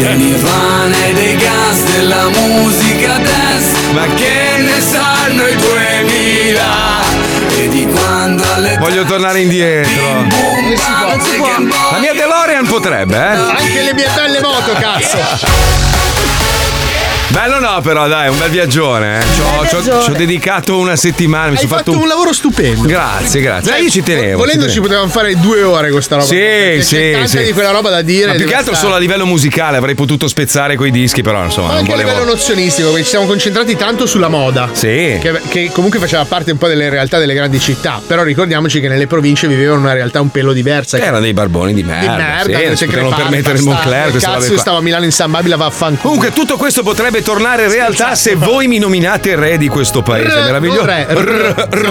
Dell'Ivana 0.00 1.04
e 1.06 1.12
dei 1.12 1.36
gas 1.36 1.84
della 1.92 2.30
musica 2.30 3.16
dance 3.16 3.92
Ma 3.92 4.06
che 4.06 4.56
ne 4.58 4.80
sanno 4.80 5.46
i 5.46 5.54
2000 5.54 5.79
Voglio 8.80 9.04
tornare 9.04 9.40
indietro. 9.40 9.92
La 11.92 11.98
mia 12.00 12.14
DeLorean 12.14 12.66
potrebbe, 12.66 13.14
eh? 13.14 13.36
Anche 13.36 13.82
le 13.82 13.92
mie 13.92 14.08
belle 14.14 14.40
moto, 14.40 14.72
cazzo. 14.72 15.18
Bello 17.32 17.60
no, 17.60 17.80
però 17.80 18.08
dai, 18.08 18.28
un 18.28 18.36
bel 18.38 18.50
viaggione. 18.50 19.20
Eh. 19.20 19.68
Ci 19.68 19.88
ho- 19.90 20.12
dedicato 20.16 20.76
una 20.78 20.96
settimana. 20.96 21.50
Mi 21.50 21.56
Hai 21.56 21.66
sono 21.66 21.76
fatto 21.76 21.96
un 21.96 22.08
lavoro 22.08 22.32
stupendo. 22.32 22.88
Grazie, 22.88 23.40
grazie. 23.40 23.76
Eh, 23.76 23.82
io 23.82 23.90
ci 23.90 24.02
tenevo. 24.02 24.38
Volendo 24.38 24.66
ci 24.66 24.72
ci 24.72 24.80
potevamo 24.80 25.08
fare 25.08 25.38
due 25.38 25.62
ore 25.62 25.90
questa 25.90 26.16
roba. 26.16 26.26
Sì, 26.26 26.78
sì, 26.80 26.96
c'è 27.14 27.26
sì. 27.26 27.42
di 27.44 27.52
quella 27.52 27.70
roba 27.70 27.88
da 27.90 28.02
dire. 28.02 28.26
Ma 28.26 28.34
più 28.34 28.46
che 28.46 28.54
altro 28.54 28.72
stare. 28.72 28.84
solo 28.86 28.94
a 28.94 28.98
livello 28.98 29.26
musicale 29.26 29.76
avrei 29.76 29.94
potuto 29.94 30.26
spezzare 30.26 30.74
coi 30.74 30.90
dischi, 30.90 31.22
però 31.22 31.44
insomma, 31.44 31.68
Ma 31.68 31.72
non 31.74 31.80
anche 31.82 31.92
a 31.92 31.96
volevo. 31.96 32.12
livello 32.12 32.32
nozionistico, 32.32 32.88
perché 32.88 33.04
ci 33.04 33.10
siamo 33.10 33.26
concentrati 33.26 33.76
tanto 33.76 34.06
sulla 34.06 34.28
moda. 34.28 34.68
Sì. 34.72 35.18
Che, 35.20 35.40
che 35.48 35.70
comunque 35.72 36.00
faceva 36.00 36.24
parte 36.24 36.50
un 36.50 36.58
po' 36.58 36.66
delle 36.66 36.88
realtà 36.88 37.18
delle 37.18 37.34
grandi 37.34 37.60
città. 37.60 38.02
Però 38.04 38.24
ricordiamoci 38.24 38.80
che 38.80 38.88
nelle 38.88 39.06
province 39.06 39.46
vivevano 39.46 39.80
una 39.80 39.92
realtà 39.92 40.20
un 40.20 40.30
pelo 40.30 40.52
diversa. 40.52 40.98
Che 40.98 41.04
erano 41.04 41.20
dei 41.20 41.32
barboni 41.32 41.74
di 41.74 41.84
merda. 41.84 42.10
Di 42.44 42.52
merda, 42.52 42.76
sì, 42.76 42.84
non 42.86 42.94
potevano 42.94 43.16
permettere 43.16 43.58
il. 43.58 43.64
Moncler. 43.64 44.16
Cazzo, 44.16 44.58
stavo 44.58 44.78
a 44.78 44.80
Milano 44.80 45.04
in 45.04 45.12
San 45.12 45.30
Babila, 45.30 45.56
vaffanculo. 45.56 46.02
Comunque 46.02 46.32
tutto 46.32 46.56
questo 46.56 46.82
potrebbe 46.82 47.19
tornare 47.22 47.64
in 47.64 47.70
realtà 47.70 48.14
se 48.14 48.34
voi 48.34 48.66
mi 48.66 48.78
nominate 48.78 49.34
re 49.34 49.58
di 49.58 49.68
questo 49.68 50.02
paese 50.02 50.40
meraviglioso. 50.42 50.84
re, 50.84 51.06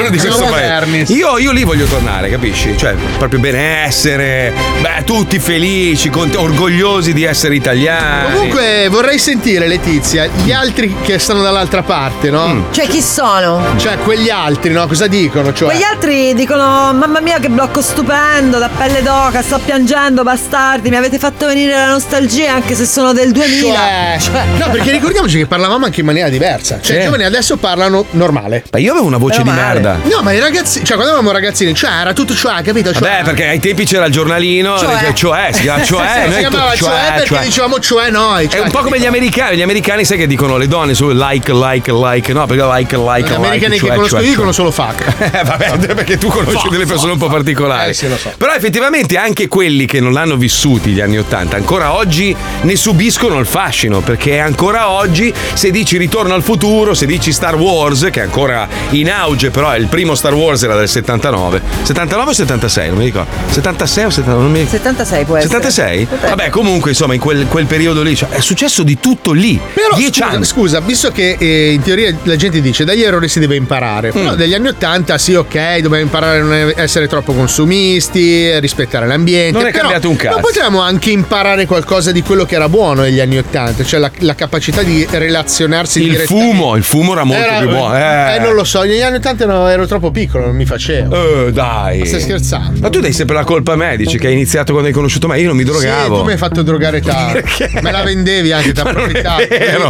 di 0.09 0.17
questo 0.17 0.45
paese. 0.45 1.13
Io, 1.13 1.38
io 1.38 1.51
lì 1.51 1.63
voglio 1.63 1.86
tornare, 1.86 2.30
capisci? 2.30 2.75
Cioè, 2.77 2.95
proprio 3.17 3.39
benessere, 3.39 4.53
beh, 4.82 5.03
tutti 5.03 5.39
felici, 5.39 6.09
cont- 6.09 6.36
orgogliosi 6.36 7.13
di 7.13 7.23
essere 7.23 7.55
italiani. 7.55 8.34
Comunque 8.34 8.88
vorrei 8.89 9.17
sentire 9.19 9.67
Letizia, 9.67 10.25
gli 10.43 10.51
altri 10.51 10.95
che 11.01 11.19
stanno 11.19 11.41
dall'altra 11.41 11.84
parte, 11.84 12.30
no? 12.30 12.47
Mm. 12.47 12.61
Cioè, 12.71 12.88
chi 12.88 13.01
sono? 13.01 13.63
Cioè, 13.77 13.97
quegli 13.97 14.30
altri, 14.30 14.71
no? 14.71 14.88
Cosa 14.88 15.07
dicono? 15.07 15.53
Cioè, 15.53 15.69
Quegli 15.69 15.84
altri 15.84 16.34
dicono: 16.34 16.93
Mamma 16.93 17.19
mia, 17.19 17.39
che 17.39 17.49
blocco 17.49 17.82
stupendo, 17.82 18.57
da 18.57 18.69
pelle 18.69 19.01
d'oca, 19.01 19.41
sto 19.41 19.59
piangendo, 19.63 20.23
bastardi. 20.23 20.89
Mi 20.89 20.95
avete 20.95 21.17
fatto 21.17 21.45
venire 21.45 21.73
la 21.73 21.89
nostalgia 21.89 22.53
anche 22.53 22.75
se 22.75 22.86
sono 22.86 23.13
del 23.13 23.32
2000. 23.32 23.77
Cioè, 24.19 24.43
no, 24.57 24.69
perché 24.69 24.91
ricordiamoci 25.20 25.38
che 25.38 25.45
parlavamo 25.47 25.86
anche 25.86 25.99
in 25.99 26.05
maniera 26.05 26.30
diversa. 26.30 26.80
Cioè, 26.82 26.95
Sì. 26.95 27.01
i 27.01 27.03
giovani 27.03 27.24
adesso 27.24 27.57
parlano 27.57 28.05
normale. 28.11 28.63
Ma 28.72 28.80
io 28.80 28.91
avevo 28.91 29.05
una 29.07 29.17
voce 29.17 29.43
di 29.43 29.49
merda. 29.49 29.99
No, 30.03 30.22
ma 30.22 30.32
i 30.32 30.39
ragazzi, 30.39 30.80
cioè, 30.80 30.95
quando 30.95 31.13
eravamo 31.13 31.32
ragazzini, 31.32 31.74
cioè, 31.74 31.91
era 31.91 32.13
tutto 32.13 32.34
cioè, 32.34 32.61
capito? 32.61 32.93
Cioè, 32.93 33.01
Vabbè, 33.01 33.24
perché 33.24 33.47
ai 33.47 33.59
tempi 33.59 33.86
c'era 33.86 34.05
il 34.05 34.11
giornalino, 34.11 34.78
Cioè. 34.78 35.13
cioè, 35.13 35.49
si 35.51 35.61
chiama 35.61 35.84
cioè, 35.84 36.24
si 36.24 36.30
noi 36.30 36.39
chiamava 36.39 36.76
cioè, 36.76 37.13
perché 37.15 37.39
dicevamo 37.45 37.80
cioè 37.80 38.09
noi. 38.09 38.47
È 38.47 38.59
un 38.59 38.72
po' 38.72 38.80
come 38.80 38.99
gli 38.99 39.05
americani, 39.05 39.57
gli 39.57 39.61
americani 39.61 40.05
sai 40.05 40.17
che 40.17 40.28
dicono 40.28 40.57
le 40.57 40.67
donne 40.67 40.93
su 40.93 41.09
like, 41.09 41.51
like, 41.51 41.91
like, 41.91 42.34
no, 42.34 42.45
perché 42.45 42.63
like, 42.63 42.97
like, 42.97 43.30
Gli 43.30 43.34
americani 43.34 43.59
like, 43.59 43.70
che 43.70 43.78
cioè, 43.78 43.95
conosco 43.95 44.09
cioè, 44.09 44.20
io 44.20 44.26
cioè. 44.26 44.30
dicono 44.30 44.51
solo 44.51 44.72
fuck. 44.72 45.17
Eh, 45.39 45.43
vabbè, 45.43 45.93
perché 45.93 46.17
tu 46.17 46.28
conosci 46.28 46.57
Fuck, 46.57 46.70
delle 46.72 46.86
persone 46.86 47.11
un 47.11 47.17
po' 47.20 47.28
particolari. 47.28 47.91
Eh, 47.91 47.93
sì, 47.93 48.09
lo 48.09 48.17
so. 48.17 48.34
Però 48.36 48.51
effettivamente 48.53 49.15
anche 49.17 49.47
quelli 49.47 49.86
che 49.86 49.99
non 49.99 50.11
l'hanno 50.11 50.38
vissuti 50.38 50.89
gli 50.91 50.99
anni 50.99 51.17
Ottanta, 51.17 51.55
ancora 51.55 51.93
oggi 51.93 52.36
ne 52.61 52.76
subiscono 52.76 53.38
il 53.39 53.45
fascino, 53.45 53.99
perché 54.01 54.39
ancora 54.39 54.89
oggi, 54.89 55.09
se 55.53 55.72
dici 55.72 55.97
Ritorno 55.97 56.34
al 56.34 56.43
futuro, 56.43 56.93
se 56.93 57.05
dici 57.05 57.32
Star 57.32 57.55
Wars, 57.55 58.07
che 58.12 58.20
è 58.22 58.24
ancora 58.24 58.68
in 58.91 59.10
auge, 59.10 59.49
però 59.49 59.76
il 59.76 59.88
primo 59.88 60.16
Star 60.16 60.34
Wars 60.34 60.64
era 60.64 60.76
del 60.76 60.88
79. 60.88 61.62
79 61.84 62.30
o 62.30 62.34
76? 62.34 62.89
Non 62.89 62.97
mi 62.97 63.05
ricordo. 63.05 63.30
76 63.49 64.05
o 64.05 64.10
79? 64.10 64.41
Non 64.43 64.51
mi 64.51 64.60
ricordo. 64.60 64.78
76 64.78 65.26
può 65.26 65.36
essere. 65.38 65.53
76? 65.53 66.05
Potrebbe. 66.05 66.28
Vabbè, 66.36 66.49
comunque, 66.49 66.89
insomma, 66.91 67.14
in 67.14 67.20
quel, 67.20 67.45
quel 67.47 67.66
periodo 67.66 68.01
lì 68.01 68.16
cioè, 68.16 68.30
è 68.30 68.39
successo 68.39 68.84
di 68.84 68.99
tutto 68.99 69.32
lì. 69.32 69.60
Però 69.74 69.95
Dieci 69.95 70.20
scusa, 70.22 70.34
anni. 70.36 70.45
scusa, 70.45 70.80
visto 70.80 71.12
che 71.12 71.36
eh, 71.39 71.72
in 71.74 71.82
teoria 71.82 72.16
la 72.24 72.36
gente 72.36 72.62
dice 72.62 72.84
dagli 72.86 73.01
errori 73.03 73.28
si 73.28 73.39
deve 73.39 73.55
imparare, 73.55 74.12
però 74.12 74.32
Mm. 74.34 74.36
degli 74.36 74.53
anni 74.53 74.68
80 74.68 75.18
sì, 75.18 75.34
ok, 75.34 75.78
dobbiamo 75.80 75.99
imparare 76.03 76.39
a 76.39 76.43
non 76.43 76.74
essere 76.76 77.07
troppo 77.07 77.34
consumisti, 77.34 78.60
rispettare 78.60 79.07
l'ambiente. 79.07 79.57
Non 79.57 79.68
è 79.68 79.72
però 79.72 79.84
cambiato 79.84 80.10
un 80.10 80.16
cazzo. 80.16 80.34
Non 80.34 80.41
potevamo 80.41 80.82
anche 80.82 81.10
imparare 81.12 81.66
qualcosa 81.66 82.12
di 82.12 82.22
quello 82.22 82.45
che 82.45 82.55
era 82.55 82.68
buono 82.70 83.02
negli 83.02 83.19
anni 83.19 83.38
80, 83.38 83.84
cioè 83.84 83.99
la, 83.99 84.11
la 84.19 84.36
capacità 84.36 84.81
di 84.84 84.98
relazionarsi 85.09 86.01
Il 86.03 86.15
fumo, 86.17 86.76
il 86.76 86.84
fumo 86.84 87.11
era 87.13 87.23
molto 87.23 87.43
Era- 87.43 87.57
più 87.59 87.69
buono. 87.69 87.95
Eh, 87.97 88.35
eh, 88.35 88.39
non 88.39 88.53
lo 88.55 88.63
so, 88.63 88.81
negli 88.81 89.01
anni 89.01 89.17
80 89.17 89.43
ero, 89.43 89.67
ero 89.67 89.85
troppo 89.88 90.11
piccolo, 90.11 90.45
non 90.45 90.55
mi 90.55 90.65
facevo. 90.65 91.47
Eh, 91.47 91.51
dai. 91.51 91.99
Ma 91.99 92.05
stai 92.05 92.21
scherzando? 92.21 92.80
Ma 92.81 92.89
tu 92.89 92.99
dai 92.99 93.13
sempre 93.13 93.35
la 93.35 93.43
colpa 93.43 93.73
a 93.73 93.76
me, 93.76 93.97
dici 93.97 94.17
che 94.17 94.27
hai 94.27 94.34
iniziato 94.34 94.71
quando 94.71 94.88
hai 94.89 94.93
conosciuto 94.93 95.27
me, 95.27 95.39
io 95.39 95.47
non 95.47 95.57
mi 95.57 95.63
drogavo. 95.63 96.15
Sì, 96.15 96.19
tu 96.21 96.26
mi 96.26 96.31
hai 96.34 96.38
fatto 96.38 96.61
drogare 96.61 97.01
tardi. 97.01 97.41
Me 97.81 97.91
la 97.91 98.03
vendevi 98.03 98.51
anche, 98.51 98.71
ti 98.73 98.80
approfittavi. 98.80 99.47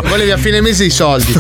Volevi, 0.08 0.32
a 0.32 0.38
fine 0.38 0.62
mese 0.62 0.86
i 0.86 0.90
soldi. 0.90 1.34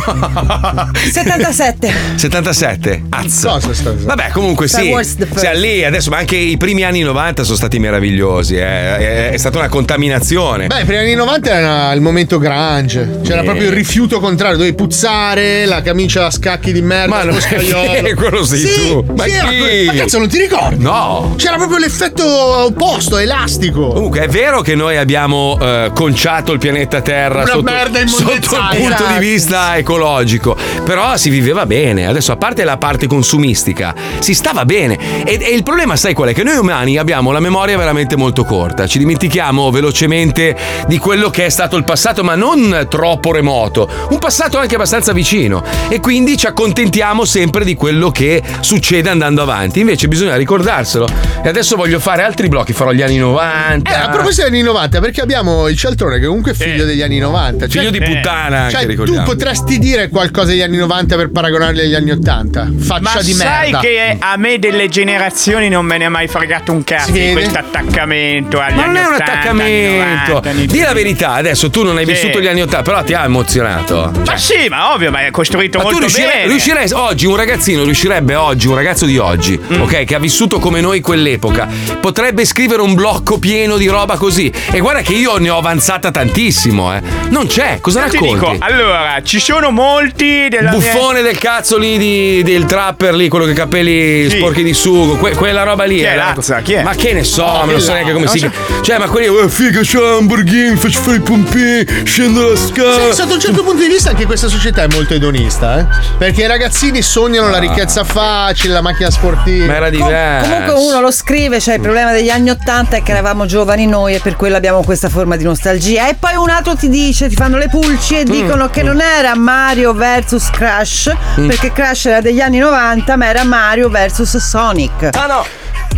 77. 1.11 1.93
77. 2.15 3.03
Azzo. 3.09 3.49
Cosa 3.49 3.73
sta 3.73 3.93
Vabbè, 3.97 4.29
comunque 4.31 4.67
sì. 4.67 4.93
Siamo 5.35 5.59
lì 5.59 5.83
adesso, 5.83 6.09
ma 6.09 6.17
anche 6.17 6.35
i 6.35 6.57
primi 6.57 6.83
anni 6.83 7.01
90 7.01 7.43
sono 7.43 7.55
stati 7.57 7.79
meravigliosi. 7.79 8.55
eh. 8.55 8.61
È, 8.61 9.29
è 9.31 9.37
stata 9.37 9.57
una 9.57 9.69
contaminazione. 9.69 10.67
Beh, 10.67 10.83
per 10.85 10.95
gli 10.95 10.97
anni 10.97 11.13
90 11.15 11.49
era 11.51 11.91
il 11.93 12.01
momento 12.01 12.37
grunge. 12.39 13.19
C'era. 13.23 13.43
Proprio 13.51 13.69
il 13.69 13.75
rifiuto 13.75 14.19
contrario. 14.19 14.57
Dovevi 14.57 14.75
puzzare, 14.75 15.65
la 15.65 15.81
camicia 15.81 16.25
a 16.25 16.31
scacchi 16.31 16.71
di 16.71 16.81
merda. 16.81 17.15
Ma 17.15 17.23
lo 17.23 17.39
scagliolo. 17.39 18.13
quello 18.15 18.43
sei 18.43 18.59
Sì, 18.59 18.89
tu. 18.89 19.05
Ma 19.15 19.23
sì, 19.23 19.31
chi? 19.31 19.83
ma 19.85 19.93
cazzo, 19.93 20.19
non 20.19 20.27
ti 20.27 20.39
ricordi? 20.39 20.83
No. 20.83 21.33
C'era 21.37 21.57
proprio 21.57 21.77
l'effetto 21.77 22.25
opposto, 22.25 23.17
elastico. 23.17 23.87
Comunque 23.89 24.21
è 24.21 24.27
vero 24.27 24.61
che 24.61 24.75
noi 24.75 24.97
abbiamo 24.97 25.57
eh, 25.61 25.91
conciato 25.93 26.51
il 26.51 26.59
pianeta 26.59 27.01
Terra 27.01 27.41
Una 27.41 27.51
sotto, 27.51 27.63
merda 27.63 28.07
sotto 28.07 28.31
il 28.33 28.39
punto 28.39 28.93
Esatto. 28.93 29.13
di 29.13 29.19
vista 29.19 29.77
ecologico, 29.77 30.55
però 30.83 31.17
si 31.17 31.29
viveva 31.29 31.65
bene. 31.65 32.07
Adesso, 32.07 32.31
a 32.31 32.37
parte 32.37 32.63
la 32.63 32.77
parte 32.77 33.07
consumistica, 33.07 33.93
si 34.19 34.33
stava 34.33 34.65
bene. 34.65 35.23
E, 35.25 35.39
e 35.41 35.53
il 35.53 35.63
problema, 35.63 35.95
sai 35.95 36.13
qual 36.13 36.29
è? 36.29 36.33
Che 36.33 36.43
noi 36.43 36.57
umani 36.57 36.97
abbiamo 36.97 37.31
la 37.31 37.39
memoria 37.39 37.77
veramente 37.77 38.15
molto 38.15 38.43
corta. 38.43 38.87
Ci 38.87 38.97
dimentichiamo 38.99 39.69
velocemente 39.71 40.55
di 40.87 40.97
quello 40.97 41.29
che 41.29 41.45
è 41.45 41.49
stato 41.49 41.77
il 41.77 41.83
passato, 41.83 42.23
ma 42.23 42.35
non 42.35 42.87
troppo 42.89 43.31
remoto. 43.39 43.89
Un 44.09 44.17
passato 44.19 44.57
anche 44.57 44.75
abbastanza 44.75 45.13
vicino. 45.13 45.63
E 45.89 45.99
quindi 45.99 46.37
ci 46.37 46.45
accontentiamo 46.45 47.25
sempre 47.25 47.63
di 47.65 47.75
quello 47.75 48.11
che 48.11 48.41
succede 48.59 49.09
andando 49.09 49.41
avanti. 49.41 49.79
Invece 49.79 50.07
bisogna 50.07 50.35
ricordarselo. 50.35 51.07
E 51.43 51.47
adesso 51.49 51.75
voglio 51.75 51.99
fare 51.99 52.21
altri 52.23 52.47
blocchi, 52.49 52.73
farò 52.73 52.91
gli 52.91 53.01
anni 53.01 53.17
90. 53.17 53.89
Eh, 53.89 53.93
a 53.93 54.09
proposito 54.09 54.43
degli 54.43 54.55
anni 54.57 54.63
90, 54.63 54.99
perché 54.99 55.21
abbiamo 55.21 55.67
il 55.67 55.77
Cialtrone 55.77 56.19
che 56.19 56.25
comunque 56.25 56.51
è 56.51 56.55
figlio 56.55 56.85
degli 56.85 57.01
anni 57.01 57.17
90. 57.19 57.67
Cioè, 57.67 57.79
Figlio 57.83 57.91
di 57.91 58.01
puttana, 58.01 58.63
anche, 58.63 58.95
Cioè, 58.95 59.05
tu 59.05 59.21
potresti 59.23 59.79
dire 59.79 60.09
qualcosa 60.09 60.47
degli 60.51 60.61
anni 60.61 60.77
90 60.77 61.15
per 61.15 61.31
paragonarli 61.31 61.79
agli 61.81 61.95
anni 61.95 62.11
80? 62.11 62.71
Faccia 62.79 63.01
Ma 63.01 63.21
di 63.21 63.33
sai 63.33 63.71
merda. 63.71 63.79
che 63.79 64.17
a 64.19 64.35
me 64.37 64.59
delle 64.59 64.89
generazioni 64.89 65.69
non 65.69 65.85
me 65.85 65.97
ne 65.97 66.05
è 66.05 66.09
mai 66.09 66.27
fregato 66.27 66.71
un 66.73 66.83
cazzo 66.83 67.11
di 67.11 67.31
questo 67.31 67.57
attaccamento 67.57 68.59
agli 68.59 68.75
Ma 68.75 68.85
non 68.85 68.95
anni 68.95 69.05
è 69.05 69.07
un 69.07 69.13
80, 69.13 69.31
attaccamento. 69.31 70.01
anni 70.03 70.17
90, 70.27 70.49
anni 70.49 70.65
Dì 70.67 70.79
la 70.81 70.93
verità, 70.93 71.31
adesso 71.33 71.69
tu 71.69 71.83
non 71.83 71.97
hai 71.97 72.05
Sì. 72.05 72.11
vissuto 72.11 72.39
gli 72.41 72.47
anni 72.47 72.61
80, 72.61 72.81
però 72.83 73.03
ti 73.03 73.13
ha 73.13 73.27
emozionato. 73.29 74.11
Ma 74.25 74.37
sì, 74.37 74.67
ma 74.69 74.93
ovvio, 74.93 75.11
ma 75.11 75.25
è 75.25 75.31
costruito 75.31 75.77
Ma 75.77 75.83
tu 75.85 75.89
molto 75.91 76.05
riuscirei, 76.07 76.31
bene. 76.33 76.47
riuscirei- 76.47 76.91
oggi 76.91 77.25
un 77.25 77.35
ragazzino 77.35 77.83
riuscirebbe 77.83 78.35
oggi, 78.35 78.67
un 78.67 78.75
ragazzo 78.75 79.05
di 79.05 79.17
oggi, 79.17 79.57
Mm. 79.59 79.81
ok, 79.81 80.03
che 80.03 80.15
ha 80.15 80.19
vissuto 80.19 80.59
come 80.59 80.81
noi 80.81 80.99
quell'epoca, 81.01 81.67
potrebbe 81.99 82.45
scrivere 82.45 82.81
un 82.81 82.93
blocco 82.95 83.37
pieno 83.39 83.77
di 83.77 83.87
roba 83.87 84.17
così. 84.17 84.51
E 84.71 84.79
guarda 84.79 85.01
che 85.01 85.13
io 85.13 85.37
ne 85.37 85.49
ho 85.49 85.57
avanzata 85.57 86.11
tantissimo, 86.11 86.93
eh. 86.95 87.01
Non 87.29 87.47
c'è, 87.47 87.77
cosa 87.81 88.03
Ti 88.03 88.17
racconti? 88.17 88.33
dico, 88.33 88.55
allora, 88.59 89.19
ci 89.23 89.39
sono 89.39 89.69
molti 89.71 90.47
della 90.49 90.71
mia- 90.71 90.79
Buffone 90.79 91.21
del 91.21 91.37
cazzo 91.37 91.77
lì 91.77 91.97
di- 91.97 92.41
del 92.43 92.65
trapper 92.65 93.13
lì, 93.13 93.27
quello 93.29 93.45
che 93.45 93.53
capelli 93.53 94.29
Sì. 94.29 94.37
sporchi 94.37 94.63
di 94.63 94.73
sugo, 94.73 95.15
que- 95.17 95.35
quella 95.35 95.63
roba 95.63 95.83
lì. 95.83 95.97
Chi 95.97 96.03
è 96.03 96.13
eh, 96.13 96.15
Lazza? 96.15 96.61
Chi 96.61 96.73
è? 96.73 96.83
Ma 96.83 96.93
che 96.95 97.13
ne 97.13 97.23
so, 97.23 97.45
No, 97.45 97.63
me 97.65 97.71
non 97.73 97.81
so 97.81 97.91
neanche 97.93 98.11
come 98.11 98.25
Non 98.25 98.33
si 98.33 98.39
chiama. 98.39 98.53
Cioè, 98.81 98.97
ma 98.97 99.07
quelli, 99.07 99.27
oh, 99.27 99.47
figa, 99.47 99.81
c'ho 99.81 100.01
Lamborghini, 100.01 100.75
faccio 100.75 100.99
fare 101.01 101.17
i 101.17 101.19
pompini, 101.21 101.85
scendo 102.03 102.49
la 102.49 102.55
scala. 102.57 103.13
Sì, 103.19 103.25
sotto 103.25 103.33
un 103.33 103.39
certo 103.41 103.63
punto 103.63 103.81
di 103.81 103.87
vista 103.89 104.11
anche 104.11 104.25
questa 104.25 104.47
società 104.47 104.83
è 104.83 104.87
molto 104.93 105.13
edonista, 105.13 105.77
eh? 105.79 105.85
Perché 106.17 106.43
i 106.43 106.47
ragazzini 106.47 107.01
sognano 107.01 107.49
la 107.49 107.57
ricchezza 107.57 108.05
facile, 108.05 108.71
la 108.73 108.79
macchina 108.81 109.09
sportiva. 109.11 109.65
Ma 109.65 109.75
era 109.75 109.89
diverso. 109.89 110.49
Comunque 110.49 110.73
uno 110.73 111.01
lo 111.01 111.11
scrive, 111.11 111.59
cioè 111.59 111.73
il 111.75 111.81
problema 111.81 112.13
degli 112.13 112.29
anni 112.29 112.49
Ottanta 112.49 112.95
è 112.95 113.03
che 113.03 113.11
eravamo 113.11 113.45
giovani 113.45 113.87
noi 113.87 114.15
e 114.15 114.19
per 114.21 114.37
quello 114.37 114.55
abbiamo 114.55 114.83
questa 114.83 115.09
forma 115.09 115.35
di 115.35 115.43
nostalgia. 115.43 116.07
E 116.07 116.15
poi 116.15 116.35
un 116.37 116.49
altro 116.49 116.75
ti 116.77 116.87
dice, 116.87 117.27
ti 117.27 117.35
fanno 117.35 117.57
le 117.57 117.67
pulci 117.67 118.19
e 118.19 118.23
dicono 118.23 118.69
che 118.69 118.83
non 118.83 119.01
era 119.01 119.35
Mario 119.35 119.93
versus 119.93 120.49
Crash, 120.49 121.11
Mm. 121.39 121.47
perché 121.47 121.73
Crash 121.73 122.05
era 122.05 122.21
degli 122.21 122.39
anni 122.39 122.59
90, 122.59 123.17
ma 123.17 123.25
era 123.27 123.43
Mario 123.43 123.89
versus 123.89 124.37
Sonic. 124.37 125.09
Ah 125.17 125.25
no! 125.25 125.45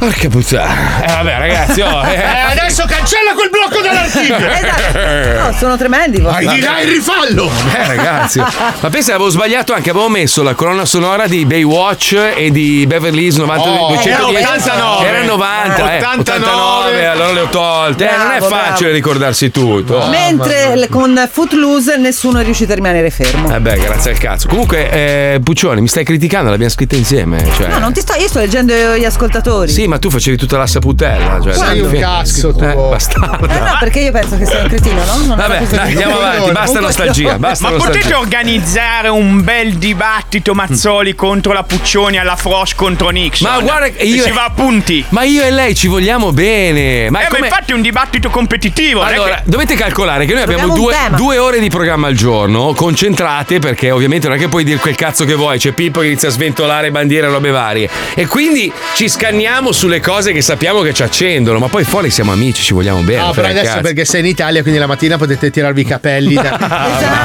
Porca 0.01 0.29
puttana. 0.29 1.03
Eh 1.03 1.13
vabbè 1.13 1.37
ragazzi, 1.37 1.81
oh, 1.81 2.03
eh. 2.07 2.15
Eh, 2.15 2.39
adesso 2.57 2.85
cancella 2.87 3.33
quel 3.35 3.51
blocco 3.51 3.81
dall'archivio! 3.83 4.49
Esatto. 4.61 5.39
No, 5.51 5.53
sono 5.57 5.77
tremendi. 5.77 6.17
i 6.17 6.21
vostri. 6.21 6.47
Hai 6.47 6.55
di 6.55 6.61
là 6.61 6.79
il 6.81 6.87
rifallo! 6.89 7.51
Eh 7.71 7.85
ragazzi, 7.87 8.39
ma 8.39 8.89
pensa 8.89 9.13
avevo 9.13 9.29
sbagliato 9.29 9.73
anche, 9.73 9.91
avevo 9.91 10.09
messo 10.09 10.41
la 10.41 10.55
colonna 10.55 10.85
sonora 10.85 11.27
di 11.27 11.45
Baywatch 11.45 12.33
e 12.35 12.49
di 12.49 12.85
Beverly 12.87 13.25
Hills 13.25 13.35
90 13.37 13.61
Oh, 13.69 13.87
210. 13.89 14.09
era 14.09 14.53
89. 14.55 15.07
Era 15.07 15.23
90, 15.23 15.75
eh, 15.93 15.97
89. 15.97 16.19
89, 16.21 17.07
allora 17.07 17.31
le 17.31 17.39
ho 17.41 17.49
tolte. 17.49 18.09
eh, 18.09 18.17
non 18.17 18.31
è 18.31 18.37
Bravo, 18.39 18.47
facile 18.55 18.73
bravo. 18.79 18.93
ricordarsi 18.93 19.51
tutto. 19.51 20.07
Mentre 20.09 20.75
l- 20.77 20.89
con 20.89 21.29
Footloose 21.31 21.97
nessuno 21.97 22.39
è 22.39 22.43
riuscito 22.43 22.71
a 22.71 22.75
rimanere 22.75 23.11
fermo. 23.11 23.53
Eh 23.55 23.59
beh, 23.59 23.75
grazie 23.77 24.11
al 24.11 24.17
cazzo. 24.17 24.47
Comunque, 24.47 24.89
eh, 24.89 25.39
Puccioni, 25.43 25.79
mi 25.79 25.87
stai 25.87 26.03
criticando, 26.03 26.49
l'abbiamo 26.49 26.71
scritta 26.71 26.95
insieme. 26.95 27.43
Cioè. 27.55 27.67
No, 27.67 27.77
non 27.77 27.93
ti 27.93 28.01
sto, 28.01 28.13
io 28.19 28.27
sto 28.27 28.39
leggendo 28.39 28.73
gli 28.97 29.05
ascoltatori. 29.05 29.69
Sì, 29.71 29.87
ma 29.91 29.99
tu 29.99 30.09
facevi 30.09 30.37
tutta 30.37 30.57
la 30.57 30.67
saputella. 30.67 31.37
Cioè, 31.43 31.53
Sei 31.53 31.81
un 31.81 31.99
cazzo 31.99 32.53
tu. 32.55 32.63
Eh, 32.63 32.73
bastardo. 32.73 33.45
Eh 33.45 33.59
no, 33.59 33.75
perché 33.77 33.99
io 33.99 34.11
penso 34.13 34.37
che 34.37 34.45
sei 34.45 34.61
un 34.61 34.67
cretino, 34.69 35.03
no? 35.03 35.25
Non 35.25 35.35
Vabbè, 35.35 35.63
dai, 35.65 35.89
andiamo 35.89 36.15
avanti, 36.15 36.51
basta 36.51 36.77
Un 36.79 36.85
nostalgia, 36.85 37.37
basta 37.37 37.65
Ma 37.67 37.73
nostalgia. 37.75 37.99
potete 37.99 38.13
organizzare 38.15 39.09
un 39.09 39.43
bel 39.43 39.73
dibattito 39.73 40.53
Mazzoli 40.53 41.13
contro 41.13 41.51
la 41.51 41.63
Puccioni 41.63 42.17
alla 42.17 42.37
Frosh 42.37 42.73
contro 42.73 43.09
Nixon? 43.09 43.51
Ma 43.51 43.59
guarda 43.59 43.89
che 43.89 43.97
E 43.97 44.05
io- 44.05 44.23
si 44.23 44.31
va 44.31 44.45
a 44.45 44.51
punti. 44.51 45.03
Ma 45.09 45.23
io 45.23 45.43
e 45.43 45.51
lei 45.51 45.75
ci 45.75 45.87
vogliamo 45.87 46.31
bene. 46.31 47.09
Ma 47.09 47.19
eh, 47.19 47.27
ma 47.29 47.37
infatti 47.39 47.73
è 47.73 47.75
un 47.75 47.81
dibattito 47.81 48.29
competitivo. 48.29 49.01
Allora, 49.01 49.35
che- 49.35 49.41
dovete 49.45 49.75
calcolare 49.75 50.25
che 50.25 50.33
noi 50.33 50.43
abbiamo 50.43 50.73
due, 50.73 50.95
due 51.17 51.37
ore 51.37 51.59
di 51.59 51.69
programma 51.69 52.07
al 52.07 52.15
giorno, 52.15 52.73
concentrate, 52.73 53.59
perché 53.59 53.91
ovviamente 53.91 54.29
non 54.29 54.37
è 54.37 54.39
che 54.39 54.47
puoi 54.47 54.63
dire 54.63 54.77
quel 54.79 54.95
cazzo 54.95 55.25
che 55.25 55.33
vuoi, 55.35 55.59
c'è 55.59 55.73
Pippo 55.73 55.99
che 55.99 56.05
inizia 56.07 56.29
a 56.29 56.31
sventolare 56.31 56.91
bandiere 56.91 57.27
e 57.27 57.29
robe 57.29 57.49
varie. 57.51 57.89
E 58.15 58.25
quindi 58.27 58.71
ci 58.95 59.09
scanniamo 59.09 59.71
sulle 59.81 59.99
cose 59.99 60.31
che 60.31 60.43
sappiamo 60.43 60.81
che 60.81 60.93
ci 60.93 61.01
accendono, 61.01 61.57
ma 61.57 61.67
poi 61.67 61.83
fuori 61.83 62.11
siamo 62.11 62.31
amici, 62.31 62.61
ci 62.61 62.71
vogliamo 62.71 62.99
bene. 62.99 63.23
No, 63.23 63.31
però 63.31 63.47
adesso 63.47 63.65
cazzo. 63.65 63.81
perché 63.81 64.05
sei 64.05 64.19
in 64.19 64.27
Italia, 64.27 64.61
quindi 64.61 64.79
la 64.79 64.85
mattina 64.85 65.17
potete 65.17 65.49
tirarvi 65.49 65.81
i 65.81 65.85
capelli 65.85 66.35
da 66.35 66.55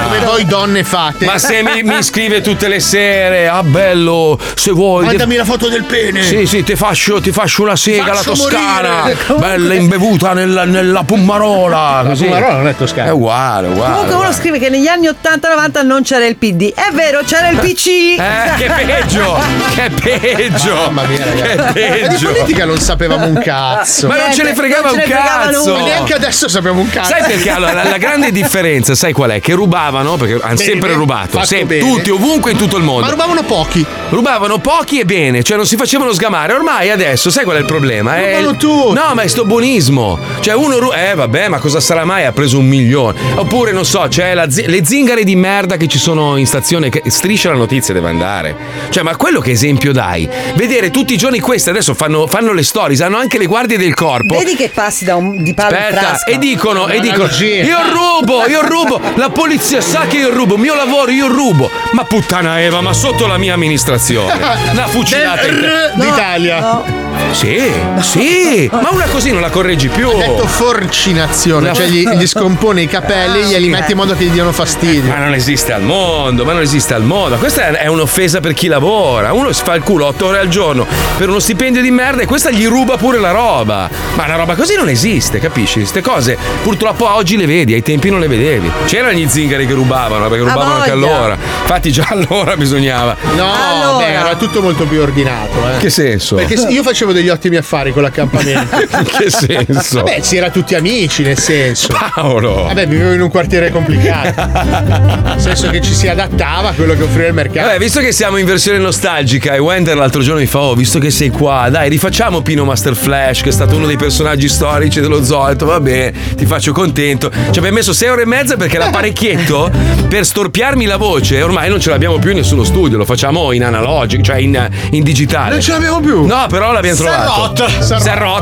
come 0.05 0.21
voi 0.25 0.47
donne 0.47 0.83
fate. 0.83 1.27
Ma 1.27 1.37
se 1.37 1.63
mi, 1.63 1.83
mi 1.83 2.03
scrive 2.03 2.41
tutte 2.41 2.69
le 2.69 2.81
sere, 2.81 3.47
ah 3.47 3.63
bello, 3.63 4.41
se 4.55 4.71
vuoi. 4.71 5.05
Mandami 5.05 5.37
la 5.37 5.45
foto 5.45 5.69
del 5.69 5.85
pene. 5.85 6.23
Sì, 6.23 6.47
sì, 6.47 6.63
ti 6.63 6.77
faccio, 6.77 7.21
ti 7.21 7.31
faccio 7.31 7.61
una 7.61 7.77
sega 7.77 8.13
alla 8.13 8.23
toscana, 8.23 9.03
morire. 9.29 9.35
bella 9.37 9.75
imbevuta 9.75 10.33
nella, 10.33 10.65
nella 10.65 11.03
Pummarola. 11.03 12.01
La 12.01 12.09
così. 12.09 12.25
Pomarola 12.25 12.55
non 12.55 12.69
è 12.69 12.75
toscana. 12.75 13.11
È 13.11 13.13
uguale, 13.13 13.67
uguale. 13.67 13.91
Comunque 13.91 14.15
uno 14.15 14.23
uguale. 14.23 14.35
scrive 14.35 14.59
che 14.59 14.71
negli 14.71 14.87
anni 14.87 15.09
80-90 15.09 15.85
non 15.85 16.03
c'era 16.03 16.25
il 16.25 16.37
PD. 16.37 16.73
È 16.73 16.91
vero, 16.95 17.21
c'era 17.23 17.51
il 17.51 17.59
PC. 17.59 17.87
Eh, 17.87 18.57
che 18.57 18.71
peggio! 18.87 19.39
Che 19.75 19.91
peggio! 19.91 20.75
Mamma 20.75 21.05
mia, 21.05 21.23
ragazzi. 21.23 21.73
Che 21.75 22.01
peggio! 22.07 22.46
Politica 22.47 22.65
non 22.65 22.79
sapevamo 22.79 23.27
un 23.27 23.41
cazzo. 23.43 24.07
Ma 24.07 24.17
non 24.17 24.33
ce 24.33 24.43
ne 24.45 24.55
fregava 24.55 24.91
un 24.93 25.03
cazzo! 25.05 25.73
Ma 25.77 25.83
neanche 25.83 26.15
adesso 26.15 26.49
sappiamo 26.49 26.81
un 26.81 26.89
cazzo. 26.89 27.11
Sai 27.11 27.23
perché? 27.27 27.51
Allora, 27.51 27.73
la, 27.73 27.85
la 27.85 27.99
grande 27.99 28.31
differenza, 28.31 28.95
sai 28.95 29.13
qual 29.13 29.31
è? 29.31 29.41
Che 29.41 29.53
rubavano, 29.55 30.17
perché 30.17 30.35
hanno 30.35 30.55
Bene, 30.55 30.57
sempre 30.57 30.93
rubato, 30.93 31.31
fatto 31.33 31.47
sempre, 31.47 31.79
bene. 31.79 31.91
tutti, 31.91 32.11
ovunque, 32.11 32.53
in 32.53 32.57
tutto 32.57 32.77
il 32.77 32.85
mondo. 32.85 33.03
Ma 33.03 33.11
rubavano 33.11 33.43
pochi. 33.43 33.85
Rubavano 34.11 34.59
pochi 34.59 35.01
e 35.01 35.05
bene, 35.05 35.43
cioè 35.43 35.57
non 35.57 35.67
si 35.67 35.77
facevano 35.77 36.13
sgamare. 36.13 36.53
Ormai 36.53 36.91
adesso, 36.91 37.31
sai 37.31 37.43
qual 37.45 37.57
è 37.57 37.61
il 37.61 37.67
problema? 37.67 38.17
È 38.17 38.35
Rubano 38.37 38.51
il- 38.51 38.57
tutti. 38.57 38.95
No, 38.95 39.15
ma 39.15 39.23
è 39.23 39.27
sto 39.27 39.45
buonismo. 39.45 40.19
Cioè 40.41 40.55
uno 40.55 40.79
ru- 40.79 40.95
Eh, 40.95 41.15
vabbè, 41.15 41.49
ma 41.49 41.59
cosa 41.59 41.81
sarà 41.81 42.05
mai? 42.05 42.25
Ha 42.25 42.33
preso 42.33 42.59
un 42.59 42.67
milione. 42.67 43.19
Oppure, 43.35 43.73
non 43.73 43.85
so, 43.85 44.07
c'è 44.09 44.35
la 44.35 44.49
zi- 44.49 44.67
le 44.67 44.85
zingare 44.85 45.25
di 45.25 45.35
merda 45.35 45.77
che 45.77 45.89
ci 45.89 45.99
sono 45.99 46.37
in 46.37 46.47
stazione. 46.47 46.89
Che 46.91 47.03
striscia 47.07 47.51
la 47.51 47.57
notizia 47.57 47.93
deve 47.93 48.09
andare. 48.09 48.57
Cioè, 48.91 49.03
ma 49.03 49.17
quello 49.17 49.41
che 49.41 49.51
esempio 49.51 49.93
dai? 49.93 50.29
Vedere 50.55 50.91
tutti 50.91 51.13
i 51.15 51.17
giorni 51.17 51.41
queste 51.41 51.71
adesso 51.71 51.95
fanno 51.95 52.26
fanno, 52.27 52.29
fanno 52.29 52.53
le 52.53 52.63
stories, 52.63 53.01
hanno 53.01 53.17
anche 53.17 53.39
le 53.39 53.47
guardie 53.47 53.79
del 53.79 53.95
corpo. 53.95 54.37
Vedi 54.37 54.55
che 54.57 54.69
passi 54.69 55.05
da 55.05 55.17
un 55.17 55.43
di 55.43 55.55
palo 55.55 55.77
Aspetta, 55.77 56.25
e 56.25 56.39
dicono, 56.39 56.89
e 56.89 57.01
dicono 57.01 57.29
io 57.39 57.79
rubo, 57.93 58.47
io 58.47 58.61
rubo, 58.67 59.01
la 59.15 59.31
polizia 59.31 59.81
sa 59.81 60.07
che 60.07 60.19
io 60.19 60.33
rubo, 60.33 60.57
mio 60.57 60.75
lavoro, 60.75 61.11
io 61.11 61.29
rubo. 61.29 61.71
Ma 61.93 62.05
puttana 62.05 62.61
Eva, 62.61 62.81
ma 62.81 62.93
sotto 62.93 63.27
la 63.27 63.39
mia 63.39 63.55
amministrazione. 63.55 64.33
Una 64.71 64.87
fucilata 64.87 65.47
in 65.47 65.61
te- 65.61 66.01
D'Italia. 66.03 67.06
Sì, 67.33 67.61
sì, 68.01 68.69
ma 68.73 68.89
una 68.93 69.05
così 69.07 69.31
non 69.31 69.41
la 69.43 69.51
correggi 69.51 69.89
più. 69.89 70.09
Ha 70.09 70.15
detto 70.15 70.47
forcinazione, 70.47 71.75
cioè 71.75 71.87
gli, 71.87 72.09
gli 72.09 72.27
scompone 72.27 72.83
i 72.83 72.87
capelli 72.87 73.41
e 73.41 73.45
glieli 73.47 73.69
metti 73.69 73.93
in 73.93 73.99
modo 73.99 74.15
che 74.17 74.25
gli 74.25 74.31
diano 74.31 74.53
fastidio. 74.53 75.11
Ma 75.11 75.19
non 75.19 75.35
esiste 75.35 75.73
al 75.73 75.83
mondo, 75.83 76.45
ma 76.45 76.53
non 76.53 76.63
esiste 76.63 76.95
al 76.95 77.03
mondo. 77.03 77.37
Questa 77.37 77.77
è- 77.79 77.87
un'offesa 77.87 78.41
per 78.41 78.53
chi 78.55 78.67
lavora. 78.69 79.33
Uno 79.33 79.53
si 79.53 79.63
fa 79.63 79.75
il 79.75 79.83
culo 79.83 80.07
8 80.07 80.27
ore 80.27 80.39
al 80.39 80.49
giorno 80.49 80.87
per 81.19 81.29
uno 81.29 81.39
stipendio 81.39 81.83
di 81.83 81.91
merda 81.91 82.23
e 82.23 82.27
questa 82.27 82.51
gli 82.51 82.67
ruba 82.67 82.97
pure 82.97 83.19
la 83.19 83.31
roba. 83.33 83.89
Ma 84.15 84.25
una 84.25 84.37
roba 84.37 84.55
così 84.55 84.75
non 84.77 84.89
esiste, 84.89 85.39
capisci? 85.39 85.81
Queste 85.81 86.01
cose 86.01 86.37
purtroppo 86.63 87.09
oggi 87.13 87.37
le 87.37 87.47
vedi, 87.47 87.75
ai 87.75 87.83
tempi 87.83 88.09
non 88.11 88.21
le 88.21 88.29
vedevi. 88.29 88.71
C'erano 88.87 89.13
gli 89.13 89.29
zingari 89.29 89.67
che 89.67 89.75
rubavano, 89.75 90.29
perché 90.29 90.45
rubavano 90.45 90.75
anche 90.77 90.91
allora. 90.91 91.37
Infatti 91.61 91.93
già 91.93 92.07
allora 92.11 92.57
bisognava. 92.57 93.17
No, 93.37 93.97
beh, 93.99 94.07
era 94.13 94.35
tutto 94.37 94.63
molto 94.63 94.85
più 94.85 95.01
ordinato. 95.01 95.53
Eh. 95.75 95.79
Che 95.79 95.91
senso? 95.91 96.37
Perché 96.37 96.55
io 96.55 96.83
facevo 96.83 97.06
degli 97.13 97.29
ottimi 97.29 97.57
affari 97.57 97.93
con 97.93 98.03
l'accampamento. 98.03 98.77
In 98.97 99.05
che 99.05 99.31
senso? 99.31 100.03
Beh, 100.03 100.19
si 100.23 100.37
era 100.37 100.51
tutti 100.51 100.75
amici, 100.75 101.23
nel 101.23 101.39
senso. 101.39 101.89
Paolo! 101.89 102.65
Vabbè, 102.65 102.87
vivevo 102.87 103.13
in 103.13 103.21
un 103.21 103.31
quartiere 103.31 103.71
complicato. 103.71 104.35
Nel 104.37 105.41
senso 105.41 105.71
che 105.71 105.81
ci 105.81 105.95
si 105.95 106.09
adattava 106.09 106.71
a 106.71 106.73
quello 106.73 106.95
che 106.95 107.03
offriva 107.03 107.29
il 107.29 107.35
mercato. 107.35 107.67
Vabbè, 107.67 107.79
visto 107.79 108.01
che 108.01 108.13
siamo 108.13 108.37
in 108.37 108.47
versione 108.47 108.79
nostalgica 108.79 109.55
e 109.55 109.59
Wender 109.59 109.97
l'altro 109.97 110.23
giorno 110.23 110.41
mi 110.41 110.47
fa, 110.47 110.61
oh, 110.61 110.75
visto 110.75 110.99
che 110.99 111.11
sei 111.11 111.31
qua, 111.31 111.69
dai, 111.71 111.89
rifacciamo 111.89 112.41
Pino 112.43 112.65
Master 112.65 112.95
Flash, 112.95 113.43
che 113.43 113.49
è 113.49 113.53
stato 113.53 113.77
uno 113.77 113.87
dei 113.87 113.97
personaggi 113.97 114.49
storici 114.49 115.01
dello 115.01 115.23
zoo. 115.25 115.41
Ho 115.41 115.49
detto, 115.49 115.67
vabbè, 115.67 116.13
ti 116.37 116.47
faccio 116.47 116.73
contento. 116.73 117.31
Ci 117.31 117.59
abbiamo 117.59 117.77
messo 117.77 117.93
6 117.93 118.09
ore 118.09 118.23
e 118.23 118.27
mezza 118.27 118.57
perché 118.57 118.79
l'apparecchietto 118.79 119.71
per 120.09 120.25
storpiarmi 120.25 120.85
la 120.85 120.97
voce 120.97 121.43
ormai 121.43 121.69
non 121.69 121.81
ce 121.81 121.91
l'abbiamo 121.91 122.19
più 122.19 122.31
in 122.31 122.37
nessuno 122.37 122.65
studio, 122.65 122.97
lo 122.97 123.05
facciamo 123.05 123.53
in 123.53 123.65
analogico, 123.65 124.23
cioè 124.23 124.37
in, 124.37 124.69
in 124.91 125.03
digitale. 125.03 125.51
Non 125.51 125.61
ce 125.61 125.73
l'abbiamo 125.73 126.01
più. 126.01 126.25
No, 126.27 126.47
però 126.49 126.73
l'abbiamo 126.73 126.96
trovato. 126.97 127.41
rotto. 127.41 127.69
S'è 127.83 128.03
Però 128.03 128.37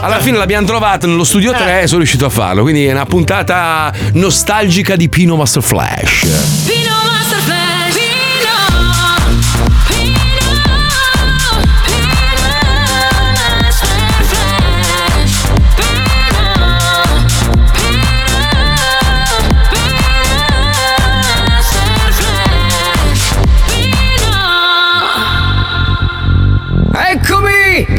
alla- 0.00 0.18
fine 0.20 0.36
l'abbiamo 0.38 0.66
trovato 0.66 1.06
nello 1.06 1.24
studio 1.24 1.52
3 1.52 1.82
e 1.82 1.86
sono 1.86 1.98
riuscito 1.98 2.26
a 2.26 2.30
farlo. 2.30 2.62
Quindi 2.62 2.86
è 2.86 2.92
una 2.92 3.06
puntata 3.06 3.92
nostalgica 4.12 4.96
di 4.96 5.08
Pino 5.08 5.36
Master 5.36 5.62
Flash. 5.62 6.26
Pino 6.66 6.90
Master 7.10 7.31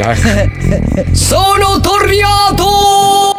Eccomi! 0.06 1.16
Sono 1.16 1.80
tornato! 1.80 3.32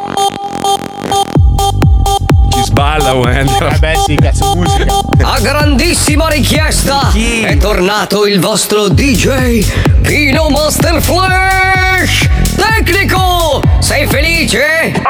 Ci 2.52 2.64
sballa 2.64 3.14
Wender. 3.14 3.74
Eh 3.74 3.78
beh, 3.78 3.94
sì, 4.04 4.16
cazzo, 4.16 4.56
musica. 4.56 4.94
A 5.22 5.40
grandissima 5.42 6.28
richiesta 6.28 7.12
è 7.14 7.56
tornato 7.58 8.26
il 8.26 8.40
vostro 8.40 8.88
DJ 8.88 9.64
Pino 10.02 10.50
Master 10.50 11.00
Flash! 11.02 12.28
Tecnico! 12.56 13.62
Sei 13.80 14.08
felice? 14.08 15.04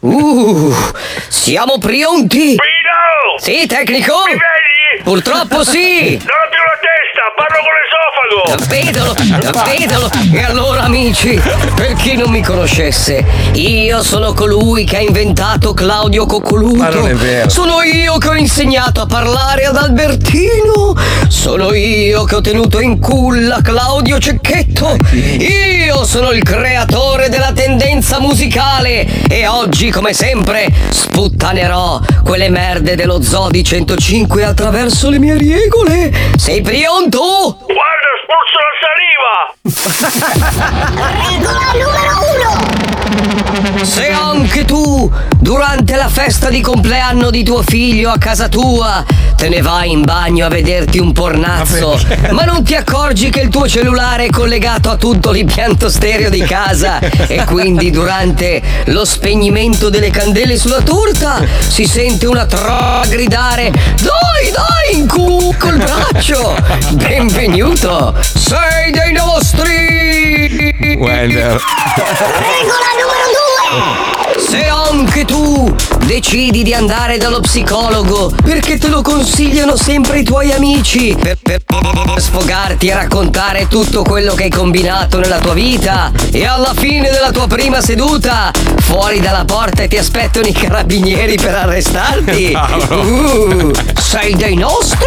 Uh, 0.00 0.74
siamo 1.28 1.76
pronti? 1.76 2.56
Pino! 2.56 3.36
Sì, 3.36 3.66
tecnico? 3.66 4.14
Mi 4.26 4.32
vedi? 4.32 5.02
Purtroppo 5.02 5.62
sì! 5.62 6.16
Non 6.16 6.36
ho 6.36 6.48
più 6.48 6.62
la 6.64 6.78
testa, 6.80 7.32
parlo 7.36 7.58
con 7.60 7.74
l'esofago! 8.30 8.66
Vedelo, 8.68 9.14
vedelo. 9.64 10.10
E 10.32 10.42
allora, 10.42 10.82
amici, 10.82 11.40
per 11.74 11.94
chi 11.94 12.16
non 12.16 12.30
mi 12.30 12.42
conoscesse, 12.42 13.24
io 13.54 14.02
sono 14.02 14.32
colui 14.32 14.84
che 14.84 14.98
ha 14.98 15.00
inventato 15.00 15.74
Claudio 15.74 16.26
Coccoluto. 16.26 16.76
Ma 16.76 16.88
non 16.88 17.08
è 17.08 17.14
vero. 17.14 17.48
Sono 17.48 17.82
io 17.82 18.18
che 18.18 18.28
ho 18.28 18.34
insegnato 18.34 19.00
a 19.00 19.06
parlare 19.06 19.64
ad 19.64 19.76
Albertino. 19.76 20.94
Sono 21.28 21.72
io 21.72 22.24
che 22.24 22.36
ho 22.36 22.40
tenuto 22.40 22.80
in 22.80 23.00
culla 23.00 23.60
Claudio 23.62 24.18
Cecchetto. 24.18 24.96
Io 25.12 26.04
sono 26.04 26.30
il 26.30 26.42
creatore 26.42 27.28
della 27.28 27.52
tendenza 27.52 28.20
musicale. 28.20 29.06
E 29.28 29.46
oggi, 29.46 29.90
come 29.90 30.12
sempre, 30.12 30.72
sputtanerò 30.90 32.00
quelle 32.24 32.48
merde 32.48 32.94
dello 32.94 33.22
Zoo 33.22 33.48
di 33.50 33.64
105 33.64 34.44
attraverso 34.44 35.10
le 35.10 35.18
mie 35.18 35.36
regole. 35.36 36.12
Sei 36.36 36.60
pronto? 36.60 37.56
Guarda, 37.64 38.10
spruzzo 38.22 38.58
la 38.58 38.74
saliva! 38.80 39.54
Regola 39.72 41.70
numero 41.78 42.14
uno! 42.34 43.84
Se 43.84 44.10
anche 44.10 44.64
tu, 44.64 45.08
durante 45.40 45.96
la 45.96 46.08
festa 46.08 46.48
di 46.50 46.60
compleanno 46.60 47.30
di 47.30 47.42
tuo 47.42 47.62
figlio 47.62 48.10
a 48.10 48.18
casa 48.18 48.48
tua, 48.48 49.04
te 49.36 49.48
ne 49.48 49.62
vai 49.62 49.90
in 49.90 50.02
bagno 50.02 50.46
a 50.46 50.48
vederti 50.48 50.98
un 50.98 51.12
pornazzo, 51.12 51.90
Ma 51.90 51.96
perché? 52.06 52.32
ma 52.32 52.44
non 52.44 52.62
ti 52.62 52.74
accorgi 52.74 53.30
che 53.30 53.40
il 53.40 53.48
tuo 53.48 53.66
cellulare 53.68 54.26
è 54.26 54.30
collegato 54.30 54.90
a 54.90 54.96
tutto 54.96 55.30
l'impianto 55.30 55.88
stereo 55.88 56.28
di 56.30 56.42
casa 56.42 56.98
e 57.00 57.42
quindi 57.44 57.90
durante 57.90 58.60
lo 58.86 59.04
spegnimento 59.04 59.88
delle 59.88 60.10
candele 60.10 60.56
sulla 60.58 60.82
torta 60.82 61.42
si 61.68 61.86
sente 61.86 62.26
una 62.26 62.44
trova 62.46 63.02
gridare 63.08 63.70
Dai, 63.70 64.50
dai, 64.52 64.98
in 65.00 65.08
cu 65.08 65.54
col 65.58 65.76
braccio! 65.78 66.54
Benvenuto! 66.92 68.14
Sei 68.20 68.90
dei 68.92 69.12
nostri! 69.12 70.96
Wender. 70.98 71.60
Regola 71.96 72.90
numero 72.98 73.26
due! 73.32 73.39
Se 74.36 74.66
anche 74.66 75.24
tu 75.24 75.72
decidi 76.04 76.64
di 76.64 76.74
andare 76.74 77.18
dallo 77.18 77.38
psicologo 77.38 78.32
perché 78.42 78.78
te 78.78 78.88
lo 78.88 79.00
consigliano 79.00 79.76
sempre 79.76 80.18
i 80.18 80.24
tuoi 80.24 80.50
amici 80.50 81.16
per, 81.16 81.38
per- 81.40 81.62
per 81.64 82.20
sfogarti 82.20 82.88
e 82.88 82.94
raccontare 82.94 83.68
tutto 83.68 84.02
quello 84.02 84.34
che 84.34 84.44
hai 84.44 84.50
combinato 84.50 85.20
nella 85.20 85.38
tua 85.38 85.54
vita 85.54 86.10
e 86.32 86.44
alla 86.44 86.74
fine 86.74 87.10
della 87.10 87.30
tua 87.30 87.46
prima 87.46 87.80
seduta 87.80 88.50
fuori 88.80 89.20
dalla 89.20 89.44
porta 89.44 89.86
ti 89.86 89.96
aspettano 89.96 90.46
i 90.46 90.52
carabinieri 90.52 91.36
per 91.36 91.54
arrestarti. 91.54 92.50
Paolo. 92.88 93.68
Uh, 93.68 93.72
sei 94.00 94.34
dei 94.34 94.56
nostri 94.56 95.06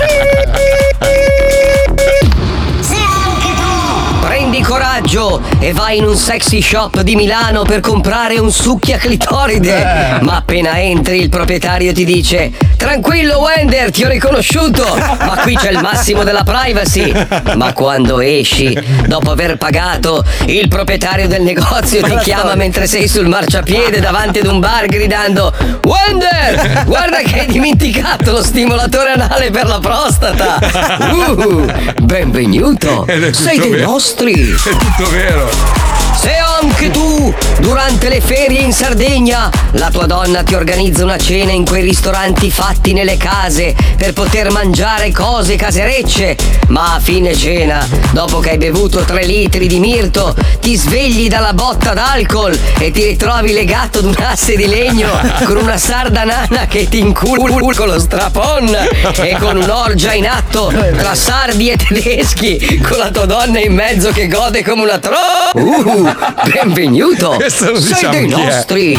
Prendi 4.34 4.64
coraggio 4.64 5.42
e 5.60 5.74
vai 5.74 6.00
in 6.00 6.06
un 6.06 6.16
sexy 6.16 6.60
shop 6.60 7.02
di 7.02 7.16
Milano 7.16 7.62
per 7.62 7.82
comprare 7.82 8.40
un 8.40 8.52
succhia 8.52 8.98
clitoride. 8.98 10.18
Ma 10.22 10.38
appena 10.38 10.82
entri 10.82 11.22
il 11.22 11.30
proprietario 11.30 11.94
ti 11.94 12.04
dice 12.04 12.52
Tranquillo 12.76 13.42
Wender, 13.42 13.92
ti 13.92 14.04
ho 14.04 14.10
riconosciuto, 14.10 14.84
ma 14.96 15.38
qui 15.44 15.56
c'è 15.56 15.70
il 15.70 15.82
massimo 15.82 16.24
della 16.24 16.44
privacy. 16.44 17.14
Ma 17.56 17.74
quando 17.74 18.22
esci, 18.22 18.76
dopo 19.06 19.30
aver 19.30 19.58
pagato, 19.58 20.26
il 20.48 20.68
proprietario 20.68 21.28
del 21.28 21.44
negozio 21.44 22.02
ti 22.02 22.18
chiama 22.24 22.56
mentre 22.56 22.88
sei 22.88 23.08
sul 23.08 23.28
marciapiede 23.28 24.00
davanti 24.00 24.40
ad 24.40 24.48
un 24.48 24.60
bar 24.60 24.88
gridando 24.88 25.54
Wender, 25.86 26.86
guarda 26.86 27.18
che 27.18 27.42
hai 27.42 27.46
dimenticato 27.46 28.32
lo 28.32 28.44
stimolatore 28.44 29.12
anale 29.12 29.52
per 29.52 29.68
la 29.68 29.78
prostata. 29.78 31.02
Uh, 31.14 31.66
benvenuto. 32.02 33.06
Sei 33.32 33.60
dei 33.60 33.82
nostri. 33.82 34.23
È 34.26 34.78
tutto 34.78 35.10
vero. 35.10 35.93
Se 36.16 36.36
anche 36.36 36.90
tu, 36.90 37.34
durante 37.60 38.08
le 38.08 38.22
ferie 38.22 38.62
in 38.62 38.72
Sardegna, 38.72 39.50
la 39.72 39.90
tua 39.90 40.06
donna 40.06 40.44
ti 40.44 40.54
organizza 40.54 41.04
una 41.04 41.18
cena 41.18 41.52
in 41.52 41.66
quei 41.66 41.84
ristoranti 41.84 42.50
fatti 42.50 42.94
nelle 42.94 43.18
case 43.18 43.76
per 43.98 44.14
poter 44.14 44.52
mangiare 44.52 45.12
cose 45.12 45.56
caserecce, 45.56 46.38
ma 46.68 46.96
a 46.96 47.00
fine 47.00 47.36
cena, 47.36 47.86
dopo 48.12 48.40
che 48.40 48.52
hai 48.52 48.58
bevuto 48.58 49.02
tre 49.02 49.26
litri 49.26 49.68
di 49.68 49.80
mirto, 49.80 50.36
ti 50.62 50.76
svegli 50.76 51.28
dalla 51.28 51.54
botta 51.54 51.94
d'alcol 51.94 52.58
e 52.80 52.92
ti 52.92 53.04
ritrovi 53.04 53.52
legato 53.52 54.00
ad 54.00 54.06
un 54.06 54.16
asse 54.18 54.56
di 54.56 54.68
legno 54.68 55.10
con 55.44 55.58
una 55.58 55.78
sarda 55.78 56.24
nana 56.24 56.68
che 56.68 56.88
ti 56.88 57.00
incula 57.00 57.52
con 57.76 57.88
lo 57.88 58.00
strapon 58.00 58.76
e 59.16 59.38
con 59.40 59.58
un'orgia 59.58 60.14
in 60.14 60.28
atto 60.28 60.72
tra 60.98 61.16
sardi 61.16 61.70
e 61.70 61.78
tedeschi, 61.78 62.82
con 62.88 62.98
la 62.98 63.10
tua 63.10 63.26
donna 63.26 63.60
in 63.60 63.74
mezzo 63.74 64.12
che 64.12 64.28
gode 64.28 64.64
come 64.64 64.84
una 64.84 65.00
tro. 65.00 65.16
Uh, 65.54 66.03
benvenuto! 66.52 67.38
Sei 67.48 67.74
diciamo 67.74 68.12
dei 68.14 68.28
nostri! 68.28 68.98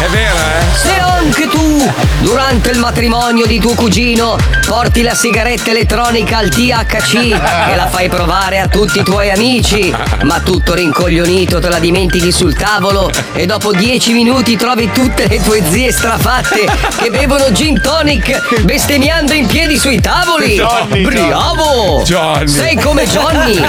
È 0.00 0.06
vero, 0.10 0.36
eh? 0.36 0.62
Se 0.76 0.96
anche 0.96 1.48
tu, 1.48 1.92
durante 2.20 2.70
il 2.70 2.78
matrimonio 2.78 3.46
di 3.46 3.58
tuo 3.58 3.74
cugino, 3.74 4.36
porti 4.64 5.02
la 5.02 5.12
sigaretta 5.12 5.70
elettronica 5.70 6.38
al 6.38 6.50
THC 6.50 7.14
e 7.14 7.74
la 7.74 7.88
fai 7.88 8.08
provare 8.08 8.60
a 8.60 8.68
tutti 8.68 9.00
i 9.00 9.02
tuoi 9.02 9.30
amici, 9.30 9.92
ma 10.22 10.38
tutto 10.38 10.74
rincoglionito 10.74 11.58
te 11.58 11.68
la 11.68 11.80
dimentichi 11.80 12.30
sul 12.30 12.54
tavolo 12.54 13.10
e 13.32 13.44
dopo 13.46 13.72
dieci 13.72 14.12
minuti 14.12 14.56
trovi 14.56 14.88
tutte 14.92 15.26
le 15.26 15.42
tue 15.42 15.64
zie 15.68 15.90
strafatte 15.90 16.70
che 16.96 17.10
bevono 17.10 17.50
gin 17.50 17.80
tonic 17.80 18.60
bestemmiando 18.62 19.32
in 19.32 19.46
piedi 19.48 19.76
sui 19.78 20.00
tavoli. 20.00 20.54
Johnny, 20.54 21.02
Bravo! 21.02 22.02
Johnny. 22.04 22.46
Sei 22.46 22.76
come 22.76 23.04
Johnny! 23.04 23.60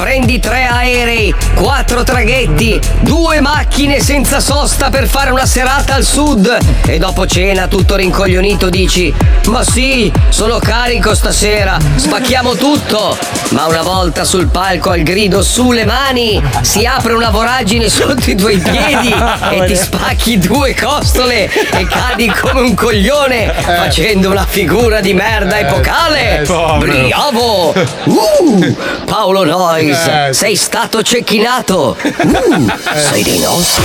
Prendi 0.00 0.38
tre 0.40 0.64
aerei, 0.64 1.34
quattro 1.54 2.02
traghetti, 2.04 2.80
due 3.00 3.42
macchine 3.42 4.00
senza 4.00 4.40
sosta 4.40 4.88
per 4.88 5.06
fare 5.06 5.30
una 5.30 5.44
serata 5.44 5.92
al 5.92 6.04
sud 6.04 6.56
e 6.86 6.96
dopo 6.96 7.26
cena 7.26 7.66
tutto 7.66 7.96
rincoglionito 7.96 8.70
dici 8.70 9.12
ma 9.48 9.62
sì, 9.62 10.10
sono 10.30 10.58
carico 10.58 11.14
stasera, 11.14 11.76
spacchiamo 11.96 12.54
tutto. 12.54 13.14
Ma 13.50 13.66
una 13.66 13.82
volta 13.82 14.24
sul 14.24 14.46
palco 14.46 14.90
al 14.90 15.02
grido 15.02 15.42
su 15.42 15.72
le 15.72 15.84
mani 15.84 16.40
si 16.62 16.86
apre 16.86 17.12
una 17.14 17.30
voragine 17.30 17.88
sotto 17.88 18.30
i 18.30 18.36
tuoi 18.36 18.58
piedi 18.58 19.12
e 19.50 19.64
ti 19.66 19.76
spacchi 19.76 20.38
due 20.38 20.74
costole 20.74 21.50
e 21.52 21.86
cadi 21.86 22.28
come 22.28 22.60
un 22.60 22.74
coglione 22.74 23.52
facendo 23.52 24.30
una 24.30 24.46
figura 24.46 25.00
di 25.00 25.12
merda 25.14 25.58
epocale. 25.58 26.40
eh. 26.40 27.08
Bravo! 27.08 27.74
Uh, 28.04 28.76
Paolo 29.04 29.44
Nois, 29.44 29.89
Eh. 29.90 30.32
sei 30.32 30.56
stato 30.56 31.02
cecchinato. 31.02 31.96
Uh, 32.02 32.72
sei 33.10 33.22
dei 33.22 33.38
nostri. 33.38 33.82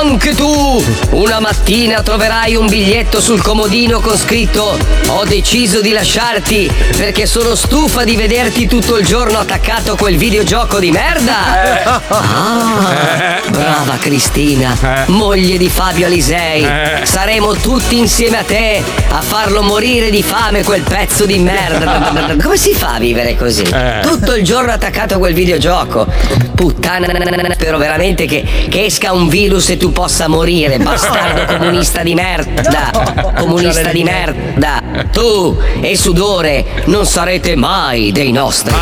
Anche 0.00 0.34
tu 0.34 0.82
una 1.10 1.40
mattina 1.40 2.02
troverai 2.02 2.54
un 2.54 2.66
biglietto 2.66 3.20
sul 3.20 3.42
comodino 3.42 4.00
con 4.00 4.16
scritto 4.16 4.78
Ho 5.08 5.24
deciso 5.24 5.82
di 5.82 5.92
lasciarti 5.92 6.70
perché 6.96 7.26
sono 7.26 7.54
stufa 7.54 8.02
di 8.04 8.16
vederti 8.16 8.66
tutto 8.66 8.96
il 8.96 9.04
giorno 9.04 9.38
attaccato 9.38 9.92
a 9.92 9.96
quel 9.96 10.16
videogioco 10.16 10.78
di 10.78 10.90
merda. 10.90 12.08
Ah, 12.08 13.40
brava 13.50 13.96
Cristina, 13.98 15.04
moglie 15.06 15.58
di 15.58 15.68
Fabio 15.68 16.06
Alisei. 16.06 16.66
Saremo 17.02 17.54
tutti 17.54 17.98
insieme 17.98 18.38
a 18.38 18.42
te 18.42 18.82
a 19.08 19.20
farlo 19.20 19.62
morire 19.62 20.10
di 20.10 20.22
fame 20.22 20.62
quel 20.62 20.82
pezzo 20.82 21.26
di 21.26 21.38
merda. 21.38 22.36
Come 22.40 22.56
si 22.56 22.72
fa 22.74 22.94
a 22.94 22.98
vivere 22.98 23.36
così? 23.36 23.64
Tutto 24.02 24.34
il 24.34 24.44
giorno 24.44 24.72
attaccato 24.72 25.14
a 25.14 25.18
quel 25.18 25.34
videogioco. 25.34 26.06
Puttana, 26.54 27.06
spero 27.52 27.78
veramente 27.78 28.26
che, 28.26 28.66
che 28.68 28.84
esca 28.84 29.12
un 29.12 29.28
virus 29.28 29.70
e 29.70 29.76
tu 29.76 29.89
possa 29.92 30.28
morire, 30.28 30.78
bastardo 30.78 31.44
comunista 31.58 32.02
di 32.02 32.14
merda. 32.14 32.90
Comunista 33.36 33.90
di 33.90 34.04
merda. 34.04 34.82
Tu 35.12 35.56
e 35.80 35.96
Sudore 35.96 36.64
non 36.86 37.06
sarete 37.06 37.56
mai 37.56 38.12
dei 38.12 38.32
nostri. 38.32 38.74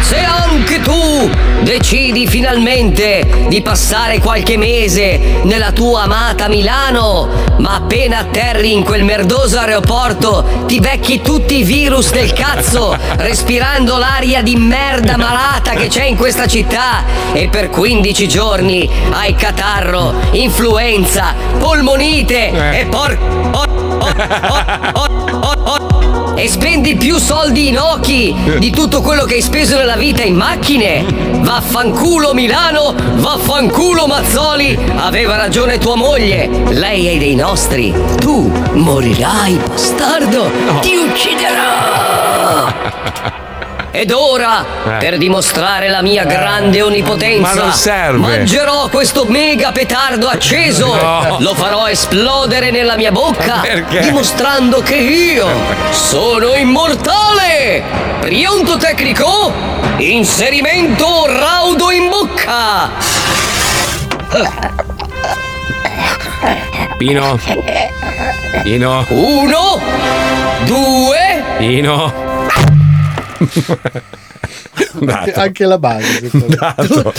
Se 0.00 0.18
anche 0.18 0.80
tu 0.80 1.30
decidi 1.64 2.26
finalmente 2.28 3.46
di 3.48 3.62
passare 3.62 4.18
qualche 4.20 4.56
mese 4.58 5.40
nella 5.44 5.72
tua 5.72 6.02
amata 6.02 6.46
Milano, 6.46 7.28
ma 7.58 7.76
appena 7.76 8.18
atterri 8.18 8.72
in 8.74 8.84
quel 8.84 9.02
merdoso 9.02 9.58
aeroporto 9.58 10.44
ti 10.66 10.78
becchi 10.78 11.22
tutti 11.22 11.58
i 11.58 11.62
virus 11.64 12.12
del 12.12 12.32
cazzo, 12.34 12.96
respirando 13.16 13.96
l'aria 13.96 14.42
di 14.42 14.56
merda 14.56 15.16
malata 15.16 15.72
che 15.72 15.88
c'è 15.88 16.04
in 16.04 16.16
questa 16.16 16.46
città. 16.46 17.02
E 17.32 17.48
per 17.48 17.70
15 17.70 18.28
giorni 18.28 18.88
hai 19.10 19.34
catarro, 19.34 20.14
influenza, 20.32 21.34
polmonite 21.58 22.50
e 22.78 22.86
por... 22.86 23.16
por- 23.50 23.72
por- 23.98 24.14
por- 24.14 24.92
por- 24.92 25.62
por- 25.62 26.33
e 26.34 26.48
spendi 26.48 26.96
più 26.96 27.18
soldi 27.18 27.68
in 27.68 27.78
occhi 27.78 28.34
di 28.58 28.70
tutto 28.70 29.00
quello 29.00 29.24
che 29.24 29.34
hai 29.34 29.42
speso 29.42 29.76
nella 29.76 29.96
vita 29.96 30.22
in 30.22 30.34
macchine. 30.34 31.04
Vaffanculo 31.44 32.32
Milano, 32.32 32.94
vaffanculo 33.16 34.06
Mazzoli, 34.06 34.78
aveva 34.96 35.36
ragione 35.36 35.78
tua 35.78 35.94
moglie. 35.94 36.48
Lei 36.70 37.06
è 37.06 37.18
dei 37.18 37.34
nostri. 37.34 37.94
Tu 38.18 38.50
morirai, 38.72 39.56
bastardo. 39.56 40.50
Ti 40.80 40.96
ucciderà. 40.96 42.13
Ed 43.96 44.10
ora, 44.10 44.64
Eh. 44.84 44.90
per 44.98 45.18
dimostrare 45.18 45.88
la 45.88 46.02
mia 46.02 46.24
grande 46.24 46.82
onnipotenza, 46.82 47.72
Ma 48.10 48.10
mangerò 48.18 48.88
questo 48.88 49.24
mega 49.24 49.70
petardo 49.70 50.26
acceso. 50.26 50.96
No. 50.96 51.36
Lo 51.38 51.54
farò 51.54 51.86
esplodere 51.86 52.72
nella 52.72 52.96
mia 52.96 53.12
bocca, 53.12 53.60
Perché? 53.62 54.00
dimostrando 54.00 54.80
che 54.82 54.96
io 54.96 55.46
sono 55.92 56.54
immortale. 56.56 57.84
Pronto 58.18 58.78
tecnico? 58.78 59.52
Inserimento 59.98 61.26
raudo 61.28 61.92
in 61.92 62.08
bocca. 62.08 62.90
Pino. 66.98 67.38
Pino. 68.64 69.04
Uno, 69.08 69.80
due. 70.64 71.44
Pino. 71.58 72.23
ha 73.44 74.33
Dato. 74.98 75.32
Anche 75.40 75.64
la 75.64 75.78
base. 75.78 76.30
Dato. 76.32 77.12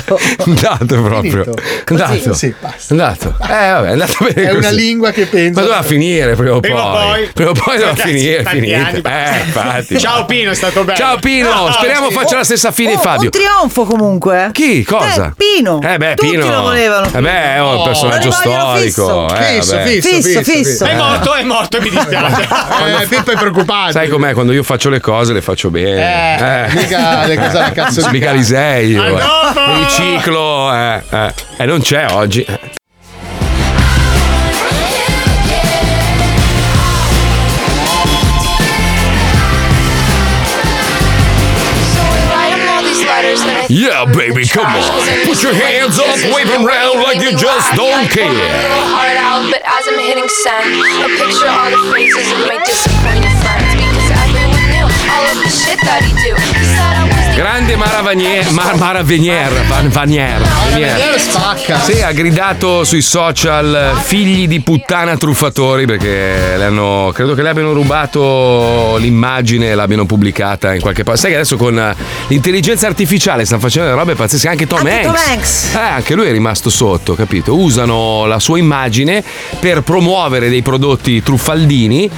Dato 0.45 1.01
proprio. 1.01 1.43
Dato. 1.43 1.61
Così, 1.85 2.33
sì, 2.33 2.53
basta. 2.59 2.95
Dato. 2.95 3.35
Eh, 3.41 3.47
vabbè, 3.47 3.87
è 3.87 3.91
andato 3.91 4.17
bene. 4.19 4.47
È 4.47 4.51
una 4.51 4.61
così. 4.69 4.75
lingua 4.75 5.11
che 5.11 5.25
penso. 5.25 5.59
Ma 5.59 5.65
doveva 5.65 5.83
finire 5.83 6.35
prima 6.35 6.55
o 6.55 6.59
poi. 6.59 6.71
poi. 6.71 7.29
Prima 7.33 7.49
o 7.49 7.53
poi 7.53 7.77
doveva 7.77 7.95
finire. 7.95 8.43
Eh, 8.49 9.39
infatti. 9.45 9.97
Ciao 9.99 10.25
Pino, 10.25 10.51
è 10.51 10.55
stato 10.55 10.83
bello. 10.83 10.97
Ciao 10.97 11.17
Pino, 11.19 11.53
No, 11.53 11.71
speriamo 11.71 12.07
sì. 12.09 12.13
faccia 12.13 12.37
la 12.37 12.43
stessa 12.43 12.71
fine 12.71 12.91
di 12.91 12.95
Oh, 12.95 12.99
Fabio. 13.01 13.23
Un 13.25 13.29
trionfo 13.29 13.83
comunque. 13.85 14.49
Chi? 14.51 14.83
Cosa? 14.83 15.27
Eh, 15.27 15.33
Pino. 15.35 15.79
Eh 15.81 15.97
beh, 15.97 16.13
Tutti 16.15 16.31
Pino. 16.31 16.49
lo 16.49 16.61
volevano. 16.61 17.07
Eh 17.13 17.21
beh, 17.21 17.43
è 17.55 17.59
un 17.61 17.67
Oh, 17.75 17.83
personaggio 17.83 18.29
vogliono 18.29 18.75
storico. 18.75 19.27
fisso. 19.27 19.35
Eh, 19.35 19.43
Fisso, 19.55 19.77
fisso, 19.79 20.07
Fisso, 20.09 20.39
fisso, 20.39 20.51
fisso. 20.51 20.85
È 20.85 20.95
morto, 20.95 21.33
è 21.33 21.43
morto, 21.43 21.81
mi 21.81 21.89
dispiace. 21.89 22.41
Eh, 23.01 23.05
Pippo 23.07 23.31
è 23.31 23.35
preoccupato. 23.37 23.91
Sai 23.91 24.07
com'è? 24.09 24.33
Quando 24.33 24.51
io 24.53 24.63
faccio 24.63 24.89
le 24.89 24.99
cose 24.99 25.33
le 25.33 25.41
faccio 25.41 25.69
bene. 25.69 26.67
Eh, 26.69 26.73
mica 26.75 27.25
le 27.25 27.35
cose 27.37 27.57
alla 27.65 27.73
cazzo 27.73 28.01
di 28.01 28.07
Mica 28.11 28.25
cazzo. 28.27 28.37
Lisei. 28.37 28.89
io, 28.91 29.01
A 29.01 29.07
eh. 29.07 29.11
dopo! 29.11 29.73
Riciclo. 29.79 30.73
Eh, 30.73 31.01
eh. 31.09 31.33
E 31.57 31.65
non 31.65 31.81
c'è 31.81 32.05
oggi. 32.11 32.41
Eh. 32.43 32.59
Yeah, 43.69 44.05
baby, 44.05 44.45
come 44.45 44.67
on. 44.67 45.25
Put 45.25 45.41
your 45.41 45.53
hands 45.53 45.97
up, 45.97 46.15
wave 46.33 46.49
'em 46.49 46.65
round 46.65 47.01
like 47.01 47.21
you 47.21 47.31
just 47.35 47.73
don't 47.75 48.07
care. 48.11 48.29
heart 48.93 49.17
out, 49.17 49.49
but 49.51 49.61
as 49.65 49.83
I'm 49.89 49.99
hitting 49.99 50.29
send, 50.43 50.69
I 51.01 51.07
picture 51.17 51.49
all 51.49 51.69
the 51.73 51.81
faces 51.91 52.27
of 52.31 52.39
my 52.45 52.57
disappointed 52.63 53.33
friends 53.41 53.73
because 53.73 54.09
everyone 54.21 54.65
knew 54.69 54.85
all 54.85 55.25
of 55.33 55.37
the 55.41 55.49
shit 55.49 55.79
that 55.81 56.01
he 56.05 56.13
do. 56.13 56.33
He 56.35 56.63
said 56.77 56.93
I 56.93 57.05
was 57.09 57.24
Grande 57.35 57.75
Mara 57.75 57.99
Vanier, 58.01 58.49
Mar- 58.51 58.77
Mara 58.77 59.03
Venier, 59.03 59.51
Van- 59.67 59.89
Vanier, 59.89 60.39
Vanier. 60.69 60.95
Venier 60.95 61.19
spacca. 61.19 61.79
Sì, 61.81 62.01
ha 62.01 62.13
gridato 62.13 62.85
sui 62.85 63.01
social 63.01 63.91
figli 64.03 64.47
di 64.47 64.61
puttana 64.61 65.17
truffatori 65.17 65.85
perché 65.85 66.53
le 66.55 66.63
hanno, 66.63 67.11
credo 67.13 67.33
che 67.33 67.41
le 67.41 67.49
abbiano 67.49 67.73
rubato 67.73 68.95
l'immagine 68.99 69.71
e 69.71 69.75
l'abbiano 69.75 70.05
pubblicata 70.05 70.73
in 70.73 70.79
qualche 70.79 71.03
parte. 71.03 71.19
Sai 71.19 71.31
che 71.31 71.35
adesso 71.35 71.57
con 71.57 71.77
eh, 71.77 71.93
l'intelligenza 72.27 72.87
artificiale 72.87 73.43
stanno 73.43 73.59
facendo 73.59 73.89
delle 73.89 73.99
robe 73.99 74.15
pazzesche, 74.15 74.47
anche 74.47 74.65
Tom 74.65 74.79
Anche 74.79 74.91
Hanks. 74.91 75.05
Tom 75.05 75.15
Hanks. 75.33 75.73
Eh, 75.75 75.77
anche 75.79 76.13
lui 76.15 76.27
è 76.27 76.31
rimasto 76.31 76.69
sotto, 76.69 77.15
capito? 77.15 77.53
Usano 77.57 78.25
la 78.27 78.39
sua 78.39 78.57
immagine 78.59 79.21
per 79.59 79.81
promuovere 79.81 80.47
dei 80.47 80.61
prodotti 80.61 81.21
truffaldini 81.21 82.09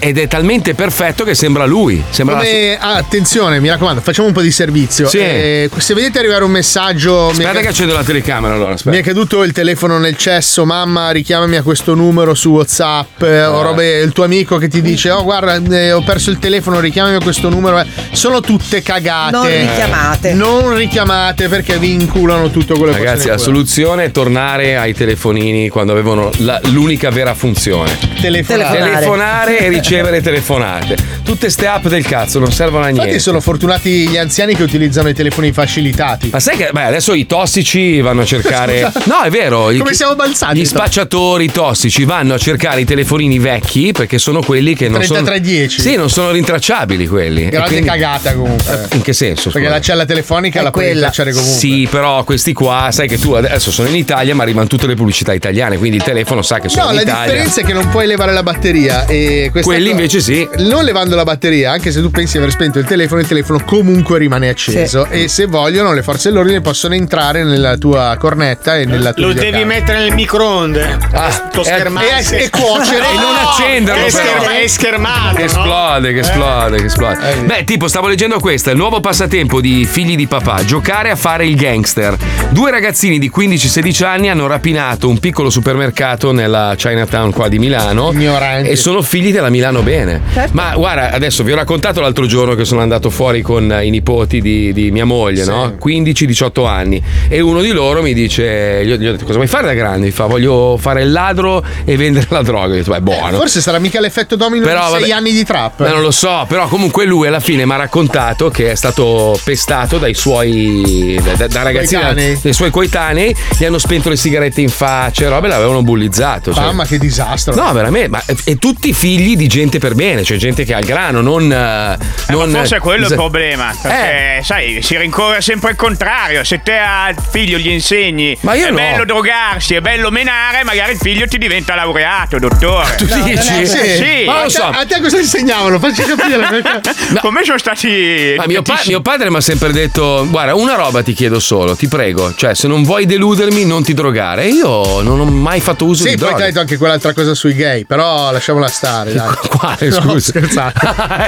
ed 0.00 0.18
è 0.18 0.26
talmente 0.26 0.74
perfetto 0.74 1.22
che 1.22 1.36
sembra 1.36 1.66
lui. 1.66 2.02
Sembra 2.10 2.34
la 2.38 2.42
sua- 2.42 2.50
Come, 2.50 2.78
ah, 2.80 2.96
attenzione, 2.96 3.60
mi 3.60 3.68
raccomando, 3.68 4.00
facciamo 4.00 4.26
un 4.26 4.34
po' 4.34 4.40
di. 4.40 4.54
Servizio. 4.56 5.06
Sì. 5.06 5.18
Eh, 5.18 5.70
se 5.76 5.92
vedete 5.92 6.18
arrivare 6.18 6.44
un 6.44 6.50
messaggio. 6.50 7.30
mi 7.34 7.42
è 7.42 7.46
Aspetta 7.46 7.60
che 7.60 7.68
accendo 7.68 7.92
la 7.94 8.02
telecamera 8.02 8.54
allora, 8.54 8.72
aspetta. 8.72 8.96
Mi 8.96 9.02
è 9.02 9.04
caduto 9.04 9.42
il 9.42 9.52
telefono 9.52 9.98
nel 9.98 10.16
cesso, 10.16 10.64
mamma 10.64 11.10
richiamami 11.10 11.56
a 11.56 11.62
questo 11.62 11.94
numero 11.94 12.34
su 12.34 12.50
Whatsapp, 12.50 13.22
eh, 13.22 13.44
o 13.44 13.62
robe, 13.62 14.00
il 14.00 14.12
tuo 14.12 14.24
amico 14.24 14.56
che 14.56 14.68
ti 14.68 14.80
dice 14.80 15.10
oh 15.10 15.22
guarda 15.24 15.60
eh, 15.76 15.92
ho 15.92 16.00
perso 16.02 16.30
il 16.30 16.38
telefono, 16.38 16.80
richiamami 16.80 17.16
a 17.16 17.20
questo 17.20 17.50
numero, 17.50 17.78
eh. 17.80 17.86
sono 18.12 18.40
tutte 18.40 18.80
cagate. 18.82 19.30
Non 19.30 19.46
richiamate. 19.46 20.32
Non 20.32 20.74
richiamate 20.74 21.48
perché 21.48 21.78
vi 21.78 21.92
inculano 21.92 22.50
tutto 22.50 22.76
quello 22.76 22.92
che 22.92 22.98
Ragazzi, 22.98 23.28
la 23.28 23.38
soluzione 23.38 24.04
è 24.04 24.10
tornare 24.10 24.76
ai 24.78 24.94
telefonini 24.94 25.68
quando 25.68 25.92
avevano 25.92 26.30
la- 26.38 26.60
l'unica 26.70 27.10
vera 27.10 27.34
funzione. 27.34 27.96
Telefonare. 28.20 28.78
Telefonare 28.78 29.58
e 29.58 29.68
ricevere 29.68 30.22
telefonate. 30.22 30.96
Tutte 31.22 31.50
ste 31.50 31.66
app 31.66 31.86
del 31.86 32.06
cazzo 32.06 32.38
non 32.38 32.52
servono 32.52 32.84
a 32.84 32.86
niente. 32.86 33.02
Infatti 33.02 33.22
sono 33.22 33.40
fortunati 33.40 34.08
gli 34.08 34.16
anziani 34.16 34.45
che 34.54 34.62
utilizzano 34.62 35.08
i 35.08 35.14
telefoni 35.14 35.52
facilitati. 35.52 36.28
Ma 36.32 36.40
sai 36.40 36.56
che 36.56 36.70
beh, 36.72 36.82
adesso 36.84 37.12
i 37.14 37.26
tossici 37.26 38.00
vanno 38.00 38.22
a 38.22 38.24
cercare. 38.24 38.92
No, 39.06 39.22
è 39.22 39.30
vero. 39.30 39.70
i- 39.70 39.78
Come 39.78 39.94
siamo 39.94 40.14
balzati? 40.16 40.58
Gli 40.58 40.64
spacciatori 40.64 41.50
tossici 41.52 42.04
vanno 42.04 42.34
a 42.34 42.38
cercare 42.38 42.80
i 42.80 42.84
telefonini 42.84 43.38
vecchi 43.38 43.92
perché 43.92 44.18
sono 44.18 44.40
quelli 44.42 44.74
che 44.74 44.88
non 44.88 45.02
sono. 45.02 45.20
3310. 45.22 45.80
Sì, 45.80 45.96
non 45.96 46.10
sono 46.10 46.30
rintracciabili 46.32 47.06
quelli. 47.06 47.46
E 47.46 47.50
Grande 47.50 47.68
quindi- 47.68 47.88
cagata 47.88 48.34
comunque. 48.34 48.88
In 48.92 49.02
che 49.02 49.12
senso? 49.12 49.44
Perché 49.50 49.66
scusa? 49.66 49.70
la 49.70 49.80
cella 49.80 50.04
telefonica 50.04 50.60
È 50.60 50.62
la 50.62 50.70
puoi 50.70 50.84
quella. 50.84 50.98
rintracciare 51.08 51.32
comunque. 51.32 51.58
Sì, 51.58 51.86
però 51.90 52.24
questi 52.24 52.52
qua, 52.52 52.88
sai 52.90 53.06
che 53.08 53.18
tu 53.18 53.32
adesso 53.32 53.70
sono 53.70 53.88
in 53.88 53.96
Italia, 53.96 54.34
ma 54.34 54.42
arrivano 54.42 54.66
tutte 54.66 54.86
le 54.86 54.94
pubblicità 54.94 55.32
italiane, 55.32 55.78
quindi 55.78 55.96
il 55.98 56.02
telefono 56.02 56.42
sa 56.42 56.58
che 56.58 56.68
sono 56.68 56.84
No, 56.86 56.90
in 56.90 56.96
la 56.96 57.02
Italia. 57.02 57.24
differenza 57.32 57.60
è 57.60 57.64
che 57.64 57.72
non 57.72 57.88
puoi 57.88 58.06
levare 58.06 58.32
la 58.32 58.42
batteria 58.42 59.06
e 59.06 59.50
Quelli 59.62 59.84
co- 59.86 59.90
invece 59.90 60.20
sì. 60.20 60.46
Non 60.58 60.84
levando 60.84 61.14
la 61.16 61.24
batteria, 61.24 61.70
anche 61.72 61.92
se 61.92 62.00
tu 62.00 62.10
pensi 62.10 62.32
di 62.32 62.38
aver 62.38 62.50
spento 62.50 62.78
il 62.78 62.84
telefono, 62.84 63.20
il 63.20 63.26
telefono 63.26 63.62
comunque 63.64 64.18
rimane 64.18 64.35
acceso 64.44 65.06
e 65.06 65.28
se 65.28 65.46
vogliono 65.46 65.92
le 65.92 66.02
forze 66.02 66.28
dell'ordine 66.30 66.60
possono 66.60 66.94
entrare 66.94 67.44
nella 67.44 67.76
tua 67.76 68.16
cornetta 68.18 68.76
e 68.76 68.84
nella 68.84 69.12
tua 69.12 69.26
Lo 69.26 69.32
devi 69.32 69.64
mettere 69.64 69.98
nel 70.00 70.12
microonde. 70.14 70.98
Ah, 71.12 71.50
Lo 71.52 71.64
e- 71.64 71.68
e- 71.70 72.42
e 72.44 72.50
cuocere. 72.50 73.04
E 73.16 73.18
non 73.18 73.34
accenderlo, 73.34 74.04
È, 74.06 74.10
però. 74.10 74.24
scherma- 74.24 74.58
è 74.58 74.66
schermato. 74.66 75.36
Che 75.36 75.40
no? 75.42 75.46
esplode, 75.46 76.12
che 76.12 76.18
esplode, 76.20 76.76
che 76.78 76.84
esplode. 76.86 77.18
Beh, 77.44 77.64
tipo, 77.64 77.88
stavo 77.88 78.08
leggendo 78.08 78.38
questo: 78.40 78.70
il 78.70 78.76
nuovo 78.76 79.00
passatempo 79.00 79.60
di 79.60 79.84
figli 79.84 80.16
di 80.16 80.26
papà: 80.26 80.64
giocare 80.64 81.10
a 81.10 81.16
fare 81.16 81.46
il 81.46 81.56
gangster. 81.56 82.16
Due 82.50 82.70
ragazzini 82.70 83.18
di 83.18 83.30
15-16 83.34 84.04
anni 84.04 84.28
hanno 84.28 84.46
rapinato 84.46 85.08
un 85.08 85.18
piccolo 85.18 85.50
supermercato 85.50 86.32
nella 86.32 86.74
Chinatown 86.76 87.30
qua 87.32 87.48
di 87.48 87.58
Milano. 87.58 88.10
Ignoranti. 88.12 88.70
E 88.70 88.76
sono 88.76 89.02
figli 89.02 89.32
della 89.32 89.50
Milano 89.50 89.82
Bene. 89.82 90.20
Ma 90.52 90.74
guarda, 90.74 91.10
adesso 91.12 91.42
vi 91.44 91.52
ho 91.52 91.56
raccontato 91.56 92.00
l'altro 92.00 92.26
giorno 92.26 92.54
che 92.54 92.64
sono 92.64 92.80
andato 92.80 93.08
fuori 93.10 93.42
con 93.42 93.78
i 93.82 93.90
nipoti 93.90 94.25
di, 94.26 94.72
di 94.72 94.90
mia 94.90 95.04
moglie, 95.04 95.44
no? 95.44 95.76
15-18 95.82 96.66
anni. 96.66 97.02
E 97.28 97.40
uno 97.40 97.60
di 97.60 97.70
loro 97.70 98.02
mi 98.02 98.14
dice: 98.14 98.82
Gli 98.84 98.92
ho, 98.92 98.96
gli 98.96 99.06
ho 99.06 99.12
detto, 99.12 99.24
cosa 99.24 99.36
vuoi 99.36 99.46
fare 99.48 99.66
da 99.66 99.74
grande? 99.74 100.06
Mi 100.06 100.12
fa, 100.12 100.26
voglio 100.26 100.76
fare 100.80 101.02
il 101.02 101.12
ladro 101.12 101.64
e 101.84 101.96
vendere 101.96 102.26
la 102.30 102.42
droga. 102.42 102.66
Io 102.68 102.72
ho 102.74 102.76
detto, 102.76 102.90
beh, 102.92 103.00
buono. 103.00 103.36
Forse 103.38 103.60
sarà 103.60 103.78
mica 103.78 104.00
l'effetto 104.00 104.36
domino 104.36 104.64
Però, 104.64 104.84
di 104.86 104.90
sei 104.92 105.00
vabbè. 105.02 105.12
anni 105.12 105.32
di 105.32 105.44
trap. 105.44 105.80
Ma 105.80 105.90
non 105.90 106.00
lo 106.02 106.10
so, 106.10 106.44
però 106.48 106.66
comunque 106.68 107.04
lui 107.04 107.26
alla 107.26 107.40
fine 107.40 107.64
mi 107.64 107.72
ha 107.72 107.76
raccontato 107.76 108.48
che 108.50 108.70
è 108.72 108.74
stato 108.74 109.38
pestato 109.44 109.98
dai 109.98 110.14
suoi 110.14 111.18
da, 111.22 111.32
da- 111.34 111.46
da 111.46 111.62
ragazzini, 111.62 112.00
Coetanei. 112.02 112.38
dai 112.42 112.52
suoi 112.52 112.70
coetanei, 112.70 113.36
gli 113.58 113.64
hanno 113.64 113.78
spento 113.78 114.08
le 114.08 114.16
sigarette 114.16 114.60
in 114.60 114.68
faccia 114.68 115.24
e 115.24 115.28
robe, 115.28 115.48
l'avevano 115.48 115.82
bullizzato. 115.82 116.52
cioè. 116.52 116.64
Mamma 116.64 116.84
che 116.86 116.98
disastro. 116.98 117.54
No, 117.54 117.72
veramente, 117.72 118.08
ma 118.08 118.22
e 118.44 118.56
tutti 118.56 118.92
figli 118.92 119.36
di 119.36 119.46
gente 119.46 119.78
per 119.78 119.94
bene, 119.94 120.22
cioè 120.24 120.36
gente 120.36 120.64
che 120.64 120.74
ha 120.74 120.78
il 120.78 120.86
grano, 120.86 121.20
non. 121.20 121.50
eh, 121.50 121.96
non 122.28 122.50
Forse 122.50 122.76
è 122.76 122.80
quello 122.80 123.06
il 123.06 123.14
problema. 123.14 123.74
Perché, 123.80 123.96
sai, 124.42 124.80
si 124.82 124.96
rincorre 124.96 125.40
sempre 125.40 125.70
il 125.70 125.76
contrario. 125.76 126.44
Se 126.44 126.60
te 126.62 126.76
al 126.76 127.14
figlio 127.30 127.58
gli 127.58 127.68
insegni 127.68 128.36
Ma 128.40 128.54
io 128.54 128.66
è 128.66 128.70
no. 128.70 128.76
bello 128.76 129.04
drogarsi, 129.04 129.74
è 129.74 129.80
bello 129.80 130.10
menare, 130.10 130.64
magari 130.64 130.92
il 130.92 130.98
figlio 130.98 131.26
ti 131.26 131.38
diventa 131.38 131.74
laureato, 131.74 132.38
dottore. 132.38 132.94
Tu 132.96 133.04
dici? 133.22 133.66
Sì. 133.66 134.24
Ma 134.26 134.40
a, 134.40 134.42
lo 134.44 134.48
so. 134.48 134.64
a 134.64 134.84
te 134.86 135.00
cosa 135.00 135.18
insegnavano? 135.18 135.78
Facci 135.78 136.02
capire. 136.02 136.46
perché- 136.62 137.18
Come 137.20 137.44
sono 137.44 137.58
stati. 137.58 138.34
Ma 138.36 138.46
mio, 138.46 138.62
pa- 138.62 138.80
mio 138.86 139.00
padre 139.00 139.30
mi 139.30 139.36
ha 139.36 139.40
sempre 139.40 139.72
detto: 139.72 140.26
Guarda, 140.28 140.54
una 140.54 140.74
roba 140.74 141.02
ti 141.02 141.12
chiedo 141.12 141.38
solo, 141.40 141.74
ti 141.76 141.88
prego. 141.88 142.34
Cioè, 142.34 142.54
se 142.54 142.68
non 142.68 142.82
vuoi 142.82 143.06
deludermi, 143.06 143.64
non 143.64 143.82
ti 143.82 143.94
drogare. 143.94 144.44
E 144.44 144.48
io 144.48 145.02
non 145.02 145.20
ho 145.20 145.24
mai 145.24 145.60
fatto 145.60 145.84
uso 145.84 146.04
Sì, 146.04 146.10
di 146.10 146.16
poi 146.16 146.18
ti 146.18 146.24
ha 146.24 146.28
droga. 146.36 146.46
detto 146.46 146.60
anche 146.60 146.76
quell'altra 146.76 147.12
cosa 147.12 147.34
sui 147.34 147.54
gay, 147.54 147.84
però 147.84 148.30
lasciamola 148.30 148.68
stare. 148.68 149.12
Dai. 149.12 149.34
Quale, 149.48 149.88
No, 149.88 150.00
scusa? 150.00 150.18
scherzate. 150.30 150.74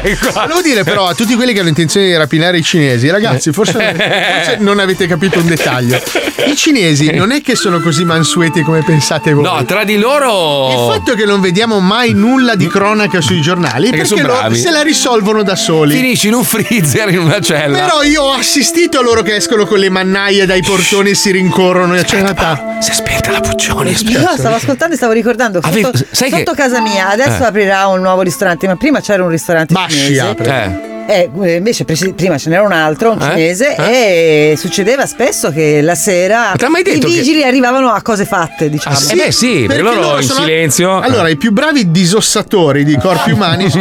Ecco. 0.09 0.31
Volevo 0.33 0.63
dire 0.63 0.85
però 0.85 1.07
a 1.09 1.15
tutti 1.15 1.35
quelli 1.35 1.53
che 1.53 1.61
hanno 1.61 1.69
intenzione 1.69 2.07
di 2.07 2.17
rapinare 2.17 2.59
i 2.59 2.63
cinesi, 2.63 2.78
ragazzi, 3.11 3.53
forse, 3.53 3.73
forse 3.79 4.57
non 4.61 4.79
avete 4.79 5.07
capito 5.07 5.39
un 5.39 5.47
dettaglio. 5.47 6.01
I 6.47 6.57
cinesi 6.57 7.11
non 7.13 7.31
è 7.33 7.43
che 7.43 7.55
sono 7.57 7.81
così 7.81 8.05
mansueti 8.05 8.63
come 8.63 8.83
pensate 8.83 9.33
voi. 9.33 9.45
No, 9.45 9.65
tra 9.65 9.85
di 9.85 9.99
loro. 9.99 10.69
Il 10.71 10.95
fatto 10.95 11.15
che 11.15 11.25
non 11.25 11.41
vediamo 11.41 11.81
mai 11.81 12.13
nulla 12.15 12.55
di 12.55 12.67
cronaca 12.69 13.21
sui 13.21 13.41
giornali 13.41 13.89
è 13.89 13.91
Perché 13.91 14.07
perché 14.15 14.23
bravi. 14.23 14.57
se 14.59 14.71
la 14.71 14.83
risolvono 14.83 15.43
da 15.43 15.57
soli. 15.57 15.95
Finisci 15.97 16.29
in 16.29 16.35
un 16.35 16.45
freezer 16.45 17.09
in 17.11 17.19
una 17.19 17.41
cella. 17.41 17.79
Però 17.79 18.03
io 18.03 18.23
ho 18.23 18.33
assistito 18.33 18.99
a 18.99 19.03
loro 19.03 19.23
che 19.23 19.37
escono 19.37 19.67
con 19.67 19.79
le 19.79 19.89
mannaie 19.91 20.47
dai 20.47 20.63
portoni 20.63 21.11
e 21.11 21.15
si 21.15 21.31
rincorrono 21.33 21.95
a 21.95 22.03
Chinatown. 22.03 22.79
Si 22.81 22.91
è 22.91 22.95
spenta 22.95 23.31
la 23.31 23.41
Puccioni. 23.41 23.91
Io 23.91 24.21
stavo 24.37 24.55
ascoltando 24.57 24.95
e 24.95 24.97
stavo 24.97 25.13
ricordando 25.13 25.61
sotto, 25.63 25.91
sai 26.11 26.31
che- 26.31 26.37
sotto 26.39 26.55
casa 26.55 26.81
mia 26.81 27.09
adesso 27.11 27.43
Eh. 27.43 27.47
aprirà 27.47 27.87
un 27.89 28.01
nuovo 28.01 28.23
ristorante 28.23 28.67
ma 28.67 28.77
prima 28.77 29.01
c'era 29.01 29.23
un 29.23 29.29
ristorante 29.31 29.75
cinese 29.89 30.21
apre. 30.21 30.65
Eh, 30.65 30.98
invece 31.13 31.85
presi- 31.85 32.13
prima 32.13 32.37
ce 32.39 32.51
n'era 32.51 32.63
un 32.63 32.73
altro, 32.73 33.13
un 33.13 33.21
Eh? 33.23 33.25
cinese, 33.31 33.75
e 33.77 34.55
succedeva 34.59 35.07
spesso 35.07 35.51
che 35.51 35.81
la 35.81 35.95
sera 35.95 36.53
i 36.91 36.95
detto 36.95 37.07
che- 37.07 37.13
vigili 37.15 37.43
arrivavano 37.43 37.89
a 37.91 38.03
cose 38.03 38.25
fatte, 38.25 38.69
diciamo. 38.69 38.95
Ah, 38.95 38.99
sì? 38.99 39.13
Eh 39.13 39.17
beh, 39.17 39.33
sì, 39.33 39.65
perché 39.67 39.83
loro 39.83 40.21
in 40.21 40.29
silenzio- 40.29 41.01
Allora, 41.01 41.29
i 41.29 41.37
più 41.37 41.53
bravi 41.53 41.91
disossatori 41.91 42.85
di 42.85 42.97
corpi 42.99 43.31
umani. 43.33 43.67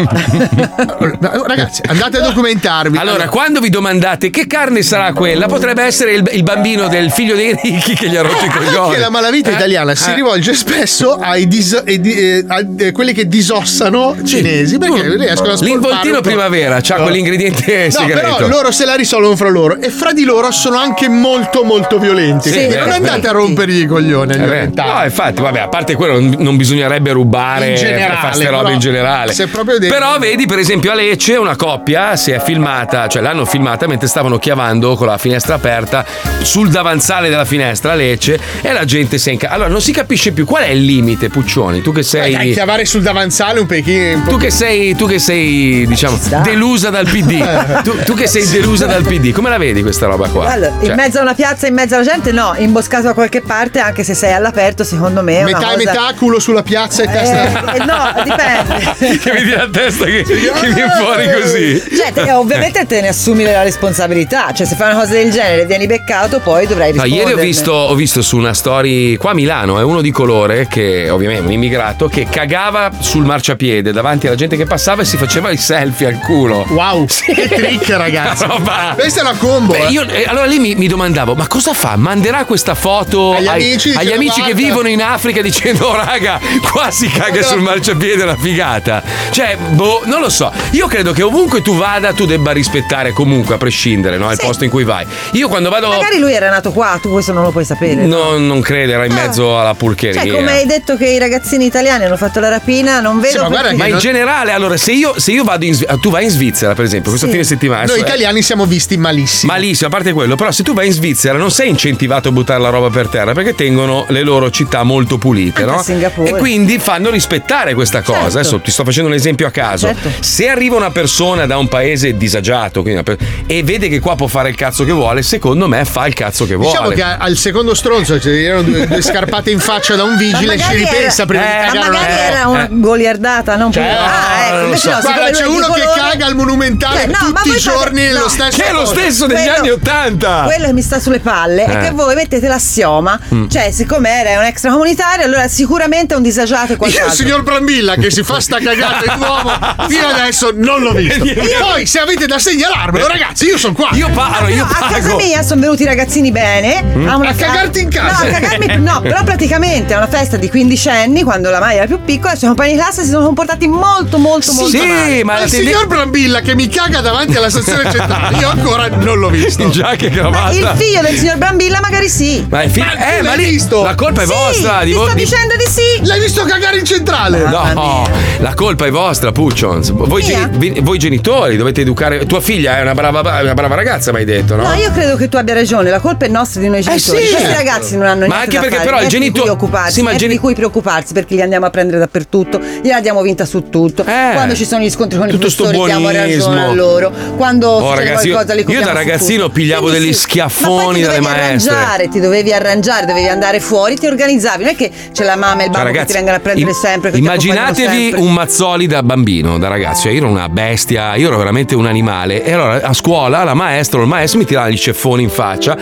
Ragazzi, 1.47 1.81
andate 1.87 2.17
a 2.17 2.21
documentarvi. 2.21 2.97
Allora, 2.97 3.27
quando 3.27 3.59
vi 3.59 3.69
domandate 3.69 4.29
che 4.29 4.47
carne 4.47 4.81
sarà 4.81 5.13
quella, 5.13 5.47
potrebbe 5.47 5.83
essere 5.83 6.13
il, 6.13 6.29
il 6.33 6.43
bambino 6.43 6.87
del 6.87 7.11
figlio 7.11 7.35
dei 7.35 7.57
ricchi 7.61 7.93
che 7.95 8.07
gli 8.09 8.15
ha 8.15 8.21
rotto 8.21 8.45
i 8.45 8.49
coglioni. 8.49 8.87
Anche 8.87 8.99
la 8.99 9.09
malavita 9.09 9.49
Eh? 9.49 9.53
italiana 9.53 9.95
si 9.95 10.09
Eh. 10.11 10.15
rivolge 10.15 10.53
spesso 10.53 11.13
ai 11.15 11.47
dis- 11.47 11.83
di- 11.83 12.13
eh, 12.13 12.45
a 12.47 12.63
eh, 12.77 12.91
quelli 12.91 13.13
che 13.13 13.27
disossano 13.27 14.15
cinesi 14.25 14.77
perché 14.77 15.15
riescono 15.17 15.51
a 15.53 15.55
sporcare 15.57 15.65
L'involtino 15.65 16.21
primavera 16.21 16.79
c'ha 16.81 16.97
No. 16.97 17.03
Quell'ingrediente 17.21 17.85
No, 17.85 17.91
segreto. 17.91 18.35
però 18.35 18.47
loro 18.47 18.71
se 18.71 18.85
la 18.85 18.95
risolvono 18.95 19.35
fra 19.35 19.49
loro 19.49 19.77
e 19.79 19.89
fra 19.89 20.13
di 20.13 20.23
loro 20.23 20.51
sono 20.51 20.77
anche 20.77 21.09
molto 21.09 21.63
molto 21.63 21.97
violenti. 21.99 22.49
Sì, 22.49 22.55
quindi 22.55 22.75
è 22.75 22.79
non 22.79 22.91
andate 22.91 23.27
è 23.27 23.29
a 23.29 23.31
rompergli 23.33 23.81
i 23.83 23.85
coglioni 23.85 24.33
agli 24.33 24.41
Eh. 24.49 24.71
No, 24.73 25.03
infatti, 25.03 25.41
vabbè, 25.41 25.59
a 25.59 25.67
parte 25.67 25.95
quello, 25.95 26.19
non, 26.19 26.55
bisognerebbe 26.57 27.11
rubare 27.11 27.73
generale, 27.73 28.05
per 28.07 28.17
fare 28.17 28.35
ste 28.35 28.49
robe 28.49 28.71
in 28.73 28.79
generale. 28.79 29.33
se 29.33 29.47
proprio 29.47 29.79
devi- 29.79 29.91
Però 29.91 30.17
vedi, 30.19 30.45
per 30.45 30.59
esempio, 30.59 30.91
a 30.91 30.95
Lecce 30.95 31.35
una 31.35 31.55
coppia 31.55 32.15
si 32.15 32.31
è 32.31 32.39
filmata, 32.39 33.07
cioè 33.07 33.21
l'hanno 33.21 33.45
filmata 33.45 33.87
mentre 33.87 34.07
stavano 34.07 34.37
chiavando 34.37 34.95
con 34.95 35.07
la 35.07 35.17
finestra 35.17 35.55
aperta 35.55 36.05
sul 36.41 36.69
davanzale 36.69 37.29
della 37.29 37.45
finestra 37.45 37.91
a 37.93 37.95
Lecce 37.95 38.39
e 38.61 38.71
la 38.73 38.85
gente 38.85 39.17
si 39.17 39.29
è 39.29 39.31
inca- 39.33 39.49
Allora, 39.49 39.69
non 39.69 39.81
si 39.81 39.91
capisce 39.91 40.31
più 40.31 40.45
qual 40.45 40.63
è 40.63 40.69
il 40.69 40.83
limite, 40.83 41.29
Puccioni. 41.29 41.81
Tu 41.81 41.91
che 41.91 42.03
sei. 42.03 42.33
Dai, 42.33 42.51
chiavare 42.53 42.85
sul 42.85 43.01
davanzale 43.01 43.59
un 43.59 43.65
pechino. 43.65 44.23
Tu 44.27 44.37
che 44.37 44.49
sei, 44.51 44.95
tu 44.95 45.07
che 45.07 45.19
sei, 45.19 45.85
diciamo, 45.87 46.19
delusa 46.43 46.89
dal 46.89 47.06
PD. 47.11 47.81
tu, 47.83 47.95
tu 48.03 48.13
che 48.13 48.27
sei 48.27 48.45
delusa 48.47 48.85
dal 48.85 49.03
PD, 49.03 49.31
come 49.31 49.49
la 49.49 49.57
vedi 49.57 49.81
questa 49.81 50.05
roba 50.07 50.27
qua? 50.29 50.49
Allora, 50.51 50.71
Cioè, 50.79 50.89
in 50.89 50.95
mezzo 50.95 51.19
a 51.19 51.21
una 51.21 51.33
piazza, 51.33 51.67
in 51.67 51.73
mezzo 51.73 51.95
alla 51.95 52.03
gente, 52.03 52.31
no, 52.31 52.53
imboscato 52.57 53.03
da 53.03 53.13
qualche 53.13 53.41
parte, 53.41 53.79
anche 53.79 54.03
se 54.03 54.13
sei 54.13 54.33
all'aperto, 54.33 54.83
secondo 54.83 55.21
me 55.23 55.39
è 55.39 55.43
Metà 55.43 55.59
e 55.59 55.63
cosa... 55.63 55.77
metà, 55.77 56.13
culo 56.17 56.39
sulla 56.39 56.63
piazza 56.63 57.03
e 57.03 57.07
testa. 57.07 57.73
Eh, 57.73 57.79
no, 57.79 58.23
dipende. 58.23 59.17
che 59.23 59.31
vedi 59.31 59.49
la 59.51 59.67
testa 59.71 60.05
che, 60.05 60.23
che 60.23 60.71
viene 60.73 60.91
fuori 60.99 61.29
così. 61.41 61.81
Cioè, 61.95 62.11
te- 62.13 62.31
ovviamente 62.31 62.85
te 62.85 63.01
ne 63.01 63.09
assumi 63.09 63.43
la 63.43 63.63
responsabilità. 63.63 64.51
Cioè, 64.53 64.65
se 64.65 64.75
fai 64.75 64.91
una 64.91 64.99
cosa 65.01 65.13
del 65.13 65.31
genere 65.31 65.61
e 65.63 65.65
vieni 65.65 65.85
beccato, 65.87 66.39
poi 66.39 66.65
dovrai 66.67 66.93
No, 66.93 67.03
rispondere. 67.03 67.29
ieri 67.29 67.39
ho 67.39 67.43
visto, 67.43 67.71
ho 67.71 67.95
visto 67.95 68.21
su 68.21 68.37
una 68.37 68.53
story 68.53 69.15
qua 69.17 69.31
a 69.31 69.33
Milano, 69.33 69.79
è 69.79 69.83
uno 69.83 70.01
di 70.01 70.11
colore 70.11 70.67
che 70.67 71.09
ovviamente 71.09 71.41
è 71.43 71.45
un 71.45 71.51
immigrato 71.51 72.07
che 72.07 72.27
cagava 72.29 72.91
sul 72.99 73.25
marciapiede 73.25 73.91
davanti 73.91 74.27
alla 74.27 74.35
gente 74.35 74.55
che 74.57 74.65
passava 74.65 75.01
e 75.01 75.05
si 75.05 75.17
faceva 75.17 75.49
i 75.51 75.57
selfie 75.57 76.07
al 76.07 76.19
culo. 76.19 76.65
Wow, 76.69 76.96
che 77.25 77.47
trick 77.47 77.89
ragazzi. 77.89 78.45
Roba- 78.45 78.93
Questa 78.97 79.19
è 79.19 79.23
una 79.23 79.35
combo. 79.37 79.73
Beh, 79.73 79.85
eh. 79.87 79.91
io- 79.91 80.07
eh, 80.07 80.25
allora 80.27 80.45
lì 80.45 80.59
mi, 80.59 80.75
mi 80.75 80.87
domandavo, 80.87 81.35
ma 81.35 81.47
cosa 81.47 81.73
fa? 81.73 81.95
Manderà 81.95 82.45
questa 82.45 82.75
foto 82.75 83.33
Agli 83.35 83.47
ai- 83.47 83.63
amici, 83.71 83.93
agli 83.95 84.11
amici 84.11 84.41
che 84.41 84.53
vivono 84.53 84.87
in 84.87 85.01
Africa 85.01 85.41
dicendo, 85.41 85.87
"Oh, 85.87 85.95
raga, 85.95 86.39
qua 86.71 86.89
si 86.91 87.07
caga 87.09 87.41
sul 87.43 87.61
marciapiede, 87.61 88.23
una 88.23 88.35
figata. 88.37 89.01
Cioè, 89.31 89.57
boh, 89.57 90.01
non 90.05 90.21
lo 90.21 90.29
so. 90.29 90.51
Io 90.71 90.87
credo 90.87 91.11
che 91.11 91.21
ovunque 91.23 91.61
tu 91.61 91.75
vada, 91.75 92.13
tu 92.13 92.25
debba 92.25 92.51
rispettare 92.51 93.11
comunque, 93.11 93.55
a 93.55 93.57
prescindere, 93.57 94.17
no? 94.17 94.31
Il 94.31 94.37
posto 94.41 94.63
in 94.63 94.69
cui 94.69 94.83
vai. 94.83 95.05
Io 95.33 95.47
quando 95.47 95.69
vado. 95.69 95.87
Magari 95.89 96.19
lui 96.19 96.33
era 96.33 96.49
nato 96.49 96.71
qua, 96.71 96.97
tu 97.01 97.09
questo 97.11 97.33
non 97.33 97.43
lo 97.43 97.51
puoi 97.51 97.65
sapere. 97.65 98.05
No, 98.05 98.37
non 98.37 98.61
credo, 98.61 98.93
era 98.93 99.05
in 99.05 99.13
mezzo 99.13 99.59
alla 99.59 99.73
purcheria. 99.73 100.21
Cioè, 100.21 100.31
come 100.31 100.51
hai 100.51 100.65
detto 100.65 100.95
che 100.97 101.07
i 101.07 101.17
ragazzini 101.19 101.65
italiani 101.65 102.05
hanno 102.05 102.17
fatto 102.17 102.39
la 102.39 102.49
rapina, 102.49 102.99
non 102.99 103.19
vedo 103.19 103.47
perché... 103.47 103.75
Ma 103.75 103.87
in 103.87 103.97
generale, 103.97 104.51
allora, 104.51 104.77
se 104.77 104.91
io, 104.91 105.19
se 105.19 105.31
io 105.31 105.43
vado 105.43 105.65
in 105.65 105.73
Svizzera, 105.73 105.97
tu 105.99 106.09
vai 106.09 106.23
in 106.25 106.29
Svizzera, 106.29 106.73
per 106.73 106.86
esempio, 106.87 107.09
questo 107.09 107.27
Sì. 107.27 107.33
fine 107.33 107.43
settimana. 107.43 107.85
Noi 107.85 107.99
italiani 107.99 108.41
siamo 108.41 108.65
visti 108.65 108.97
malissimo. 108.97 109.51
Malissimo, 109.51 109.87
a 109.87 109.91
parte 109.91 110.11
quello, 110.13 110.35
però 110.35 110.51
se 110.51 110.63
tu 110.63 110.73
vai 110.73 110.87
in 110.87 110.93
Svizzera 110.93 111.37
non 111.37 111.51
sei 111.51 111.69
incentivato 111.69 112.29
a 112.29 112.31
buttare 112.31 112.59
la 112.61 112.69
roba 112.69 112.89
per 112.89 113.07
terra 113.07 113.33
perché 113.33 113.53
tengono 113.55 114.05
le 114.09 114.23
loro 114.23 114.49
città 114.49 114.83
molto 114.83 115.17
pulite, 115.17 115.61
Anche 115.63 115.75
no? 115.75 115.81
Singapore. 115.83 116.29
E 116.29 116.33
quindi 116.37 116.79
fanno 116.79 117.09
rispettare 117.09 117.73
questa 117.73 118.01
cosa. 118.01 118.21
Certo. 118.21 118.37
Adesso 118.39 118.59
ti 118.61 118.71
sto 118.71 118.83
facendo 118.83 119.09
un 119.09 119.15
esempio 119.15 119.45
a 119.47 119.51
caso. 119.51 119.87
Certo. 119.87 120.09
Se 120.19 120.47
arriva 120.49 120.75
una 120.75 120.91
persona 120.91 121.45
da 121.45 121.57
un 121.57 121.67
paese 121.67 122.15
disagiato 122.17 122.81
per- 122.81 123.17
e 123.45 123.63
vede 123.63 123.89
che 123.89 123.99
qua 123.99 124.15
può 124.15 124.27
fare 124.27 124.49
il 124.49 124.55
cazzo 124.55 124.83
che 124.83 124.91
vuole, 124.91 125.21
secondo 125.23 125.67
me 125.67 125.83
fa 125.85 126.07
il 126.07 126.13
cazzo 126.13 126.45
che 126.45 126.55
vuole. 126.55 126.71
Diciamo 126.71 126.89
che 126.89 127.03
al 127.03 127.35
secondo 127.37 127.73
stronzo 127.73 128.19
ci 128.19 128.29
erano 128.43 128.63
due, 128.63 128.87
due 128.87 129.01
scarpate 129.01 129.51
in 129.51 129.59
faccia 129.59 129.95
da 129.95 130.03
un 130.03 130.17
vigile, 130.17 130.57
ci 130.57 130.63
magari 130.63 130.77
ripensa 130.79 131.23
era- 131.23 131.25
prima 131.25 131.43
di 131.43 131.49
Ma 131.49 131.65
cagare 131.65 131.77
una 131.89 131.89
magari 131.99 132.21
era 132.31 132.47
una 132.47 132.67
goliardata, 132.71 133.55
non 133.55 133.71
più. 133.71 133.81
Cioè, 133.81 133.89
Ah, 133.89 134.47
ecco, 134.47 134.63
invece 134.65 134.81
so. 134.81 134.89
no, 134.95 135.01
Guarda, 135.01 135.29
c'è 135.31 135.45
uno 135.45 135.67
di 135.67 135.73
che 135.73 135.81
colore- 135.87 135.99
caga 136.09 136.25
al 136.25 136.35
monumentale 136.67 137.03
Eh, 137.03 137.07
no, 137.07 137.13
ma 137.31 137.41
tutti 137.41 137.47
i 137.47 137.51
voi 137.51 137.59
fate- 137.59 137.77
giorni 137.77 138.01
nello 138.01 138.19
no. 138.19 138.27
stesso 138.29 138.57
Che 138.57 138.65
è 138.65 138.71
lo 138.73 138.85
stesso 138.85 139.25
degli 139.25 139.37
Quello- 139.37 139.53
anni 139.57 139.69
Ottanta. 139.69 140.41
Quello 140.45 140.65
che 140.65 140.73
mi 140.73 140.81
sta 140.81 140.99
sulle 140.99 141.19
palle 141.19 141.65
è 141.65 141.75
Eh. 141.75 141.79
che 141.79 141.91
voi 141.91 142.15
mettete 142.15 142.47
l'assioma, 142.47 143.19
Mm. 143.33 143.47
cioè 143.49 143.71
siccome 143.71 144.09
era 144.09 144.39
un 144.39 144.45
extracomunitario, 144.45 145.25
allora 145.25 145.47
sicuramente 145.47 146.13
è 146.13 146.17
un 146.17 146.23
disagiato 146.23 146.73
e 146.73 146.75
Io 146.79 146.85
il 146.85 146.93
qualcosa. 146.93 147.09
signor 147.15 147.43
Brambilla 147.43 147.95
che 147.95 148.11
si 148.11 148.23
fa 148.23 148.39
sta 148.39 148.59
cagata 148.59 149.13
in 149.13 149.19
uomo 149.21 149.51
fino 149.87 150.07
adesso 150.07 150.51
non 150.53 150.81
l'ho 150.81 150.91
visto. 150.93 151.23
Poi 151.59 151.85
se 151.85 151.99
avete 151.99 152.25
da 152.25 152.39
segnalarmelo, 152.39 153.07
ragazzi, 153.07 153.45
io 153.45 153.57
sono 153.57 153.73
qua. 153.73 153.89
Io 153.93 154.09
parlo, 154.09 154.47
io 154.49 154.55
No, 154.57 154.69
a 154.71 154.89
casa 154.91 155.15
mia 155.15 155.41
sono 155.43 155.61
venuti 155.61 155.83
i 155.83 155.85
ragazzini 155.85 156.31
bene 156.31 156.83
Mm. 156.83 157.07
a, 157.07 157.15
una 157.17 157.29
A 157.29 157.33
cagarti 157.33 157.81
in 157.81 157.89
casa? 157.89 158.23
No, 158.23 158.29
a 158.29 158.31
cagarmi- 158.39 158.77
no, 158.83 159.01
però 159.01 159.23
praticamente 159.23 159.93
a 159.93 159.97
una 159.97 160.07
festa 160.07 160.37
di 160.37 160.49
15 160.49 160.89
anni, 160.89 161.23
quando 161.23 161.49
la 161.49 161.59
Maya 161.59 161.77
era 161.79 161.85
più 161.87 162.01
piccola, 162.03 162.33
i 162.33 162.37
suoi 162.37 162.49
compagni 162.49 162.73
di 162.73 162.77
classe 162.79 163.03
si 163.03 163.09
sono 163.09 163.25
comportati 163.25 163.67
molto, 163.67 164.17
molto, 164.17 164.51
molto 164.53 164.77
male. 164.77 165.23
ma 165.23 165.41
il 165.41 165.49
signor 165.49 165.87
Brambilla 165.87 166.41
che 166.41 166.55
mi 166.57 166.67
caga 166.69 167.01
davanti 167.01 167.35
alla 167.37 167.51
stazione 167.51 167.83
centrale, 167.91 168.35
io 168.37 168.49
ancora 168.49 168.87
non 168.87 169.19
l'ho 169.19 169.29
visto. 169.29 169.61
In 169.61 169.69
giacca 169.69 170.07
e 170.07 170.09
cravatta. 170.09 170.51
Il 170.53 170.71
figlio 170.75 171.01
del 171.01 171.15
signor 171.15 171.37
Brambilla 171.37 171.79
magari 171.81 172.09
sì. 172.09 172.43
Ma 172.49 172.63
il 172.63 172.71
figlio- 172.71 172.87
eh, 172.97 173.21
ma 173.21 173.35
lì 173.35 173.55
la 173.83 173.93
colpa 173.95 174.23
è 174.23 174.25
Sì, 174.25 174.31
vostra. 174.33 174.79
ti 174.79 174.85
di 174.85 174.93
vo- 174.93 175.05
sto 175.05 175.13
di- 175.13 175.23
dicendo 175.23 175.55
di 175.55 175.65
sì. 175.69 176.05
L'hai 176.07 176.19
visto 176.19 176.43
cagare 176.45 176.79
in 176.79 176.85
centrale? 176.85 177.47
No, 177.47 178.07
la 178.39 178.53
colpa 178.55 178.85
è 178.87 178.89
vostra, 178.89 179.31
Puccions. 179.31 179.91
Voi, 179.91 180.23
geni- 180.23 180.79
voi 180.81 180.97
genitori 180.97 181.57
dovete 181.57 181.81
educare. 181.81 182.25
Tua 182.25 182.41
figlia 182.41 182.77
è 182.79 182.81
una 182.81 182.93
brava, 182.95 183.19
una 183.41 183.53
brava 183.53 183.75
ragazza, 183.75 184.11
mi 184.11 184.17
hai 184.19 184.25
detto, 184.25 184.55
no? 184.55 184.63
No, 184.63 184.73
io 184.73 184.91
credo 184.91 185.15
che 185.15 185.29
tu 185.29 185.37
abbia 185.37 185.53
ragione, 185.53 185.91
la 185.91 185.99
colpa 185.99 186.25
è 186.25 186.29
nostra 186.29 186.59
di 186.59 186.69
noi 186.69 186.81
genitori. 186.81 187.17
Eh 187.21 187.25
sì. 187.27 187.31
Questi 187.35 187.53
ragazzi 187.53 187.97
non 187.97 188.07
hanno 188.07 188.25
Ma 188.25 188.35
niente 188.37 188.43
anche 188.43 188.55
da 188.55 188.59
perché 188.61 188.75
fare, 188.77 188.85
però 188.85 188.95
il 189.01 189.07
niente 189.07 189.17
genito- 189.19 189.41
di 189.43 189.47
cui 189.49 189.49
occuparsi, 189.55 189.93
sì, 189.93 190.01
ma 190.01 190.15
geni- 190.15 190.33
di 190.33 190.39
cui 190.39 190.53
preoccuparsi 190.55 191.13
perché 191.13 191.35
li 191.35 191.41
andiamo 191.41 191.65
a 191.67 191.69
prendere 191.69 191.99
dappertutto, 191.99 192.59
gliela 192.81 192.99
diamo 192.99 193.21
vinta 193.21 193.45
su 193.45 193.69
tutto. 193.69 194.03
Quando 194.03 194.55
ci 194.55 194.65
sono 194.65 194.83
gli 194.83 194.89
scontri 194.89 195.17
con 195.19 195.27
i 195.27 195.29
Eh. 195.29 195.33
Tutto 195.33 195.49
sto 195.49 195.63
professori 195.63 195.91
diamo 195.91 196.07
ragione 196.07 196.31
a 196.51 196.73
loro. 196.73 197.11
Quando 197.35 197.69
Oh, 197.69 197.89
succede 197.89 198.03
ragazzi, 198.09 198.27
io, 198.27 198.33
qualcosa 198.33 198.53
li 198.55 198.65
io 198.67 198.81
da 198.81 198.91
ragazzino 198.93 199.49
pigliavo 199.49 199.81
Quindi 199.87 199.99
degli 199.99 200.13
sì. 200.13 200.19
schiaffoni 200.21 201.01
Ma 201.01 201.07
dalle 201.07 201.19
dovevi 201.19 201.23
maestre. 201.25 201.73
arrangiare, 201.75 202.07
ti 202.09 202.19
dovevi 202.19 202.53
arrangiare, 202.53 203.05
dovevi 203.05 203.27
andare 203.27 203.59
fuori, 203.59 203.95
ti 203.97 204.07
organizzavi. 204.07 204.63
Non 204.63 204.71
è 204.73 204.75
che 204.75 204.91
c'è 205.11 205.23
la 205.23 205.35
mamma 205.35 205.63
e 205.63 205.65
il 205.65 205.71
Cioè, 205.73 205.83
babbo 205.83 205.97
che 205.97 206.05
ti 206.05 206.13
vengono 206.13 206.35
a 206.35 206.39
prendere 206.39 206.69
im- 206.69 206.75
sempre. 206.75 207.11
Immaginatevi 207.13 208.01
sempre. 208.03 208.19
un 208.19 208.33
Mazzoli 208.33 208.87
da 208.87 209.03
bambino, 209.03 209.57
da 209.57 209.67
ragazzo. 209.67 210.03
Cioè, 210.03 210.11
io 210.11 210.19
ero 210.19 210.27
una 210.29 210.49
bestia, 210.49 211.15
io 211.15 211.27
ero 211.27 211.37
veramente 211.37 211.75
un 211.75 211.85
animale. 211.85 212.43
E 212.43 212.53
allora 212.53 212.81
a 212.81 212.93
scuola 212.93 213.43
la 213.43 213.53
maestra 213.53 213.99
o 213.99 214.01
il 214.01 214.07
maestro 214.07 214.39
mi 214.39 214.45
tirava 214.45 214.69
gli 214.69 214.77
ceffoni 214.77 215.23
in 215.23 215.29
faccia. 215.29 215.77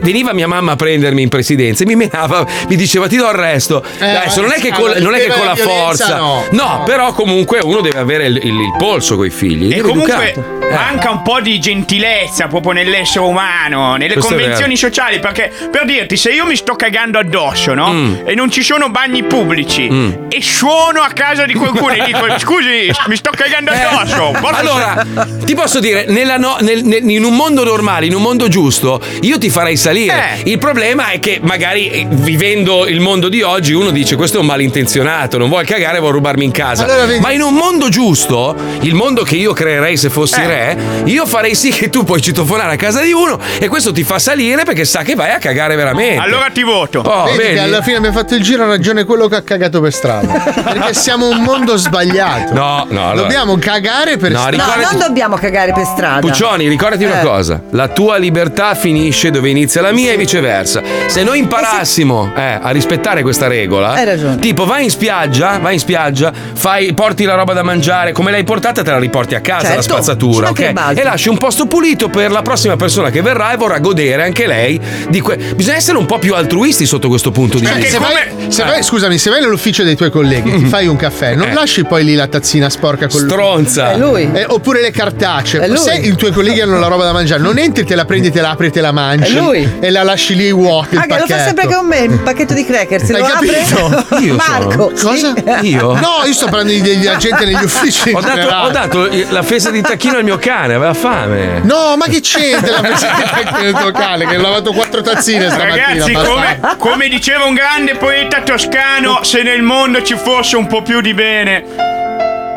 Veniva 0.00 0.32
mia 0.32 0.46
mamma 0.48 0.72
a 0.72 0.76
prendermi 0.76 1.22
in 1.22 1.28
presidenza 1.28 1.82
e 1.82 1.86
mi 1.86 1.94
menava, 1.96 2.46
mi 2.68 2.76
diceva 2.76 3.06
ti 3.08 3.16
do 3.16 3.28
il 3.28 3.34
resto. 3.34 3.82
Adesso 3.98 4.40
non 4.40 4.52
è 4.52 4.60
che 4.60 4.70
con, 4.72 4.90
ah, 4.90 4.98
non 4.98 5.14
è 5.14 5.18
che 5.20 5.28
con 5.30 5.44
la 5.46 5.56
forza. 5.56 6.16
no. 6.16 6.44
No, 6.50 6.82
però 6.84 7.12
comunque 7.12 7.60
uno 7.62 7.80
deve 7.80 7.98
avere 7.98 8.26
il, 8.26 8.36
il- 8.42 8.54
il 8.66 8.74
polso 8.78 9.16
coi 9.16 9.30
figli. 9.30 9.72
E 9.72 9.76
deve 9.76 9.82
comunque 10.12 10.30
educato. 10.30 10.54
Eh. 10.66 10.72
manca 10.74 11.10
un 11.10 11.22
po' 11.22 11.40
di 11.40 11.58
gentilezza 11.60 12.46
proprio 12.48 12.72
nell'essere 12.72 13.24
umano, 13.24 13.96
nelle 13.96 14.14
Questo 14.14 14.34
convenzioni 14.34 14.76
sociali. 14.76 15.18
Perché 15.20 15.50
per 15.70 15.84
dirti, 15.84 16.16
se 16.16 16.30
io 16.30 16.44
mi 16.46 16.56
sto 16.56 16.74
cagando 16.74 17.18
addosso, 17.18 17.74
no? 17.74 17.92
Mm. 17.92 18.14
E 18.26 18.34
non 18.34 18.50
ci 18.50 18.62
sono 18.62 18.88
bagni 18.90 19.22
pubblici 19.24 19.86
e 20.28 20.42
suono 20.42 21.00
a 21.00 21.08
casa 21.08 21.44
di 21.46 21.54
qualcuno 21.54 21.92
e 21.94 22.02
dico: 22.04 22.24
Scusi, 22.38 22.90
mi 23.08 23.16
sto 23.16 23.30
cagando 23.34 23.70
addosso. 23.72 24.32
posso- 24.40 24.54
Eh. 24.54 24.58
Allora, 24.58 25.06
ti 25.44 25.54
posso 25.54 25.80
dire, 25.80 26.04
nella 26.08 26.36
no- 26.36 26.56
nel- 26.60 26.84
nel- 26.84 27.08
in 27.08 27.24
un 27.24 27.34
mondo 27.36 27.62
normale, 27.64 28.06
in 28.06 28.14
un 28.14 28.22
mondo 28.22 28.48
giusto, 28.48 29.00
io 29.20 29.38
ti 29.38 29.50
farei 29.50 29.76
salire. 29.76 30.40
Eh. 30.44 30.50
Il 30.50 30.58
problema 30.58 31.08
è 31.10 31.20
che 31.20 31.38
magari 31.42 31.88
eh, 31.90 32.06
vivendo 32.08 32.86
il 32.86 33.00
mondo 33.00 33.28
di 33.28 33.42
oggi 33.42 33.72
uno 33.72 33.90
dice 33.90 34.16
questo 34.16 34.38
è 34.38 34.40
un 34.40 34.46
malintenzionato, 34.46 35.38
non 35.38 35.48
vuole 35.48 35.64
cagare, 35.64 35.98
vuole 35.98 36.14
rubarmi 36.14 36.44
in 36.44 36.50
casa. 36.50 36.84
Allora, 36.84 37.18
Ma 37.20 37.30
in 37.32 37.42
un 37.42 37.54
mondo 37.54 37.88
giusto, 37.88 38.56
il 38.80 38.94
mondo 38.94 39.22
che 39.22 39.36
io 39.36 39.52
creerei 39.52 39.95
se 39.96 40.10
fossi 40.10 40.40
Eh. 40.40 40.46
re, 40.46 40.76
io 41.04 41.26
farei 41.26 41.54
sì 41.54 41.70
che 41.70 41.88
tu 41.90 42.04
puoi 42.04 42.20
citofonare 42.20 42.74
a 42.74 42.76
casa 42.76 43.00
di 43.02 43.12
uno 43.12 43.38
e 43.58 43.68
questo 43.68 43.92
ti 43.92 44.02
fa 44.04 44.18
salire 44.18 44.64
perché 44.64 44.84
sa 44.84 45.02
che 45.02 45.14
vai 45.14 45.30
a 45.32 45.38
cagare 45.38 45.76
veramente. 45.76 46.20
Allora 46.22 46.48
ti 46.52 46.62
voto. 46.62 47.00
Oh, 47.00 47.24
vedi, 47.24 47.36
vedi? 47.38 47.54
che 47.54 47.60
alla 47.60 47.82
fine 47.82 47.96
abbiamo 47.96 48.16
fatto 48.16 48.34
il 48.34 48.42
giro 48.42 48.64
ha 48.64 48.66
ragione 48.66 49.04
quello 49.04 49.28
che 49.28 49.36
ha 49.36 49.42
cagato 49.42 49.80
per 49.80 49.92
strada. 49.92 50.32
Perché 50.66 50.94
siamo 50.94 51.28
un 51.28 51.38
mondo 51.42 51.76
sbagliato. 51.76 52.52
No, 52.54 52.86
no, 52.88 53.10
allora- 53.10 53.22
Dobbiamo 53.26 53.56
cagare 53.58 54.16
per 54.16 54.30
No, 54.32 54.38
strada. 54.38 54.56
No, 54.56 54.62
ricordati- 54.64 54.96
non 54.96 55.06
dobbiamo 55.06 55.36
cagare 55.36 55.72
per 55.72 55.84
strada. 55.84 56.20
Puccioni, 56.20 56.68
ricordati 56.68 57.04
una 57.04 57.20
Eh. 57.20 57.24
cosa: 57.24 57.60
la 57.70 57.88
tua 57.88 58.16
libertà 58.16 58.74
finisce 58.74 59.30
dove 59.30 59.48
inizia 59.50 59.80
la 59.82 59.92
mia 59.92 60.12
e 60.12 60.16
viceversa. 60.16 60.82
Se 61.06 61.22
noi 61.22 61.38
imparassimo 61.38 62.32
eh, 62.36 62.58
a 62.62 62.70
rispettare 62.70 63.22
questa 63.22 63.46
regola, 63.48 63.92
Hai 63.92 64.04
ragione. 64.04 64.38
tipo 64.38 64.64
vai 64.66 64.84
in 64.84 64.90
spiaggia, 64.90 65.58
vai 65.58 65.74
in 65.74 65.80
spiaggia, 65.80 66.32
fai, 66.54 66.92
porti 66.94 67.24
la 67.24 67.34
roba 67.34 67.52
da 67.52 67.62
mangiare, 67.62 68.12
come 68.12 68.30
l'hai 68.30 68.44
portata 68.44 68.82
te 68.82 68.90
la 68.90 68.98
riporti 68.98 69.34
a 69.34 69.40
casa, 69.40 69.60
Certo, 69.66 69.76
la 69.76 69.82
spazzatura, 69.86 70.48
ok? 70.50 70.72
E 70.94 71.02
lasci 71.02 71.28
un 71.28 71.36
posto 71.38 71.66
pulito 71.66 72.08
per 72.08 72.30
la 72.30 72.42
prossima 72.42 72.76
persona 72.76 73.10
che 73.10 73.22
verrà 73.22 73.52
e 73.52 73.56
vorrà 73.56 73.78
godere 73.78 74.22
anche 74.24 74.46
lei 74.46 74.80
di 75.08 75.20
que- 75.20 75.36
Bisogna 75.54 75.76
essere 75.76 75.98
un 75.98 76.06
po' 76.06 76.18
più 76.18 76.34
altruisti 76.34 76.86
sotto 76.86 77.08
questo 77.08 77.30
punto 77.30 77.58
di 77.58 77.64
Perché 77.64 77.80
vista. 77.80 77.98
se 77.98 78.12
vai, 78.12 78.50
se 78.52 78.62
vai- 78.64 78.82
scusami, 78.82 79.18
se 79.18 79.30
vai 79.30 79.40
nell'ufficio 79.40 79.82
dei 79.82 79.96
tuoi 79.96 80.10
colleghi 80.10 80.50
e 80.52 80.58
ti 80.58 80.64
fai 80.66 80.86
un 80.86 80.96
caffè, 80.96 81.34
non 81.34 81.48
Eh. 81.48 81.54
lasci 81.54 81.84
poi 81.84 82.04
lì 82.04 82.14
la 82.14 82.26
tazzina 82.26 82.68
sporca 82.68 83.06
con 83.08 83.20
Stronza. 83.20 83.92
È 83.92 83.96
lui. 83.96 84.28
Eh, 84.32 84.44
oppure 84.48 84.80
le 84.80 84.90
cartacee. 84.90 85.76
Se 85.76 85.94
i 85.94 86.14
tuoi 86.16 86.32
colleghi 86.32 86.60
hanno 86.60 86.78
la 86.78 86.86
roba 86.88 87.04
da 87.04 87.12
mangiare, 87.12 87.40
non 87.42 87.58
entri, 87.58 87.84
te 87.84 87.94
la 87.94 88.04
prendi, 88.04 88.30
te 88.30 88.40
la 88.40 88.50
apri 88.50 88.66
e 88.66 88.70
te 88.70 88.80
la 88.80 88.92
mangi. 88.92 89.34
È 89.34 89.38
lui. 89.40 89.68
E 89.80 89.90
la 89.90 90.02
lasci 90.02 90.34
lì 90.34 90.50
vuota. 90.52 91.00
Ah, 91.00 91.06
che 91.06 91.18
lo 91.18 91.26
fa 91.26 91.38
sempre 91.44 91.66
con 91.66 91.86
me, 91.86 91.98
il 92.00 92.18
pacchetto 92.20 92.54
di 92.54 92.64
crackers. 92.64 93.10
Hai 93.10 93.20
lo 93.20 93.26
capito? 93.26 93.86
apre 93.86 94.18
Io 94.24 94.36
sono- 94.38 94.58
Marco. 94.58 94.92
Cosa? 95.00 95.34
sì. 95.60 95.68
Io? 95.70 95.94
No, 95.94 96.22
io 96.26 96.32
sto 96.32 96.46
parlando 96.46 96.72
di- 96.72 96.80
degli 96.80 97.06
agenti 97.06 97.44
negli 97.44 97.62
uffici. 97.64 98.10
Ho 98.12 98.20
dato, 98.20 98.48
ho 98.48 98.70
dato 98.70 99.08
la 99.30 99.42
fesa 99.42 99.70
di 99.70 99.75
tacchino 99.82 100.18
al 100.18 100.24
mio 100.24 100.38
cane, 100.38 100.74
aveva 100.74 100.94
fame. 100.94 101.60
No, 101.62 101.96
ma 101.96 102.06
che 102.06 102.20
c'entra 102.20 102.80
la 102.80 102.80
presenza 102.80 103.58
del 103.60 103.74
tuo 103.74 103.90
cane? 103.92 104.26
Che 104.26 104.36
ho 104.36 104.40
lavato 104.40 104.72
quattro 104.72 105.02
tazzine 105.02 105.48
stamattina. 105.48 105.86
Ragazzi, 105.86 106.12
come, 106.12 106.60
come 106.78 107.08
diceva 107.08 107.44
un 107.44 107.54
grande 107.54 107.96
poeta 107.96 108.42
toscano, 108.42 109.22
se 109.22 109.42
nel 109.42 109.62
mondo 109.62 110.02
ci 110.02 110.16
fosse 110.16 110.56
un 110.56 110.66
po' 110.66 110.82
più 110.82 111.00
di 111.00 111.14
bene 111.14 111.95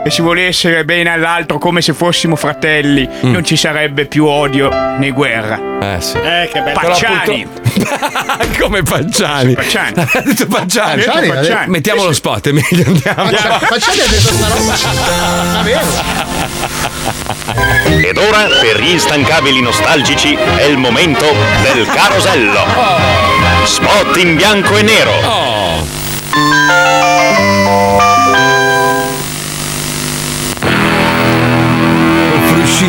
e 0.09 0.11
si 0.11 0.21
volesse 0.21 0.83
bene 0.85 1.11
all'altro 1.11 1.59
come 1.59 1.81
se 1.81 1.93
fossimo 1.93 2.35
fratelli, 2.35 3.07
Mm. 3.07 3.31
non 3.31 3.43
ci 3.45 3.55
sarebbe 3.55 4.05
più 4.05 4.25
odio 4.25 4.69
né 4.97 5.11
guerra. 5.11 5.59
Eh 5.81 6.01
sì. 6.01 6.17
Eh, 6.17 6.49
che 6.51 6.61
bello. 6.61 6.79
Pacciani. 6.79 7.47
Come 8.59 8.81
Pacciani. 8.83 9.53
Pacciani. 9.53 9.93
Ha 10.11 10.21
detto 10.21 10.47
Pacciani. 10.47 11.03
Pacciani, 11.03 11.27
Pacciani. 11.27 11.49
ha 11.51 11.57
detto- 11.59 11.69
Mettiamo 11.71 12.03
lo 12.05 12.11
spot, 12.13 12.49
è 12.49 12.51
meglio 12.51 12.83
andiamo. 12.87 13.23
Faccia- 13.29 13.59
Facciate 13.59 13.97
detto 14.09 14.33
sta 14.33 14.47
roba. 14.47 14.73
Ed 18.07 18.17
ora, 18.17 18.47
per 18.59 18.81
gli 18.81 18.89
instancabili 18.89 19.61
nostalgici, 19.61 20.33
è 20.33 20.63
il 20.63 20.77
momento 20.77 21.25
del 21.61 21.85
carosello. 21.87 22.65
Spot 23.63 24.17
in 24.17 24.35
bianco 24.35 24.75
e 24.75 24.81
nero. 24.81 25.11
Oh. 25.23 25.87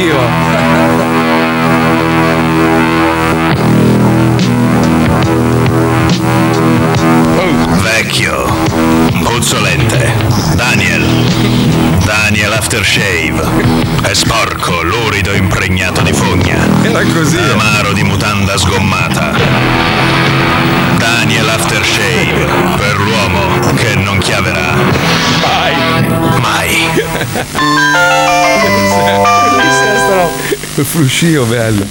Fruscio. 0.01 0.17
Vecchio. 7.83 8.47
Puzzolente. 9.23 10.13
Daniel. 10.55 11.05
Daniel 12.05 12.53
Aftershave. 12.53 13.43
È 14.03 14.15
sporco, 14.15 14.83
lurido 14.83 15.35
impregnato 15.35 16.01
di 16.01 16.13
fogna. 16.15 16.67
Era 16.83 17.03
così. 17.13 17.37
Amaro 17.37 17.93
di 17.93 18.03
mutanda 18.03 18.57
sgommata. 18.57 19.33
Il 30.81 30.87
fruscio 30.87 31.45
bello. 31.45 31.87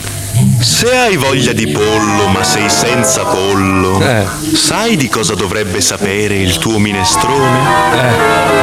Se 0.59 0.89
hai 0.89 1.15
voglia 1.15 1.53
di 1.53 1.67
pollo 1.67 2.27
ma 2.29 2.43
sei 2.43 2.69
senza 2.71 3.23
pollo, 3.23 4.01
Eh. 4.01 4.25
sai 4.55 4.95
di 4.95 5.07
cosa 5.07 5.35
dovrebbe 5.35 5.79
sapere 5.79 6.37
il 6.37 6.57
tuo 6.57 6.79
minestrone? 6.79 7.59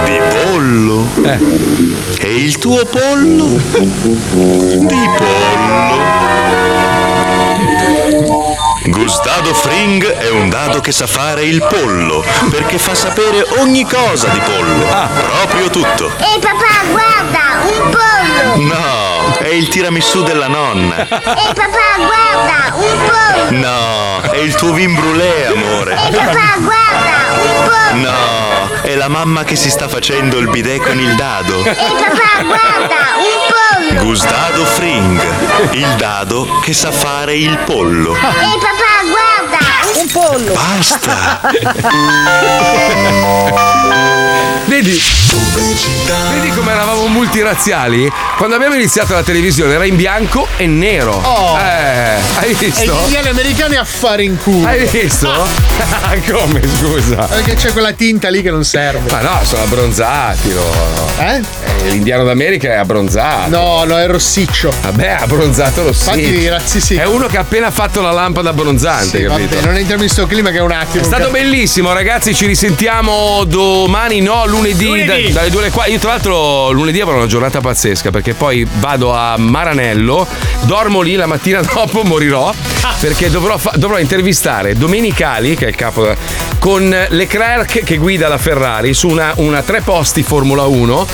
Di 0.04 0.18
pollo 0.42 0.46
pollo. 0.56 1.06
E 2.18 2.34
il 2.34 2.58
tuo 2.58 2.84
pollo? 2.86 3.60
Di 4.84 5.10
pollo. 5.16 6.04
Gustado 8.86 9.52
Fring 9.52 10.04
è 10.06 10.30
un 10.30 10.48
dado 10.48 10.80
che 10.80 10.92
sa 10.92 11.06
fare 11.06 11.44
il 11.44 11.64
pollo, 11.68 12.24
perché 12.50 12.78
fa 12.78 12.94
sapere 12.94 13.44
ogni 13.58 13.84
cosa 13.84 14.28
di 14.28 14.40
pollo. 14.40 14.86
Proprio 14.86 15.70
tutto. 15.70 16.10
Ehi 16.18 16.38
papà, 16.40 16.84
guarda, 16.90 17.45
un 17.66 17.90
pollo! 17.90 18.74
No, 18.74 19.36
è 19.38 19.48
il 19.48 19.68
tiramisù 19.68 20.22
della 20.22 20.48
nonna. 20.48 20.96
Ehi 20.98 21.08
papà, 21.08 21.96
guarda, 21.96 22.74
un 22.74 22.98
pollo! 23.04 23.50
No, 23.50 24.20
è 24.30 24.38
il 24.38 24.54
tuo 24.54 24.72
vin 24.72 24.94
brûlé, 24.94 25.46
amore. 25.46 25.92
Ehi 25.94 26.10
papà, 26.10 26.56
guarda, 26.58 27.34
un 27.42 27.64
pollo! 27.64 28.10
No, 28.10 28.80
è 28.82 28.94
la 28.94 29.08
mamma 29.08 29.44
che 29.44 29.56
si 29.56 29.70
sta 29.70 29.88
facendo 29.88 30.38
il 30.38 30.48
bidet 30.48 30.82
con 30.82 30.98
il 30.98 31.14
dado. 31.14 31.64
Ehi 31.64 31.74
papà, 31.74 32.42
guarda, 32.44 33.16
un 33.18 33.38
pollo! 33.48 34.04
Gustado 34.04 34.64
Fring, 34.64 35.20
il 35.72 35.94
dado 35.96 36.58
che 36.60 36.72
sa 36.72 36.90
fare 36.92 37.34
il 37.36 37.56
pollo. 37.58 38.14
Ehi 38.14 38.20
papà, 38.20 39.02
guarda, 39.02 39.25
un 39.98 40.06
pollo! 40.12 40.52
Basta! 40.52 41.40
Vedi? 44.66 45.00
Vedi 46.32 46.50
come 46.50 46.72
eravamo 46.72 47.06
multiraziali? 47.06 48.10
Quando 48.36 48.56
abbiamo 48.56 48.74
iniziato 48.74 49.14
la 49.14 49.22
televisione 49.22 49.74
era 49.74 49.84
in 49.84 49.94
bianco 49.96 50.46
e 50.56 50.66
nero. 50.66 51.12
Oh. 51.14 51.56
Eh, 51.56 52.16
hai 52.38 52.50
E 52.50 52.52
gli 52.52 52.56
visto? 52.56 52.92
indiani 53.04 53.28
americani 53.28 53.76
a 53.76 53.84
fare 53.84 54.24
in 54.24 54.36
culo. 54.36 54.66
Hai 54.66 54.84
visto? 54.86 55.30
come 56.30 56.60
scusa? 56.78 57.26
Perché 57.26 57.54
c'è 57.54 57.70
quella 57.72 57.92
tinta 57.92 58.28
lì 58.28 58.42
che 58.42 58.50
non 58.50 58.64
serve. 58.64 59.08
Ma 59.10 59.20
no, 59.20 59.38
sono 59.44 59.62
abbronzati 59.62 60.52
loro. 60.52 61.12
Eh? 61.20 61.40
L'indiano 61.84 62.24
d'America 62.24 62.68
è 62.70 62.74
abbronzato. 62.76 63.48
No, 63.50 63.84
no, 63.84 63.96
è 63.98 64.06
rossiccio. 64.08 64.72
Vabbè, 64.82 65.18
abbronzato 65.20 65.84
lo 65.84 65.92
sì. 65.92 66.08
Infatti 66.08 66.38
i 66.38 66.48
razzi 66.48 66.80
sì. 66.80 66.96
È 66.96 67.04
uno 67.06 67.26
che 67.28 67.36
ha 67.36 67.40
appena 67.42 67.70
fatto 67.70 68.00
la 68.00 68.10
lampada 68.10 68.50
abbronzante, 68.50 69.18
Sì, 69.18 69.24
capito? 69.24 69.54
vabbè, 69.54 69.66
non 69.66 69.76
entriamo 69.76 69.85
in 69.94 70.08
sto 70.08 70.26
clima 70.26 70.50
che 70.50 70.58
è 70.58 70.60
un 70.62 70.72
attimo. 70.72 71.02
È 71.02 71.06
stato 71.06 71.30
bellissimo, 71.30 71.92
ragazzi. 71.92 72.34
Ci 72.34 72.46
risentiamo 72.46 73.44
domani, 73.44 74.20
no, 74.20 74.44
lunedì, 74.46 74.86
Lunedì. 74.86 75.32
da- 75.32 75.40
dalle 75.40 75.50
2 75.50 75.60
alle 75.62 75.70
4. 75.70 75.92
Io, 75.92 75.98
tra 75.98 76.10
l'altro, 76.10 76.70
lunedì 76.72 77.00
avrò 77.00 77.16
una 77.16 77.26
giornata 77.26 77.60
pazzesca 77.60 78.10
perché 78.10 78.34
poi 78.34 78.66
vado 78.78 79.14
a 79.14 79.36
Maranello, 79.38 80.26
dormo 80.62 81.00
lì 81.00 81.14
la 81.14 81.26
mattina 81.26 81.60
dopo, 81.72 82.02
morirò. 82.02 82.52
Perché 82.98 83.30
dovrò, 83.30 83.58
fa- 83.58 83.72
dovrò 83.76 83.98
intervistare 83.98 84.74
Domenicali, 84.74 85.54
che 85.56 85.66
è 85.66 85.68
il 85.68 85.74
capo, 85.74 86.14
con 86.58 86.88
Leclerc 87.10 87.82
che 87.84 87.96
guida 87.96 88.28
la 88.28 88.38
Ferrari 88.38 88.94
su 88.94 89.08
una, 89.08 89.32
una 89.36 89.60
tre 89.62 89.80
posti 89.82 90.22
Formula 90.22 90.64
1 90.64 91.06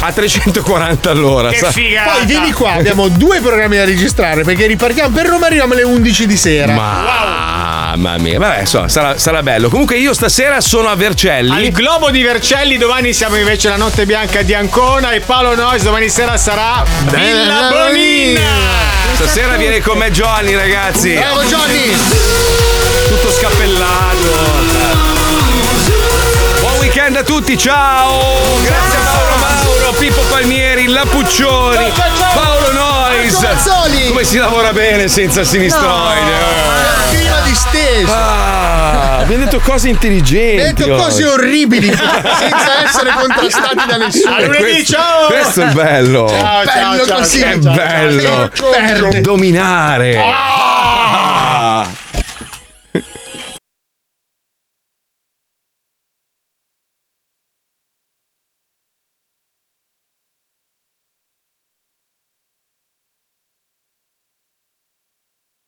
a 0.00 0.12
340 0.12 1.10
all'ora. 1.10 1.50
sa- 1.58 1.70
Poi 2.12 2.26
vieni 2.26 2.52
qua, 2.52 2.72
abbiamo 2.72 3.08
due 3.08 3.40
programmi 3.40 3.76
da 3.76 3.84
registrare 3.84 4.42
perché 4.42 4.66
ripartiamo 4.66 5.14
per 5.14 5.26
Roma 5.26 5.46
arriviamo 5.46 5.72
alle 5.72 5.84
11 5.84 6.26
di 6.26 6.36
sera. 6.36 6.74
Mamma 7.96 8.18
mia, 8.18 8.38
vabbè, 8.38 8.60
insomma, 8.60 8.88
sarà, 8.88 9.16
sarà 9.18 9.42
bello. 9.42 9.68
Comunque, 9.70 9.96
io 9.96 10.12
stasera 10.12 10.60
sono 10.60 10.88
a 10.88 10.94
Vercelli. 10.96 11.50
Al 11.66 11.70
Globo 11.70 12.10
di 12.10 12.22
Vercelli 12.22 12.76
domani 12.76 13.12
siamo 13.14 13.36
invece 13.36 13.68
alla 13.68 13.76
Notte 13.78 14.04
Bianca 14.04 14.42
di 14.42 14.52
Ancona 14.54 15.12
e 15.12 15.20
Paolo 15.20 15.54
Nois 15.54 15.82
domani 15.82 16.08
sera 16.10 16.36
sarà 16.36 16.84
Villa 17.08 17.68
Bonina. 17.70 18.40
Stasera 19.14 19.56
viene 19.56 19.80
con 19.80 19.96
me 19.96 20.10
Giovanni, 20.10 20.54
ragazzi. 20.54 21.14
Bravo 21.14 21.42
Johnny! 21.44 21.96
Tutto 23.08 23.30
scappellato. 23.30 24.44
Buon 26.60 26.78
weekend 26.80 27.16
a 27.16 27.22
tutti, 27.22 27.56
ciao! 27.56 28.20
Grazie 28.62 28.98
a 28.98 29.02
Mauro 29.02 29.36
Mauro, 29.36 29.92
Pippo 29.92 30.20
Palmieri, 30.28 30.86
La 30.88 31.04
Puccioni, 31.08 31.90
Paolo 32.34 32.72
Nois. 32.72 33.46
Come 34.08 34.24
si 34.24 34.36
lavora 34.36 34.72
bene 34.72 35.08
senza 35.08 35.44
sinistroide? 35.44 36.30
eh. 36.30 36.95
Disteso. 37.46 38.12
Ah, 38.12 39.18
abbiamo 39.18 39.44
detto 39.44 39.60
cose 39.60 39.88
intelligenti. 39.88 40.60
Hai 40.62 40.72
detto 40.74 40.94
cose 40.96 41.24
oggi. 41.24 41.32
orribili 41.34 41.86
senza 41.94 42.84
essere 42.84 43.10
contrastati 43.18 43.86
da 43.86 43.96
nessuno. 43.96 44.34
A 44.34 44.40
lunedì, 44.40 44.84
ciao! 44.84 45.26
Questo 45.28 45.62
è 45.62 45.66
bello. 45.72 46.28
Ciao, 46.28 46.64
ciao, 46.66 46.90
bello 46.92 47.06
ciao, 47.06 47.18
così. 47.18 47.38
ciao, 47.40 47.50
È 47.50 47.58
ciao, 47.62 47.74
bello. 47.74 48.48
ciao. 48.52 49.20
Dominare. 49.20 50.16
Ah! 50.18 51.25